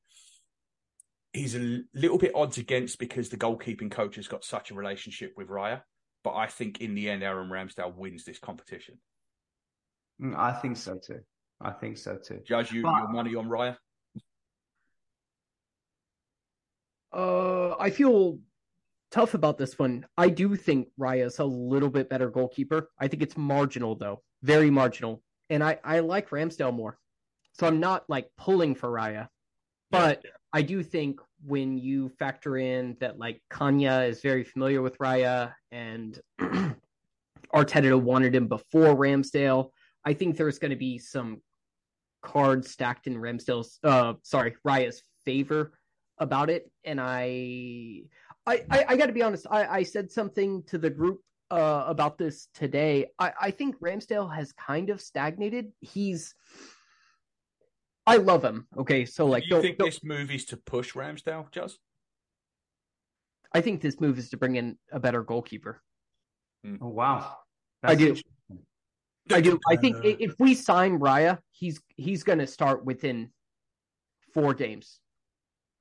He's 1.32 1.54
a 1.54 1.82
little 1.94 2.18
bit 2.18 2.32
odds 2.34 2.58
against 2.58 2.98
because 2.98 3.28
the 3.28 3.36
goalkeeping 3.36 3.90
coach 3.90 4.16
has 4.16 4.28
got 4.28 4.44
such 4.44 4.70
a 4.70 4.74
relationship 4.74 5.32
with 5.36 5.48
Raya. 5.48 5.82
But 6.24 6.34
I 6.34 6.46
think 6.46 6.80
in 6.80 6.94
the 6.94 7.08
end, 7.10 7.22
Aaron 7.22 7.48
Ramsdale 7.48 7.94
wins 7.94 8.24
this 8.24 8.38
competition. 8.38 8.98
Mm, 10.20 10.36
I 10.36 10.52
think 10.52 10.76
so 10.76 10.98
too. 10.98 11.20
I 11.60 11.70
think 11.70 11.96
so 11.98 12.16
too. 12.16 12.40
Judge, 12.46 12.72
you, 12.72 12.82
But- 12.82 12.98
your 12.98 13.08
money 13.08 13.34
on 13.34 13.46
Raya? 13.48 13.76
Uh, 17.12 17.74
I 17.78 17.90
feel 17.90 18.38
tough 19.10 19.34
about 19.34 19.58
this 19.58 19.78
one. 19.78 20.06
I 20.16 20.28
do 20.28 20.56
think 20.56 20.88
Raya's 20.98 21.38
a 21.38 21.44
little 21.44 21.90
bit 21.90 22.08
better 22.08 22.30
goalkeeper. 22.30 22.90
I 22.98 23.08
think 23.08 23.22
it's 23.22 23.36
marginal 23.36 23.94
though, 23.94 24.22
very 24.42 24.70
marginal. 24.70 25.22
And 25.50 25.64
I 25.64 25.78
I 25.82 26.00
like 26.00 26.28
Ramsdale 26.30 26.74
more, 26.74 26.98
so 27.52 27.66
I'm 27.66 27.80
not 27.80 28.04
like 28.08 28.28
pulling 28.36 28.74
for 28.74 28.90
Raya, 28.90 29.28
but 29.90 30.22
I 30.52 30.62
do 30.62 30.82
think 30.82 31.20
when 31.44 31.78
you 31.78 32.10
factor 32.10 32.58
in 32.58 32.96
that 33.00 33.18
like 33.18 33.40
Caña 33.50 34.08
is 34.08 34.20
very 34.20 34.44
familiar 34.44 34.82
with 34.82 34.98
Raya 34.98 35.54
and 35.72 36.18
Arteta 37.54 38.00
wanted 38.00 38.34
him 38.34 38.48
before 38.48 38.94
Ramsdale, 38.94 39.70
I 40.04 40.12
think 40.12 40.36
there's 40.36 40.58
going 40.58 40.70
to 40.70 40.76
be 40.76 40.98
some 40.98 41.40
cards 42.22 42.70
stacked 42.70 43.06
in 43.06 43.14
Ramsdale's 43.14 43.78
uh 43.84 44.14
sorry 44.22 44.56
Raya's 44.64 45.02
favor 45.24 45.77
about 46.20 46.50
it 46.50 46.70
and 46.84 47.00
i 47.00 48.02
i 48.46 48.64
i, 48.70 48.84
I 48.88 48.96
gotta 48.96 49.12
be 49.12 49.22
honest 49.22 49.46
I, 49.50 49.66
I 49.78 49.82
said 49.82 50.10
something 50.10 50.62
to 50.64 50.78
the 50.78 50.90
group 50.90 51.20
uh 51.50 51.84
about 51.86 52.18
this 52.18 52.48
today. 52.52 53.06
I 53.18 53.32
i 53.40 53.50
think 53.50 53.78
ramsdale 53.80 54.34
has 54.34 54.52
kind 54.52 54.90
of 54.90 55.00
stagnated. 55.00 55.72
He's 55.80 56.34
i 58.06 58.16
love 58.16 58.44
him 58.44 58.66
okay? 58.76 59.04
So 59.06 59.24
like 59.26 59.44
Do 59.44 59.46
you 59.48 59.50
don't- 59.54 59.62
think 59.62 59.78
don't- 59.78 59.88
this 59.88 60.04
move 60.04 60.30
is 60.30 60.44
to 60.46 60.56
push 60.56 60.92
Ramsdale, 60.94 61.50
Just? 61.50 61.78
i 63.54 63.60
think 63.62 63.80
this 63.80 63.98
move 64.00 64.18
is 64.18 64.28
to 64.30 64.36
bring 64.36 64.56
in 64.56 64.76
a 64.92 65.00
better 65.00 65.22
goalkeeper. 65.22 65.82
Oh 66.82 66.88
wow, 66.88 67.36
I 67.82 67.94
do. 67.94 68.14
i 69.30 69.40
do. 69.40 69.58
I 69.70 69.76
think 69.76 69.96
Uh, 69.96 70.16
if 70.26 70.34
we 70.38 70.54
sign 70.54 70.98
raya 70.98 71.38
he's 71.52 71.80
he's 71.96 72.22
gonna 72.24 72.46
start 72.46 72.84
within 72.84 73.30
four 74.34 74.52
games 74.52 75.00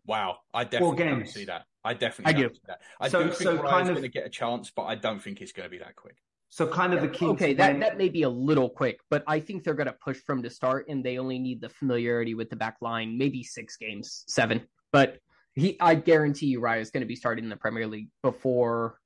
Wow, 0.08 0.38
I 0.54 0.64
definitely 0.64 1.04
don't 1.06 1.28
see 1.28 1.46
that. 1.46 1.66
I 1.84 1.94
definitely 1.94 2.34
I 2.34 2.48
do. 2.48 2.54
see 2.54 2.62
that. 2.68 2.82
I 3.00 3.10
So- 3.10 3.24
do 3.24 3.30
think 3.30 3.42
so 3.42 3.58
Raya's 3.58 3.70
kind 3.72 3.90
of- 3.90 3.96
going 3.96 4.02
to 4.04 4.10
get 4.10 4.26
a 4.26 4.30
chance, 4.30 4.72
but 4.72 4.84
I 4.84 4.96
don't 4.96 5.20
think 5.20 5.42
it's 5.42 5.52
going 5.52 5.66
to 5.66 5.70
be 5.70 5.78
that 5.80 5.96
quick. 5.96 6.16
So 6.50 6.66
kind 6.66 6.94
of 6.94 7.04
akin 7.04 7.30
okay, 7.32 7.54
that 7.54 7.72
when- 7.74 7.80
that 7.82 7.98
may 7.98 8.08
be 8.10 8.24
a 8.24 8.30
little 8.30 8.70
quick, 8.70 9.02
but 9.10 9.24
I 9.28 9.40
think 9.42 9.64
they're 9.64 9.74
going 9.74 9.88
to 9.88 9.94
push 10.02 10.18
from 10.18 10.42
to 10.44 10.50
start, 10.50 10.88
and 10.88 11.04
they 11.04 11.18
only 11.18 11.40
need 11.40 11.60
the 11.62 11.70
familiarity 11.70 12.34
with 12.36 12.50
the 12.50 12.56
back 12.56 12.78
line, 12.82 13.18
maybe 13.18 13.44
six 13.44 13.76
games, 13.76 14.24
seven. 14.28 14.66
But 14.94 15.20
he, 15.56 15.78
I 15.82 15.96
guarantee 15.96 16.48
you, 16.48 16.62
Raya 16.62 16.80
is 16.80 16.90
going 16.90 17.02
to 17.02 17.08
be 17.08 17.16
starting 17.18 17.44
in 17.44 17.50
the 17.50 17.58
Premier 17.58 17.86
League 17.86 18.10
before 18.24 19.00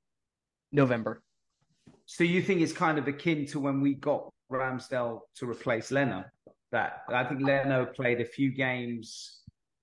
November. 0.70 1.22
So 2.06 2.22
you 2.24 2.42
think 2.42 2.60
it's 2.60 2.72
kind 2.72 2.98
of 2.98 3.08
akin 3.08 3.46
to 3.46 3.58
when 3.60 3.80
we 3.80 3.94
got 3.94 4.30
Ramsdale 4.50 5.22
to 5.36 5.50
replace 5.50 5.90
Leno? 5.90 6.24
That 6.70 7.02
I 7.08 7.24
think 7.24 7.42
Leno 7.42 7.84
played 7.86 8.20
a 8.20 8.24
few 8.24 8.50
games 8.50 9.41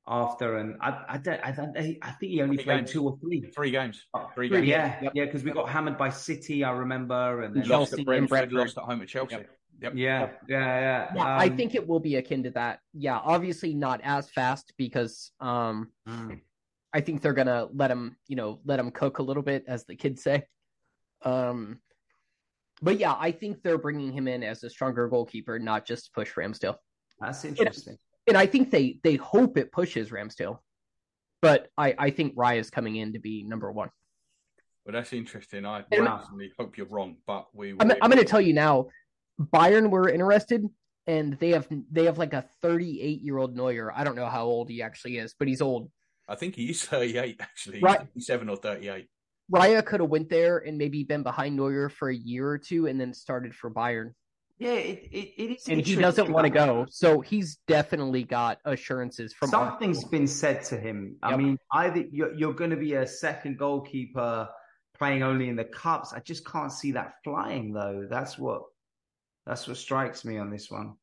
after, 0.09 0.57
and 0.57 0.75
I, 0.81 1.03
I 1.07 1.17
don't, 1.17 1.39
I 1.43 1.51
don't, 1.51 1.77
I 1.77 2.11
think 2.19 2.31
he 2.31 2.41
only 2.41 2.57
Three 2.57 2.63
played 2.65 2.77
games. 2.79 2.91
two 2.91 3.05
or 3.07 3.17
three. 3.21 3.41
Three 3.55 3.71
games. 3.71 4.05
Three 4.33 4.49
Three 4.49 4.57
games. 4.57 4.67
Yeah, 4.67 4.99
Yep. 5.03 5.11
yeah, 5.15 5.25
because 5.25 5.43
we 5.43 5.51
got 5.51 5.69
hammered 5.69 5.97
by 5.97 6.09
City, 6.09 6.63
I 6.63 6.71
remember, 6.71 7.43
and 7.43 7.53
then 7.55 7.61
And 7.61 7.69
Lost 7.71 7.93
at 7.93 8.03
Brentford, 8.05 8.51
lost 8.51 8.77
at 8.77 8.83
home 8.85 9.01
at 9.01 9.07
Chelsea. 9.07 9.35
Yep. 9.35 9.49
Yep. 9.81 9.93
yeah, 9.95 10.29
yeah, 10.49 10.57
yeah. 10.57 11.11
Yeah, 11.15 11.23
I 11.25 11.47
Um, 11.47 11.55
think 11.55 11.75
it 11.75 11.87
will 11.87 11.99
be 12.01 12.15
akin 12.15 12.43
to 12.43 12.49
that. 12.51 12.79
Yeah, 12.93 13.17
obviously 13.23 13.73
not 13.75 14.01
as 14.03 14.29
fast 14.29 14.73
because 14.77 15.31
um, 15.39 15.91
mm. 16.07 16.41
I 16.91 17.01
think 17.01 17.21
they're 17.21 17.33
gonna 17.33 17.67
let 17.73 17.89
him, 17.91 18.17
you 18.27 18.35
know, 18.35 18.59
let 18.65 18.79
him 18.79 18.91
cook 18.91 19.19
a 19.19 19.23
little 19.23 19.43
bit, 19.43 19.63
as 19.67 19.85
the 19.85 19.95
kids 19.95 20.21
say. 20.23 20.43
Um, 21.23 21.79
but 22.81 22.97
yeah, 22.99 23.15
I 23.17 23.31
think 23.31 23.61
they're 23.61 23.77
bringing 23.77 24.11
him 24.11 24.27
in 24.27 24.41
as 24.43 24.63
a 24.63 24.69
stronger 24.69 25.07
goalkeeper, 25.07 25.59
not 25.59 25.85
just 25.85 26.05
to 26.05 26.11
push 26.11 26.33
Ramsdale. 26.33 26.75
that's 27.21 27.45
interesting. 27.45 27.97
And 28.29 28.37
I 28.37 28.45
think 28.45 28.69
they 28.69 28.99
they 29.03 29.15
hope 29.15 29.57
it 29.57 29.71
pushes 29.71 30.11
Ramsdale, 30.11 30.59
but 31.41 31.67
I 31.77 31.95
I 31.97 32.09
think 32.11 32.35
Raya's 32.35 32.69
coming 32.69 32.95
in 32.95 33.13
to 33.13 33.19
be 33.19 33.43
number 33.43 33.71
one. 33.71 33.89
Well, 34.85 34.93
that's 34.93 35.11
interesting. 35.13 35.65
I 35.65 35.83
And- 35.91 36.07
personally 36.07 36.51
hope 36.57 36.77
you're 36.77 36.87
wrong, 36.87 37.17
but 37.27 37.47
we. 37.53 37.71
I'm 37.71 37.91
I'm 37.91 38.11
going 38.11 38.17
to 38.17 38.25
tell 38.25 38.39
you 38.41 38.53
now, 38.53 38.87
Bayern 39.39 39.89
were 39.89 40.09
interested, 40.09 40.63
and 41.07 41.33
they 41.39 41.49
have 41.49 41.67
they 41.91 42.05
have 42.05 42.17
like 42.19 42.33
a 42.33 42.45
38 42.61 43.21
year 43.21 43.37
old 43.37 43.55
Neuer. 43.55 43.91
I 43.95 44.03
don't 44.03 44.15
know 44.15 44.27
how 44.27 44.45
old 44.45 44.69
he 44.69 44.81
actually 44.81 45.17
is, 45.17 45.33
but 45.37 45.47
he's 45.47 45.61
old. 45.61 45.91
I 46.27 46.35
think 46.35 46.55
he's 46.55 46.83
38 46.85 47.37
actually. 47.39 47.79
Right. 47.81 48.01
He's 48.13 48.27
37 48.27 48.49
or 48.49 48.57
38. 48.57 49.07
Raya 49.51 49.83
could 49.83 49.99
have 49.99 50.09
went 50.11 50.29
there 50.29 50.59
and 50.59 50.77
maybe 50.77 51.03
been 51.03 51.23
behind 51.23 51.55
Neuer 51.55 51.89
for 51.89 52.09
a 52.09 52.15
year 52.15 52.47
or 52.47 52.59
two, 52.59 52.85
and 52.85 53.01
then 53.01 53.13
started 53.13 53.55
for 53.55 53.71
Bayern. 53.71 54.13
Yeah, 54.59 54.73
it, 54.73 55.07
it, 55.11 55.33
it 55.37 55.51
is. 55.55 55.67
And 55.69 55.85
he 55.85 55.95
doesn't 55.95 56.31
want 56.31 56.43
to 56.43 56.49
go, 56.49 56.85
so 56.89 57.21
he's 57.21 57.59
definitely 57.65 58.23
got 58.23 58.59
assurances 58.65 59.33
from 59.33 59.49
Something's 59.49 60.03
been 60.03 60.27
said 60.27 60.63
to 60.65 60.77
him. 60.77 61.15
I 61.23 61.37
mean, 61.37 61.57
either 61.71 62.03
you're, 62.11 62.33
you're 62.35 62.53
going 62.53 62.71
to 62.71 62.75
be 62.75 62.93
a 62.95 63.07
second 63.07 63.57
goalkeeper 63.57 64.49
playing 64.97 65.23
only 65.23 65.47
in 65.47 65.55
the 65.55 65.63
cups. 65.63 66.11
I 66.13 66.19
just 66.19 66.45
can't 66.45 66.73
see 66.73 66.91
that 66.91 67.13
flying 67.23 67.71
though. 67.71 68.05
That's 68.09 68.37
what 68.37 68.63
that's 69.45 69.65
what 69.65 69.77
strikes 69.77 70.25
me 70.25 70.37
on 70.37 70.51
this 70.51 70.69
one. 70.69 70.95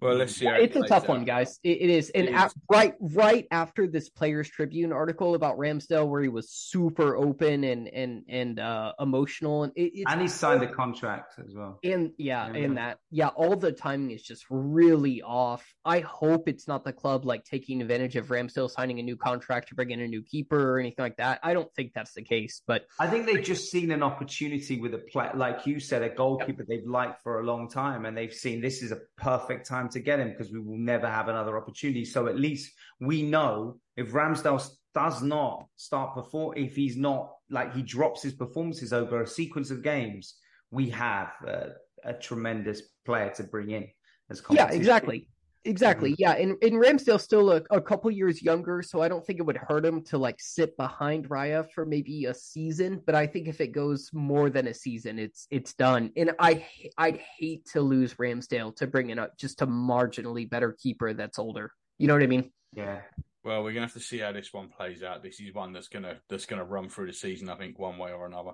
Well, 0.00 0.14
let's 0.14 0.36
see. 0.36 0.46
It's 0.46 0.76
a 0.76 0.82
tough 0.82 1.04
out. 1.04 1.08
one, 1.08 1.24
guys. 1.24 1.58
It, 1.62 1.80
it 1.80 1.90
is, 1.90 2.10
and 2.10 2.28
It 2.28 2.34
af- 2.34 2.48
is. 2.48 2.54
right, 2.70 2.94
right 3.00 3.46
after 3.50 3.86
this 3.86 4.10
Players 4.10 4.48
Tribune 4.50 4.92
article 4.92 5.34
about 5.34 5.56
Ramsdale, 5.56 6.06
where 6.06 6.20
he 6.22 6.28
was 6.28 6.50
super 6.50 7.16
open 7.16 7.64
and 7.64 7.88
and 7.88 8.22
and 8.28 8.60
uh, 8.60 8.92
emotional, 9.00 9.62
and 9.64 9.72
it, 9.74 9.92
it's 9.94 10.12
And 10.12 10.20
he 10.20 10.28
signed 10.28 10.62
a 10.62 10.70
contract 10.70 11.34
as 11.38 11.54
well. 11.54 11.78
And 11.82 12.10
yeah, 12.18 12.46
Yeah. 12.52 12.58
and 12.64 12.76
that 12.76 12.98
yeah, 13.10 13.28
all 13.28 13.56
the 13.56 13.72
timing 13.72 14.10
is 14.10 14.22
just 14.22 14.44
really 14.50 15.22
off. 15.22 15.64
I 15.84 16.00
hope 16.00 16.46
it's 16.48 16.68
not 16.68 16.84
the 16.84 16.92
club 16.92 17.24
like 17.24 17.44
taking 17.44 17.80
advantage 17.80 18.16
of 18.16 18.26
Ramsdale 18.26 18.70
signing 18.70 18.98
a 19.00 19.02
new 19.02 19.16
contract 19.16 19.68
to 19.68 19.74
bring 19.74 19.92
in 19.92 20.00
a 20.00 20.08
new 20.08 20.22
keeper 20.22 20.72
or 20.74 20.78
anything 20.78 21.02
like 21.02 21.16
that. 21.16 21.40
I 21.42 21.54
don't 21.54 21.72
think 21.74 21.92
that's 21.94 22.12
the 22.12 22.22
case, 22.22 22.60
but 22.66 22.84
I 23.00 23.06
think 23.06 23.24
they've 23.26 23.42
just 23.42 23.70
seen 23.70 23.90
an 23.90 24.02
opportunity 24.02 24.78
with 24.78 24.92
a 24.92 24.98
play, 24.98 25.30
like 25.34 25.66
you 25.66 25.80
said, 25.80 26.02
a 26.02 26.10
goalkeeper 26.10 26.64
they've 26.68 26.86
liked 26.86 27.22
for 27.22 27.40
a 27.40 27.44
long 27.44 27.70
time, 27.70 28.04
and 28.04 28.14
they've 28.14 28.34
seen 28.34 28.60
this 28.60 28.82
is 28.82 28.92
a 28.92 28.98
perfect 29.16 29.66
time 29.66 29.85
to 29.90 30.00
get 30.00 30.20
him 30.20 30.30
because 30.30 30.52
we 30.52 30.60
will 30.60 30.78
never 30.78 31.08
have 31.08 31.28
another 31.28 31.56
opportunity. 31.56 32.04
So 32.04 32.26
at 32.26 32.38
least 32.38 32.72
we 33.00 33.22
know 33.22 33.78
if 33.96 34.12
Ramsdale 34.12 34.68
does 34.94 35.22
not 35.22 35.66
start 35.76 36.14
before, 36.14 36.56
if 36.58 36.74
he's 36.74 36.96
not 36.96 37.32
like 37.50 37.74
he 37.74 37.82
drops 37.82 38.22
his 38.22 38.32
performances 38.32 38.92
over 38.92 39.22
a 39.22 39.26
sequence 39.26 39.70
of 39.70 39.82
games, 39.82 40.36
we 40.70 40.90
have 40.90 41.32
a, 41.46 41.68
a 42.04 42.12
tremendous 42.14 42.82
player 43.04 43.30
to 43.36 43.44
bring 43.44 43.70
in 43.70 43.86
as 44.30 44.42
yeah, 44.50 44.70
exactly. 44.70 45.28
Exactly. 45.66 46.14
Yeah. 46.18 46.32
And, 46.32 46.56
and 46.62 46.74
Ramsdale's 46.74 47.22
still 47.22 47.50
a, 47.50 47.62
a 47.70 47.80
couple 47.80 48.10
years 48.10 48.42
younger, 48.42 48.82
so 48.82 49.02
I 49.02 49.08
don't 49.08 49.24
think 49.26 49.40
it 49.40 49.42
would 49.42 49.56
hurt 49.56 49.84
him 49.84 50.02
to 50.04 50.18
like 50.18 50.36
sit 50.38 50.76
behind 50.76 51.28
Raya 51.28 51.70
for 51.72 51.84
maybe 51.84 52.26
a 52.26 52.34
season. 52.34 53.02
But 53.04 53.14
I 53.14 53.26
think 53.26 53.48
if 53.48 53.60
it 53.60 53.72
goes 53.72 54.10
more 54.12 54.48
than 54.48 54.68
a 54.68 54.74
season, 54.74 55.18
it's 55.18 55.46
it's 55.50 55.74
done. 55.74 56.12
And 56.16 56.32
I 56.38 56.64
I'd 56.96 57.20
hate 57.38 57.66
to 57.72 57.80
lose 57.80 58.14
Ramsdale 58.14 58.76
to 58.76 58.86
bring 58.86 59.10
in 59.10 59.18
a 59.18 59.28
just 59.36 59.62
a 59.62 59.66
marginally 59.66 60.48
better 60.48 60.72
keeper 60.72 61.12
that's 61.12 61.38
older. 61.38 61.72
You 61.98 62.06
know 62.06 62.14
what 62.14 62.22
I 62.22 62.28
mean? 62.28 62.50
Yeah. 62.72 63.00
Well, 63.44 63.62
we're 63.62 63.72
gonna 63.72 63.86
have 63.86 63.92
to 63.94 64.00
see 64.00 64.18
how 64.18 64.32
this 64.32 64.52
one 64.52 64.68
plays 64.68 65.02
out. 65.02 65.22
This 65.22 65.40
is 65.40 65.54
one 65.54 65.72
that's 65.72 65.88
gonna 65.88 66.16
that's 66.28 66.46
gonna 66.46 66.64
run 66.64 66.88
through 66.88 67.06
the 67.06 67.12
season, 67.12 67.48
I 67.48 67.56
think, 67.56 67.78
one 67.78 67.98
way 67.98 68.12
or 68.12 68.26
another. 68.26 68.52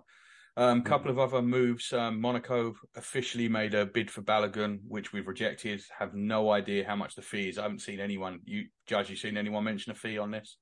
Um, 0.57 0.83
couple 0.83 1.11
of 1.11 1.19
other 1.19 1.41
moves. 1.41 1.93
Um, 1.95 2.21
Monaco 2.21 2.75
officially 2.95 3.49
made 3.49 3.73
a 3.75 3.87
bid 3.87 4.11
for 4.11 4.21
Balogun, 4.21 4.81
which 4.87 5.13
we've 5.13 5.27
rejected. 5.27 5.83
Have 5.99 6.15
no 6.15 6.51
idea 6.51 6.85
how 6.87 6.95
much 6.95 7.15
the 7.15 7.23
fee 7.23 7.49
is. 7.49 7.59
I 7.59 7.63
haven't 7.63 7.81
seen 7.81 8.01
anyone. 8.01 8.41
You 8.45 8.67
judge, 8.87 9.09
you 9.09 9.17
seen 9.17 9.39
anyone 9.39 9.65
mention 9.65 9.93
a 9.93 9.95
fee 9.95 10.19
on 10.19 10.31
this? 10.31 10.59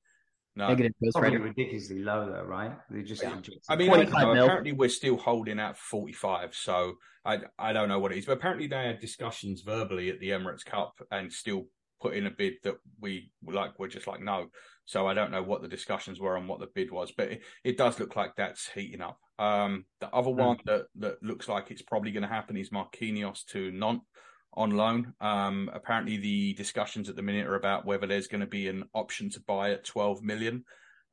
No. 0.55 0.67
Negative 0.67 0.91
Probably 1.13 1.37
ridiculously 1.37 1.99
low 1.99 2.29
though, 2.29 2.43
right? 2.43 2.71
They 2.89 3.03
just 3.03 3.21
Yeah. 3.21 3.39
I 3.69 3.75
mean. 3.75 3.89
I 3.91 4.03
know. 4.03 4.43
apparently 4.43 4.73
we're 4.73 4.89
still 4.89 5.17
holding 5.17 5.59
out 5.59 5.77
45, 5.77 6.55
so 6.55 6.95
I 7.25 7.39
I 7.57 7.73
don't 7.73 7.89
know 7.89 7.99
what 7.99 8.11
it 8.11 8.17
is. 8.17 8.25
But 8.25 8.33
apparently 8.33 8.67
they 8.67 8.85
had 8.85 8.99
discussions 8.99 9.61
verbally 9.61 10.09
at 10.09 10.19
the 10.19 10.29
Emirates 10.29 10.65
Cup 10.65 10.93
and 11.09 11.31
still 11.31 11.67
put 12.01 12.15
in 12.15 12.27
a 12.27 12.31
bid 12.31 12.55
that 12.63 12.75
we 12.99 13.31
like. 13.45 13.79
We're 13.79 13.87
just 13.87 14.07
like 14.07 14.21
no. 14.21 14.47
So 14.85 15.07
I 15.07 15.13
don't 15.13 15.31
know 15.31 15.43
what 15.43 15.61
the 15.61 15.69
discussions 15.69 16.19
were 16.19 16.35
and 16.35 16.49
what 16.49 16.59
the 16.59 16.67
bid 16.73 16.91
was, 16.91 17.13
but 17.15 17.31
it, 17.31 17.41
it 17.63 17.77
does 17.77 17.99
look 17.99 18.15
like 18.15 18.35
that's 18.35 18.69
heating 18.73 19.01
up. 19.01 19.19
Um, 19.41 19.85
the 19.99 20.09
other 20.09 20.29
one 20.29 20.57
that 20.65 20.85
that 20.99 21.23
looks 21.23 21.47
like 21.47 21.71
it's 21.71 21.81
probably 21.81 22.11
going 22.11 22.23
to 22.23 22.29
happen 22.29 22.57
is 22.57 22.69
Marquinhos 22.69 23.45
to 23.47 23.71
Nantes 23.71 24.05
on 24.53 24.71
loan. 24.71 25.13
Um, 25.19 25.69
apparently 25.73 26.17
the 26.17 26.53
discussions 26.53 27.09
at 27.09 27.15
the 27.15 27.21
minute 27.21 27.47
are 27.47 27.55
about 27.55 27.85
whether 27.85 28.05
there's 28.05 28.27
going 28.27 28.41
to 28.41 28.47
be 28.47 28.67
an 28.67 28.83
option 28.93 29.29
to 29.31 29.39
buy 29.41 29.71
at 29.71 29.85
12 29.85 30.21
million 30.21 30.63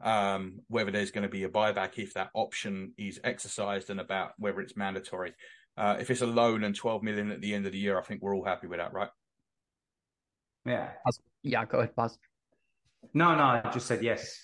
um, 0.01 0.61
whether 0.69 0.91
there's 0.91 1.11
going 1.11 1.23
to 1.23 1.29
be 1.29 1.45
a 1.45 1.49
buyback 1.49 1.99
if 1.99 2.15
that 2.15 2.31
option 2.35 2.93
is 2.97 3.21
exercised 3.25 3.91
and 3.91 4.01
about 4.01 4.33
whether 4.39 4.61
it's 4.61 4.77
mandatory. 4.77 5.35
Uh, 5.77 5.97
if 6.01 6.11
it's 6.11 6.23
a 6.23 6.27
loan 6.27 6.65
and 6.65 6.75
12 6.75 7.03
million 7.03 7.31
at 7.31 7.41
the 7.41 7.55
end 7.55 7.67
of 7.67 7.73
the 7.73 7.79
year, 7.79 7.99
I 7.99 8.03
think 8.03 8.23
we're 8.23 8.35
all 8.35 8.45
happy 8.45 8.67
with 8.67 8.79
that, 8.79 8.93
right? 8.93 9.11
Yeah. 10.65 10.91
Yeah, 11.43 11.65
go 11.65 11.79
ahead, 11.79 11.97
Paz. 11.97 12.19
No, 13.15 13.35
no, 13.35 13.43
I 13.65 13.71
just 13.73 13.87
said 13.87 14.03
yes. 14.03 14.39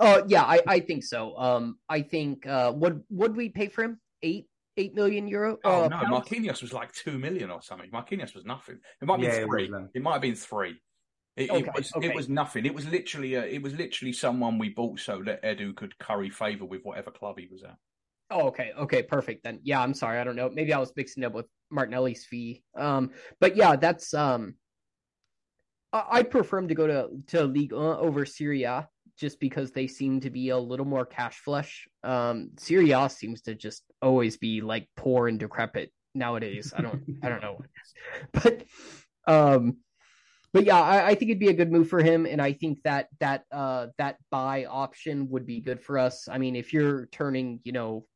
Uh 0.00 0.22
yeah, 0.28 0.42
I, 0.42 0.60
I 0.66 0.80
think 0.80 1.04
so. 1.04 1.36
Um 1.36 1.78
I 1.88 2.02
think 2.02 2.46
uh 2.46 2.72
what 2.72 2.94
would 3.10 3.36
we 3.36 3.48
pay 3.48 3.68
for 3.68 3.84
him? 3.84 4.00
Eight 4.22 4.46
eight 4.76 4.94
million 4.94 5.26
euro? 5.28 5.58
Oh, 5.64 5.84
uh, 5.84 5.88
no, 5.88 5.96
pounds? 5.98 6.28
Marquinhos 6.28 6.60
was 6.62 6.72
like 6.72 6.92
2 6.92 7.18
million 7.18 7.50
or 7.50 7.62
something. 7.62 7.90
Marquinhos 7.90 8.34
was 8.34 8.44
nothing. 8.44 8.78
It 9.00 9.06
might 9.06 9.16
be 9.18 9.22
Yeah, 9.24 9.30
it 9.30 9.46
three. 9.46 9.70
was, 9.70 9.74
um, 9.74 9.90
It 9.94 10.02
might 10.02 10.12
have 10.12 10.22
been 10.22 10.34
three. 10.34 10.76
It, 11.36 11.50
Okay, 11.50 11.60
it 11.66 11.74
was 11.74 11.92
okay. 11.96 12.06
it 12.08 12.14
was 12.14 12.28
nothing. 12.28 12.64
It 12.66 12.74
was 12.74 12.86
literally 12.86 13.34
a, 13.34 13.44
it 13.44 13.62
was 13.62 13.74
literally 13.74 14.12
someone 14.12 14.58
we 14.58 14.70
bought 14.70 15.00
so 15.00 15.22
that 15.24 15.42
Edu 15.42 15.74
could 15.76 15.98
curry 15.98 16.30
favor 16.30 16.64
with 16.64 16.82
whatever 16.82 17.10
club 17.10 17.38
he 17.38 17.46
was 17.46 17.62
at. 17.62 17.76
Oh, 18.30 18.48
okay, 18.48 18.72
okay, 18.76 19.02
perfect 19.02 19.44
then. 19.44 19.60
Yeah, 19.62 19.80
I'm 19.80 19.94
sorry, 19.94 20.18
I 20.18 20.24
don't 20.24 20.34
know. 20.36 20.50
Maybe 20.50 20.72
I 20.72 20.78
was 20.78 20.92
mixing 20.96 21.24
up 21.24 21.32
with 21.34 21.46
Martinelli's 21.70 22.24
fee. 22.24 22.64
Um, 22.74 23.12
but 23.38 23.54
yeah, 23.54 23.76
that's 23.76 24.14
um, 24.14 24.54
I, 25.92 26.04
I'd 26.12 26.30
prefer 26.30 26.58
him 26.58 26.68
to 26.68 26.74
go 26.74 26.86
to 26.86 27.08
to 27.28 27.44
Ligue 27.44 27.72
1 27.72 27.82
over 27.98 28.26
Serie 28.26 28.64
A 28.64 28.88
just 29.18 29.40
because 29.40 29.72
they 29.72 29.86
seem 29.86 30.20
to 30.20 30.30
be 30.30 30.50
a 30.50 30.58
little 30.58 30.86
more 30.86 31.06
cash 31.06 31.38
flush. 31.38 31.88
Um, 32.04 32.50
Serie 32.58 32.90
A 32.92 33.08
seems 33.08 33.42
to 33.42 33.54
just 33.54 33.82
always 34.02 34.36
be 34.36 34.60
like 34.60 34.88
poor 34.96 35.28
and 35.28 35.38
decrepit 35.38 35.90
nowadays. 36.14 36.72
I 36.76 36.82
don't, 36.82 37.02
I 37.22 37.28
don't 37.28 37.42
know, 37.42 37.54
what 37.54 37.66
it 37.66 37.70
is. 37.82 38.64
but 39.26 39.32
um, 39.32 39.78
but 40.52 40.64
yeah, 40.64 40.80
I, 40.80 41.08
I 41.08 41.14
think 41.14 41.30
it'd 41.30 41.40
be 41.40 41.48
a 41.48 41.54
good 41.54 41.72
move 41.72 41.88
for 41.88 42.02
him, 42.02 42.24
and 42.26 42.40
I 42.40 42.52
think 42.52 42.82
that 42.84 43.08
that 43.20 43.44
uh 43.50 43.88
that 43.98 44.16
buy 44.30 44.64
option 44.64 45.28
would 45.30 45.46
be 45.46 45.60
good 45.60 45.80
for 45.80 45.98
us. 45.98 46.28
I 46.30 46.38
mean, 46.38 46.56
if 46.56 46.72
you're 46.72 47.06
turning, 47.06 47.60
you 47.64 47.72
know, 47.72 48.06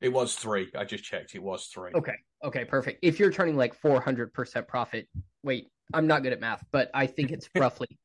It 0.00 0.10
was 0.12 0.34
three. 0.36 0.70
I 0.76 0.84
just 0.84 1.04
checked. 1.04 1.34
It 1.34 1.42
was 1.42 1.66
three. 1.66 1.90
Okay. 1.94 2.14
Okay, 2.44 2.64
perfect. 2.66 2.98
If 3.02 3.18
you're 3.18 3.32
turning 3.32 3.56
like 3.56 3.80
400% 3.80 4.68
profit, 4.68 5.08
wait, 5.42 5.68
I'm 5.94 6.06
not 6.06 6.22
good 6.22 6.34
at 6.34 6.40
math, 6.40 6.62
but 6.70 6.90
I 6.92 7.06
think 7.06 7.32
it's 7.32 7.48
roughly 7.56 7.98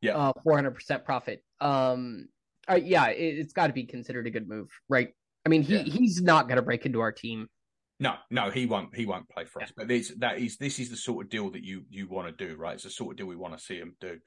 Yeah. 0.00 0.16
uh 0.16 0.32
400% 0.44 1.04
profit. 1.04 1.42
Um 1.60 2.28
uh, 2.68 2.74
yeah, 2.74 3.08
it, 3.08 3.38
it's 3.38 3.52
got 3.52 3.68
to 3.68 3.72
be 3.72 3.84
considered 3.84 4.26
a 4.26 4.30
good 4.30 4.48
move, 4.48 4.68
right? 4.88 5.08
I 5.44 5.48
mean, 5.48 5.62
he 5.62 5.76
Yeah. 5.76 5.82
he's 5.84 6.20
not 6.20 6.48
going 6.48 6.56
to 6.56 6.62
break 6.62 6.84
into 6.84 7.00
our 7.00 7.12
team. 7.12 7.48
No, 7.98 8.16
no, 8.30 8.50
he 8.50 8.66
won't. 8.66 8.94
He 8.94 9.06
won't 9.06 9.28
play 9.28 9.44
for 9.46 9.62
us. 9.62 9.72
But 9.74 9.88
this, 9.88 10.12
that 10.18 10.38
is, 10.38 10.58
this 10.58 10.78
is 10.78 10.90
the 10.90 10.96
sort 10.96 11.24
of 11.24 11.30
deal 11.30 11.50
that 11.50 11.64
you 11.64 11.84
you 11.88 12.08
want 12.08 12.26
to 12.36 12.46
do, 12.46 12.56
right? 12.56 12.74
It's 12.74 12.84
the 12.84 12.90
sort 12.90 13.12
of 13.12 13.16
deal 13.16 13.26
we 13.26 13.36
want 13.36 13.56
to 13.56 13.64
see 13.64 13.78
him 13.78 13.94
do. 14.00 14.18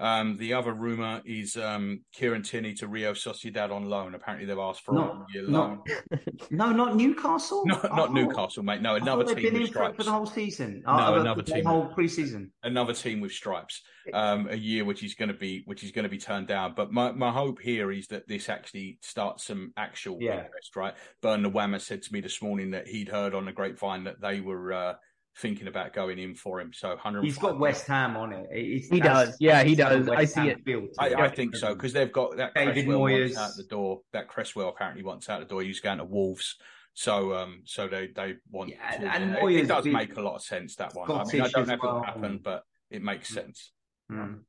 Um, 0.00 0.38
the 0.38 0.54
other 0.54 0.72
rumor 0.72 1.20
is 1.26 1.56
um, 1.58 2.00
Kieran 2.14 2.42
Tierney 2.42 2.72
to 2.74 2.88
Real 2.88 3.12
Sociedad 3.12 3.70
on 3.70 3.84
loan. 3.84 4.14
Apparently, 4.14 4.46
they've 4.46 4.58
asked 4.58 4.82
for 4.82 4.94
Not- 4.94 5.14
a 5.14 5.26
year 5.34 5.48
not- 5.48 5.68
loan. 5.70 6.20
No, 6.50 6.72
not 6.72 6.96
Newcastle. 6.96 7.62
No, 7.66 7.74
not 7.74 7.82
thought- 7.82 8.12
Newcastle, 8.14 8.62
mate. 8.62 8.80
No, 8.80 8.94
another 8.96 9.24
thought 9.26 9.36
team 9.36 9.44
been 9.52 9.60
with 9.62 9.68
in 9.68 9.72
for, 9.74 9.92
for 9.92 10.02
the 10.04 10.10
whole 10.10 10.24
season. 10.26 10.82
No, 10.86 10.92
Uh, 10.92 11.10
the- 11.12 11.20
another 11.20 11.42
the 11.42 11.52
team. 11.52 11.64
whole 11.66 11.92
preseason. 11.94 12.48
another 12.62 12.94
team 12.94 13.20
with 13.20 13.32
stripes 13.32 13.82
um 14.14 14.48
a 14.50 14.56
year 14.56 14.84
which 14.84 15.04
is 15.04 15.14
going 15.14 15.28
to 15.28 15.34
be 15.34 15.62
which 15.66 15.84
is 15.84 15.92
going 15.92 16.02
to 16.04 16.08
be 16.08 16.16
turned 16.18 16.46
down 16.48 16.72
but 16.74 16.90
my 16.90 17.12
my 17.12 17.30
hope 17.30 17.60
here 17.60 17.92
is 17.92 18.06
that 18.08 18.26
this 18.26 18.48
actually 18.48 18.98
starts 19.02 19.44
some 19.44 19.72
actual 19.76 20.16
Yeah. 20.20 20.44
interest 20.46 20.74
right 20.74 20.94
Bernard 21.20 21.52
Wammer 21.52 21.80
said 21.80 22.02
to 22.02 22.12
me 22.12 22.20
this 22.22 22.40
morning 22.40 22.70
that 22.70 22.88
he'd 22.88 23.08
heard 23.10 23.34
on 23.34 23.44
the 23.44 23.52
grapevine 23.52 24.04
that 24.04 24.20
they 24.20 24.40
were 24.40 24.72
uh 24.72 24.94
thinking 25.40 25.66
about 25.66 25.92
going 25.92 26.18
in 26.18 26.34
for 26.34 26.60
him 26.60 26.72
so 26.72 26.88
100 26.90 27.24
He's 27.24 27.38
got 27.38 27.58
West 27.58 27.86
Ham 27.86 28.16
on 28.16 28.32
it. 28.32 28.48
It's- 28.52 28.88
He 28.90 29.00
does. 29.00 29.36
Yeah, 29.40 29.62
he 29.62 29.72
it's 29.72 29.78
does. 29.78 30.08
I 30.08 30.24
see 30.24 30.40
Ham 30.40 30.48
it. 30.50 30.64
feel 30.64 30.80
to 30.82 30.88
I. 30.98 31.24
I 31.24 31.28
think 31.28 31.56
so 31.56 31.74
because 31.74 31.92
they've 31.92 32.12
got 32.12 32.36
that 32.36 32.54
David 32.54 32.84
Cresswell 32.86 33.00
Moyes. 33.00 33.36
out 33.36 33.56
the 33.56 33.64
door. 33.64 34.00
That 34.12 34.28
Cresswell 34.28 34.68
apparently 34.68 35.02
wants 35.02 35.28
out 35.28 35.40
the 35.40 35.46
door. 35.46 35.62
He's 35.62 35.80
going 35.80 35.98
to 35.98 36.04
Wolves, 36.04 36.56
so 36.94 37.34
um, 37.34 37.62
so 37.64 37.88
they 37.88 38.08
they 38.14 38.34
want. 38.50 38.70
Yeah, 38.70 38.90
to, 38.98 39.06
and 39.14 39.34
it- 39.34 39.40
Moyes 39.40 39.62
it 39.62 39.68
does 39.68 39.84
be- 39.84 39.92
make 39.92 40.16
a 40.16 40.20
lot 40.22 40.36
of 40.36 40.42
sense 40.42 40.76
that 40.76 40.94
one. 40.94 41.10
I 41.10 41.24
mean, 41.24 41.42
I 41.42 41.48
don't 41.48 41.66
know 41.66 41.74
if 41.74 41.80
it'll 41.82 42.02
happen, 42.02 42.40
but 42.42 42.62
it 42.90 43.02
makes 43.02 43.28
sense. 43.28 43.72
Mm. 44.10 44.40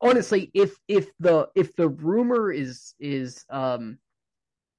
honestly 0.00 0.50
if 0.54 0.74
if 0.88 1.10
the 1.18 1.48
if 1.54 1.74
the 1.76 1.88
rumor 1.88 2.50
is 2.50 2.94
is 3.00 3.44
um 3.50 3.98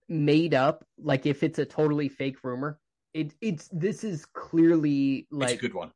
made 0.09 0.53
up 0.53 0.83
like 0.97 1.25
if 1.25 1.43
it's 1.43 1.59
a 1.59 1.65
totally 1.65 2.09
fake 2.09 2.37
rumor 2.43 2.79
it 3.13 3.33
it's 3.41 3.67
this 3.69 4.03
is 4.03 4.25
clearly 4.25 5.27
it's 5.29 5.31
a 5.31 5.35
like 5.35 5.59
good 5.59 5.73
one. 5.73 5.91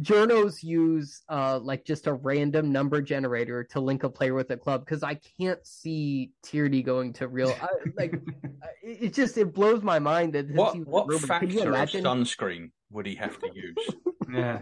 journos 0.00 0.62
use 0.62 1.22
uh 1.28 1.58
like 1.58 1.84
just 1.84 2.06
a 2.06 2.12
random 2.14 2.72
number 2.72 3.00
generator 3.02 3.62
to 3.64 3.80
link 3.80 4.04
a 4.04 4.08
player 4.10 4.34
with 4.34 4.50
a 4.50 4.56
club 4.56 4.84
because 4.84 5.02
i 5.02 5.14
can't 5.38 5.64
see 5.66 6.30
tierney 6.42 6.82
going 6.82 7.12
to 7.12 7.28
real 7.28 7.54
I, 7.60 7.68
like 7.96 8.12
it, 8.82 9.02
it 9.04 9.14
just 9.14 9.36
it 9.38 9.52
blows 9.54 9.82
my 9.82 9.98
mind 9.98 10.32
that 10.34 10.48
this 10.48 10.56
What 10.56 10.76
is 10.76 10.82
a 10.86 10.90
what 10.90 11.08
rumor. 11.08 11.26
Can 11.38 11.50
you 11.50 11.60
factor 11.72 11.98
of 11.98 12.04
sunscreen 12.04 12.70
would 12.90 13.06
he 13.06 13.14
have 13.16 13.38
to 13.40 13.50
use? 13.54 13.76
Yeah. 14.32 14.60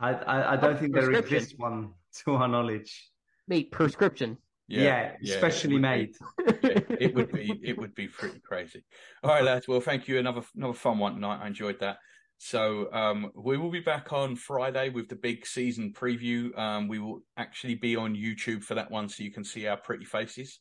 I, 0.00 0.10
I, 0.14 0.52
I 0.52 0.56
don't 0.56 0.78
think 0.78 0.94
there 0.94 1.02
Prescription. 1.04 1.36
exists 1.36 1.58
one 1.58 1.92
to 2.24 2.34
our 2.36 2.48
knowledge. 2.48 3.10
mate 3.48 3.70
prescription 3.70 4.38
Yeah, 4.68 5.12
yeah, 5.20 5.38
specially 5.38 5.76
it 5.76 5.80
made. 5.80 6.12
Be, 6.36 6.44
yeah, 6.62 6.80
it 7.00 7.14
would 7.14 7.32
be 7.32 7.58
it 7.64 7.78
would 7.78 7.94
be 7.94 8.06
pretty 8.06 8.38
crazy. 8.40 8.84
All 9.24 9.30
right, 9.30 9.42
lads. 9.42 9.66
Well, 9.66 9.80
thank 9.80 10.06
you. 10.08 10.18
Another 10.18 10.42
another 10.54 10.74
fun 10.74 10.98
one 10.98 11.14
tonight. 11.14 11.40
I 11.42 11.46
enjoyed 11.46 11.80
that. 11.80 11.98
So 12.36 12.92
um, 12.92 13.32
we 13.34 13.56
will 13.56 13.70
be 13.70 13.80
back 13.80 14.12
on 14.12 14.36
Friday 14.36 14.90
with 14.90 15.08
the 15.08 15.16
big 15.16 15.44
season 15.44 15.92
preview. 15.92 16.56
Um, 16.56 16.86
we 16.86 17.00
will 17.00 17.22
actually 17.36 17.74
be 17.74 17.96
on 17.96 18.14
YouTube 18.14 18.62
for 18.62 18.74
that 18.74 18.90
one, 18.90 19.08
so 19.08 19.24
you 19.24 19.32
can 19.32 19.42
see 19.42 19.66
our 19.66 19.76
pretty 19.76 20.04
faces. 20.04 20.60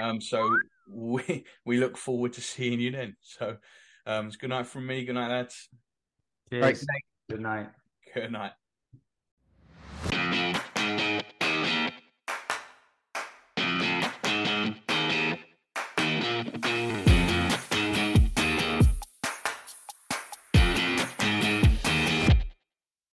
Um, 0.00 0.20
so 0.20 0.48
we 0.90 1.44
we 1.66 1.78
look 1.78 1.96
forward 1.96 2.32
to 2.34 2.40
seeing 2.40 2.80
you 2.80 2.92
then. 2.92 3.16
So 3.20 3.56
um, 4.06 4.28
it's 4.28 4.36
good 4.36 4.50
night 4.50 4.66
from 4.66 4.86
me. 4.86 5.04
Good 5.04 5.14
night, 5.14 5.30
lads. 5.30 5.68
Cheers. 6.50 6.62
Right, 6.62 7.02
Good 7.28 7.40
night. 7.40 7.68
Good 8.14 8.32
night. 8.32 8.52